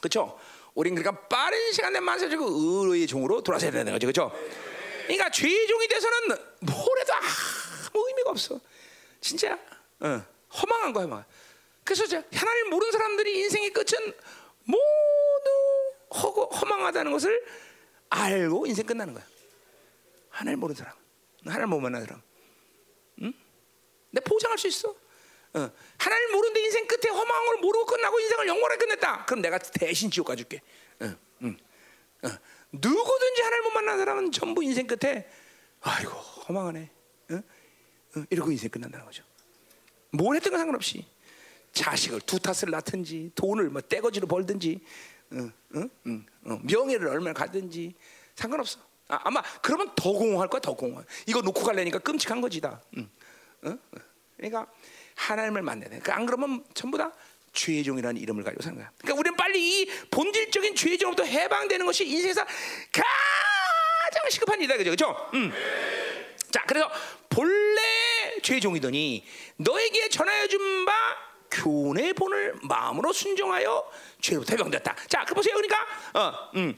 그렇죠? 0.00 0.38
우린 0.74 0.96
그러니까 0.96 1.28
빠른 1.28 1.72
시간에 1.72 2.00
만세지고 2.00 2.46
의의 2.48 3.06
종으로 3.06 3.42
돌아서야 3.42 3.70
되는 3.70 3.92
거죠, 3.92 4.08
그렇죠? 4.08 4.32
그러니까 5.04 5.30
죄의 5.30 5.68
종이 5.68 5.86
돼서는 5.86 6.28
뭘 6.62 6.98
해도 6.98 7.12
아무 7.14 8.08
의미가 8.08 8.30
없어. 8.30 8.58
진짜 9.20 9.56
어, 10.00 10.20
허망한 10.52 10.92
거야, 10.92 11.06
막. 11.06 11.24
그래서 11.84 12.04
하나님 12.32 12.70
모르는 12.70 12.92
사람들이 12.92 13.40
인생의 13.40 13.70
끝은 13.70 14.14
모두 14.64 14.80
허고, 16.14 16.46
허망하다는 16.46 17.12
것을 17.12 17.44
알고 18.10 18.66
인생 18.66 18.86
끝나는 18.86 19.14
거야. 19.14 19.26
하나님 20.30 20.60
모르는 20.60 20.76
사람, 20.76 20.94
하나님 21.44 21.70
못 21.70 21.80
만나는 21.80 22.06
사람, 22.06 22.22
응? 23.22 23.32
내 24.10 24.20
포장할 24.20 24.58
수 24.58 24.68
있어. 24.68 24.90
어. 25.54 25.70
하나님 25.98 26.32
모르는데 26.32 26.60
인생 26.62 26.86
끝에 26.86 27.10
허망한 27.10 27.46
걸 27.46 27.56
모르고 27.58 27.84
끝나고 27.84 28.20
인생을 28.20 28.46
영원하게 28.46 28.78
끝냈다. 28.78 29.26
그럼 29.26 29.42
내가 29.42 29.58
대신 29.58 30.10
지옥 30.10 30.28
가줄게. 30.28 30.62
어, 31.00 31.14
응. 31.42 31.58
어. 32.22 32.28
누구든지 32.72 33.42
하나님 33.42 33.64
못 33.64 33.70
만나는 33.70 33.98
사람은 33.98 34.32
전부 34.32 34.62
인생 34.64 34.86
끝에 34.86 35.28
아이고 35.80 36.10
허망하네. 36.12 36.90
이러고 38.30 38.50
인생 38.50 38.70
끝난다는 38.70 39.04
거죠. 39.04 39.24
뭘 40.10 40.36
했든 40.36 40.52
상관없이. 40.52 41.06
자식을 41.72 42.20
두 42.22 42.38
탓을 42.38 42.70
낳든지 42.70 43.32
돈을 43.34 43.70
뭐 43.70 43.80
떼거지로 43.80 44.26
벌든지 44.26 44.80
응, 45.32 45.52
응, 45.74 45.90
응, 46.06 46.26
명예를 46.64 47.08
얼마나 47.08 47.32
가든지 47.32 47.94
상관없어. 48.34 48.78
아, 49.08 49.30
마 49.30 49.42
그러면 49.62 49.90
더 49.94 50.12
공허할 50.12 50.48
거야, 50.48 50.60
더 50.60 50.74
공허. 50.74 51.02
이거 51.26 51.40
놓고 51.40 51.62
갈래니까 51.62 51.98
끔찍한 51.98 52.40
거지 52.40 52.60
다. 52.60 52.80
응, 52.96 53.08
응? 53.64 53.78
그러니까 54.36 54.66
하나님을 55.14 55.62
만나야 55.62 55.88
돼. 55.88 55.98
그러니까 55.98 56.16
안 56.16 56.26
그러면 56.26 56.64
전부 56.74 56.98
다 56.98 57.12
죄의 57.52 57.84
종이라는 57.84 58.20
이름을 58.20 58.44
가지고 58.44 58.62
사는 58.62 58.78
거야. 58.78 58.90
그러니까 58.98 59.18
우리는 59.20 59.36
빨리 59.36 59.82
이 59.82 59.86
본질적인 60.10 60.74
죄의 60.74 60.98
종부터 60.98 61.24
해방되는 61.24 61.84
것이 61.86 62.06
인생에서 62.06 62.44
가장 62.92 64.30
시급한 64.30 64.58
일이다, 64.60 64.76
그죠? 64.76 64.90
그죠? 64.90 65.30
음. 65.34 65.52
자, 66.50 66.64
그래서 66.66 66.90
본래 67.28 67.80
죄의 68.42 68.60
종이더니 68.60 69.24
너에게 69.56 70.08
전하여 70.10 70.46
준 70.48 70.84
바 70.84 70.92
교훈의 71.52 72.14
본을 72.14 72.54
마음으로 72.62 73.12
순종하여 73.12 73.90
죄로부터 74.20 74.54
해방됐다. 74.54 74.96
자, 75.08 75.24
그 75.24 75.34
보세요. 75.34 75.54
그러니까 75.54 75.86
어, 76.14 76.50
음, 76.56 76.76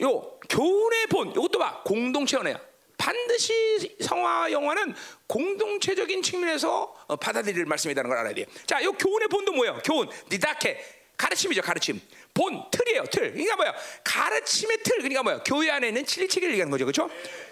요 0.00 0.38
교훈의 0.48 1.06
본 1.08 1.30
이것도 1.30 1.58
봐 1.58 1.82
공동체 1.84 2.36
연애야. 2.36 2.58
반드시 2.96 3.96
성화 4.00 4.52
영화는 4.52 4.94
공동체적인 5.26 6.22
측면에서 6.22 6.94
어, 7.08 7.16
받아들일 7.16 7.64
말씀이라는 7.64 8.08
걸 8.08 8.18
알아야 8.18 8.32
돼요. 8.32 8.46
자, 8.64 8.82
요 8.84 8.92
교훈의 8.92 9.26
본도 9.28 9.52
뭐예요? 9.52 9.80
교훈, 9.84 10.08
니다케 10.30 11.02
가르침이죠, 11.16 11.62
가르침. 11.62 12.00
본 12.34 12.64
틀이에요, 12.70 13.04
틀. 13.10 13.32
그러니까 13.32 13.56
뭐야? 13.56 13.74
가르침의 14.04 14.78
틀. 14.82 14.96
그러니까 14.98 15.22
뭐야? 15.22 15.42
교회 15.44 15.70
안에 15.70 15.88
있는 15.88 16.06
진리 16.06 16.28
체계를 16.28 16.54
얘기하는 16.54 16.70
거죠, 16.70 16.84
그렇죠? 16.84 17.10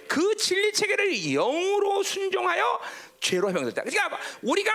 그 0.08 0.34
진리 0.36 0.72
체계를 0.72 1.12
영으로 1.34 2.02
순종하여 2.02 2.80
죄로 3.20 3.48
해방됐다. 3.48 3.82
그러니까 3.82 4.18
우리가 4.42 4.72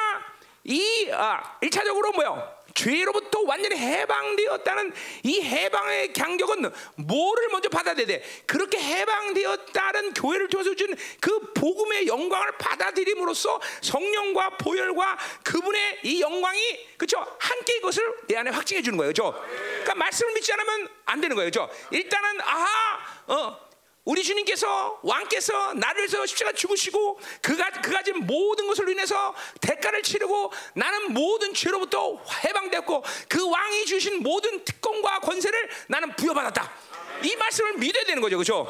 이 0.66 1.10
아, 1.12 1.58
1차적으로 1.62 2.14
뭐요? 2.16 2.56
죄로부터 2.74 3.40
완전히 3.44 3.78
해방되었다는 3.78 4.92
이 5.24 5.42
해방의 5.42 6.12
간격은 6.12 6.70
뭐를 6.96 7.48
먼저 7.50 7.70
받아들여야 7.70 8.06
돼? 8.20 8.24
그렇게 8.46 8.78
해방되었다는 8.78 10.14
교회를 10.14 10.50
통해서 10.50 10.76
준 10.76 10.94
그 11.22 11.54
복음의 11.54 12.08
영광을 12.08 12.52
받아들임으로써 12.58 13.60
성령과 13.82 14.58
보혈과 14.58 15.18
그분의 15.44 16.00
이 16.04 16.22
영광이 16.22 16.88
그렇죠? 16.98 17.26
함께 17.40 17.78
이것을 17.78 18.04
내 18.28 18.38
안에 18.38 18.52
확증해 18.52 18.82
주는 18.82 18.98
거예요. 18.98 19.12
그렇죠? 19.14 19.34
그러니까 19.52 19.96
말씀을 19.96 20.34
믿지 20.34 20.54
않으면 20.54 20.88
안 21.06 21.22
되는 21.22 21.36
거예요. 21.36 21.50
그렇죠? 21.50 21.74
일단은 21.92 22.42
아하 22.42 22.68
어 23.28 23.60
우리 24.06 24.24
주님께서 24.24 25.00
왕께서 25.02 25.74
나를 25.74 26.04
위해서 26.04 26.26
십자가 26.28 26.52
죽으시고 26.52 27.20
그가 27.42 27.72
그가 27.72 28.04
진 28.04 28.26
모든 28.26 28.68
것을 28.68 28.88
인해서 28.88 29.34
대가를 29.62 30.04
치르고 30.04 30.54
나는 30.76 31.12
모든 31.12 31.54
죄로부터 31.54 32.24
해방됐고 32.44 33.04
그 33.28 33.50
왕이 33.50 33.86
주신 33.86 34.22
모든 34.22 34.64
특권과 34.64 35.22
권세를 35.22 35.70
나는 35.88 36.16
부여받았다. 36.16 36.72
이 37.24 37.36
말씀을 37.36 37.74
믿어야 37.78 38.04
되는 38.06 38.22
거죠, 38.22 38.38
그렇죠? 38.38 38.68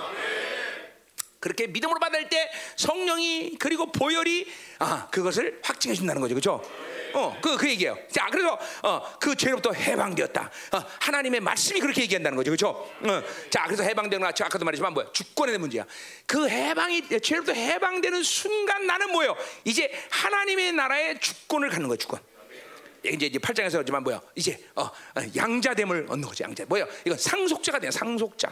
그렇게 1.42 1.68
믿음으로 1.68 2.00
받을 2.00 2.30
때 2.30 2.50
성령이 2.78 3.58
그리고 3.60 3.92
보혈이 3.92 4.48
아 4.80 5.10
그것을 5.12 5.60
확증해 5.62 5.96
준다는 5.96 6.22
거죠, 6.22 6.34
그렇죠? 6.34 6.64
어, 7.16 7.38
그, 7.42 7.56
그 7.56 7.70
얘기예요. 7.70 7.98
자, 8.12 8.28
그래서, 8.30 8.60
어, 8.84 9.18
그 9.20 9.36
죄로부터 9.36 9.72
해방되었다. 9.72 10.52
어, 10.74 10.84
하나님의 11.00 11.40
말씀이 11.40 11.80
그렇게 11.80 12.02
얘기한다는 12.02 12.36
거죠. 12.36 12.52
그죠? 12.52 12.68
어, 12.70 13.24
자, 13.50 13.64
그래서 13.66 13.84
해방되는 13.84 14.20
거, 14.22 14.28
아까도 14.28 14.66
말했지만 14.66 14.94
뭐야? 14.94 15.08
주권의 15.14 15.58
문제야. 15.58 15.86
그 16.26 16.50
해방이, 16.50 17.02
죄로부터 17.22 17.54
해방되는 17.54 18.22
순간 18.22 18.86
나는 18.86 19.12
뭐예요? 19.12 19.36
이제 19.64 19.90
하나님의 20.12 20.74
나라의 20.74 21.20
주권을 21.22 21.70
갖는 21.70 21.88
거야, 21.88 21.98
주권. 21.98 22.20
이제 23.06 23.28
이제 23.28 23.40
8장에서 23.40 23.74
그러지만 23.74 24.04
뭐야? 24.04 24.20
이제 24.36 24.60
어, 24.76 24.82
어, 24.84 24.92
양자됨을 25.36 26.08
얻는 26.10 26.28
거지. 26.28 26.44
양자. 26.44 26.66
뭐야? 26.66 26.86
이건 27.06 27.18
상속자가 27.18 27.80
돼. 27.80 27.92
상속자. 27.92 28.52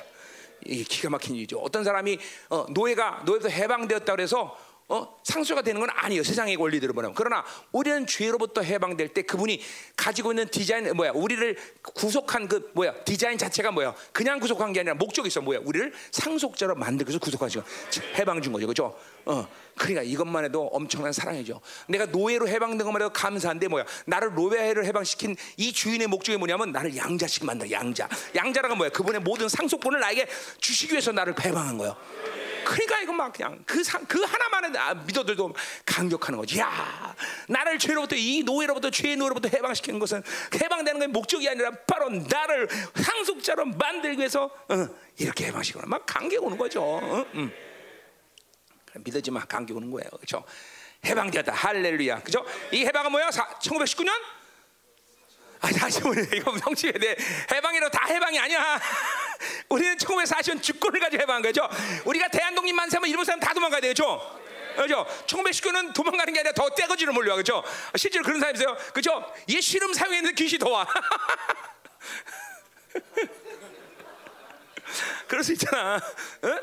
이게 0.65 0.83
기가 0.83 1.09
막힌 1.09 1.35
일이죠. 1.35 1.57
어떤 1.57 1.83
사람이 1.83 2.19
어, 2.49 2.65
노예가 2.69 3.23
노예에서 3.25 3.49
해방되었다 3.49 4.13
그래서 4.13 4.55
어? 4.89 5.17
상수가 5.23 5.61
되는 5.61 5.79
건 5.79 5.89
아니에요. 5.91 6.23
세상의 6.23 6.55
원리대로 6.57 6.93
보면. 6.93 7.13
그러나 7.15 7.43
우리는 7.71 8.05
죄로부터 8.05 8.61
해방될 8.61 9.09
때 9.09 9.21
그분이 9.21 9.61
가지고 9.95 10.31
있는 10.33 10.47
디자인 10.49 10.93
뭐야? 10.95 11.11
우리를 11.13 11.57
구속한 11.81 12.47
그 12.47 12.69
뭐야? 12.73 12.93
디자인 13.05 13.37
자체가 13.37 13.71
뭐야? 13.71 13.95
그냥 14.11 14.39
구속한 14.39 14.73
게 14.73 14.81
아니라 14.81 14.95
목적이 14.95 15.27
있어. 15.27 15.41
뭐야? 15.41 15.59
우리를 15.63 15.93
상속자로 16.11 16.75
만들기 16.75 17.09
위해서 17.09 17.19
구속하시고 17.19 17.65
해방 18.15 18.41
준 18.41 18.51
거죠. 18.51 18.67
그죠? 18.67 18.97
어. 19.25 19.47
그러니까 19.77 20.03
이것만 20.03 20.45
해도 20.45 20.67
엄청난 20.67 21.13
사랑이죠. 21.13 21.61
내가 21.87 22.05
노예로 22.05 22.47
해방된 22.47 22.85
것만 22.85 23.01
해도 23.01 23.13
감사한데 23.13 23.69
뭐야? 23.69 23.85
나를 24.05 24.35
노예로 24.35 24.83
해방시킨 24.85 25.35
이 25.57 25.71
주인의 25.71 26.07
목적이 26.07 26.37
뭐냐면 26.37 26.71
나를 26.71 26.95
양자식 26.95 27.45
만들어. 27.45 27.71
양자. 27.71 28.07
양자라가 28.35 28.75
뭐야? 28.75 28.89
그분의 28.89 29.21
모든 29.21 29.47
상속권을 29.47 29.99
나에게 30.01 30.27
주시기 30.59 30.91
위해서 30.91 31.11
나를 31.11 31.33
해방한 31.43 31.77
거예요. 31.77 31.95
그러니까 32.63 33.01
이거 33.01 33.13
막 33.13 33.33
그냥 33.33 33.63
그, 33.65 33.83
상, 33.83 34.05
그 34.05 34.21
하나만은 34.21 34.75
아, 34.77 34.93
믿어들도 34.93 35.53
강력하는 35.85 36.39
거지. 36.39 36.59
야, 36.59 37.15
나를 37.47 37.79
죄로부터 37.79 38.15
이 38.15 38.43
노예로부터 38.43 38.89
죄의 38.89 39.17
노예로부터 39.17 39.49
해방시키는 39.49 39.99
것은 39.99 40.23
해방되는 40.55 40.99
건 40.99 41.11
목적이 41.11 41.49
아니라 41.49 41.71
바로 41.87 42.09
나를 42.09 42.67
상속자로 42.95 43.65
만들기 43.65 44.19
위해서 44.19 44.45
어, 44.45 44.87
이렇게 45.17 45.45
해방시키는 45.47 45.89
막 45.89 46.05
감격 46.05 46.43
오는 46.43 46.57
거죠. 46.57 46.81
어? 46.83 47.25
음. 47.35 47.51
믿어지 48.95 49.31
마, 49.31 49.43
감격 49.45 49.77
오는 49.77 49.89
거예요. 49.91 50.09
그렇죠? 50.11 50.43
해방되었다. 51.05 51.51
할렐루야. 51.51 52.21
그죠? 52.23 52.45
이 52.71 52.85
해방은 52.85 53.11
뭐야? 53.11 53.29
1919년? 53.29 54.11
아, 55.63 55.71
다시 55.71 56.01
우리 56.03 56.21
이거 56.35 56.57
성취해야 56.57 56.99
돼. 56.99 57.15
해방이로 57.49 57.89
다 57.89 58.05
해방이 58.05 58.37
아니야. 58.37 58.77
우리는 59.69 59.95
1940년 59.95 60.61
주권을 60.61 60.99
가지고 60.99 61.23
해방한 61.23 61.41
거죠. 61.41 61.69
우리가 62.03 62.27
대한독립 62.27 62.75
만 62.75 62.89
세면 62.89 63.09
일본 63.09 63.23
사람 63.23 63.39
다 63.39 63.53
도망가야 63.53 63.79
되죠. 63.79 64.19
그죠? 64.75 65.05
1919년 65.25 65.93
도망가는 65.93 66.33
게 66.33 66.41
아니라 66.41 66.51
더 66.53 66.69
떼거지로 66.69 67.13
몰려와. 67.13 67.37
그죠? 67.37 67.63
실제로 67.95 68.25
그런 68.25 68.41
사람 68.41 68.53
있어요. 68.55 68.75
그죠? 68.93 69.33
예수 69.47 69.77
이름 69.77 69.93
사용했는데 69.93 70.35
귀신이 70.35 70.59
더 70.59 70.69
와. 70.69 70.85
그럴 75.29 75.45
수 75.45 75.53
있잖아. 75.53 75.95
어? 75.95 76.59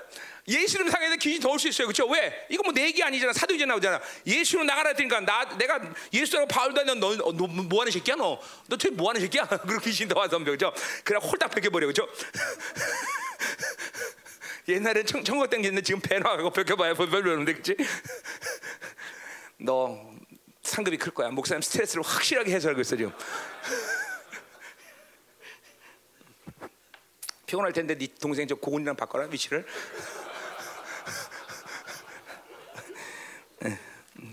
예수님 0.50 0.90
상에서 0.90 1.14
귀신 1.16 1.40
더 1.40 1.50
올 1.50 1.58
수 1.60 1.68
있어요. 1.68 1.86
그렇죠? 1.86 2.06
왜? 2.08 2.46
이거 2.50 2.62
뭐 2.64 2.72
내 2.72 2.82
얘기 2.86 3.02
아니잖아. 3.02 3.32
사도행전 3.32 3.68
나오잖아. 3.68 4.00
예수로 4.26 4.64
나가라 4.64 4.90
했으니까 4.90 5.20
나 5.20 5.44
내가 5.56 5.80
예수라고 6.12 6.48
바울다 6.48 6.82
너너 6.82 7.14
너, 7.16 7.32
너, 7.32 7.46
뭐 7.46 7.80
하는 7.80 7.92
새끼야 7.92 8.16
너? 8.16 8.40
너 8.66 8.76
도대체 8.76 8.90
뭐 8.90 9.08
하는 9.10 9.20
새끼야? 9.20 9.46
그리고 9.62 9.80
귀신 9.80 10.08
더 10.08 10.18
와서 10.18 10.38
그죠? 10.38 10.72
그래 11.04 11.18
홀딱 11.22 11.50
벗겨 11.52 11.70
버려. 11.70 11.86
그렇죠? 11.86 12.08
옛날엔 14.68 15.06
청, 15.06 15.24
청각 15.24 15.50
땡겼는데 15.50 15.82
지금 15.82 16.00
배 16.00 16.18
나가고 16.18 16.50
벗겨봐야 16.50 16.94
별로는데 16.94 17.52
그렇지? 17.54 17.76
너 19.58 19.98
상급이 20.62 20.96
클 20.96 21.12
거야. 21.12 21.28
목사님 21.30 21.62
스트레스를 21.62 22.02
확실하게 22.02 22.52
해소하고 22.52 22.80
있어 22.80 22.96
지금. 22.96 23.12
피곤할 27.46 27.72
텐데 27.72 27.96
네 27.98 28.06
동생 28.20 28.46
저 28.46 28.54
고은이랑 28.54 28.96
바꿔라 28.96 29.26
위치를. 29.26 29.66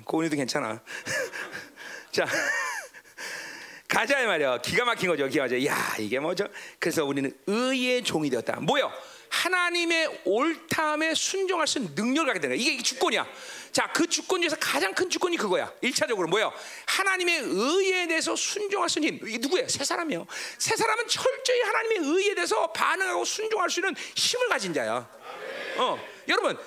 고은이도 0.08 0.36
괜찮아. 0.38 0.82
자. 2.12 2.26
가자 3.88 4.26
말이야. 4.26 4.60
기가 4.62 4.86
막힌 4.86 5.10
거죠. 5.10 5.28
기가 5.28 5.46
막혀. 5.46 5.64
야, 5.66 5.96
이게 6.00 6.20
뭐죠? 6.20 6.48
그래서 6.80 7.06
우리는 7.06 7.32
의의 7.46 8.04
종이 8.04 8.30
되었다. 8.30 8.60
뭐요? 8.62 8.92
하나님의 9.30 10.22
옳다함에 10.26 11.14
순종할 11.14 11.68
수 11.68 11.80
있는 11.80 11.94
능력을 11.96 12.28
갖게 12.28 12.40
되는 12.40 12.56
거야. 12.56 12.66
이게 12.66 12.82
주권이야. 12.82 13.28
자, 13.72 13.92
그 13.94 14.08
주권 14.08 14.42
중에서 14.42 14.56
가장 14.60 14.94
큰 14.94 15.10
주권이 15.10 15.38
그거야. 15.38 15.72
일차적으로 15.82 16.28
뭐요? 16.28 16.52
하나님의 16.86 17.42
의에 17.44 18.08
대해서 18.08 18.36
순종할 18.36 18.90
수 18.90 19.00
있는 19.00 19.20
이 19.28 19.38
누구예요? 19.38 19.68
새 19.68 19.84
사람이요. 19.84 20.26
새 20.58 20.76
사람은 20.76 21.08
철저히 21.08 21.62
하나님의 21.62 21.98
의에 22.00 22.36
대해서 22.36 22.72
반응하고 22.72 23.24
순종할 23.26 23.70
수 23.70 23.82
있는 23.82 23.96
힘을 24.16 24.50
가진 24.50 24.74
자야. 24.74 25.08
어, 25.78 26.00
여러분 26.28 26.58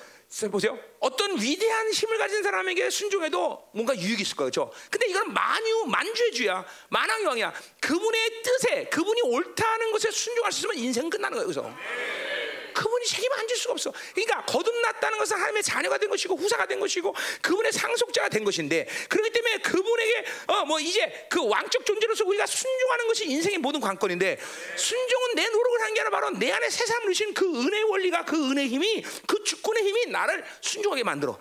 보세요. 0.49 0.79
어떤 0.99 1.39
위대한 1.39 1.91
힘을 1.91 2.17
가진 2.17 2.41
사람에게 2.41 2.89
순종해도 2.89 3.69
뭔가 3.73 3.95
유익이 3.97 4.21
있을 4.21 4.35
거예요. 4.37 4.49
그렇죠? 4.49 4.73
근데 4.89 5.07
이건 5.07 5.33
만유, 5.33 5.85
만주의 5.87 6.31
주야. 6.31 6.65
만왕왕이야. 6.89 7.53
그분의 7.81 8.41
뜻에, 8.41 8.85
그분이 8.85 9.21
옳다는 9.23 9.91
것에 9.91 10.09
순종할 10.09 10.51
수 10.51 10.59
있으면 10.59 10.77
인생 10.77 11.09
끝나는 11.09 11.37
거예요. 11.37 11.43
여기서. 11.45 12.30
그분이 12.73 13.05
책임 13.05 13.31
안 13.33 13.47
질 13.47 13.57
수가 13.57 13.73
없어. 13.73 13.93
그러니까 14.13 14.45
거듭났다는 14.45 15.17
것은 15.17 15.35
하나님의 15.35 15.63
자녀가 15.63 15.97
된 15.97 16.09
것이고 16.09 16.35
후사가 16.35 16.67
된 16.67 16.79
것이고 16.79 17.13
그분의 17.41 17.71
상속자가 17.73 18.29
된 18.29 18.43
것인데 18.43 18.87
그렇기 19.09 19.29
때문에 19.31 19.57
그분에게 19.57 20.25
어 20.47 20.65
뭐 20.65 20.79
이제 20.79 21.27
그 21.29 21.45
왕적 21.45 21.85
존재로서 21.85 22.23
우리가 22.25 22.45
순종하는 22.45 23.07
것이 23.07 23.25
인생의 23.25 23.57
모든 23.57 23.79
관건인데 23.81 24.37
순종은 24.77 25.35
내 25.35 25.47
노력을 25.49 25.81
한 25.81 25.93
게 25.93 25.99
아니라 26.01 26.19
바로 26.19 26.29
내 26.37 26.51
안에 26.51 26.69
새 26.69 26.85
사람을 26.85 27.11
주신 27.13 27.33
그 27.33 27.45
은혜의 27.45 27.83
원리가 27.83 28.23
그 28.23 28.51
은혜의 28.51 28.69
힘이 28.69 29.03
그 29.27 29.43
주권의 29.43 29.83
힘이 29.83 30.05
나를 30.07 30.45
순종하게 30.61 31.03
만들어. 31.03 31.37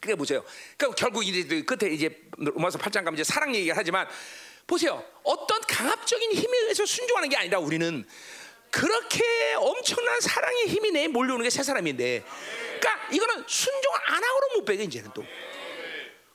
그래 0.00 0.14
보세요. 0.14 0.44
그러니까 0.76 0.96
결국 0.96 1.24
이제 1.26 1.62
끝에 1.62 1.90
이제 1.92 2.10
로마서 2.36 2.78
8장 2.78 3.04
가면 3.04 3.14
이제 3.14 3.24
사랑 3.24 3.54
얘기를 3.54 3.76
하지만 3.76 4.06
보세요. 4.66 5.04
어떤 5.22 5.60
강압적인 5.62 6.32
힘에 6.32 6.58
의해서 6.58 6.86
순종하는 6.86 7.28
게 7.28 7.36
아니라 7.36 7.58
우리는 7.58 8.06
그렇게 8.70 9.54
엄청난 9.56 10.20
사랑의 10.20 10.66
힘이 10.66 10.92
내 10.92 11.08
몰려오는 11.08 11.42
게새 11.42 11.62
사람인데, 11.62 12.24
그러니까 12.80 13.08
이거는 13.12 13.44
순종 13.46 13.92
안 14.06 14.22
하고는 14.22 14.48
못 14.56 14.64
빼게 14.64 14.84
이제는 14.84 15.10
또. 15.14 15.24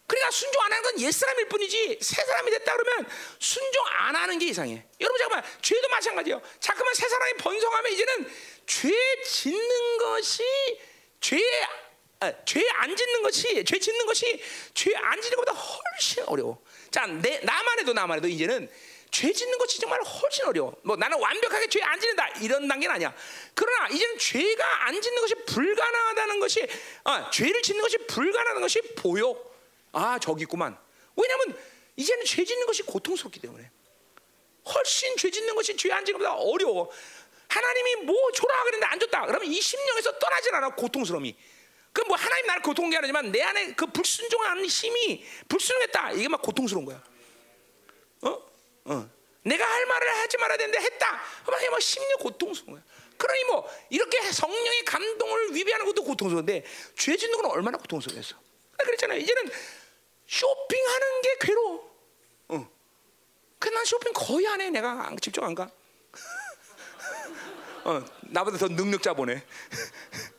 그러니까 0.08 0.30
순종 0.32 0.62
안 0.64 0.72
하는 0.72 0.84
건 0.84 0.96
옛 1.00 1.12
사람일 1.12 1.48
뿐이지 1.50 1.98
새 2.02 2.24
사람이 2.24 2.52
됐다 2.52 2.78
그러면 2.78 3.10
순종 3.40 3.84
안 3.88 4.16
하는 4.16 4.38
게 4.38 4.46
이상해. 4.48 4.86
여러분 5.02 5.18
잠깐만 5.20 5.44
죄도 5.62 5.90
마찬가지예요. 5.90 6.42
자꾸만 6.60 6.94
새 6.94 7.08
사람이 7.10 7.34
번성하면 7.34 7.92
이제는 7.92 8.32
죄 8.68 8.92
짓는 9.24 9.98
것이 9.98 10.44
죄 11.20 11.40
아, 12.20 12.32
짓는 12.46 13.22
것이 13.24 13.66
죄 13.66 13.80
짓는 13.80 14.06
것이 14.06 14.42
죄 14.74 14.96
안 14.96 15.20
짓는 15.22 15.38
것보다 15.38 15.54
훨씬 15.54 16.24
어려워. 16.28 16.62
자, 16.92 17.08
내 17.08 17.40
나만 17.40 17.80
해도 17.80 17.92
나만 17.94 18.18
해도 18.20 18.28
이제는 18.28 18.70
죄 19.16 19.32
짓는 19.32 19.58
것이 19.58 19.80
정말 19.80 20.02
훨씬 20.02 20.46
어려워. 20.46 20.76
뭐 20.84 20.96
나는 20.98 21.18
완벽하게 21.20 21.68
죄 21.70 21.82
안 21.82 21.98
짓는다 22.00 22.28
이런 22.42 22.68
단계는 22.68 22.96
아니야. 22.96 23.16
그러나 23.54 23.88
이제는 23.88 24.18
죄가 24.18 24.88
안 24.88 25.02
짓는 25.02 25.22
것이 25.22 25.36
불가능하다는 25.46 26.40
것이 26.40 26.68
아, 27.06 27.30
죄를 27.30 27.62
짓는 27.62 27.82
것이 27.82 27.98
불가능한 28.08 28.62
것이 28.62 28.82
보여. 28.98 29.36
아 29.94 30.20
저기 30.20 30.42
있구만. 30.44 30.78
왜냐하면 31.16 31.58
이제는 31.96 32.26
죄 32.26 32.44
짓는 32.44 32.66
것이 32.68 32.84
고통스럽기 32.84 33.40
때문에 33.40 33.70
훨씬 34.74 35.16
죄 35.16 35.32
짓는 35.32 35.56
것이 35.56 35.78
죄 35.78 35.92
안 35.94 36.04
짓는 36.04 36.20
것보다 36.20 36.36
어려워. 36.38 36.92
하나님이 37.48 37.96
뭐 38.08 38.32
줘라 38.34 38.64
그랬는데 38.64 38.86
안 38.88 39.00
줬다. 39.00 39.26
그러면 39.28 39.50
이 39.50 39.62
심령에서 39.62 40.20
떠나질 40.20 40.56
않아 40.56 40.70
고통스러움이. 40.76 41.36
그 41.94 42.02
뭐 42.08 42.18
하나님 42.18 42.48
나를 42.48 42.62
고통게 42.62 42.98
하지만 43.00 43.32
내 43.32 43.42
안에 43.42 43.74
그 43.76 43.86
불순종하는 43.86 44.66
힘이 44.66 45.24
불순종했다. 45.48 46.12
이게 46.12 46.28
막 46.28 46.42
고통스러운 46.42 46.84
거야. 46.84 47.02
어? 48.24 48.55
어. 48.86 49.10
내가 49.44 49.64
할 49.64 49.86
말을 49.86 50.16
하지 50.18 50.38
말아야 50.38 50.58
되는데 50.58 50.80
했다. 50.80 51.22
그러면 51.46 51.70
뭐 51.70 51.80
심리 51.80 52.12
고통스러운 52.16 52.74
거야. 52.74 52.84
그러니 53.18 53.44
뭐 53.46 53.70
이렇게 53.90 54.32
성령의 54.32 54.86
감동을 54.86 55.54
위배하는 55.54 55.86
것도 55.86 56.04
고통스러운데 56.04 56.66
죄 56.98 57.16
짓는 57.16 57.42
건 57.42 57.52
얼마나 57.52 57.78
고통스러웠어. 57.78 58.36
그랬잖아요. 58.78 59.20
이제는 59.20 59.52
쇼핑하는 60.28 61.22
게 61.22 61.38
괴로워. 61.42 61.96
어. 62.50 62.70
그난 63.60 63.86
쇼핑 63.86 64.12
거의 64.14 64.48
안 64.48 64.62
해. 64.62 64.70
내가 64.70 65.16
직접 65.22 65.44
안 65.44 65.56
가. 65.56 65.70
어, 67.86 68.04
나보다 68.22 68.58
더 68.58 68.68
능력자 68.68 69.14
보네. 69.14 69.46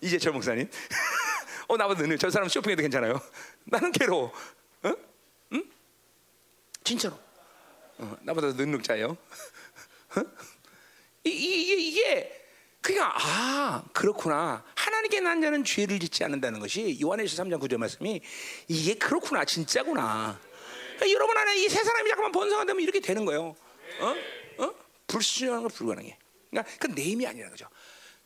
이제 0.01 0.19
저 0.19 0.33
목사님. 0.33 0.69
어, 1.69 1.77
나보다 1.77 2.03
능력. 2.03 2.19
저 2.19 2.29
사람 2.31 2.49
쇼핑해도 2.49 2.83
괜찮아요. 2.83 3.21
나는 3.65 3.93
괴로워. 3.93 4.33
어? 4.83 4.93
응? 5.53 5.71
진짜로. 6.85 7.26
어, 7.99 8.17
나보다 8.23 8.53
능력자예요. 8.53 9.17
어? 10.17 10.25
이, 11.25 11.67
게 11.67 11.75
이게 11.75 12.47
그냥 12.81 13.11
아 13.13 13.83
그렇구나 13.93 14.65
하나님께 14.77 15.21
난 15.21 15.41
자는 15.41 15.65
죄를 15.65 15.99
짓지 15.99 16.23
않는다는 16.23 16.61
것이 16.61 16.99
요한에서 17.03 17.43
3장 17.43 17.61
9절 17.61 17.79
말씀이 17.79 18.21
이게 18.69 18.95
그렇구나 18.95 19.45
진짜구나. 19.45 20.39
그러니까 20.95 21.11
여러분 21.11 21.37
안에 21.37 21.57
이 21.57 21.69
세 21.69 21.83
사람이 21.83 22.09
잠깐만 22.09 22.33
번성한다면 22.33 22.83
이렇게 22.83 23.01
되는 23.01 23.25
거예요. 23.25 23.57
어? 24.01 24.15
어? 24.59 24.75
불순종하는 25.07 25.63
거 25.65 25.69
불가능해. 25.69 26.17
그러니까 26.51 26.73
그내 26.79 27.03
힘이 27.03 27.27
아니라 27.27 27.51
거죠. 27.51 27.69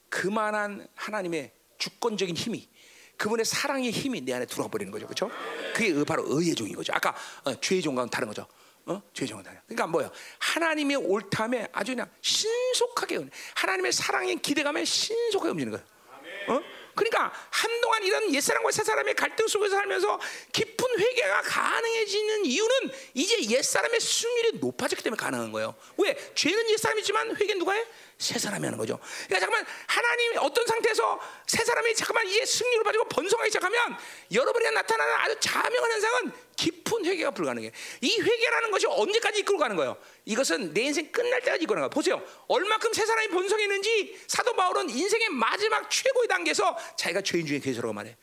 그만한 0.08 0.86
하나님의 0.94 1.52
주권적인 1.78 2.36
힘이 2.36 2.68
그분의 3.16 3.44
사랑의 3.44 3.90
힘이 3.90 4.20
내 4.22 4.32
안에 4.34 4.46
들어와 4.46 4.68
버리는 4.68 4.90
거죠, 4.90 5.06
그렇죠? 5.06 5.30
그게 5.74 6.04
바로 6.04 6.24
의의 6.26 6.54
종인 6.54 6.74
거죠. 6.74 6.92
아까 6.94 7.14
어, 7.44 7.58
죄의 7.60 7.82
종과는 7.82 8.10
다른 8.10 8.28
거죠. 8.28 8.46
어? 8.86 9.02
죄정은 9.12 9.44
다. 9.44 9.52
그러니까 9.66 9.86
뭐야? 9.86 10.10
하나님의 10.38 10.96
옳담에 10.96 11.68
아주 11.72 11.92
그냥 11.92 12.10
신속하게 12.20 13.28
하나님의 13.54 13.92
사랑의 13.92 14.36
기대감에 14.36 14.84
신속하게 14.84 15.50
움직이는 15.50 15.78
거예요. 15.78 16.00
어? 16.48 16.62
그러니까 16.94 17.32
한동안 17.50 18.02
이런 18.02 18.34
옛사람과 18.34 18.70
새사람의 18.72 19.14
갈등 19.14 19.46
속에서 19.46 19.76
살면서 19.76 20.20
깊은 20.52 20.98
회개가 20.98 21.42
가능해지는 21.42 22.44
이유는 22.44 22.90
이제 23.14 23.42
옛사람의 23.48 24.00
승률이 24.00 24.58
높아졌기 24.58 25.02
때문에 25.02 25.18
가능한 25.18 25.52
거예요. 25.52 25.74
왜? 25.98 26.16
죄는 26.34 26.70
옛사람이지만 26.70 27.36
회개는 27.36 27.58
누가 27.58 27.72
해? 27.72 27.86
새 28.18 28.38
사람이 28.38 28.64
하는 28.64 28.76
거죠. 28.76 28.98
그러니까 29.26 29.40
잠깐만 29.40 29.66
하나님 29.86 30.36
어떤 30.38 30.66
상태에서 30.66 31.20
새 31.46 31.64
사람이 31.64 31.94
잠깐만 31.94 32.26
이제 32.26 32.44
승리로 32.44 32.82
빠지고 32.84 33.04
번성하기 33.04 33.50
시작하면 33.50 33.96
여러분에게 34.30 34.74
나타나는 34.74 35.14
아주 35.14 35.36
자명한 35.40 35.90
현상은 35.90 36.32
깊은 36.60 37.06
회개가 37.06 37.30
불가능해. 37.30 37.72
이 38.02 38.20
회개라는 38.20 38.70
것이 38.70 38.86
언제까지 38.86 39.40
이끌고 39.40 39.58
가는 39.58 39.76
거예요? 39.76 39.96
이것은 40.26 40.74
내 40.74 40.82
인생 40.82 41.10
끝날 41.10 41.40
때까지 41.40 41.64
이끌고 41.64 41.80
가는 41.80 41.88
거예요. 41.88 41.90
보세요. 41.90 42.44
얼마큼 42.48 42.92
새 42.92 43.06
사람이 43.06 43.28
번성했는지 43.28 44.20
사도 44.26 44.52
바울은 44.54 44.90
인생의 44.90 45.30
마지막 45.30 45.90
최고의 45.90 46.28
단계에서 46.28 46.76
자기가 46.98 47.22
죄인 47.22 47.46
중에 47.46 47.60
괴수라고 47.60 47.94
말해. 47.94 48.14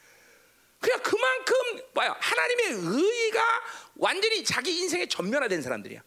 그냥 0.80 1.00
그만큼 1.02 1.56
봐요. 1.96 2.16
하나님의 2.20 2.68
의가 2.74 3.44
완전히 3.96 4.44
자기 4.44 4.78
인생에 4.78 5.08
전면화된 5.08 5.64
사람들이야. 5.64 6.04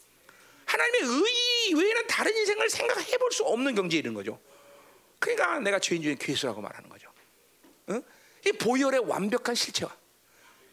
하나님의 0.66 1.00
의 1.02 1.74
외에는 1.82 2.06
다른 2.06 2.36
인생을 2.36 2.70
생각해 2.70 3.18
볼 3.18 3.32
수 3.32 3.42
없는 3.44 3.74
경지에 3.74 3.98
이르는 3.98 4.14
거죠. 4.14 4.40
그러니까 5.18 5.58
내가 5.58 5.80
죄인 5.80 6.02
중에 6.02 6.14
괴수라고 6.18 6.60
말하는 6.60 6.88
거죠. 6.88 7.12
어? 7.88 8.00
이 8.46 8.52
보혈의 8.52 9.00
완벽한 9.00 9.56
실체화. 9.56 9.99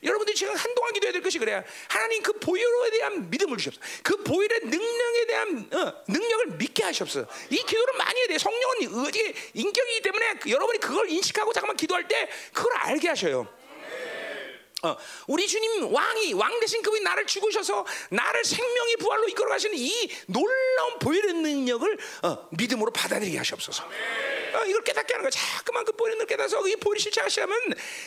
여러분들이 0.04 0.36
지금 0.36 0.56
한동안 0.56 0.94
기도해야 0.94 1.12
될 1.12 1.22
것이 1.22 1.40
그래야 1.40 1.64
하나님 1.88 2.22
그 2.22 2.34
보혈에 2.34 2.92
대한 2.92 3.30
믿음을 3.30 3.58
주셨어. 3.58 3.80
그 4.04 4.24
보혈의 4.24 4.62
능력에 4.64 5.26
대한 5.28 5.70
어, 5.74 5.94
능력을 6.08 6.48
믿게 6.58 6.84
하셨어. 6.84 7.26
이 7.50 7.58
기도를 7.58 7.94
많이 7.98 8.20
해야 8.20 8.28
돼. 8.28 8.38
성령은 8.38 9.06
의지 9.06 9.34
인격이기 9.54 10.02
때문에 10.02 10.40
여러분이 10.48 10.80
그걸 10.80 11.10
인식하고 11.10 11.54
잠깐만 11.54 11.76
기도할 11.78 12.08
때 12.08 12.30
그걸 12.54 12.74
알게 12.78 13.10
하셔요. 13.10 13.48
어, 14.84 14.96
우리 15.26 15.48
주님 15.48 15.92
왕이 15.92 16.34
왕 16.34 16.60
대신 16.60 16.84
그분이 16.84 17.04
나를 17.04 17.26
죽으셔서 17.26 17.84
나를 18.12 18.46
생명의 18.46 18.98
부활로 18.98 19.28
이끌어 19.28 19.50
가시는 19.50 19.76
이 19.76 20.10
놀라운 20.28 21.00
보혈의 21.00 21.34
능력을 21.34 21.98
어, 22.22 22.48
믿음으로 22.52 22.92
받아들이게 22.92 23.40
하시옵소서. 23.40 23.84
어, 23.84 23.90
이걸 24.66 24.84
깨닫게 24.84 25.14
하는 25.14 25.24
거야. 25.24 25.30
자꾸만 25.30 25.86
그 25.86 25.92
보혈을 25.92 26.26
깨닫서 26.26 26.68
이 26.68 26.76
보혈이 26.76 27.00
실체하시면 27.00 27.50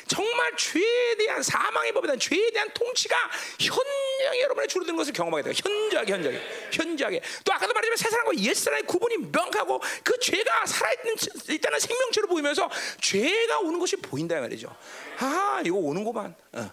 정말 0.07 0.57
죄에 0.57 1.17
대한 1.17 1.43
사망의 1.43 1.93
법에 1.93 2.07
대한 2.07 2.19
죄에 2.19 2.51
대한 2.51 2.69
통치가 2.75 3.17
현저하게 3.59 4.41
여러분의 4.43 4.69
줄어드는 4.69 4.97
것을 4.97 5.13
경험하게 5.13 5.43
돼요. 5.45 5.55
현저하게 5.57 6.13
현저하게 6.13 6.41
현저하게. 6.73 7.23
또 7.45 7.53
아까도 7.53 7.73
말했지만 7.73 7.97
새 7.97 8.11
사람과 8.11 8.37
옛 8.39 8.55
사람의 8.55 8.85
구분이 8.87 9.17
명하고 9.33 9.81
그 10.03 10.19
죄가 10.19 10.67
살아있는 10.67 11.17
있다는 11.51 11.79
생명체로 11.79 12.27
보이면서 12.29 12.71
죄가 13.01 13.61
오는 13.61 13.79
것이 13.79 13.97
보인다 13.97 14.41
말이죠. 14.41 14.75
아 15.19 15.63
이거 15.65 15.77
오는구만. 15.77 16.35
어, 16.53 16.71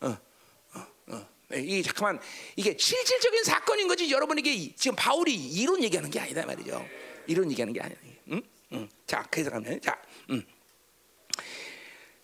어, 0.00 0.18
어, 0.74 0.86
어. 1.08 1.26
이 1.54 1.82
잠깐만 1.82 2.20
이게 2.56 2.76
실질적인 2.78 3.44
사건인 3.44 3.88
거지 3.88 4.10
여러분에게 4.10 4.74
지금 4.76 4.94
바울이 4.96 5.34
이론 5.34 5.82
얘기하는 5.82 6.10
게 6.10 6.20
아니다 6.20 6.44
말이죠. 6.44 6.86
이론 7.26 7.50
얘기하는 7.50 7.72
게 7.72 7.80
아니야. 7.80 7.96
응? 8.04 8.07
응. 9.08 9.16
자 9.16 9.24
그래서 9.30 9.50
가면 9.50 9.80
자. 9.80 9.98
음. 10.30 10.42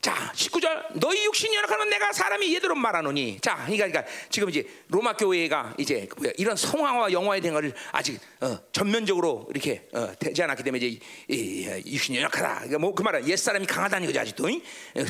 자, 0.04 0.30
19절 0.34 1.00
너희 1.00 1.24
육신이 1.24 1.56
연약하면 1.56 1.88
내가 1.88 2.12
사람이 2.12 2.54
얘대로 2.54 2.74
말하노니. 2.74 3.38
자, 3.40 3.54
그러니까, 3.64 3.86
그러니까 3.86 4.04
지금 4.28 4.50
이제 4.50 4.68
로마 4.88 5.16
교회가 5.16 5.76
이제 5.78 6.06
뭐야, 6.18 6.30
이런 6.36 6.54
성화와 6.56 7.10
영화에 7.10 7.40
대한 7.40 7.54
것을 7.54 7.72
아직 7.90 8.20
어, 8.42 8.58
전면적으로 8.70 9.48
이렇게 9.48 9.88
어, 9.94 10.12
되지 10.18 10.42
않았기 10.42 10.62
때문에 10.62 10.84
이제 10.84 11.00
이, 11.28 11.66
이, 11.86 11.94
육신이 11.94 12.18
연약하다. 12.18 12.54
그러니까 12.54 12.78
뭐그 12.80 13.02
말은 13.02 13.26
옛 13.28 13.36
사람이 13.36 13.64
강하다는 13.64 14.06
거지 14.06 14.18
아직도. 14.18 14.46
응? 14.48 14.60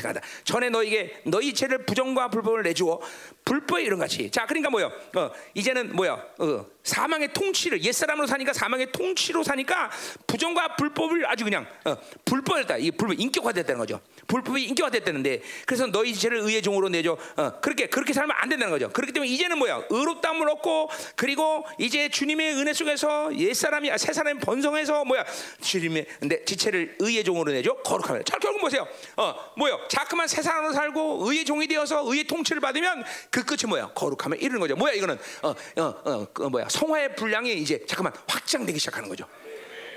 강하다. 0.01 0.21
전에 0.45 0.69
너에게 0.69 1.23
너희 1.25 1.53
죄를 1.53 1.85
부정과 1.85 2.29
불법을 2.29 2.63
내주어 2.63 3.01
불법 3.43 3.79
이런 3.81 3.99
같이. 3.99 4.31
자, 4.31 4.45
그러니까 4.45 4.69
뭐요? 4.69 4.89
어, 5.17 5.29
이제는 5.55 5.93
뭐야? 5.93 6.13
어, 6.39 6.65
사망의 6.85 7.33
통치를 7.33 7.83
옛 7.83 7.91
사람으로 7.91 8.27
사니까 8.27 8.53
사망의 8.53 8.91
통치로 8.91 9.43
사니까 9.43 9.91
부정과 10.27 10.75
불법을 10.75 11.27
아주 11.29 11.43
그냥 11.43 11.67
어, 11.83 11.97
불법이다. 12.23 12.77
이 12.77 12.91
불법 12.91 13.19
인격화됐다는 13.19 13.79
거죠. 13.79 13.99
불법이 14.27 14.63
인격화됐다는데 14.63 15.41
그래서 15.65 15.87
너희 15.87 16.13
죄를 16.13 16.37
의의 16.39 16.61
종으로 16.61 16.87
내줘. 16.89 17.17
어, 17.35 17.59
그렇게 17.59 17.87
그렇게 17.87 18.13
살면 18.13 18.35
안 18.39 18.49
된다는 18.49 18.71
거죠. 18.71 18.89
그렇기 18.91 19.11
때문에 19.13 19.29
이제는 19.31 19.57
뭐야? 19.57 19.83
의롭다함을 19.89 20.47
얻고 20.49 20.89
그리고 21.15 21.65
이제 21.79 22.07
주님의 22.09 22.53
은혜 22.55 22.71
속에서 22.71 23.35
옛 23.35 23.53
사람이 23.53 23.91
아, 23.91 23.97
새 23.97 24.13
사람이 24.13 24.39
번성해서 24.39 25.05
뭐야? 25.05 25.25
주님의 25.61 26.05
근데 26.19 26.45
지체를 26.45 26.97
의의 26.99 27.23
종으로 27.23 27.51
내줘. 27.51 27.73
거룩하면. 27.83 28.23
자, 28.25 28.37
결국 28.37 28.61
보세요. 28.61 28.87
어, 29.17 29.33
뭐요? 29.57 29.79
자꾸만 29.89 30.27
새 30.27 30.41
사람으로 30.43 30.73
살고 30.73 31.29
의의 31.29 31.45
종이 31.45 31.67
되어서 31.67 32.03
의의 32.05 32.25
통치를 32.25 32.61
받으면 32.61 33.03
그 33.31 33.43
끝이 33.43 33.67
뭐야? 33.67 33.87
거룩하면 33.95 34.39
이르는 34.39 34.59
거죠. 34.59 34.75
뭐야 34.75 34.93
이거는? 34.93 35.17
어, 35.41 35.49
어, 35.77 35.81
어, 36.05 36.27
그 36.31 36.43
뭐야? 36.43 36.67
성화의 36.75 37.15
분량이 37.15 37.53
이제 37.53 37.83
잠깐만 37.85 38.13
확장되기 38.27 38.77
시작하는 38.79 39.07
거죠. 39.07 39.27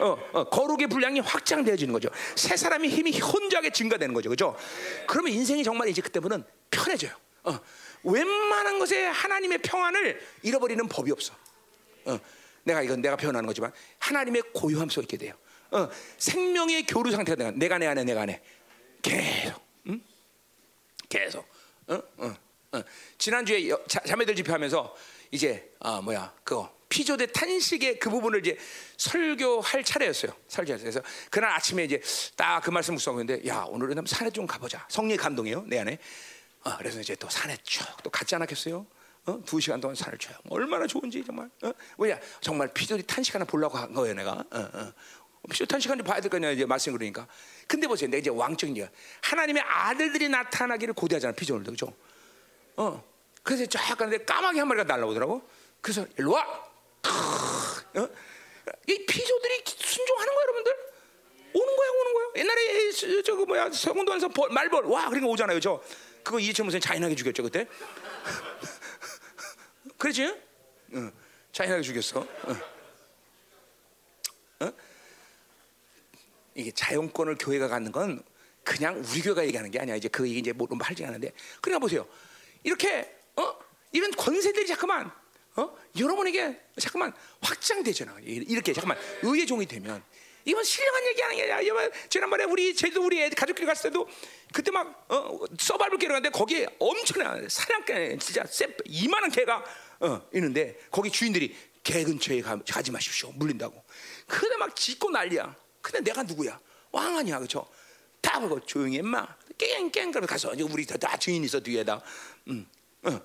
어, 0.01 0.17
어, 0.33 0.45
거룩의 0.45 0.87
분량이 0.87 1.19
확장되어지는 1.19 1.93
거죠. 1.93 2.09
새 2.37 2.57
사람의 2.57 2.89
힘이 2.89 3.13
현저하게 3.13 3.71
증가되는 3.71 4.15
거죠, 4.15 4.29
그렇죠? 4.29 4.57
그러면 5.09 5.33
인생이 5.33 5.65
정말 5.65 5.89
이제 5.89 6.01
그때부터는 6.01 6.45
편해져요. 6.71 7.13
어, 7.43 7.59
웬만한 8.05 8.79
것에 8.79 9.07
하나님의 9.07 9.59
평안을 9.59 10.21
잃어버리는 10.43 10.87
법이 10.87 11.11
없어. 11.11 11.35
어, 12.05 12.19
내가 12.63 12.83
이건 12.83 13.03
내가 13.03 13.17
표현하는 13.17 13.47
거지만 13.49 13.73
하나님의 13.99 14.43
고요함 14.55 14.89
속에 14.89 15.05
있게 15.05 15.17
돼요. 15.17 15.35
어, 15.73 15.89
생명의 16.17 16.87
교류 16.87 17.11
상태가 17.11 17.37
내가 17.37 17.51
내가 17.51 17.79
내 17.79 17.87
안에 17.89 18.05
내가 18.05 18.23
안에 18.23 18.41
계속, 19.03 19.61
응? 19.89 20.01
계속. 21.09 21.45
어, 21.89 22.01
어, 22.19 22.35
어. 22.73 22.83
지난주에 23.17 23.69
여, 23.69 23.81
자, 23.89 23.99
자매들 24.01 24.37
집회하면서 24.37 24.95
이제 25.31 25.71
아 25.81 26.01
뭐야 26.01 26.33
그거 26.45 26.73
피조대 26.89 27.27
탄식의 27.27 27.99
그 27.99 28.09
부분을 28.09 28.41
이제 28.41 28.57
설교할 28.97 29.85
차례였어요. 29.85 30.33
설교했어요. 30.49 30.91
그래서 30.91 31.03
그날 31.31 31.51
아침에 31.53 31.85
이제 31.85 32.01
딱 32.37 32.61
그 32.63 32.71
말씀 32.71 32.95
묵상했는데 32.95 33.47
야 33.49 33.65
오늘은 33.69 34.05
산에 34.07 34.31
좀 34.31 34.47
가보자. 34.47 34.87
성령의 34.89 35.17
감동이에요 35.19 35.65
내 35.67 35.79
안에. 35.81 35.99
어, 36.65 36.77
그래서 36.79 37.01
이제 37.01 37.15
또 37.17 37.29
산에 37.29 37.57
쭉 37.63 37.87
또 38.03 38.11
갔지 38.11 38.35
않았겠어요? 38.35 38.87
어? 39.27 39.43
두 39.45 39.61
시간 39.61 39.81
동안 39.81 39.95
산을 39.95 40.17
쳐요. 40.19 40.37
얼마나 40.49 40.87
좋은지 40.87 41.23
정말. 41.25 41.51
어? 41.63 41.73
왜냐 41.99 42.19
정말 42.41 42.73
피조대 42.73 43.03
탄식 43.03 43.35
하나 43.35 43.45
보려고 43.45 43.77
한 43.77 43.93
거예요 43.93 44.15
내가. 44.15 44.33
어, 44.51 44.59
어. 44.73 44.93
피조 45.51 45.65
탄식하는 45.67 46.05
봐야 46.05 46.21
될 46.21 46.31
거냐 46.31 46.51
이제 46.51 46.65
말씀 46.65 46.93
그러니까. 46.93 47.27
근데 47.67 47.87
보세요, 47.87 48.11
내가 48.11 48.19
이제 48.21 48.31
왕적인 48.31 48.75
게 48.75 48.91
하나님의 49.23 49.63
아들들이 49.63 50.29
나타나기를 50.29 50.95
고대하잖아 50.95 51.35
피조물도 51.35 51.71
그죠? 51.73 51.95
어. 52.77 53.03
그래서 53.43 53.67
쫙 53.67 53.97
가는데 53.97 54.25
까마귀 54.25 54.59
한 54.59 54.69
마리가 54.69 54.85
날라오더라고. 54.85 55.43
그래서 55.81 56.07
일로 56.19 56.33
와. 56.33 56.43
어? 57.95 58.09
이 58.87 59.07
피조들이 59.07 59.63
순종하는 59.65 60.35
거야, 60.35 60.43
여러분들. 60.43 60.77
오는 61.55 61.77
거야, 61.77 61.91
오는 61.91 62.15
거야. 62.15 62.27
옛날에 62.37 63.23
저거 63.23 63.47
뭐야 63.47 63.71
성운동에서 63.71 64.29
말벌 64.51 64.85
와거 64.85 65.27
오잖아요, 65.27 65.61
저. 65.61 65.83
그거 66.23 66.39
이해철 66.39 66.67
무슨 66.67 66.81
잔인하게 66.81 67.15
죽였죠 67.15 67.43
그때. 67.43 67.67
그렇지? 69.97 70.35
응. 70.95 71.13
잔인하게 71.53 71.83
죽였어. 71.83 72.27
응. 72.49 72.61
어? 74.67 74.73
이게 76.55 76.71
자용권을 76.73 77.37
교회가 77.39 77.69
갖는 77.69 77.93
건 77.93 78.23
그냥 78.65 79.03
우리 79.11 79.23
교회가 79.23 79.47
얘기하는 79.47 79.71
게 79.71 79.79
아니야. 79.81 79.97
이제 79.97 80.09
그 80.09 80.29
얘기 80.29 80.41
이제 80.41 80.53
뭐 80.53 80.69
할지 80.81 81.05
않은데. 81.05 81.33
그러니까 81.63 81.79
보세요. 81.79 82.07
이렇게 82.63 83.18
어? 83.39 83.59
이런 83.93 84.11
권세들이 84.11 84.67
자꾸만 84.67 85.11
어? 85.57 85.77
여러분에게 85.99 86.61
잠깐만 86.79 87.13
확장되잖아. 87.41 88.17
이렇게 88.23 88.73
잠깐만 88.73 88.99
의의 89.23 89.47
종이 89.47 89.67
되면 89.67 90.03
이건 90.45 90.65
신령한 90.65 91.07
얘기 91.07 91.23
아니야. 91.23 91.67
여러분 91.67 91.91
지난번에 92.09 92.45
우리 92.45 92.75
제도 92.75 93.05
우리 93.05 93.21
애 93.21 93.29
가족끼리 93.29 93.67
갔을 93.67 93.91
때도 93.91 94.09
그때 94.53 94.71
막 94.71 95.07
어, 95.09 95.39
서바이벌 95.59 95.99
깨러 95.99 96.15
갔는데 96.15 96.37
거기에 96.37 96.67
엄청난 96.79 97.49
사냥개 97.49 98.19
진짜 98.19 98.45
쎄 98.47 98.67
이만한 98.87 99.31
개가 99.31 99.65
어, 100.01 100.29
있는데 100.35 100.79
거기 100.91 101.11
주인들이 101.11 101.55
개 101.83 102.05
근처에 102.05 102.41
가, 102.41 102.59
가지 102.69 102.91
마십시오 102.91 103.31
물린다고. 103.33 103.83
근데 104.27 104.57
막 104.57 104.75
짖고 104.75 105.11
난리야. 105.11 105.55
근데 105.81 106.01
내가 106.01 106.23
누구야? 106.23 106.59
왕 106.93 107.17
아니야, 107.19 107.39
그렇죠? 107.39 107.67
다 108.21 108.39
보고 108.41 108.61
조용히 108.61 108.99
했마. 108.99 109.27
깽깽 109.57 110.13
그러 110.13 110.27
가서 110.27 110.53
우리 110.71 110.87
다, 110.87 110.97
다 110.97 111.17
증인 111.17 111.45
있어 111.45 111.61
뒤에다. 111.61 112.03
음, 112.49 112.67
어. 113.03 113.21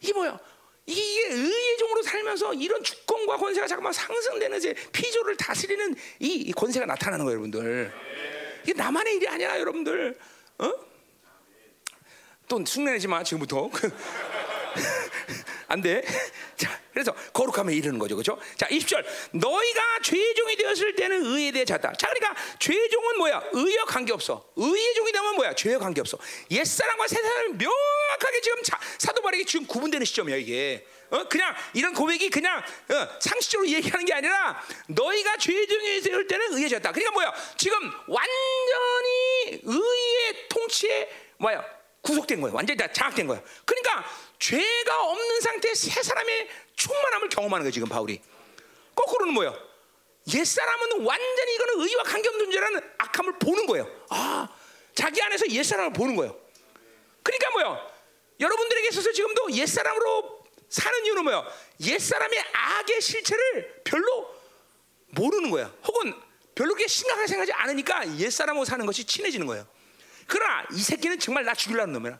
이게 0.00 0.12
뭐야? 0.12 0.38
이게 0.86 1.28
의의 1.28 1.78
종으로 1.78 2.02
살면서 2.02 2.54
이런 2.54 2.82
주권과 2.82 3.38
권세가 3.38 3.66
잠깐만 3.66 3.92
상승되는 3.92 4.58
이제 4.58 4.74
피조를 4.92 5.36
다스리는 5.36 5.94
이, 6.20 6.26
이 6.26 6.52
권세가 6.52 6.84
나타나는 6.84 7.24
거예요, 7.24 7.40
여러분들. 7.40 7.92
이게 8.62 8.72
나만의 8.74 9.16
일이 9.16 9.28
아니야, 9.28 9.58
여러분들. 9.58 10.18
어? 10.58 10.72
또 12.48 12.58
흉내내지 12.58 13.08
마 13.08 13.22
지금부터. 13.22 13.70
안 15.68 15.80
돼. 15.80 16.02
자, 16.56 16.80
그래서 16.92 17.12
거룩함에 17.32 17.74
이르는 17.74 17.98
거죠. 17.98 18.16
그죠? 18.16 18.38
자, 18.56 18.66
20절. 18.66 19.04
너희가 19.32 19.80
죄종이 20.02 20.56
되었을 20.56 20.94
때는 20.94 21.24
의에 21.24 21.50
대해 21.50 21.64
잤다. 21.64 21.92
자, 21.94 22.08
그러니까 22.08 22.34
죄종은 22.58 23.18
뭐야? 23.18 23.42
의와 23.52 23.84
관계없어. 23.84 24.44
의의 24.56 24.94
종이 24.94 25.12
되면 25.12 25.34
뭐야? 25.34 25.54
죄와 25.54 25.78
관계없어. 25.78 26.18
옛사람과 26.50 27.08
새사람이 27.08 27.54
명확하게 27.54 28.40
지금 28.42 28.62
자, 28.62 28.78
사도 28.98 29.22
바울에게 29.22 29.44
지금 29.44 29.66
구분되는 29.66 30.04
시점이야, 30.04 30.36
이게. 30.36 30.86
어? 31.10 31.24
그냥 31.28 31.54
이런 31.74 31.92
고백이 31.92 32.30
그냥 32.30 32.58
어, 32.58 33.08
상식적으로 33.20 33.68
얘기하는 33.68 34.04
게 34.04 34.14
아니라 34.14 34.60
너희가 34.88 35.36
죄종이 35.36 36.00
되을 36.00 36.26
때는 36.26 36.54
의에 36.54 36.68
졌다. 36.68 36.90
그러니까 36.90 37.12
뭐야? 37.12 37.32
지금 37.56 37.78
완전히 38.08 39.60
의의 39.62 40.48
통치에 40.48 41.08
뭐야? 41.38 41.64
구속된 42.00 42.40
거예요. 42.40 42.54
완전히 42.54 42.76
다 42.76 42.92
장악된 42.92 43.26
거예요. 43.26 43.42
그러니까 43.64 44.04
죄가 44.44 45.04
없는 45.04 45.40
상태의 45.40 45.74
새 45.74 46.02
사람의 46.02 46.48
충만함을 46.76 47.30
경험하는 47.30 47.62
거예요. 47.62 47.72
지금 47.72 47.88
바울이. 47.88 48.20
거꾸로는 48.94 49.32
뭐예요? 49.32 49.58
옛 50.34 50.44
사람은 50.44 51.02
완전히 51.02 51.54
이거는 51.54 51.80
의와 51.80 52.02
관계없는 52.02 52.44
존재라는 52.44 52.92
악함을 52.98 53.38
보는 53.38 53.66
거예요. 53.66 53.90
아, 54.10 54.46
자기 54.94 55.22
안에서 55.22 55.48
옛 55.48 55.62
사람을 55.62 55.94
보는 55.94 56.14
거예요. 56.16 56.38
그러니까 57.22 57.50
뭐요? 57.52 57.90
여러분들에게 58.38 58.88
있어서 58.88 59.12
지금도 59.12 59.50
옛 59.52 59.64
사람으로 59.64 60.44
사는 60.68 61.06
이유는 61.06 61.24
뭐요? 61.24 61.46
옛 61.80 61.98
사람의 61.98 62.44
악의 62.52 63.00
실체를 63.00 63.82
별로 63.84 64.34
모르는 65.12 65.50
거야. 65.50 65.72
혹은 65.86 66.12
별로 66.54 66.74
그렇게 66.74 66.86
심각하게 66.86 67.28
생각하지 67.28 67.52
않으니까 67.52 68.18
옛 68.18 68.30
사람하고 68.30 68.66
사는 68.66 68.84
것이 68.84 69.06
친해지는 69.06 69.46
거예요. 69.46 69.66
그러나 70.26 70.66
이 70.70 70.82
새끼는 70.82 71.18
정말 71.18 71.44
나 71.44 71.54
죽이려는 71.54 71.94
놈이야. 71.94 72.18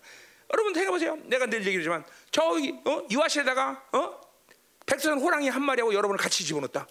여러분 0.53 0.75
생각해보세요. 0.75 1.17
내가 1.25 1.47
늘 1.47 1.65
얘기하지만 1.67 2.05
저기 2.31 2.75
어? 2.85 3.07
이화실에다가 3.11 3.85
어? 3.93 4.21
백선 4.87 5.19
호랑이 5.19 5.49
한 5.49 5.63
마리하고 5.63 5.95
여러분을 5.95 6.19
같이 6.19 6.45
집어넣었다. 6.45 6.87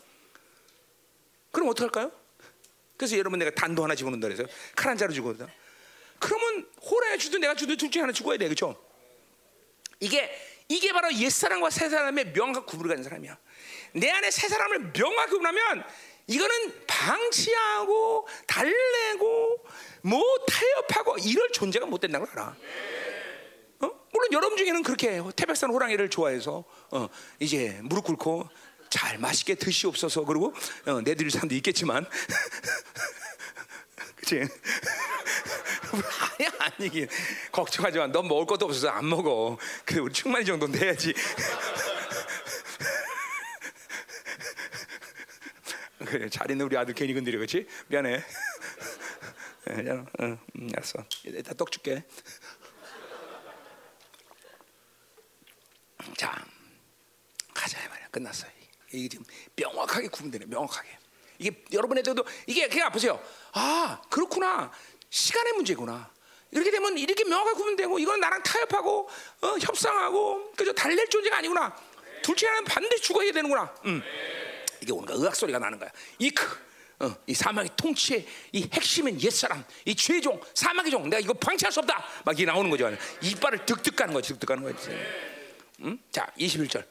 그럼 1.51 1.69
어떡할까요? 1.69 2.11
그래서 2.97 3.17
여러분 3.17 3.39
내가 3.39 3.51
단도 3.51 3.83
하나 3.83 3.95
집어넣는다 3.95 4.27
그래서 4.27 4.43
칼 4.75 4.89
한 4.89 4.97
자루 4.97 5.13
집어넣다. 5.13 5.47
그러면 6.19 6.67
호랑이 6.81 7.17
주든 7.17 7.41
내가 7.41 7.53
주든 7.53 7.77
둘 7.77 7.91
중에 7.91 8.01
하나 8.01 8.13
죽어야 8.13 8.37
돼. 8.37 8.45
그렇죠? 8.45 8.75
이게 9.99 10.31
이게 10.69 10.91
바로 10.91 11.13
옛사람과 11.13 11.69
새사람의 11.69 12.33
명확 12.33 12.65
구분을 12.65 12.89
가진 12.89 13.03
사람이야. 13.03 13.37
내 13.93 14.09
안에 14.09 14.31
새사람을 14.31 14.93
명확히 14.93 15.31
구분하면 15.31 15.83
이거는 16.27 16.85
방치하고 16.87 18.27
달래고 18.47 19.65
뭐 20.03 20.23
타협하고 20.47 21.17
이럴 21.19 21.51
존재가 21.51 21.85
못 21.85 21.99
된다는 21.99 22.25
걸 22.25 22.39
알아. 22.39 22.55
어? 24.13 24.13
물론 24.13 24.31
여러분 24.31 24.57
중에는 24.57 24.83
그렇게 24.83 25.21
태백산 25.35 25.71
호랑이를 25.71 26.09
좋아해서 26.09 26.63
어, 26.91 27.09
이제 27.39 27.79
무릎 27.83 28.05
꿇고 28.05 28.47
잘 28.89 29.17
맛있게 29.17 29.55
드시옵소서 29.55 30.23
그러고 30.25 30.53
어, 30.85 31.01
내드릴 31.01 31.31
사람도 31.31 31.55
있겠지만 31.55 32.05
그치? 34.15 34.41
아니 36.39 36.49
아니긴 36.59 37.07
걱정하지 37.51 37.97
마. 37.99 38.07
넌 38.07 38.27
먹을 38.27 38.45
것도 38.45 38.65
없어서 38.65 38.89
안 38.89 39.07
먹어. 39.09 39.57
그래 39.85 39.99
우리 39.99 40.13
충만이 40.13 40.45
정도는 40.45 40.79
돼야지. 40.79 41.13
그래 46.05 46.29
잘 46.29 46.49
있는 46.51 46.65
우리 46.65 46.77
아들 46.77 46.93
괜히 46.93 47.13
건드려 47.13 47.37
그렇지? 47.37 47.65
미안해. 47.87 48.23
응, 49.69 50.05
응, 50.21 50.37
응, 50.55 50.69
알았어. 50.73 51.05
이따 51.25 51.53
떡 51.53 51.71
줄게. 51.71 52.03
자, 56.17 56.45
가자 57.53 57.77
말이야. 57.89 58.07
끝났어요. 58.09 58.51
이게 58.91 59.09
지금 59.09 59.25
명확하게 59.55 60.07
구분되네. 60.07 60.45
명확하게. 60.45 60.89
이게 61.39 61.63
여러분에게도 61.71 62.23
이게 62.47 62.67
그냥 62.67 62.91
보세요. 62.91 63.21
아 63.53 64.01
그렇구나. 64.09 64.71
시간의 65.09 65.53
문제구나. 65.53 66.11
이렇게 66.51 66.69
되면 66.69 66.97
이렇게 66.97 67.23
명확하게 67.23 67.55
구분되고 67.57 67.99
이건 67.99 68.19
나랑 68.19 68.43
타협하고 68.43 69.09
어, 69.41 69.47
협상하고 69.59 70.51
그저 70.55 70.71
달랠 70.73 71.09
존재가 71.09 71.37
아니구나. 71.37 71.75
둘 72.21 72.35
중에 72.35 72.47
하나는 72.47 72.65
반드시 72.65 73.03
죽어야 73.03 73.31
되는구나. 73.31 73.73
음. 73.85 74.01
이게 74.81 74.93
뭔가 74.93 75.13
의학 75.15 75.35
소리가 75.35 75.59
나는 75.59 75.79
거야. 75.79 75.89
이크. 76.19 76.63
어, 76.99 77.13
이 77.25 77.33
사망의 77.33 77.71
통치의 77.75 78.25
이 78.53 78.69
핵심은 78.71 79.19
옛사람, 79.21 79.65
이 79.83 79.95
죄종, 79.95 80.39
사망의 80.53 80.91
종. 80.91 81.09
내가 81.09 81.19
이거 81.19 81.33
방치할 81.33 81.71
수 81.71 81.79
없다. 81.79 82.05
막 82.23 82.33
이게 82.33 82.45
나오는 82.45 82.69
거죠. 82.69 82.89
이빨을 83.21 83.65
득득 83.65 83.95
가는 83.95 84.13
거지, 84.13 84.29
득득 84.29 84.45
가는 84.45 84.63
거지. 84.63 84.89
음? 85.83 85.99
자, 86.11 86.31
21절. 86.37 86.85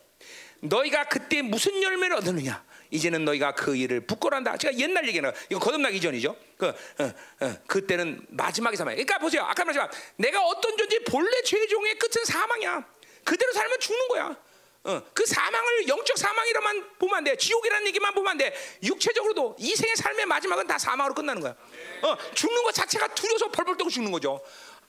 너희가 0.60 1.04
그때 1.08 1.42
무슨 1.42 1.82
열매를 1.82 2.16
얻느냐? 2.16 2.64
이제는 2.90 3.24
너희가 3.24 3.52
그 3.54 3.74
일을 3.74 4.06
부끄러한다. 4.06 4.56
제가 4.58 4.76
옛날 4.78 5.08
얘기는 5.08 5.32
이거 5.48 5.58
거듭나기 5.58 6.00
전이죠. 6.00 6.36
그 6.58 6.66
어, 6.66 7.12
어, 7.40 7.56
그때는 7.66 8.24
마지막에 8.28 8.76
사망. 8.76 8.94
그러니까 8.94 9.18
보세요. 9.18 9.42
아까 9.42 9.64
말했지만 9.64 9.90
내가 10.16 10.44
어떤 10.44 10.76
존재 10.76 10.98
본래 11.04 11.42
죄종의 11.42 11.98
끝은 11.98 12.24
사망이야. 12.24 12.86
그대로 13.24 13.52
살면 13.52 13.80
죽는 13.80 14.08
거야. 14.08 14.36
어, 14.84 15.00
그 15.14 15.24
사망을 15.24 15.88
영적 15.88 16.18
사망이라만 16.18 16.98
보면 16.98 17.16
안 17.18 17.24
돼. 17.24 17.36
지옥이라는 17.36 17.86
얘기만 17.86 18.14
보면 18.14 18.32
안 18.32 18.38
돼. 18.38 18.54
육체적으로도 18.82 19.56
이 19.58 19.74
생의 19.74 19.96
삶의 19.96 20.26
마지막은 20.26 20.66
다 20.66 20.76
사망으로 20.76 21.14
끝나는 21.14 21.40
거야. 21.40 21.54
어, 22.02 22.16
죽는 22.34 22.62
것 22.64 22.74
자체가 22.74 23.14
두려워서 23.14 23.50
벌벌 23.50 23.76
떠고 23.78 23.88
죽는 23.88 24.10
거죠. 24.12 24.40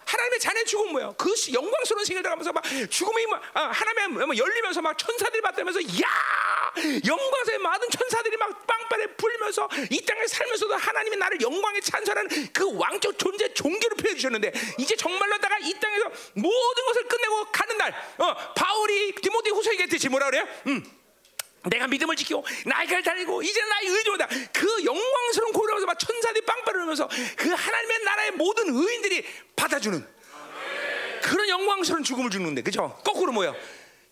하나님의 0.05 0.39
자녀 0.39 0.63
죽음 0.63 0.91
뭐야? 0.91 1.13
그 1.17 1.33
영광스러운 1.51 2.05
생을 2.05 2.23
당하면서 2.23 2.53
막 2.53 2.63
죽음이 2.89 3.25
막 3.27 3.41
아, 3.53 3.63
하나님의 3.67 4.25
뭐 4.27 4.37
열리면서 4.37 4.81
막 4.81 4.97
천사들이 4.97 5.41
받들면서 5.41 5.81
야 5.81 6.07
영광스의 7.05 7.59
많은 7.59 7.89
천사들이 7.89 8.37
막 8.37 8.65
빵빠레 8.65 9.15
불면서 9.15 9.69
이 9.89 10.01
땅에 10.05 10.25
살면서도 10.27 10.75
하나님이 10.75 11.17
나를 11.17 11.41
영광에 11.41 11.79
찬송하는 11.81 12.29
그 12.51 12.77
왕적 12.77 13.17
존재 13.17 13.53
종교를 13.53 13.97
표해 13.97 14.15
주셨는데 14.15 14.51
이제 14.77 14.95
정말로 14.95 15.37
다가 15.37 15.57
이 15.59 15.73
땅에서 15.79 16.11
모든 16.33 16.85
것을 16.85 17.07
끝내고 17.07 17.45
가는 17.51 17.77
날 17.77 17.93
어, 18.17 18.53
바울이 18.55 19.15
디모데 19.15 19.51
후서 19.51 19.71
얘기했듯이 19.73 20.09
뭐라 20.09 20.27
그래요? 20.27 20.47
음. 20.67 21.02
내가 21.69 21.87
믿음을 21.87 22.15
지키고 22.15 22.45
나이를 22.65 23.03
달리고 23.03 23.41
이제 23.41 23.61
나의 23.63 23.87
의지로다 23.87 24.27
그 24.51 24.67
영광스러운 24.85 25.53
고려에서 25.53 25.85
막 25.85 25.97
천사들이 25.97 26.45
빵빠르면서 26.45 27.07
그 27.37 27.49
하나님의 27.49 28.03
나라의 28.03 28.31
모든 28.31 28.73
의인들이 28.73 29.25
받아주는 29.55 30.05
그런 31.23 31.49
영광스러운 31.49 32.03
죽음을 32.03 32.29
죽는데 32.29 32.61
그죠? 32.63 32.99
거꾸로 33.03 33.31
뭐야? 33.31 33.53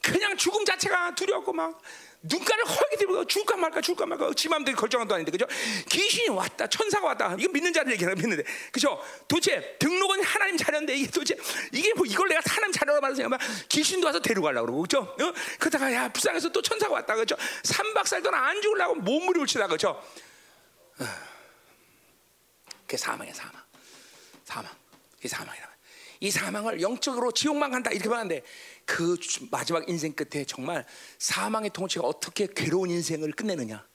그냥 0.01 0.35
죽음 0.37 0.65
자체가 0.65 1.13
두렵고 1.15 1.53
막 1.53 1.81
눈가를 2.23 2.65
허하게 2.65 2.97
들고 2.97 3.25
죽을까 3.25 3.57
말까 3.57 3.81
죽을까 3.81 4.05
말까 4.05 4.31
지 4.35 4.47
맘대로 4.47 4.77
결정한 4.77 5.07
도 5.07 5.15
아닌데 5.15 5.31
그죠? 5.31 5.45
귀신이 5.89 6.29
왔다 6.29 6.67
천사가 6.67 7.07
왔다 7.07 7.35
이거 7.39 7.51
믿는 7.51 7.73
자를 7.73 7.91
얘기하는 7.93 8.15
믿는데 8.15 8.43
그죠? 8.71 9.01
도대체 9.27 9.75
등록은 9.79 10.23
하나님 10.23 10.55
자녀인데 10.55 10.95
이게 10.95 11.09
도대체 11.09 11.35
이게 11.71 11.93
뭐 11.93 12.05
이걸 12.05 12.29
내가 12.29 12.41
하나님 12.45 12.73
자녀로 12.73 13.01
말해서 13.01 13.23
생각하면 13.23 13.65
귀신도 13.69 14.05
와서 14.05 14.19
데려가려고 14.19 14.67
그러고 14.67 14.81
그죠? 14.83 14.99
어? 14.99 15.33
그러다가 15.57 15.91
야 15.91 16.09
불쌍해서 16.09 16.49
또 16.49 16.61
천사가 16.61 16.93
왔다 16.93 17.15
그죠? 17.15 17.35
삼박살 17.63 18.21
동안 18.21 18.43
안 18.43 18.61
죽으려고 18.61 18.95
몸무리를 18.95 19.47
치다 19.47 19.67
그죠? 19.67 19.89
어. 20.99 21.05
그게 22.85 22.97
사망이야 22.97 23.33
사망 23.33 23.53
사망 24.43 24.71
그게 25.15 25.27
사망이라 25.27 25.71
이 26.19 26.29
사망을 26.29 26.81
영적으로 26.81 27.31
지옥만 27.31 27.71
간다 27.71 27.89
이렇게 27.89 28.07
말하는데 28.07 28.43
그 28.91 29.15
마지막 29.49 29.87
인생 29.87 30.11
끝에 30.11 30.43
정말 30.43 30.85
사망의 31.17 31.69
통치가 31.69 32.05
어떻게 32.05 32.45
괴로운 32.53 32.89
인생을 32.89 33.31
끝내느냐? 33.31 33.87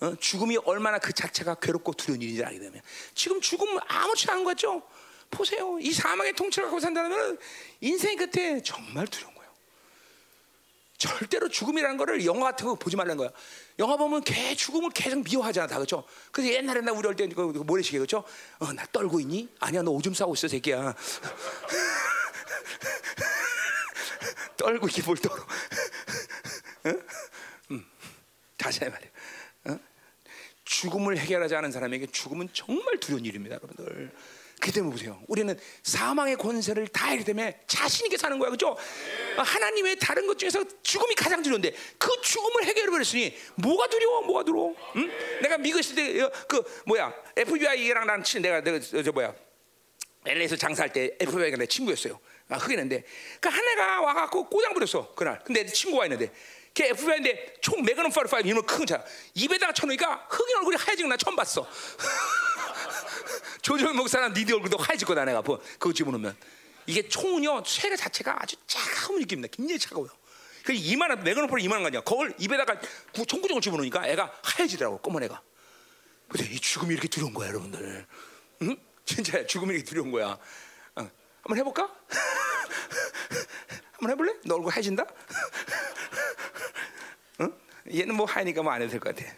어? 0.00 0.14
죽음이 0.20 0.58
얼마나 0.66 0.98
그 0.98 1.14
자체가 1.14 1.54
괴롭고 1.54 1.94
두려운 1.94 2.20
일인지 2.20 2.44
알게 2.44 2.58
되면. 2.58 2.82
지금 3.14 3.40
죽음은 3.40 3.78
아무렇지 3.88 4.30
않은 4.30 4.44
거죠? 4.44 4.82
보세요. 5.30 5.78
이 5.80 5.94
사망의 5.94 6.34
통치를 6.34 6.66
갖고 6.66 6.78
산다면 6.78 7.38
인생 7.80 8.18
끝에 8.18 8.62
정말 8.62 9.06
두려운 9.06 9.34
거예요. 9.34 9.50
절대로 10.98 11.48
죽음이라는 11.48 11.96
거를 11.96 12.26
영화 12.26 12.50
같은 12.50 12.66
거 12.66 12.74
보지 12.74 12.96
말라는 12.96 13.16
거야. 13.16 13.30
영화 13.78 13.96
보면 13.96 14.24
개 14.24 14.54
죽음을 14.54 14.90
계속 14.90 15.24
미워하잖아 15.24 15.68
다 15.68 15.76
그렇죠? 15.76 16.04
그래서 16.30 16.52
옛날에 16.52 16.82
나 16.82 16.92
우리 16.92 17.08
어릴 17.08 17.16
때 17.16 17.26
모래시계 17.34 17.96
그렇죠? 17.96 18.24
어, 18.58 18.74
나 18.74 18.84
떨고 18.92 19.20
있니? 19.20 19.48
아니야 19.58 19.80
너 19.80 19.92
오줌 19.92 20.12
싸고 20.12 20.34
있어 20.34 20.48
새끼야 20.48 20.94
떨고 24.64 24.88
이게 24.88 25.02
뭘 25.02 25.18
떨어? 25.18 25.36
응? 26.86 27.02
음, 27.70 27.86
다시 28.56 28.82
해 28.82 28.88
말이야. 28.88 29.10
어? 29.64 29.78
죽음을 30.64 31.18
해결하지 31.18 31.54
않은 31.56 31.70
사람에게 31.70 32.06
죽음은 32.06 32.48
정말 32.54 32.98
두려운 32.98 33.26
일입니다, 33.26 33.56
여러분들. 33.56 34.10
그 34.60 34.72
때문에 34.72 34.90
보세요. 34.90 35.22
우리는 35.28 35.58
사망의 35.82 36.36
권세를 36.36 36.88
다 36.88 37.12
이기 37.12 37.24
때문에 37.24 37.60
자신 37.66 38.06
있게 38.06 38.16
사는 38.16 38.38
거야, 38.38 38.48
그죠? 38.48 38.74
하나님의 39.36 39.98
다른 39.98 40.26
것 40.26 40.38
중에서 40.38 40.64
죽음이 40.82 41.14
가장 41.14 41.42
두려운데 41.42 41.74
그 41.98 42.08
죽음을 42.22 42.64
해결해 42.64 42.90
버렸으니 42.90 43.36
뭐가 43.56 43.88
두려워, 43.88 44.22
뭐가 44.22 44.44
두려워? 44.44 44.74
응? 44.96 45.10
내가 45.42 45.58
미국 45.58 45.80
있을 45.80 45.94
때그 45.96 46.82
뭐야 46.86 47.12
FBI랑 47.36 48.06
나는 48.06 48.24
친 48.24 48.40
내가 48.40 48.62
내가 48.62 48.80
저 48.80 49.12
뭐야 49.12 49.34
LA에서 50.24 50.56
장사할 50.56 50.90
때 50.90 51.14
FBI가 51.20 51.58
내 51.58 51.66
친구였어요. 51.66 52.18
아, 52.48 52.56
흑인인데 52.56 53.04
그한 53.40 53.58
애가 53.72 54.00
와갖고 54.02 54.48
꼬장 54.48 54.74
부렸어 54.74 55.14
그날. 55.14 55.40
근데 55.44 55.64
친구가 55.66 56.04
있는데 56.06 56.32
걔 56.74 56.88
FBI인데 56.88 57.54
총 57.60 57.82
매그넘 57.82 58.10
45 58.10 58.40
이런 58.40 58.64
큰 58.66 58.84
차. 58.86 59.02
입에다가 59.34 59.72
쳐놓으니까 59.72 60.26
흑인 60.28 60.56
얼굴이 60.58 60.76
하얘진 60.76 61.06
거나 61.06 61.16
처음 61.16 61.36
봤어. 61.36 61.66
조정 63.62 63.96
목사랑 63.96 64.32
니네 64.34 64.52
얼굴도 64.52 64.76
하얘질 64.78 65.06
거다 65.06 65.24
내가 65.24 65.40
뭐 65.42 65.58
그거 65.78 65.92
집어넣으면 65.92 66.36
이게 66.86 67.08
총은요 67.08 67.62
쇠가 67.64 67.96
자체가 67.96 68.36
아주 68.42 68.56
차가운 68.66 69.20
느낌입니다. 69.20 69.54
굉장히 69.56 69.78
차가워요. 69.78 70.10
그 70.64 70.72
이만한 70.72 71.22
매그넘 71.22 71.48
45 71.48 71.58
이만한 71.58 71.82
거 71.82 71.86
아니야. 71.88 72.00
그걸 72.02 72.34
입에다가 72.38 72.78
구- 73.14 73.24
총구정을 73.26 73.62
집어넣으니까 73.62 74.06
애가 74.08 74.32
하얘지더라고 74.42 74.98
검은 74.98 75.22
애가. 75.24 75.40
근데 76.28 76.46
이 76.52 76.58
죽음이 76.58 76.92
이렇게 76.94 77.08
두려운 77.08 77.32
거야 77.32 77.48
여러분들. 77.48 78.06
응? 78.62 78.76
진짜 79.04 79.46
죽음이 79.46 79.74
이렇게 79.74 79.84
두려운 79.88 80.10
거야. 80.10 80.38
어. 81.44 81.46
한번 81.46 81.58
해볼까? 81.58 81.88
한번 83.92 84.10
해볼래? 84.10 84.34
너 84.44 84.54
얼굴 84.56 84.72
하얘진다? 84.72 85.04
응? 87.40 87.52
얘는 87.94 88.14
뭐 88.14 88.26
하니까 88.26 88.62
뭐 88.62 88.72
안 88.72 88.82
해도 88.82 88.90
될 88.92 89.00
것 89.00 89.14
같아. 89.14 89.28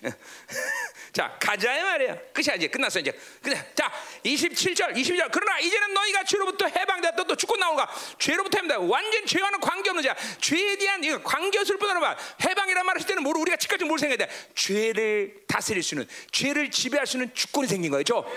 자 1.16 1.34
가자 1.40 1.74
이 1.74 1.82
말이야. 1.82 2.14
끝이야 2.34 2.56
이제 2.56 2.66
끝났어 2.68 3.00
이제. 3.00 3.10
그래. 3.40 3.56
자 3.74 3.90
27절 4.22 4.94
22절 4.94 5.30
그러나 5.32 5.58
이제는 5.60 5.94
너희가 5.94 6.24
죄로부터 6.24 6.66
해방되었다 6.66 7.24
또 7.24 7.34
죽고 7.34 7.56
나오가 7.56 7.88
죄로부터 8.18 8.58
해방다 8.58 8.80
완전 8.80 9.24
죄와는 9.24 9.58
관계없는 9.58 10.02
자 10.02 10.14
죄에 10.42 10.76
대한 10.76 11.02
이거 11.02 11.22
관계없을 11.22 11.78
뿐 11.78 11.88
아니라 11.88 12.14
해방이란 12.44 12.84
말 12.84 12.96
하실 12.96 13.06
때는 13.08 13.22
모르 13.22 13.40
우리가 13.40 13.56
지금까지 13.56 13.86
뭘 13.86 13.98
생각해야 13.98 14.26
돼 14.26 14.30
죄를 14.54 15.44
다스릴 15.48 15.82
수 15.82 15.94
있는 15.94 16.06
죄를 16.32 16.70
지배할 16.70 17.06
수 17.06 17.16
있는 17.16 17.32
주권이 17.32 17.66
생긴 17.66 17.92
거예요 17.92 18.04
그렇죠? 18.04 18.30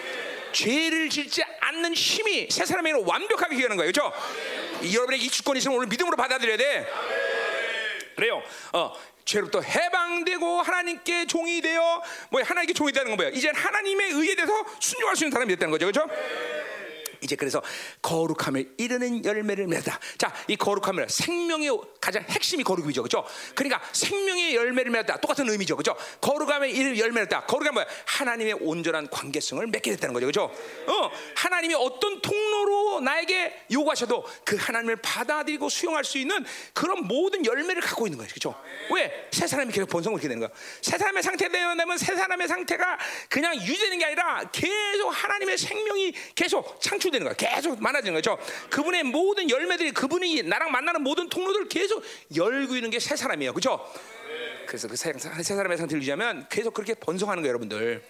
죄를 0.54 1.10
짓지 1.10 1.44
않는 1.60 1.94
힘이 1.94 2.48
새 2.50 2.66
사람에게는 2.66 3.06
완벽하게 3.06 3.58
기하는 3.58 3.76
거예요 3.76 3.92
그렇죠? 3.92 4.14
이 4.84 4.96
여러분의 4.96 5.20
이 5.20 5.30
주권이 5.30 5.60
있으면 5.60 5.76
오늘 5.76 5.88
믿음으로 5.88 6.16
받아들여야 6.16 6.56
돼 6.56 6.88
그래요. 8.16 8.44
어, 8.74 8.94
죄로부터 9.26 9.62
해방되고 9.62 10.62
하나님께 10.62 11.28
종이 11.28 11.62
되어 11.62 12.02
뭐 12.30 12.42
하나님께 12.42 12.74
종이 12.74 12.92
되는 12.92 13.08
건 13.10 13.18
뭐예요? 13.18 13.34
이제 13.34 13.50
하나님의 13.54 14.12
의에 14.12 14.36
대해서 14.36 14.54
순종할 14.80 15.16
수 15.16 15.24
있는 15.26 15.32
사람이 15.32 15.54
됐다는 15.54 15.72
거죠, 15.72 15.86
그렇죠? 15.92 16.10
이제 17.22 17.36
그래서 17.36 17.62
거룩함을 18.02 18.74
이루는 18.78 19.26
열매를 19.26 19.68
맺다. 19.68 20.00
자, 20.18 20.34
이 20.48 20.56
거룩함을 20.56 21.10
생명의 21.10 21.70
가장 22.00 22.24
핵심이 22.30 22.64
거룩이죠, 22.64 23.04
그렇죠? 23.04 23.26
그러니까 23.56 23.82
생명의 23.92 24.56
열매를 24.56 24.92
맺다. 24.92 25.18
똑같은 25.18 25.50
의미죠, 25.50 25.76
그렇죠? 25.76 25.98
거룩함을 26.22 26.70
이루는 26.70 26.98
열매를 26.98 27.24
맺다. 27.24 27.46
거룩함 27.46 27.74
뭐야? 27.74 27.86
하나님의 28.06 28.54
온전한 28.62 29.10
관계성을 29.10 29.66
맺게 29.68 29.92
됐다는 29.92 30.14
거죠, 30.14 30.26
그렇죠? 30.28 30.44
어, 30.88 31.12
하나님이 31.36 31.76
어떤 31.76 32.22
통로로 32.22 33.02
나에게 33.02 33.66
요구하셔도 33.72 34.26
그 34.46 34.56
하나님을 34.56 34.98
받아들이고 34.98 35.70
수용할 35.70 36.04
수 36.04 36.18
있는 36.18 36.46
그런 36.74 37.08
모든 37.08 37.46
열매를 37.46 37.82
갖고 37.82 38.08
있는 38.08 38.18
거예요, 38.18 38.30
그렇죠? 38.30 38.56
왜? 38.94 39.28
새 39.32 39.48
사람이 39.48 39.72
계속 39.72 39.90
번성을 39.90 40.16
이렇게 40.18 40.28
되는 40.28 40.40
거야. 40.40 40.50
새 40.82 40.98
사람의 40.98 41.24
상태 41.24 41.50
되면 41.50 41.98
새 41.98 42.16
사람의 42.16 42.48
상태가 42.48 42.98
그냥 43.30 43.56
유지되는 43.56 44.00
게 44.00 44.06
아니라 44.06 44.50
계속 44.52 45.10
하나님의 45.10 45.58
생명이 45.58 46.14
계속 46.36 46.80
창출 46.82 47.09
되는 47.12 47.26
거야. 47.26 47.34
계속 47.36 47.82
많아지는 47.82 48.14
거죠. 48.16 48.38
그분의 48.70 49.04
모든 49.04 49.50
열매들이 49.50 49.92
그분이 49.92 50.44
나랑 50.44 50.72
만나는 50.72 51.02
모든 51.02 51.30
통로들을 51.30 51.70
계속 51.70 52.04
열고 52.36 52.76
있는 52.76 52.90
게 52.90 53.00
새 53.00 53.16
사람이에요. 53.16 53.54
그렇죠? 53.54 53.80
그래서 54.68 54.88
그 54.88 54.96
새 54.96 55.14
사람의 55.14 55.78
상태를 55.78 56.02
유지하면 56.02 56.46
계속 56.50 56.74
그렇게 56.74 56.94
번성하는 56.94 57.42
거예요, 57.42 57.50
여러분들. 57.50 58.04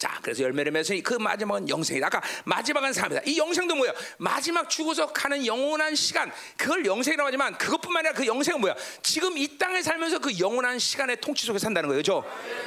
자, 0.00 0.18
그래서 0.22 0.42
열매를 0.44 0.72
맺으니 0.72 1.02
그 1.02 1.12
마지막은 1.12 1.68
영생이다. 1.68 2.06
아까 2.06 2.22
마지막은 2.46 2.90
삶이다. 2.90 3.20
이 3.26 3.36
영생도 3.36 3.74
뭐야? 3.74 3.92
마지막 4.16 4.70
죽어서 4.70 5.12
가는 5.12 5.44
영원한 5.44 5.94
시간. 5.94 6.32
그걸 6.56 6.86
영생이라고 6.86 7.26
하지만 7.26 7.58
그것뿐만 7.58 8.06
아니라 8.06 8.14
그 8.14 8.26
영생은 8.26 8.62
뭐야? 8.62 8.74
지금 9.02 9.36
이 9.36 9.58
땅에 9.58 9.82
살면서 9.82 10.20
그 10.20 10.38
영원한 10.38 10.78
시간의 10.78 11.20
통치 11.20 11.44
속에 11.44 11.58
산다는 11.58 11.88
거예요. 11.90 11.98
그죠? 11.98 12.24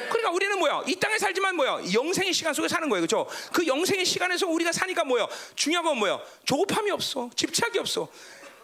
그러니까 0.10 0.30
우리는 0.30 0.60
뭐야? 0.60 0.84
이 0.86 0.96
땅에 0.98 1.18
살지만 1.18 1.56
뭐야? 1.56 1.80
영생의 1.92 2.34
시간 2.34 2.54
속에 2.54 2.68
사는 2.68 2.88
거예요. 2.88 3.02
그죠? 3.02 3.28
그 3.52 3.66
영생의 3.66 4.06
시간에서 4.06 4.46
우리가 4.46 4.72
사니까 4.72 5.04
뭐야? 5.04 5.28
중요한 5.56 5.84
건 5.84 5.98
뭐야? 5.98 6.20
조급함이 6.46 6.92
없어. 6.92 7.32
집착이 7.36 7.80
없어. 7.80 8.08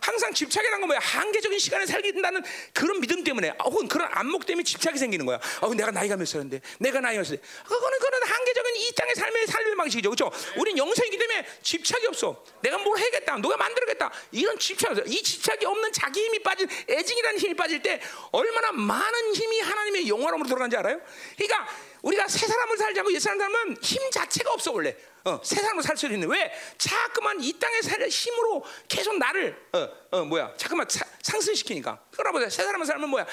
항상 0.02 0.34
집착이라는 0.34 0.82
건 0.82 0.88
뭐야? 0.88 1.00
한계적인 1.00 1.60
시간에 1.60 1.86
살게 1.86 2.12
된다는 2.12 2.44
그런 2.74 3.00
믿음 3.00 3.24
때문에, 3.24 3.52
아, 3.52 3.64
혹은 3.66 3.88
그런 3.88 4.08
안목 4.12 4.46
때문에 4.46 4.64
집착이 4.64 4.98
생기는 4.98 5.26
거야. 5.26 5.40
아, 5.62 5.70
내가 5.76 5.92
나이가 5.92 6.16
몇 6.16 6.28
살인데, 6.28 6.62
내가 6.80 7.00
나이가 7.00 7.22
몇 7.22 7.26
살인데, 7.26 7.46
그거는 7.68 8.00
그런 8.00 8.24
한계적인 8.24 8.76
이 8.76 8.92
땅의 8.94 9.16
삶의 9.16 9.48
삶의 9.48 9.76
방식이죠, 9.76 10.10
그렇죠? 10.10 10.32
우린 10.58 10.78
영생이기 10.78 11.18
때문에 11.18 11.46
집착이 11.62 12.08
없어. 12.08 12.44
내가 12.62 12.78
뭘 12.78 12.98
해야겠다, 13.00 13.38
누가 13.38 13.58
만들어겠다, 13.58 14.12
이런 14.32 14.58
집착이 14.58 15.00
없어. 15.00 15.12
이 15.12 15.22
집착이 15.22 15.66
없는 15.66 15.92
자기 15.92 16.24
힘이 16.24 16.40
빠진 16.40 16.68
애증이라는 16.90 17.40
힘이 17.40 17.54
빠질 17.56 17.82
때 17.82 18.02
얼마나 18.32 18.72
많은 18.72 19.36
힘이 19.36 19.60
하나님의 19.62 20.08
영원함으로 20.08 20.48
들어간지 20.48 20.78
알아요? 20.78 21.00
그러니까 21.38 21.68
우리가 22.02 22.28
새 22.28 22.48
사람을 22.48 22.78
살자고 22.78 23.14
옛 23.14 23.20
사람 23.20 23.40
살면 23.40 23.78
힘 23.82 24.10
자체가 24.12 24.52
없어 24.54 24.72
원래. 24.72 24.96
어, 25.26 25.40
새 25.44 25.58
사람으로 25.58 25.82
살 25.82 25.98
수 25.98 26.06
있는 26.08 26.30
왜? 26.30 26.52
자꾸만 26.78 27.42
이 27.42 27.52
땅에 27.60 27.82
살 27.82 28.02
힘으로 28.08 28.64
계속 28.88 29.18
나를 29.18 29.68
어, 29.74 29.90
어 30.12 30.24
뭐야 30.24 30.54
자꾸만 30.56 30.88
사, 30.90 31.06
상승시키니까. 31.22 32.02
그러보자 32.12 32.50
새 32.50 32.64
사람을 32.64 32.86
살면 32.86 33.10
뭐야? 33.10 33.26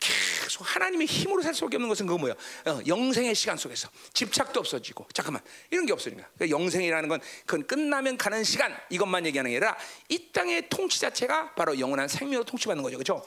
계속 0.00 0.62
하나님의 0.62 1.06
힘으로 1.06 1.42
살 1.42 1.54
수밖에 1.54 1.76
없는 1.76 1.88
것은 1.88 2.06
그거 2.06 2.18
뭐야 2.18 2.32
어, 2.66 2.80
영생의 2.86 3.34
시간 3.34 3.56
속에서. 3.56 3.88
집착도 4.14 4.58
없어지고. 4.60 5.06
잠깐만. 5.12 5.42
이런 5.70 5.84
게 5.84 5.92
없어지니까 5.92 6.28
그러니까 6.34 6.58
영생이라는 6.58 7.08
건 7.08 7.20
그건 7.44 7.66
끝나면 7.66 8.16
가는 8.16 8.42
시간. 8.42 8.74
이것만 8.88 9.26
얘기하는 9.26 9.50
게 9.50 9.56
아니라 9.56 9.76
이 10.08 10.32
땅의 10.32 10.68
통치 10.70 10.98
자체가 11.00 11.54
바로 11.54 11.78
영원한 11.78 12.08
생명으로 12.08 12.44
통치받는 12.44 12.82
거죠. 12.82 12.96
그렇죠? 12.96 13.26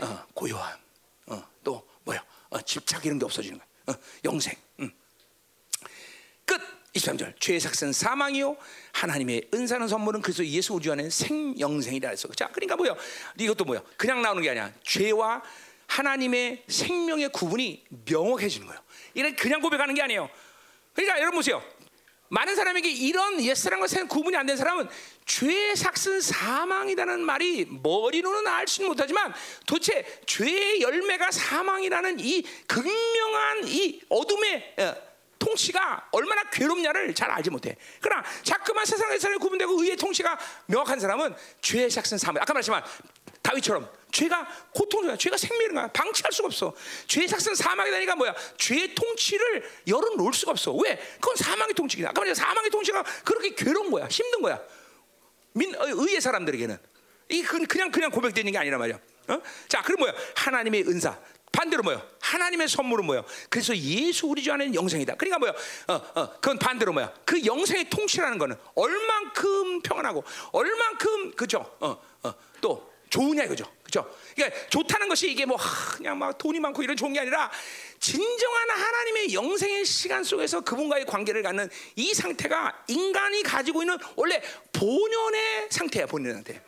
어, 0.00 0.24
고요함. 0.34 0.78
어, 1.26 1.42
또 1.62 1.86
뭐야 2.04 2.24
어, 2.50 2.60
집착 2.62 3.04
이런 3.06 3.18
게 3.18 3.24
없어지는 3.24 3.58
거야 3.58 3.68
어, 3.88 3.94
영생 4.24 4.54
음. 4.80 4.90
끝 6.44 6.60
23절 6.94 7.38
죄의 7.40 7.60
삭은 7.60 7.92
사망이요 7.92 8.56
하나님의 8.92 9.48
은사는 9.54 9.88
선물은 9.88 10.22
그래서 10.22 10.44
예수 10.44 10.74
우주 10.74 10.90
안에 10.92 11.08
생영생이라 11.10 12.10
했어. 12.10 12.28
자, 12.28 12.48
그러니까 12.48 12.76
뭐야? 12.76 12.94
이것도 13.38 13.64
뭐야? 13.64 13.82
그냥 13.96 14.22
나오는 14.22 14.42
게 14.42 14.50
아니야. 14.50 14.72
죄와 14.82 15.42
하나님의 15.86 16.64
생명의 16.68 17.30
구분이 17.30 17.84
명확해지는 18.06 18.66
거예요. 18.66 18.82
이런 19.14 19.36
그냥 19.36 19.60
고백하는 19.60 19.94
게 19.94 20.02
아니에요. 20.02 20.28
그러니까 20.92 21.18
여러분 21.20 21.38
보세요. 21.38 21.62
많은 22.30 22.54
사람에게 22.54 22.90
이런 22.90 23.42
옛사람과 23.42 23.86
새 23.86 24.02
구분이 24.04 24.36
안 24.36 24.48
된 24.48 24.56
사람은 24.56 24.88
죄의 25.26 25.76
삭은 25.76 26.20
사망이라는 26.22 27.20
말이 27.20 27.66
머리로는 27.82 28.46
알지 28.46 28.82
못하지만 28.84 29.34
도대체 29.66 30.04
죄의 30.26 30.80
열매가 30.80 31.30
사망이라는 31.30 32.20
이 32.20 32.42
극명한 32.66 33.68
이 33.68 34.00
어둠의 34.08 34.76
통치가 35.38 36.08
얼마나 36.12 36.42
괴롭냐를 36.50 37.14
잘 37.14 37.30
알지 37.30 37.50
못해. 37.50 37.76
그러나 38.00 38.24
자꾸만 38.42 38.84
세상의 38.84 39.18
사람이 39.18 39.38
구분되고 39.38 39.82
의의 39.82 39.96
통치가 39.96 40.38
명확한 40.66 41.00
사람은 41.00 41.34
죄의 41.60 41.90
삭은 41.90 42.18
사망. 42.18 42.42
아까 42.42 42.52
말했지만 42.52 42.82
다윗처럼 43.42 43.88
죄가 44.10 44.46
고통이야. 44.74 45.16
죄가 45.16 45.36
생명이야. 45.36 45.88
방치할 45.88 46.32
수가 46.32 46.46
없어. 46.46 46.74
죄의 47.06 47.28
삭은 47.28 47.54
사망이 47.54 47.90
되니까 47.90 48.16
뭐야? 48.16 48.34
죄의 48.56 48.94
통치를 48.94 49.70
열어놓을 49.86 50.32
수가 50.32 50.52
없어. 50.52 50.72
왜? 50.72 50.96
그건 51.20 51.36
사망의 51.36 51.74
통치이다. 51.74 52.10
아까 52.10 52.20
말했 52.20 52.34
사망의 52.34 52.70
통치가 52.70 53.02
그렇게 53.24 53.54
괴로운 53.54 53.90
거야. 53.90 54.06
힘든 54.08 54.42
거야. 54.42 54.60
민 55.52 55.74
의의 55.76 56.20
사람들에게는 56.20 56.78
이 57.30 57.42
그냥 57.42 57.90
그냥 57.90 58.10
고백되는 58.10 58.50
게 58.52 58.58
아니란 58.58 58.78
말이야. 58.78 58.98
어? 59.28 59.42
자, 59.68 59.82
그럼 59.82 60.00
뭐야? 60.00 60.14
하나님의 60.36 60.84
은사. 60.88 61.18
반대로 61.52 61.82
뭐요? 61.82 62.02
하나님의 62.20 62.68
선물은 62.68 63.04
뭐요? 63.04 63.24
그래서 63.48 63.76
예수 63.76 64.26
우리 64.26 64.42
주 64.42 64.52
안에는 64.52 64.74
영생이다. 64.74 65.14
그러니까 65.16 65.38
뭐요? 65.38 65.54
어, 65.88 65.94
어, 66.20 66.30
그건 66.34 66.58
반대로 66.58 66.92
뭐야? 66.92 67.12
그 67.24 67.44
영생의 67.44 67.90
통치라는 67.90 68.38
거는 68.38 68.56
얼만큼 68.74 69.82
평안하고 69.82 70.24
얼만큼 70.52 71.32
그죠? 71.32 71.58
어, 71.80 72.00
어, 72.22 72.34
또 72.60 72.92
좋으냐 73.10 73.44
이거죠. 73.44 73.64
그죠? 73.82 74.06
그러니까 74.34 74.68
좋다는 74.68 75.08
것이 75.08 75.30
이게 75.30 75.46
뭐 75.46 75.56
하, 75.56 75.96
그냥 75.96 76.18
막 76.18 76.36
돈이 76.36 76.60
많고 76.60 76.82
이런 76.82 76.96
좋은 76.96 77.12
게 77.12 77.20
아니라 77.20 77.50
진정한 77.98 78.70
하나님의 78.70 79.32
영생의 79.32 79.84
시간 79.86 80.22
속에서 80.22 80.60
그분과의 80.60 81.06
관계를 81.06 81.42
갖는 81.42 81.70
이 81.96 82.12
상태가 82.12 82.84
인간이 82.88 83.42
가지고 83.42 83.82
있는 83.82 83.96
원래 84.14 84.42
본연의 84.72 85.68
상태야, 85.70 86.06
상태. 86.06 86.60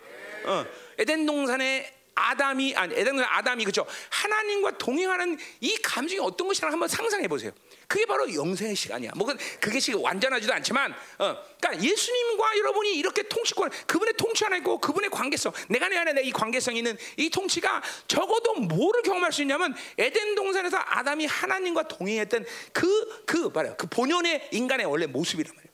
어, 0.45 0.65
에덴 0.99 1.27
동산의 1.27 2.00
아담이 2.15 2.75
아니 2.75 2.95
에덴 2.95 3.19
아담이 3.19 3.65
그죠 3.65 3.87
하나님과 4.11 4.79
동행하는 4.79 5.39
이 5.61 5.77
감정이 5.83 6.21
어떤 6.21 6.49
것이랑 6.49 6.73
한번 6.73 6.89
상상해 6.89 7.29
보세요. 7.29 7.53
그게 7.87 8.07
바로 8.07 8.33
영생의 8.33 8.77
시간이야. 8.77 9.11
뭐 9.17 9.27
그게 9.59 9.81
지금 9.81 10.03
완전하지도 10.05 10.53
않지만, 10.55 10.93
어, 11.19 11.37
그러니까 11.61 11.83
예수님과 11.83 12.59
여러분이 12.59 12.95
이렇게 12.95 13.25
통치권, 13.25 13.71
그분의 13.87 14.15
통치 14.17 14.45
하나 14.45 14.57
있고 14.59 14.79
그분의 14.79 15.11
관계성, 15.11 15.53
내가 15.69 15.89
내 15.89 15.97
안에 15.97 16.23
이 16.23 16.31
관계성 16.31 16.77
있는 16.77 16.97
이 17.17 17.31
통치가 17.31 17.83
적어도 18.07 18.55
뭐를 18.55 19.03
경험할 19.03 19.33
수 19.33 19.43
있냐면 19.43 19.75
에덴 19.99 20.37
동산에서 20.37 20.79
아담이 20.79 21.27
하나님과 21.27 21.89
동행했던 21.89 22.45
그그 22.73 23.25
그 23.27 23.51
말이야, 23.53 23.75
그 23.75 23.89
본연의 23.89 24.51
인간의 24.53 24.87
원래 24.87 25.07
모습이란 25.07 25.53
말이야. 25.53 25.71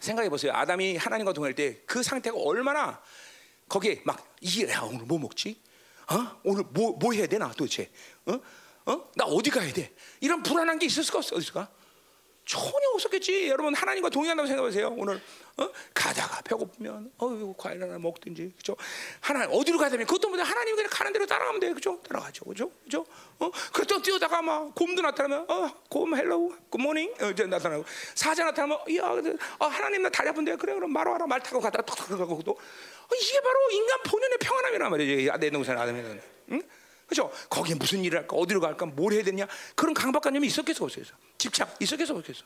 생각해 0.00 0.28
보세요. 0.28 0.52
아담이 0.54 0.96
하나님과 0.96 1.32
동행할 1.32 1.54
때 1.54 1.82
그 1.86 2.02
상태가 2.02 2.36
얼마나 2.38 3.02
거기에 3.68 4.02
막 4.04 4.34
이게 4.40 4.68
야 4.70 4.80
오늘 4.82 5.04
뭐 5.04 5.18
먹지? 5.18 5.60
어? 6.10 6.40
오늘 6.42 6.64
뭐뭐 6.70 7.12
해야 7.12 7.26
되나 7.26 7.50
도대체? 7.52 7.90
어? 8.26 8.40
어? 8.86 9.10
나 9.14 9.24
어디 9.24 9.50
가야 9.50 9.72
돼? 9.72 9.94
이런 10.20 10.42
불안한 10.42 10.78
게 10.78 10.86
있었을까 10.86 11.18
없을까? 11.18 11.68
전혀 12.48 12.88
없었겠지. 12.94 13.48
여러분 13.48 13.74
하나님과 13.74 14.08
동행한다고 14.08 14.46
생각하세요. 14.46 14.88
오늘 14.96 15.20
어? 15.58 15.68
가다가 15.92 16.40
배고프면 16.40 17.12
어유 17.20 17.52
과일 17.58 17.82
하나 17.82 17.98
먹든지 17.98 18.54
그죠? 18.56 18.76
하나 19.20 19.44
어디로 19.46 19.76
가야 19.76 19.90
되면 19.90 20.06
그것도 20.06 20.28
뭐냐 20.28 20.44
하나님 20.44 20.76
그냥 20.76 20.88
가는 20.90 21.12
대로 21.12 21.26
따라가면 21.26 21.60
돼 21.60 21.74
그죠? 21.74 22.00
따라가죠 22.08 22.44
그죠? 22.44 22.70
그죠? 22.84 23.04
어? 23.40 23.50
그랬다 23.72 24.00
뛰어다가 24.00 24.40
막 24.40 24.72
곰도 24.74 25.02
나타나면 25.02 25.46
어 25.50 25.76
곰 25.76 26.14
hello 26.14 26.54
good 26.70 26.86
morning 26.86 27.14
어, 27.20 27.30
이제 27.30 27.44
나타나고 27.44 27.84
사자 28.14 28.44
나타나면 28.44 28.78
야 28.96 29.10
어, 29.58 29.66
하나님 29.66 30.02
나 30.02 30.08
다리 30.08 30.28
아픈데 30.28 30.56
그래 30.56 30.74
그럼 30.74 30.92
말로 30.92 31.10
와라 31.10 31.26
말 31.26 31.42
타고 31.42 31.60
가다가 31.60 31.84
톡톡 31.84 32.16
가고 32.16 32.40
또 32.44 32.52
어, 32.52 32.58
이게 33.14 33.40
바로 33.40 33.70
인간 33.70 34.02
본연의 34.02 34.38
평안함이란 34.38 34.90
말이지 34.90 35.30
에덴동산 35.40 35.78
아담에게는 35.78 36.22
응? 36.52 36.62
그죠? 37.06 37.32
거기에 37.48 37.74
무슨 37.74 38.04
일을 38.04 38.20
할까 38.20 38.36
어디로 38.36 38.60
갈까 38.60 38.84
뭘 38.84 39.14
해야 39.14 39.22
되냐 39.22 39.46
그런 39.74 39.94
강박관념이 39.94 40.46
있었겠어 40.46 40.84
없겠어 40.84 41.14
집착 41.38 41.76
있었겠어 41.80 42.14
없겠어 42.14 42.44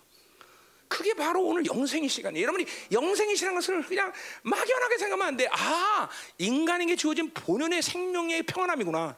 그게 0.92 1.14
바로 1.14 1.42
오늘 1.42 1.64
영생의 1.64 2.06
시간이에요. 2.06 2.42
여러분이 2.42 2.66
영생의 2.92 3.34
시간 3.34 3.54
것을 3.54 3.82
그냥 3.82 4.12
막연하게 4.42 4.98
생각하면 4.98 5.26
안 5.26 5.36
돼. 5.38 5.48
아, 5.50 6.06
인간에게 6.36 6.96
주어진 6.96 7.32
본연의 7.32 7.80
생명의 7.80 8.42
평안함이구나. 8.42 9.16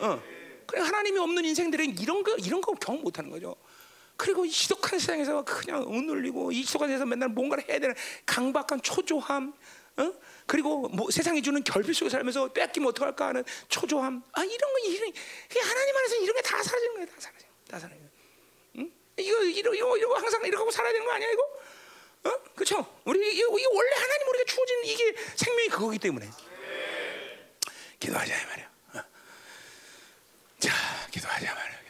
어. 0.00 0.22
그래 0.66 0.82
하나님이 0.82 1.18
없는 1.18 1.46
인생들은 1.46 1.98
이런 1.98 2.22
거 2.22 2.34
이런 2.36 2.60
거 2.60 2.72
경험 2.74 3.02
못 3.02 3.16
하는 3.16 3.30
거죠. 3.30 3.56
그리고 4.18 4.44
이 4.44 4.50
지독한 4.50 4.98
세상에서 4.98 5.44
그냥 5.44 5.82
은눌리고 5.82 6.52
이 6.52 6.62
지독한 6.62 6.88
세상에서 6.88 7.06
맨날 7.06 7.30
뭔가를 7.30 7.66
해야 7.68 7.78
되는 7.78 7.94
강박한 8.26 8.82
초조함, 8.82 9.54
어? 9.96 10.12
그리고 10.46 10.88
뭐 10.88 11.10
세상이 11.10 11.42
주는 11.42 11.62
결핍 11.64 11.94
속에 11.94 12.10
살면서 12.10 12.52
뺏기면 12.52 12.88
어떡할까 12.90 13.28
하는 13.28 13.44
초조함, 13.68 14.22
아 14.32 14.44
이런 14.44 14.72
거 14.72 14.78
이런 14.80 15.12
하나님 15.62 15.96
안에서 15.96 16.16
이런 16.16 16.34
게 16.36 16.42
다 16.42 16.62
사라지는 16.62 16.94
거예요, 16.94 17.06
다 17.06 17.14
사라져, 17.18 17.46
다 17.68 17.78
사라져. 17.78 18.00
이거 19.18 19.42
이거 19.44 19.74
이거, 19.74 19.96
이거 19.96 20.14
항상 20.16 20.40
이렇게 20.42 20.56
하고 20.56 20.70
살아야 20.70 20.92
되는 20.92 21.06
거 21.06 21.12
아니야 21.12 21.30
이거? 21.30 21.42
어? 22.24 22.42
그렇죠? 22.54 23.00
우리 23.04 23.18
이거, 23.36 23.58
이거 23.58 23.70
원래 23.72 23.90
하나님 23.96 24.28
우리가 24.28 24.44
주어진 24.46 24.84
이게 24.84 25.14
생명이 25.36 25.68
그거기 25.68 25.98
때문에 25.98 26.30
기도하자 28.00 28.42
이 28.42 28.46
말이야. 28.46 28.70
어? 28.94 29.00
자, 30.58 30.70
기도하자 31.10 31.54
말이야. 31.54 31.81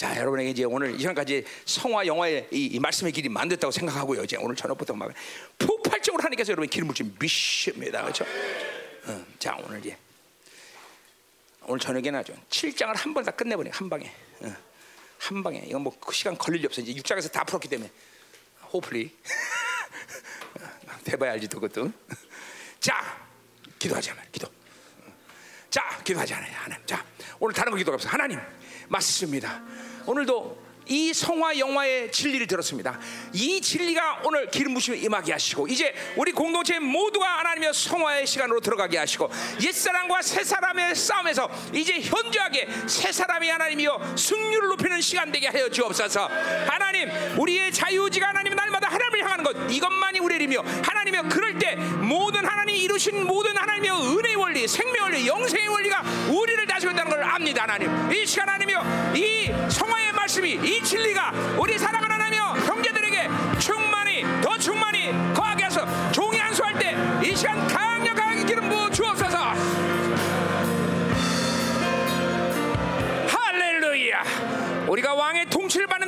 자, 0.00 0.14
자 0.14 0.16
여러분에게 0.18 0.48
이제 0.48 0.64
오늘 0.64 0.94
이 0.94 0.98
시간까지 0.98 1.44
성화 1.66 2.06
영화의 2.06 2.48
이, 2.50 2.64
이 2.72 2.78
말씀의 2.78 3.12
길이 3.12 3.28
만들었다고 3.28 3.70
생각하고요. 3.70 4.24
이제 4.24 4.34
오늘 4.40 4.56
저녁부터 4.56 4.94
막 4.94 5.12
폭발적으로 5.58 6.22
하나님께서 6.22 6.52
여러분 6.52 6.70
기름을 6.70 6.94
좀 6.94 7.14
미십니다, 7.20 8.00
그렇죠? 8.00 8.24
어, 9.04 9.26
자, 9.38 9.58
오늘 9.62 9.78
이제 9.80 9.94
오늘 11.66 11.78
저녁에는 11.80 12.18
아주 12.18 12.32
7장을 12.48 12.96
한 12.96 13.12
번 13.12 13.22
다 13.26 13.30
끝내버려 13.30 13.70
한 13.74 13.90
방에. 13.90 14.10
어. 14.40 14.56
한 15.18 15.42
방에. 15.42 15.64
이건 15.66 15.82
뭐 15.82 15.94
시간 16.14 16.34
걸릴 16.38 16.62
리 16.62 16.66
없어 16.66 16.80
이제 16.80 16.94
6장에서 16.94 17.30
다 17.30 17.44
풀었기 17.44 17.68
때문에. 17.68 17.90
호플리 18.72 19.14
대봐야 21.04 21.32
알지 21.32 21.46
또 21.48 21.60
그것도. 21.60 21.92
자 22.80 23.22
기도하자 23.78 24.14
말 24.14 24.26
기도. 24.32 24.48
자 25.68 26.00
기도하자 26.02 26.36
하나님. 26.36 26.86
자 26.86 27.04
오늘 27.38 27.54
다른 27.54 27.70
거 27.70 27.76
기도가 27.76 27.96
없어 27.96 28.08
하나님 28.08 28.40
맞습니다 28.88 29.62
오늘도 30.06 30.56
이 30.86 31.12
성화 31.12 31.58
영화의 31.58 32.10
진리를 32.10 32.46
들었습니다. 32.46 32.98
이 33.32 33.60
진리가 33.60 34.22
오늘 34.24 34.50
기름 34.50 34.74
부심에 34.74 34.98
임하게 34.98 35.32
하시고 35.32 35.68
이제 35.68 35.94
우리 36.16 36.32
공동체 36.32 36.78
모두가 36.78 37.38
하나님의 37.38 37.72
성화의 37.72 38.26
시간으로 38.26 38.60
들어가게 38.60 38.98
하시고 38.98 39.30
옛 39.62 39.72
사람과 39.72 40.22
새 40.22 40.42
사람의 40.42 40.94
싸움에서 40.94 41.48
이제 41.72 42.00
현저하게 42.00 42.68
새 42.86 43.12
사람이 43.12 43.48
하나님이여 43.48 44.16
승률을 44.16 44.68
높이는 44.68 45.00
시간 45.00 45.30
되게 45.30 45.46
하여 45.48 45.68
주옵소서. 45.68 46.28
하나님 46.66 47.10
우리의 47.38 47.72
자유지가 47.72 48.28
하나님 48.28 48.54
날마다 48.54 48.88
하나님을 48.88 49.22
향하는 49.22 49.44
것 49.44 49.70
이것만이 49.70 50.18
우리의 50.18 50.40
일이며 50.40 50.62
하나님이여 50.82 51.22
그럴 51.28 51.58
때 51.58 51.76
모든 51.76 52.44
하나님이 52.44 52.80
이루신 52.82 53.26
모든 53.26 53.56
하나님의 53.56 53.90
은혜의 53.90 54.36
원리, 54.36 54.66
생명 54.66 55.04
원리, 55.04 55.26
영생의 55.26 55.68
원리가 55.68 56.02
우리를 56.28 56.66
다스린다는 56.66 57.10
걸 57.10 57.22
압니다. 57.22 57.62
하나님 57.64 58.12
이 58.12 58.26
시간 58.26 58.48
하나님이여 58.48 59.12
이 59.14 59.70
성화의 59.70 60.12
말씀이 60.12 60.50
이 60.70 60.80
진리가 60.84 61.32
우리 61.58 61.76
사랑하는 61.76 62.14
하나님여 62.14 62.44
형제들에게 62.66 63.28
충만히 63.58 64.24
더 64.40 64.56
충만히 64.56 65.10
거하게 65.34 65.64
해서. 65.64 65.84
종이 66.12 66.40
안수할 66.40 66.78
때 66.78 66.90
이 67.22 67.36
시간 67.36 67.66
강력하게 67.68 68.44
기름 68.44 68.68
부어 68.68 68.88
주옵소서. 68.90 69.38
할렐루야. 73.28 74.22
우리가 74.88 75.14
왕의 75.14 75.46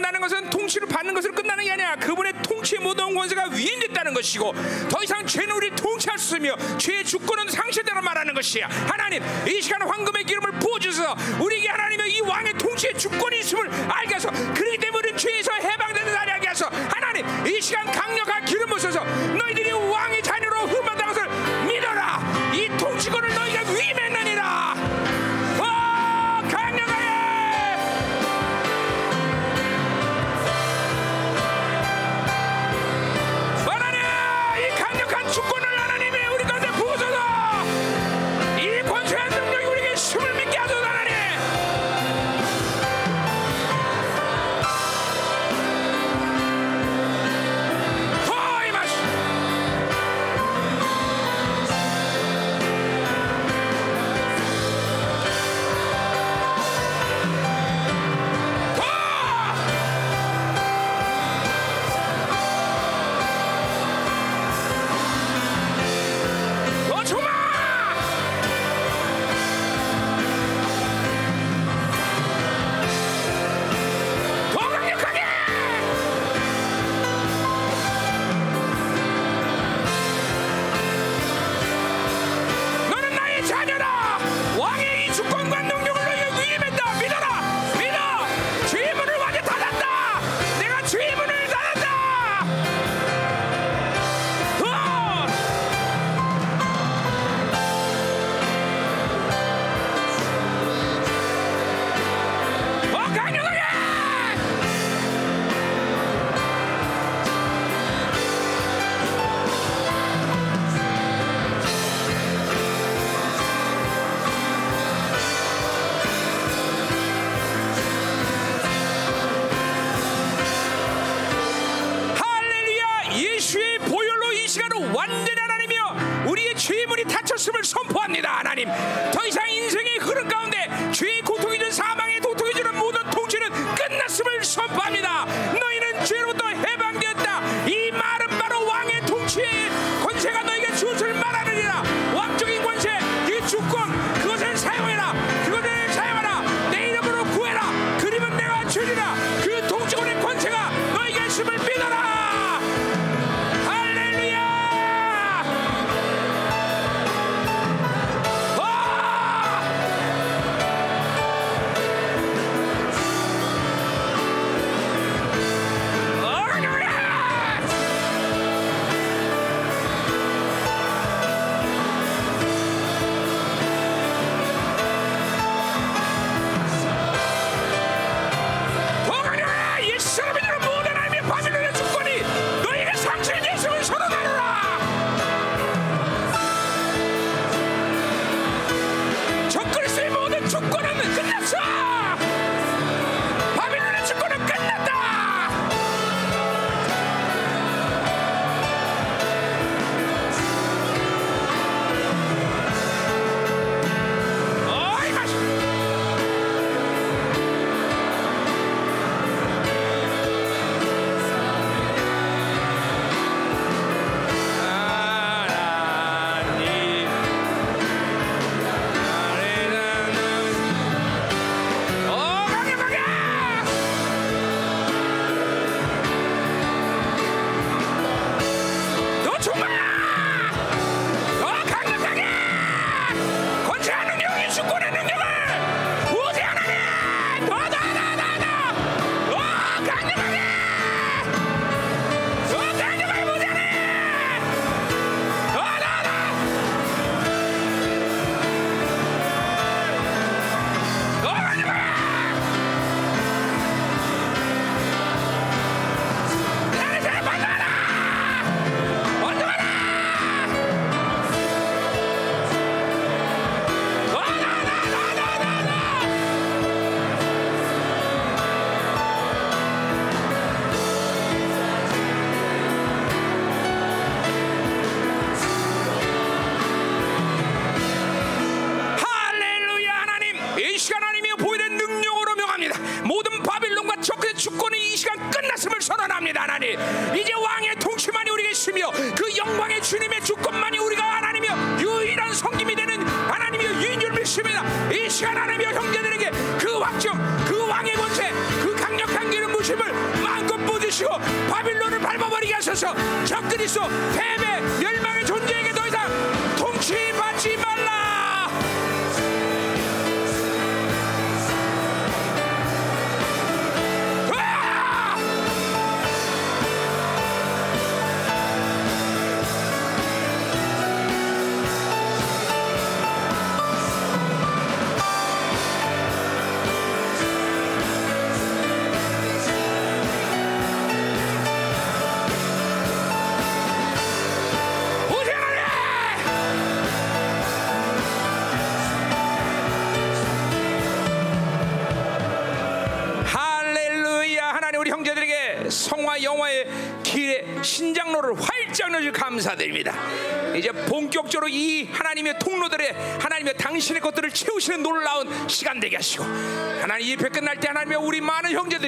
받는다는 0.03 0.21
것은 0.21 0.51
통치를 0.51 0.89
받는 0.89 1.15
것을 1.15 1.33
끝나는 1.33 1.65
게 1.65 1.71
아니라 1.71 1.97
그분의 1.97 2.35
통치의 2.43 2.83
모든 2.83 3.15
권세가 3.15 3.51
위임됐다는 3.53 4.13
것이고 4.13 4.53
더 4.91 5.03
이상 5.03 5.25
죄는 5.25 5.55
우리를 5.55 5.77
통치할 5.77 6.19
수 6.19 6.33
없으며 6.33 6.57
죄의 6.79 7.05
주권은 7.05 7.49
상실되라 7.49 8.01
말하는 8.01 8.35
것이야. 8.35 8.69
하나님 8.69 9.23
이 9.47 9.61
시간 9.61 9.83
황금의 9.83 10.25
기름을 10.25 10.53
부어주셔서 10.61 11.17
우리에게 11.41 11.69
하나님의 11.69 12.11
이 12.11 12.21
왕의 12.21 12.55
통치의 12.55 12.99
주권이 12.99 13.41
있음을 13.41 13.71
알게 13.89 14.15
해서. 14.15 14.31
그렇기 14.31 14.79
때문에 14.79 15.17
죄에서 15.17 15.53
해방되는 15.53 16.13
날이 16.13 16.31
알게 16.33 16.49
해서. 16.49 16.69
하나님 16.89 17.27
이 17.47 17.61
시간 17.61 17.87
강력한 17.87 18.45
기름 18.45 18.69
부어서 18.69 19.05
너희들이 19.05 19.73
왕의 19.73 20.23
자녀로 20.23 20.67
흠받는 20.67 21.07
것을 21.07 21.29
믿어라. 21.67 22.53
이 22.55 22.69
통치권을 22.79 23.35
너희가 23.35 23.61
위임했느니라 23.73 25.12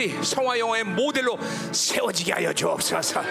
형제들이 0.04 0.22
성화 0.22 0.58
영화의 0.58 0.84
모델로 0.84 1.38
세워지게 1.72 2.32
하여 2.32 2.52
주옵소서. 2.52 3.22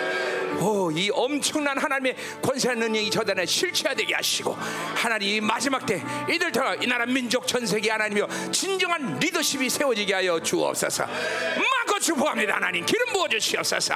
오, 0.59 0.91
이 0.91 1.09
엄청난 1.11 1.77
하나님의 1.77 2.15
권세한 2.41 2.79
능력이 2.79 3.09
저단에 3.09 3.45
실체화되게 3.45 4.13
하시고 4.13 4.55
하나님 4.95 5.29
이 5.29 5.41
마지막 5.41 5.85
때 5.85 6.01
이들 6.29 6.51
통해 6.51 6.77
이 6.81 6.87
나라 6.87 7.05
민족 7.05 7.45
전 7.47 7.65
세계 7.65 7.91
하나님이여 7.91 8.27
진정한 8.51 9.19
리더십이 9.19 9.69
세워지게 9.69 10.13
하여 10.13 10.39
주옵소서. 10.39 11.05
마음껏 11.05 11.99
축복합니다. 11.99 12.55
하나님 12.55 12.85
기름 12.85 13.13
부어 13.13 13.27
주시옵소서. 13.27 13.95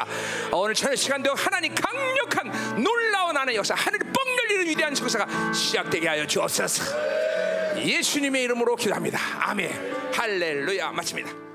오늘 0.52 0.74
저녁 0.74 0.96
시간도 0.96 1.34
하나님 1.36 1.74
강력한 1.76 2.84
놀라운 2.84 3.36
하나님 3.38 3.56
역사 3.56 3.76
하늘이 3.76 4.04
뻥 4.06 4.14
열리는 4.44 4.68
위대한 4.68 4.98
역사가 4.98 5.54
시작되게 5.54 6.08
하여 6.08 6.26
주옵소서. 6.26 7.78
예수님의 7.78 8.44
이름으로 8.44 8.76
기도합니다. 8.76 9.20
아멘. 9.40 10.12
할렐루야. 10.14 10.92
마칩니다 10.92 11.47